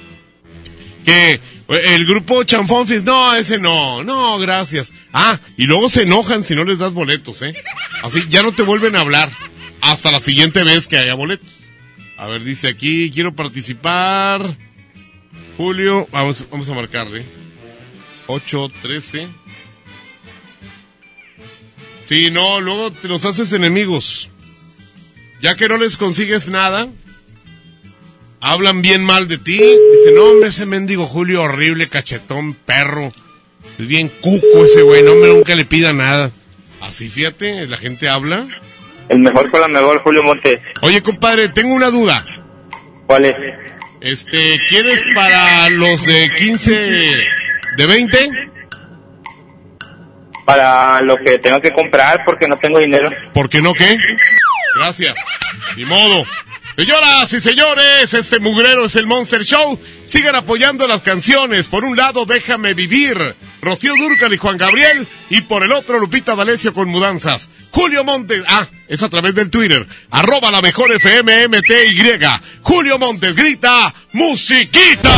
Que 1.04 1.40
el 1.68 2.06
grupo 2.06 2.44
Chanfonfis, 2.44 3.02
no, 3.02 3.34
ese 3.34 3.58
no, 3.58 4.02
no, 4.04 4.38
gracias. 4.38 4.92
Ah, 5.12 5.38
y 5.56 5.64
luego 5.64 5.88
se 5.88 6.02
enojan 6.02 6.44
si 6.44 6.54
no 6.54 6.64
les 6.64 6.78
das 6.78 6.92
boletos, 6.92 7.40
¿eh? 7.42 7.54
Así, 8.02 8.24
ya 8.28 8.42
no 8.42 8.52
te 8.52 8.62
vuelven 8.62 8.94
a 8.96 9.00
hablar 9.00 9.30
hasta 9.80 10.10
la 10.10 10.20
siguiente 10.20 10.64
vez 10.64 10.88
que 10.88 10.98
haya 10.98 11.14
boletos. 11.14 11.60
A 12.16 12.26
ver, 12.26 12.42
dice 12.42 12.68
aquí, 12.68 13.10
quiero 13.12 13.34
participar. 13.34 14.56
Julio, 15.56 16.08
vamos, 16.10 16.44
vamos 16.50 16.68
a 16.68 16.74
marcarle. 16.74 17.24
8, 18.26 18.70
13. 18.82 19.28
Sí, 22.06 22.30
no, 22.30 22.60
luego 22.60 22.90
te 22.90 23.08
los 23.08 23.24
haces 23.24 23.52
enemigos. 23.52 24.30
Ya 25.40 25.54
que 25.54 25.68
no 25.68 25.76
les 25.76 25.96
consigues 25.96 26.48
nada, 26.48 26.88
hablan 28.40 28.82
bien 28.82 29.04
mal 29.04 29.28
de 29.28 29.38
ti. 29.38 29.58
Dicen, 29.58 30.14
no, 30.14 30.24
hombre, 30.24 30.48
ese 30.48 30.66
mendigo 30.66 31.06
Julio 31.06 31.42
horrible, 31.42 31.88
cachetón, 31.88 32.54
perro. 32.54 33.12
Es 33.78 33.86
bien 33.86 34.08
cuco 34.20 34.64
ese 34.64 34.82
güey, 34.82 35.02
no, 35.02 35.12
hombre, 35.12 35.34
nunca 35.34 35.54
le 35.54 35.64
pida 35.64 35.92
nada. 35.92 36.30
Así, 36.80 37.08
fíjate, 37.08 37.66
la 37.66 37.76
gente 37.76 38.08
habla. 38.08 38.48
El 39.08 39.20
mejor 39.20 39.50
con 39.50 39.60
la 39.60 39.68
mejor, 39.68 40.02
Julio 40.02 40.22
Montes. 40.22 40.60
Oye, 40.82 41.02
compadre, 41.02 41.48
tengo 41.48 41.74
una 41.74 41.90
duda. 41.90 42.24
¿Cuál 43.06 43.24
es? 43.24 43.36
Este, 44.00 44.60
¿quieres 44.68 45.02
para 45.14 45.68
los 45.70 46.04
de 46.06 46.30
15, 46.30 46.70
de 47.76 47.86
20? 47.86 48.30
Para 50.44 51.00
lo 51.02 51.16
que 51.18 51.38
tengo 51.38 51.60
que 51.60 51.72
comprar 51.72 52.22
porque 52.24 52.46
no 52.46 52.58
tengo 52.58 52.78
dinero. 52.78 53.10
¿Por 53.34 53.48
qué 53.48 53.60
no 53.60 53.74
qué? 53.74 53.98
Gracias. 54.76 55.14
Ni 55.76 55.84
modo. 55.84 56.24
Señoras 56.76 57.32
y 57.32 57.40
señores, 57.40 58.14
este 58.14 58.38
mugrero 58.38 58.84
es 58.84 58.94
el 58.94 59.06
Monster 59.06 59.42
Show. 59.42 59.80
Sigan 60.04 60.36
apoyando 60.36 60.86
las 60.86 61.02
canciones. 61.02 61.66
Por 61.66 61.84
un 61.84 61.96
lado, 61.96 62.24
déjame 62.24 62.72
vivir. 62.74 63.34
Rocío 63.60 63.92
Durcal 63.96 64.32
y 64.32 64.36
Juan 64.36 64.56
Gabriel. 64.56 65.06
Y 65.30 65.42
por 65.42 65.62
el 65.62 65.72
otro, 65.72 65.98
Lupita 65.98 66.34
D'Alessio 66.34 66.72
con 66.72 66.88
mudanzas. 66.88 67.48
Julio 67.70 68.04
Montes, 68.04 68.42
ah, 68.48 68.66
es 68.88 69.02
a 69.02 69.08
través 69.08 69.34
del 69.34 69.50
Twitter. 69.50 69.86
Arroba 70.10 70.50
la 70.50 70.62
mejor 70.62 70.92
FM 70.92 71.48
MTY. 71.48 72.18
Julio 72.62 72.98
Montes 72.98 73.34
grita, 73.34 73.94
musiquita. 74.12 75.14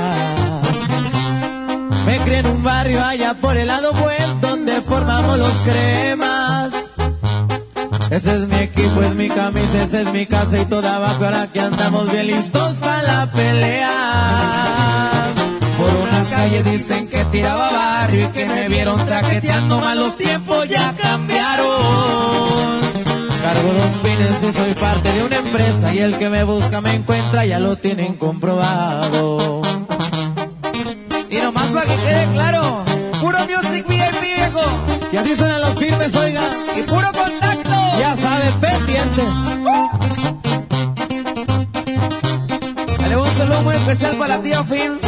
Me 2.05 2.19
crié 2.19 2.39
en 2.39 2.47
un 2.47 2.63
barrio 2.63 3.03
allá 3.03 3.35
por 3.35 3.57
el 3.57 3.69
lado 3.69 3.93
buen, 3.95 4.41
donde 4.41 4.83
formamos 4.83 5.39
los 5.39 5.53
cremas. 5.63 6.73
Ese 8.11 8.35
es 8.35 8.49
mi 8.49 8.57
equipo, 8.57 9.03
es 9.03 9.15
mi 9.15 9.29
camisa, 9.31 9.85
esa 9.85 10.01
es 10.03 10.13
mi 10.13 10.27
casa 10.27 10.61
y 10.61 10.67
toda 10.67 10.97
abajo. 10.97 11.25
Ahora 11.25 11.47
que 11.51 11.61
andamos 11.61 12.13
bien 12.13 12.27
listos 12.27 12.77
para 12.77 13.03
la 13.03 13.33
pelea. 13.33 15.22
Unas 16.23 16.35
calles 16.37 16.65
dicen 16.65 17.09
que 17.09 17.25
tiraba 17.25 17.69
barrio 17.73 18.27
y 18.27 18.29
que 18.29 18.47
me 18.47 18.69
vieron 18.69 19.05
traqueteando 19.05 19.81
mal 19.81 19.99
los 19.99 20.17
tiempos 20.17 20.69
ya 20.69 20.95
cambiaron. 20.97 22.81
Cargo 23.43 23.73
los 23.73 24.01
fines 24.09 24.43
y 24.45 24.53
soy 24.57 24.73
parte 24.75 25.13
de 25.13 25.25
una 25.25 25.37
empresa 25.39 25.93
y 25.93 25.99
el 25.99 26.17
que 26.19 26.29
me 26.29 26.45
busca 26.45 26.81
me 26.81 26.95
encuentra, 26.95 27.45
ya 27.45 27.59
lo 27.59 27.75
tienen 27.75 28.15
comprobado. 28.15 29.63
Y 31.29 31.37
nomás 31.39 31.73
para 31.73 31.87
que 31.87 31.97
quede 31.97 32.29
claro, 32.29 32.85
puro 33.21 33.39
music 33.41 33.85
VIP 33.89 34.21
viejo. 34.21 34.63
Y 35.13 35.17
así 35.17 35.35
suenan 35.35 35.61
los 35.61 35.75
firmes, 35.75 36.15
oiga. 36.15 36.43
Y 36.79 36.83
puro 36.83 37.11
contacto. 37.11 37.99
Ya 37.99 38.17
sabes, 38.17 38.53
pendientes. 38.61 39.35
Dale 43.01 43.17
un 43.17 43.31
saludo 43.33 43.63
muy 43.63 43.75
especial 43.75 44.15
para 44.15 44.37
la 44.37 44.41
tía 44.41 44.63
Phil. 44.63 45.01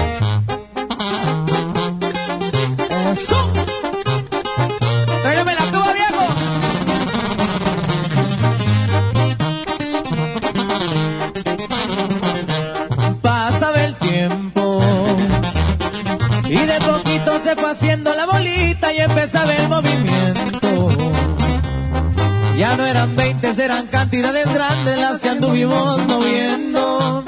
Eran 23.04 23.16
20, 23.16 23.64
eran 23.64 23.86
cantidades 23.88 24.50
grandes 24.52 24.96
las 24.96 25.20
que 25.20 25.28
anduvimos 25.28 26.06
moviendo. 26.06 27.22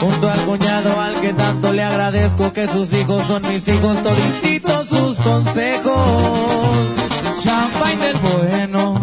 Junto 0.00 0.28
al 0.28 0.44
cuñado 0.44 1.00
al 1.00 1.20
que 1.20 1.32
tanto 1.34 1.72
le 1.72 1.84
agradezco 1.84 2.52
que 2.52 2.66
sus 2.66 2.92
hijos 2.94 3.24
son 3.28 3.42
mis 3.42 3.66
hijos, 3.68 4.02
todititos 4.02 4.88
sus 4.88 5.20
consejos. 5.20 6.88
Champagne 7.40 8.06
del 8.06 8.16
bueno. 8.16 9.00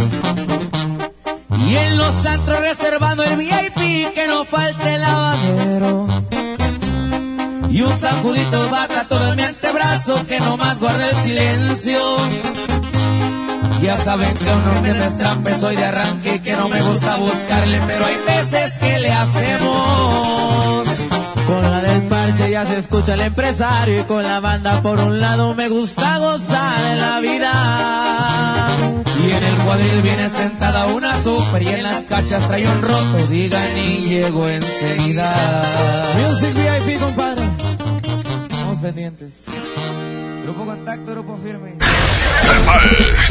Y 1.65 1.75
en 1.77 1.97
los 1.97 2.25
antros 2.25 2.59
reservando 2.59 3.23
el 3.23 3.37
VIP 3.37 4.13
que 4.13 4.27
no 4.27 4.43
falte 4.43 4.95
el 4.95 5.01
lavadero. 5.01 6.07
Y 7.69 7.81
un 7.83 7.97
sacudito 7.97 8.69
bata 8.69 9.07
todo 9.07 9.29
en 9.29 9.37
mi 9.37 9.43
antebrazo 9.43 10.25
que 10.27 10.41
no 10.41 10.57
más 10.57 10.81
guarda 10.81 11.09
el 11.09 11.15
silencio. 11.15 12.17
Ya 13.81 13.97
saben 13.97 14.33
que 14.35 14.45
uno 14.45 14.83
que 14.83 14.93
no 14.93 15.03
es 15.03 15.17
trampe, 15.17 15.57
soy 15.59 15.75
de 15.75 15.83
arranque 15.83 16.39
que 16.41 16.55
no 16.55 16.69
me 16.69 16.81
gusta 16.81 17.15
buscarle, 17.17 17.81
pero 17.87 18.05
hay 18.05 18.15
veces 18.27 18.77
que 18.77 18.99
le 18.99 19.11
hacemos. 19.11 20.87
Con 21.47 21.61
la 21.63 21.81
del 21.81 22.03
parche 22.03 22.51
ya 22.51 22.65
se 22.67 22.77
escucha 22.77 23.15
el 23.15 23.21
empresario 23.21 24.01
y 24.01 24.03
con 24.03 24.23
la 24.23 24.39
banda 24.39 24.81
por 24.81 24.99
un 24.99 25.19
lado 25.19 25.55
me 25.55 25.67
gusta 25.69 26.19
gozar 26.19 26.81
de 26.83 26.95
la 26.95 27.19
vida. 27.21 28.67
Y 29.27 29.31
en 29.31 29.43
el 29.43 29.55
cuadril 29.65 30.01
viene 30.03 30.29
sentada 30.29 30.85
una 30.85 31.19
super 31.21 31.61
y 31.61 31.69
en 31.69 31.83
las 31.83 32.05
cachas 32.05 32.47
trae 32.47 32.67
un 32.67 32.81
roto, 32.83 33.27
digan 33.29 33.77
y 33.77 34.05
llego 34.05 34.47
enseguida. 34.47 35.33
Music 36.19 36.53
VIP, 36.53 36.99
compadre. 36.99 37.49
Vamos 38.49 38.79
pendientes. 38.79 39.45
Grupo 40.43 40.65
Contacto, 40.65 41.11
Grupo 41.11 41.37
Firme. 41.37 41.75
Esta 41.79 42.75
es 42.85 43.29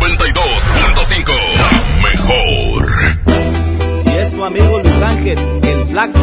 92.5. 0.00 1.32
Mejor. 2.02 2.82
Y 4.04 4.08
es 4.18 4.32
tu 4.32 4.44
amigo 4.44 4.78
Luis 4.80 5.02
Ángel, 5.02 5.38
el 5.62 5.84
flaco. 5.86 6.18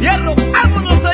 ¡Hierro! 0.00 0.34
¡Vámonos, 0.52 0.98
oiga! 1.04 1.13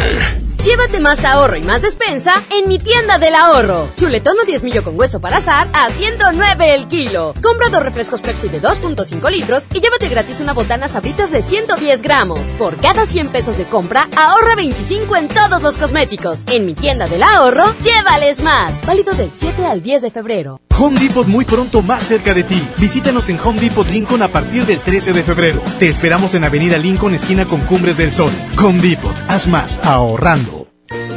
Llévate 0.63 0.99
más 0.99 1.25
ahorro 1.25 1.57
y 1.57 1.61
más 1.63 1.81
despensa 1.81 2.33
en 2.51 2.67
mi 2.67 2.77
tienda 2.77 3.17
del 3.17 3.33
ahorro. 3.33 3.87
Chuletón 3.97 4.37
o 4.39 4.45
10 4.45 4.61
millo 4.61 4.83
con 4.83 4.97
hueso 4.97 5.19
para 5.19 5.37
azar 5.37 5.67
a 5.73 5.89
109 5.89 6.75
el 6.75 6.87
kilo. 6.87 7.33
Compra 7.41 7.69
dos 7.69 7.81
refrescos 7.81 8.21
Pepsi 8.21 8.47
de 8.47 8.61
2.5 8.61 9.31
litros 9.31 9.65
y 9.73 9.79
llévate 9.79 10.07
gratis 10.07 10.39
una 10.39 10.53
botana 10.53 10.87
sabritas 10.87 11.31
de 11.31 11.41
110 11.41 12.03
gramos. 12.03 12.39
Por 12.59 12.77
cada 12.77 13.07
100 13.07 13.29
pesos 13.29 13.57
de 13.57 13.65
compra, 13.65 14.07
ahorra 14.15 14.55
25 14.55 15.15
en 15.15 15.29
todos 15.29 15.63
los 15.63 15.77
cosméticos. 15.77 16.43
En 16.45 16.67
mi 16.67 16.75
tienda 16.75 17.07
del 17.07 17.23
ahorro, 17.23 17.73
llévales 17.83 18.43
más. 18.43 18.85
Válido 18.85 19.15
del 19.15 19.31
7 19.33 19.65
al 19.65 19.81
10 19.81 20.03
de 20.03 20.11
febrero. 20.11 20.61
Home 20.77 20.99
Depot 20.99 21.27
muy 21.27 21.45
pronto 21.45 21.81
más 21.81 22.03
cerca 22.03 22.33
de 22.35 22.43
ti. 22.43 22.61
Visítanos 22.77 23.29
en 23.29 23.39
Home 23.39 23.59
Depot 23.59 23.87
Lincoln 23.89 24.21
a 24.21 24.27
partir 24.27 24.65
del 24.65 24.79
13 24.79 25.13
de 25.13 25.23
febrero. 25.23 25.61
Te 25.79 25.87
esperamos 25.87 26.35
en 26.35 26.43
Avenida 26.43 26.77
Lincoln, 26.77 27.15
esquina 27.15 27.45
con 27.45 27.61
Cumbres 27.61 27.97
del 27.97 28.13
Sol. 28.13 28.31
Home 28.59 28.79
Depot, 28.79 29.15
haz 29.27 29.47
más 29.47 29.79
ahorrando. 29.83 30.50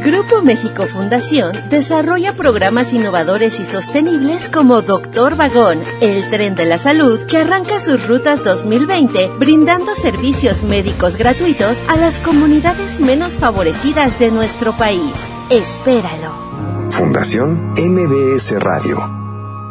Grupo 0.04 0.42
México 0.42 0.84
Fundación 0.84 1.52
desarrolla 1.70 2.34
programas 2.34 2.92
innovadores 2.92 3.58
y 3.58 3.64
sostenibles 3.64 4.50
como 4.50 4.82
Doctor 4.82 5.34
Vagón, 5.34 5.80
el 6.02 6.28
tren 6.28 6.54
de 6.54 6.66
la 6.66 6.76
salud 6.76 7.20
que 7.20 7.38
arranca 7.38 7.80
sus 7.80 8.06
rutas 8.06 8.44
2020 8.44 9.30
brindando 9.38 9.96
servicios 9.96 10.62
médicos 10.62 11.16
gratuitos 11.16 11.78
a 11.88 11.96
las 11.96 12.18
comunidades 12.18 13.00
menos 13.00 13.38
favorecidas 13.38 14.18
de 14.18 14.30
nuestro 14.30 14.74
país. 14.74 15.14
Espéralo. 15.48 16.90
Fundación 16.90 17.72
MBS 17.78 18.60
Radio. 18.60 19.13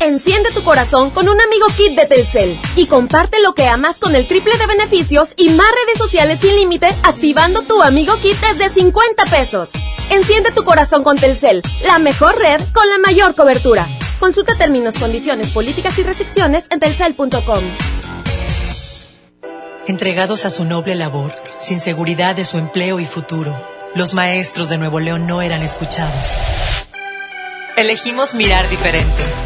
Enciende 0.00 0.50
tu 0.50 0.62
corazón 0.62 1.10
con 1.10 1.26
un 1.28 1.40
amigo 1.40 1.66
kit 1.74 1.96
de 1.96 2.04
Telcel 2.04 2.58
y 2.76 2.86
comparte 2.86 3.40
lo 3.40 3.54
que 3.54 3.66
amas 3.66 3.98
con 3.98 4.14
el 4.14 4.28
triple 4.28 4.56
de 4.58 4.66
beneficios 4.66 5.30
y 5.36 5.48
más 5.48 5.66
redes 5.70 5.98
sociales 5.98 6.38
sin 6.40 6.54
límite 6.54 6.88
activando 7.02 7.62
tu 7.62 7.82
amigo 7.82 8.16
kit 8.20 8.36
desde 8.40 8.68
50 8.68 9.24
pesos. 9.24 9.70
Enciende 10.10 10.50
tu 10.52 10.64
corazón 10.64 11.02
con 11.02 11.16
Telcel, 11.16 11.62
la 11.82 11.98
mejor 11.98 12.38
red 12.38 12.60
con 12.74 12.88
la 12.90 12.98
mayor 12.98 13.34
cobertura. 13.34 13.88
Consulta 14.20 14.54
términos, 14.56 14.96
condiciones, 14.96 15.48
políticas 15.48 15.98
y 15.98 16.02
restricciones 16.02 16.66
en 16.70 16.80
telcel.com. 16.80 17.64
Entregados 19.86 20.44
a 20.44 20.50
su 20.50 20.64
noble 20.64 20.94
labor, 20.94 21.32
sin 21.58 21.80
seguridad 21.80 22.36
de 22.36 22.44
su 22.44 22.58
empleo 22.58 23.00
y 23.00 23.06
futuro, 23.06 23.56
los 23.94 24.12
maestros 24.12 24.68
de 24.68 24.76
Nuevo 24.76 25.00
León 25.00 25.26
no 25.26 25.40
eran 25.40 25.62
escuchados. 25.62 26.32
Elegimos 27.76 28.34
mirar 28.34 28.68
diferente. 28.68 29.45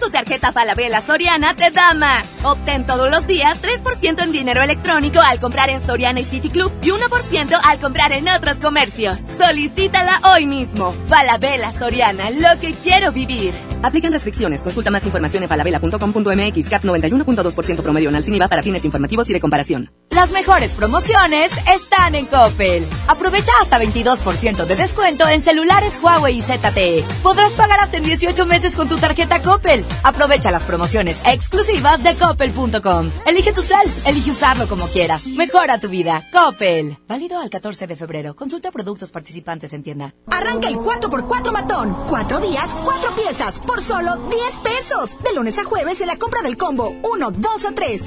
Tu 0.00 0.10
tarjeta 0.10 0.52
Falabella 0.52 1.00
Soriana 1.00 1.54
te 1.54 1.70
da 1.70 1.92
más. 1.94 2.26
Obtén 2.42 2.86
todos 2.86 3.10
los 3.10 3.26
días 3.26 3.62
3% 3.62 4.22
en 4.22 4.32
dinero 4.32 4.62
electrónico 4.62 5.20
al 5.20 5.38
comprar 5.38 5.68
en 5.68 5.84
Soriana 5.84 6.20
y 6.20 6.24
City 6.24 6.48
Club 6.48 6.72
y 6.82 6.88
1% 6.88 7.60
al 7.62 7.78
comprar 7.78 8.12
en 8.12 8.28
otros 8.28 8.56
comercios. 8.56 9.18
Solicítala 9.38 10.20
hoy 10.32 10.46
mismo. 10.46 10.94
Falabella 11.06 11.70
Soriana, 11.70 12.30
lo 12.30 12.58
que 12.60 12.72
quiero 12.72 13.12
vivir. 13.12 13.52
Aplican 13.82 14.12
restricciones. 14.12 14.62
Consulta 14.62 14.90
más 14.90 15.04
información 15.04 15.42
en 15.42 15.48
falabella.com.mx. 15.48 16.68
CAP 16.68 16.84
91.2% 16.84 17.82
promedio 17.82 18.08
anual 18.08 18.24
sin 18.24 18.38
para 18.38 18.62
fines 18.62 18.84
informativos 18.84 19.28
y 19.28 19.34
de 19.34 19.40
comparación. 19.40 19.99
Las 20.10 20.32
mejores 20.32 20.72
promociones 20.72 21.52
están 21.72 22.16
en 22.16 22.26
Coppel. 22.26 22.84
Aprovecha 23.06 23.52
hasta 23.62 23.80
22% 23.80 24.66
de 24.66 24.76
descuento 24.76 25.26
en 25.28 25.40
celulares 25.40 26.00
Huawei 26.02 26.38
y 26.38 26.42
ZTE. 26.42 27.04
Podrás 27.22 27.52
pagar 27.52 27.78
hasta 27.78 27.98
en 27.98 28.04
18 28.04 28.44
meses 28.44 28.74
con 28.74 28.88
tu 28.88 28.98
tarjeta 28.98 29.40
Coppel. 29.40 29.84
Aprovecha 30.02 30.50
las 30.50 30.64
promociones 30.64 31.20
exclusivas 31.24 32.02
de 32.02 32.16
coppel.com. 32.16 33.10
Elige 33.24 33.52
tu 33.52 33.62
cel, 33.62 33.78
elige 34.04 34.32
usarlo 34.32 34.66
como 34.66 34.88
quieras. 34.88 35.28
Mejora 35.28 35.78
tu 35.78 35.88
vida. 35.88 36.24
Coppel. 36.32 36.98
Válido 37.06 37.38
al 37.38 37.48
14 37.48 37.86
de 37.86 37.94
febrero. 37.94 38.34
Consulta 38.34 38.72
productos 38.72 39.10
participantes 39.12 39.72
en 39.72 39.84
tienda. 39.84 40.12
Arranca 40.26 40.66
el 40.66 40.76
4x4 40.76 41.52
matón. 41.52 41.96
Cuatro 42.08 42.40
días, 42.40 42.70
cuatro 42.84 43.14
piezas, 43.14 43.60
por 43.60 43.80
solo 43.80 44.16
10 44.16 44.58
pesos. 44.58 45.16
De 45.22 45.32
lunes 45.34 45.56
a 45.58 45.64
jueves 45.64 46.00
en 46.00 46.08
la 46.08 46.18
compra 46.18 46.42
del 46.42 46.56
combo 46.56 46.96
1, 47.02 47.30
2 47.30 47.64
o 47.64 47.72
3. 47.72 48.04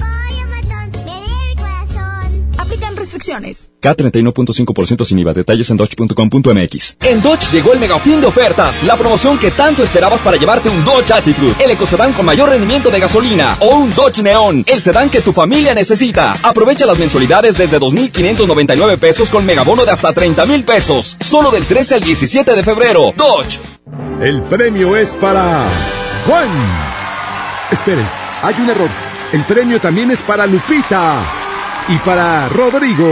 Aplican 2.73 2.97
restricciones. 2.97 3.71
K31.5% 3.83 5.05
sin 5.05 5.19
IVA. 5.19 5.33
Detalles 5.33 5.69
en 5.69 5.77
dodge.com.mx. 5.77 6.97
En 7.01 7.21
Dodge 7.21 7.51
llegó 7.51 7.71
el 7.71 7.79
mega 7.79 7.99
fin 7.99 8.19
de 8.19 8.25
ofertas, 8.25 8.81
la 8.81 8.97
promoción 8.97 9.37
que 9.37 9.51
tanto 9.51 9.83
esperabas 9.83 10.21
para 10.21 10.37
llevarte 10.37 10.69
un 10.69 10.83
Dodge 10.83 11.11
Attitude, 11.11 11.53
el 11.63 11.69
ecocedán 11.69 12.13
con 12.13 12.25
mayor 12.25 12.49
rendimiento 12.49 12.89
de 12.89 12.99
gasolina, 12.99 13.57
o 13.59 13.75
un 13.75 13.93
Dodge 13.93 14.23
Neon, 14.23 14.63
el 14.65 14.81
sedán 14.81 15.11
que 15.11 15.21
tu 15.21 15.33
familia 15.33 15.75
necesita. 15.75 16.33
Aprovecha 16.41 16.87
las 16.87 16.97
mensualidades 16.97 17.59
desde 17.59 17.79
2.599 17.79 18.97
pesos 18.97 19.29
con 19.29 19.45
megabono 19.45 19.85
de 19.85 19.91
hasta 19.91 20.11
30 20.11 20.43
mil 20.47 20.63
pesos, 20.63 21.15
solo 21.19 21.51
del 21.51 21.67
13 21.67 21.95
al 21.95 22.01
17 22.01 22.55
de 22.55 22.63
febrero. 22.63 23.13
Dodge. 23.15 23.59
El 24.19 24.41
premio 24.45 24.95
es 24.95 25.13
para 25.13 25.67
Juan. 26.25 26.49
Esperen, 27.69 28.07
hay 28.41 28.55
un 28.59 28.69
error. 28.71 28.89
El 29.31 29.43
premio 29.43 29.79
también 29.79 30.09
es 30.09 30.23
para 30.23 30.47
Lupita 30.47 31.42
y 31.87 31.97
para 31.99 32.47
Rodrigo. 32.49 33.07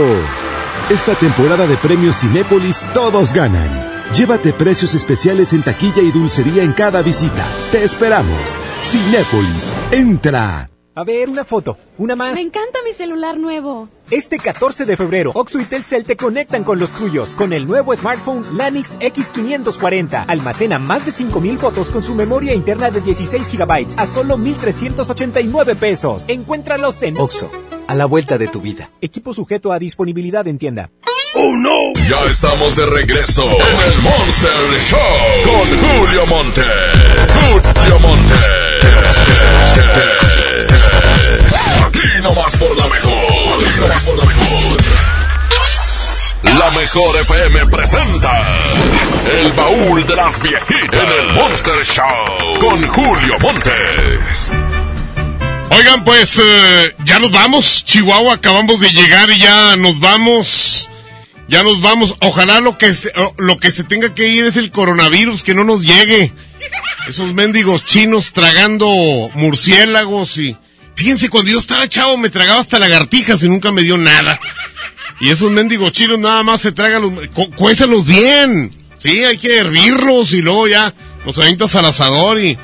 Esta 0.90 1.14
temporada 1.14 1.66
de 1.66 1.76
premios 1.76 2.20
Cinépolis 2.20 2.86
todos 2.94 3.32
ganan. 3.32 3.90
Llévate 4.14 4.52
precios 4.52 4.94
especiales 4.94 5.52
en 5.52 5.62
taquilla 5.62 6.02
y 6.02 6.10
dulcería 6.10 6.62
en 6.62 6.72
cada 6.72 7.02
visita. 7.02 7.46
Te 7.70 7.84
esperamos. 7.84 8.58
Cinépolis, 8.82 9.72
entra. 9.90 10.68
A 10.94 11.04
ver, 11.04 11.30
una 11.30 11.42
foto, 11.44 11.78
una 11.96 12.14
más. 12.14 12.34
Me 12.34 12.42
encanta 12.42 12.80
mi 12.84 12.92
celular 12.92 13.38
nuevo. 13.38 13.88
Este 14.10 14.36
14 14.36 14.84
de 14.84 14.94
febrero, 14.98 15.32
Oxo 15.34 15.58
y 15.58 15.64
Telcel 15.64 16.04
te 16.04 16.16
conectan 16.16 16.64
con 16.64 16.78
los 16.78 16.92
tuyos 16.92 17.34
con 17.34 17.54
el 17.54 17.66
nuevo 17.66 17.96
smartphone 17.96 18.58
Lanix 18.58 18.98
X540. 18.98 20.26
Almacena 20.28 20.78
más 20.78 21.06
de 21.06 21.12
5000 21.12 21.58
fotos 21.58 21.88
con 21.88 22.02
su 22.02 22.14
memoria 22.14 22.52
interna 22.52 22.90
de 22.90 23.00
16 23.00 23.56
GB 23.56 23.94
a 23.96 24.04
solo 24.04 24.36
1389 24.36 25.76
pesos. 25.76 26.26
Encuéntralos 26.28 27.02
en 27.02 27.18
Oxo, 27.18 27.50
a 27.86 27.94
la 27.94 28.06
vuelta 28.06 28.38
de 28.38 28.48
tu 28.48 28.60
vida. 28.60 28.90
Equipo 29.00 29.32
sujeto 29.32 29.72
a 29.72 29.78
disponibilidad 29.78 30.46
en 30.46 30.58
tienda. 30.58 30.90
¡Oh 31.34 31.56
no! 31.56 31.92
Ya 32.08 32.24
estamos 32.30 32.76
de 32.76 32.84
regreso 32.86 33.44
en 33.44 33.92
el 33.92 33.98
Monster 34.02 34.50
Show 34.90 34.98
con 35.44 35.66
Julio 35.78 36.26
Monte. 36.26 36.62
Julio 37.74 37.98
Monte. 38.00 38.34
Aquí 41.86 42.22
nomás 42.22 42.56
por 42.56 42.76
la 42.76 42.86
mejor. 42.86 43.12
Aquí 43.12 43.80
nomás 43.80 44.02
por 44.02 44.16
la 44.18 44.24
mejor. 44.24 44.82
La 46.58 46.70
mejor 46.72 47.16
FM 47.20 47.66
presenta 47.66 48.30
El 49.30 49.52
baúl 49.52 50.06
de 50.06 50.16
las 50.16 50.40
viejitas 50.40 51.00
en 51.00 51.28
el 51.28 51.34
Monster 51.34 51.82
Show 51.82 52.60
con 52.60 52.86
Julio 52.88 53.38
Montes. 53.40 54.52
Oigan, 55.74 56.04
pues 56.04 56.38
eh, 56.38 56.94
ya 57.06 57.18
nos 57.18 57.30
vamos, 57.30 57.84
Chihuahua, 57.86 58.34
acabamos 58.34 58.80
de 58.80 58.90
llegar 58.90 59.30
y 59.30 59.38
ya 59.38 59.74
nos 59.76 60.00
vamos. 60.00 60.90
Ya 61.48 61.62
nos 61.62 61.80
vamos. 61.80 62.14
Ojalá 62.20 62.60
lo 62.60 62.76
que 62.76 62.94
se, 62.94 63.10
lo 63.38 63.58
que 63.58 63.70
se 63.70 63.82
tenga 63.82 64.14
que 64.14 64.28
ir 64.28 64.44
es 64.44 64.56
el 64.56 64.70
coronavirus, 64.70 65.42
que 65.42 65.54
no 65.54 65.64
nos 65.64 65.82
llegue. 65.82 66.30
Esos 67.08 67.32
mendigos 67.32 67.86
chinos 67.86 68.32
tragando 68.32 68.86
murciélagos 69.34 70.36
y... 70.38 70.56
Fíjense, 70.94 71.30
cuando 71.30 71.50
yo 71.50 71.58
estaba 71.58 71.88
chavo 71.88 72.18
me 72.18 72.28
tragaba 72.28 72.60
hasta 72.60 72.78
lagartijas 72.78 73.42
y 73.42 73.48
nunca 73.48 73.72
me 73.72 73.82
dio 73.82 73.96
nada. 73.96 74.38
Y 75.20 75.30
esos 75.30 75.50
mendigos 75.50 75.92
chinos 75.92 76.18
nada 76.18 76.42
más 76.42 76.60
se 76.60 76.72
tragan 76.72 77.00
los... 77.00 77.28
Cu 77.30 77.50
cuézalos 77.50 78.06
bien. 78.06 78.70
Sí, 78.98 79.24
hay 79.24 79.38
que 79.38 79.56
hervirlos 79.56 80.34
y 80.34 80.42
luego 80.42 80.68
ya 80.68 80.92
los 81.24 81.38
avientas 81.38 81.74
al 81.76 81.86
asador 81.86 82.38
y... 82.40 82.58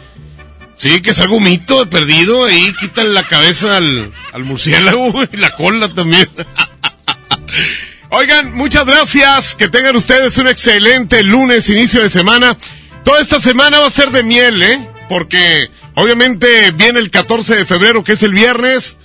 Sí, 0.78 1.02
que 1.02 1.10
es 1.10 1.18
algo 1.18 1.40
mito 1.40 1.90
perdido. 1.90 2.44
Ahí 2.44 2.72
quitan 2.78 3.12
la 3.12 3.24
cabeza 3.24 3.76
al, 3.76 4.12
al 4.32 4.44
murciélago 4.44 5.12
y 5.32 5.36
la 5.36 5.50
cola 5.50 5.92
también. 5.92 6.28
Oigan, 8.10 8.54
muchas 8.54 8.86
gracias. 8.86 9.56
Que 9.56 9.68
tengan 9.68 9.96
ustedes 9.96 10.38
un 10.38 10.46
excelente 10.46 11.22
lunes, 11.24 11.68
inicio 11.68 12.00
de 12.02 12.08
semana. 12.08 12.56
Toda 13.04 13.20
esta 13.20 13.40
semana 13.40 13.80
va 13.80 13.88
a 13.88 13.90
ser 13.90 14.12
de 14.12 14.22
miel, 14.22 14.62
¿eh? 14.62 14.78
Porque 15.08 15.68
obviamente 15.94 16.70
viene 16.70 17.00
el 17.00 17.10
14 17.10 17.56
de 17.56 17.64
febrero, 17.64 18.04
que 18.04 18.12
es 18.12 18.22
el 18.22 18.32
viernes. 18.32 18.98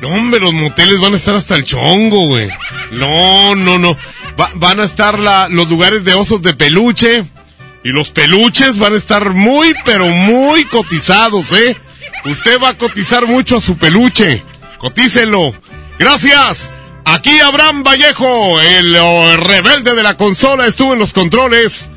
No, 0.00 0.08
hombre, 0.08 0.40
los 0.40 0.54
moteles 0.54 0.98
van 0.98 1.12
a 1.12 1.16
estar 1.16 1.34
hasta 1.34 1.56
el 1.56 1.64
chongo, 1.64 2.26
güey. 2.26 2.48
No, 2.92 3.54
no, 3.54 3.78
no. 3.78 3.96
Va, 4.40 4.50
van 4.54 4.80
a 4.80 4.84
estar 4.84 5.18
la, 5.18 5.48
los 5.48 5.68
lugares 5.68 6.04
de 6.04 6.14
osos 6.14 6.40
de 6.40 6.54
peluche. 6.54 7.24
Y 7.88 7.90
los 7.90 8.10
peluches 8.10 8.78
van 8.78 8.92
a 8.92 8.96
estar 8.98 9.30
muy, 9.30 9.74
pero 9.86 10.04
muy 10.08 10.66
cotizados, 10.66 11.54
¿eh? 11.54 11.74
Usted 12.26 12.60
va 12.62 12.68
a 12.68 12.76
cotizar 12.76 13.26
mucho 13.26 13.56
a 13.56 13.60
su 13.62 13.78
peluche. 13.78 14.42
Cotícelo. 14.76 15.54
Gracias. 15.98 16.70
Aquí 17.06 17.40
Abraham 17.40 17.84
Vallejo, 17.84 18.60
el, 18.60 18.94
el 18.94 19.36
rebelde 19.38 19.94
de 19.94 20.02
la 20.02 20.18
consola, 20.18 20.66
estuvo 20.66 20.92
en 20.92 20.98
los 20.98 21.14
controles. 21.14 21.88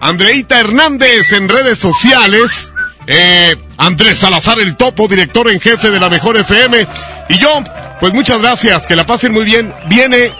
Andreita 0.00 0.58
Hernández 0.58 1.30
en 1.30 1.48
redes 1.48 1.78
sociales. 1.78 2.74
Eh, 3.06 3.54
Andrés 3.76 4.18
Salazar, 4.18 4.58
el 4.58 4.76
topo, 4.76 5.06
director 5.06 5.48
en 5.48 5.60
jefe 5.60 5.92
de 5.92 6.00
la 6.00 6.08
Mejor 6.08 6.36
FM. 6.38 6.88
Y 7.28 7.38
yo, 7.38 7.62
pues 8.00 8.12
muchas 8.12 8.40
gracias, 8.40 8.84
que 8.88 8.96
la 8.96 9.06
pasen 9.06 9.32
muy 9.32 9.44
bien. 9.44 9.72
Viene 9.86 10.32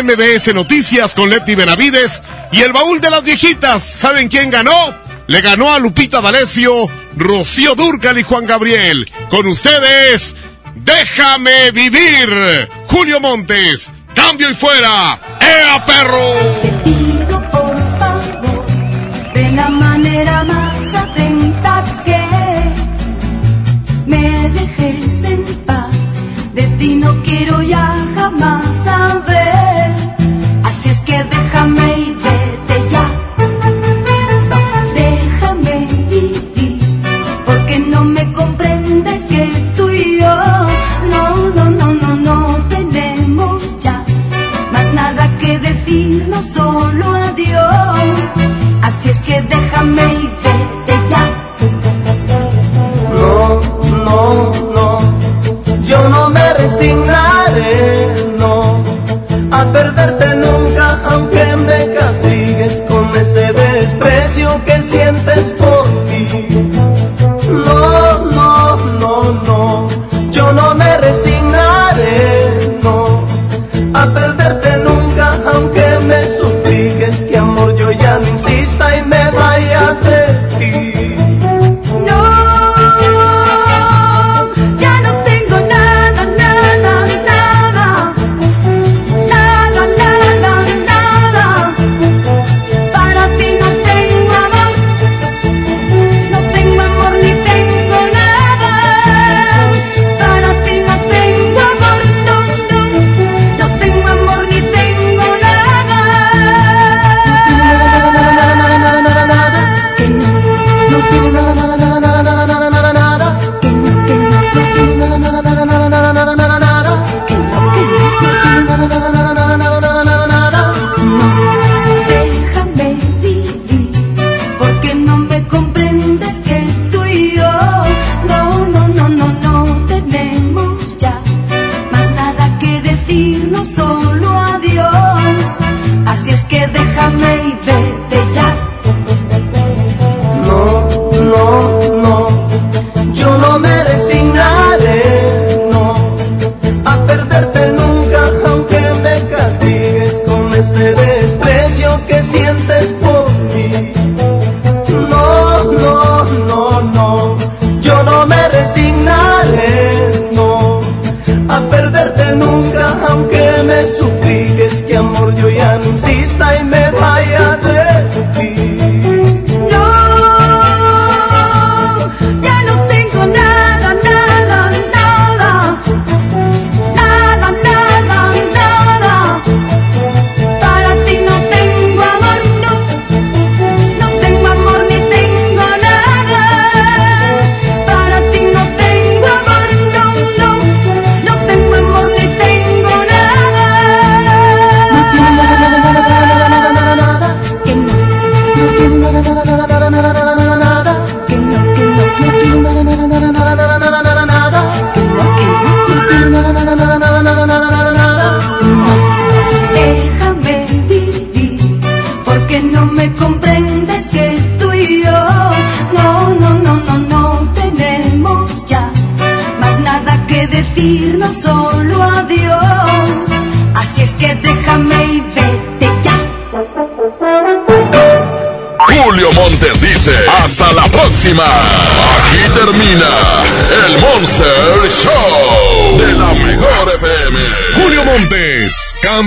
MBS 0.00 0.54
Noticias 0.54 1.14
con 1.14 1.28
Leti 1.28 1.54
Benavides 1.54 2.22
y 2.50 2.62
el 2.62 2.72
baúl 2.72 3.00
de 3.00 3.10
las 3.10 3.22
viejitas. 3.22 3.82
¿Saben 3.82 4.28
quién 4.28 4.48
ganó? 4.48 4.94
Le 5.26 5.40
ganó 5.40 5.72
a 5.72 5.78
Lupita 5.78 6.20
D'Alessio, 6.20 6.88
Rocío 7.16 7.74
Durcal 7.74 8.18
y 8.18 8.22
Juan 8.22 8.46
Gabriel. 8.46 9.10
Con 9.28 9.46
ustedes, 9.46 10.34
déjame 10.76 11.70
vivir. 11.72 12.68
Julio 12.86 13.20
Montes, 13.20 13.92
cambio 14.14 14.50
y 14.50 14.54
fuera. 14.54 15.20
¡Ea 15.40 15.84
perro! 15.84 16.26
pido 16.84 17.42
por 17.50 17.98
favor, 17.98 18.66
de 19.34 19.52
la 19.52 19.68
manera 19.68 20.44
más 20.44 20.94
atenta 20.94 21.84
que 22.04 22.18
me. 24.06 24.42
De 26.54 26.66
ti 26.78 26.96
no 26.96 27.22
quiero 27.22 27.62
ya 27.62 27.96
jamás 28.14 28.62
saber. 28.84 29.41
Que 31.12 31.51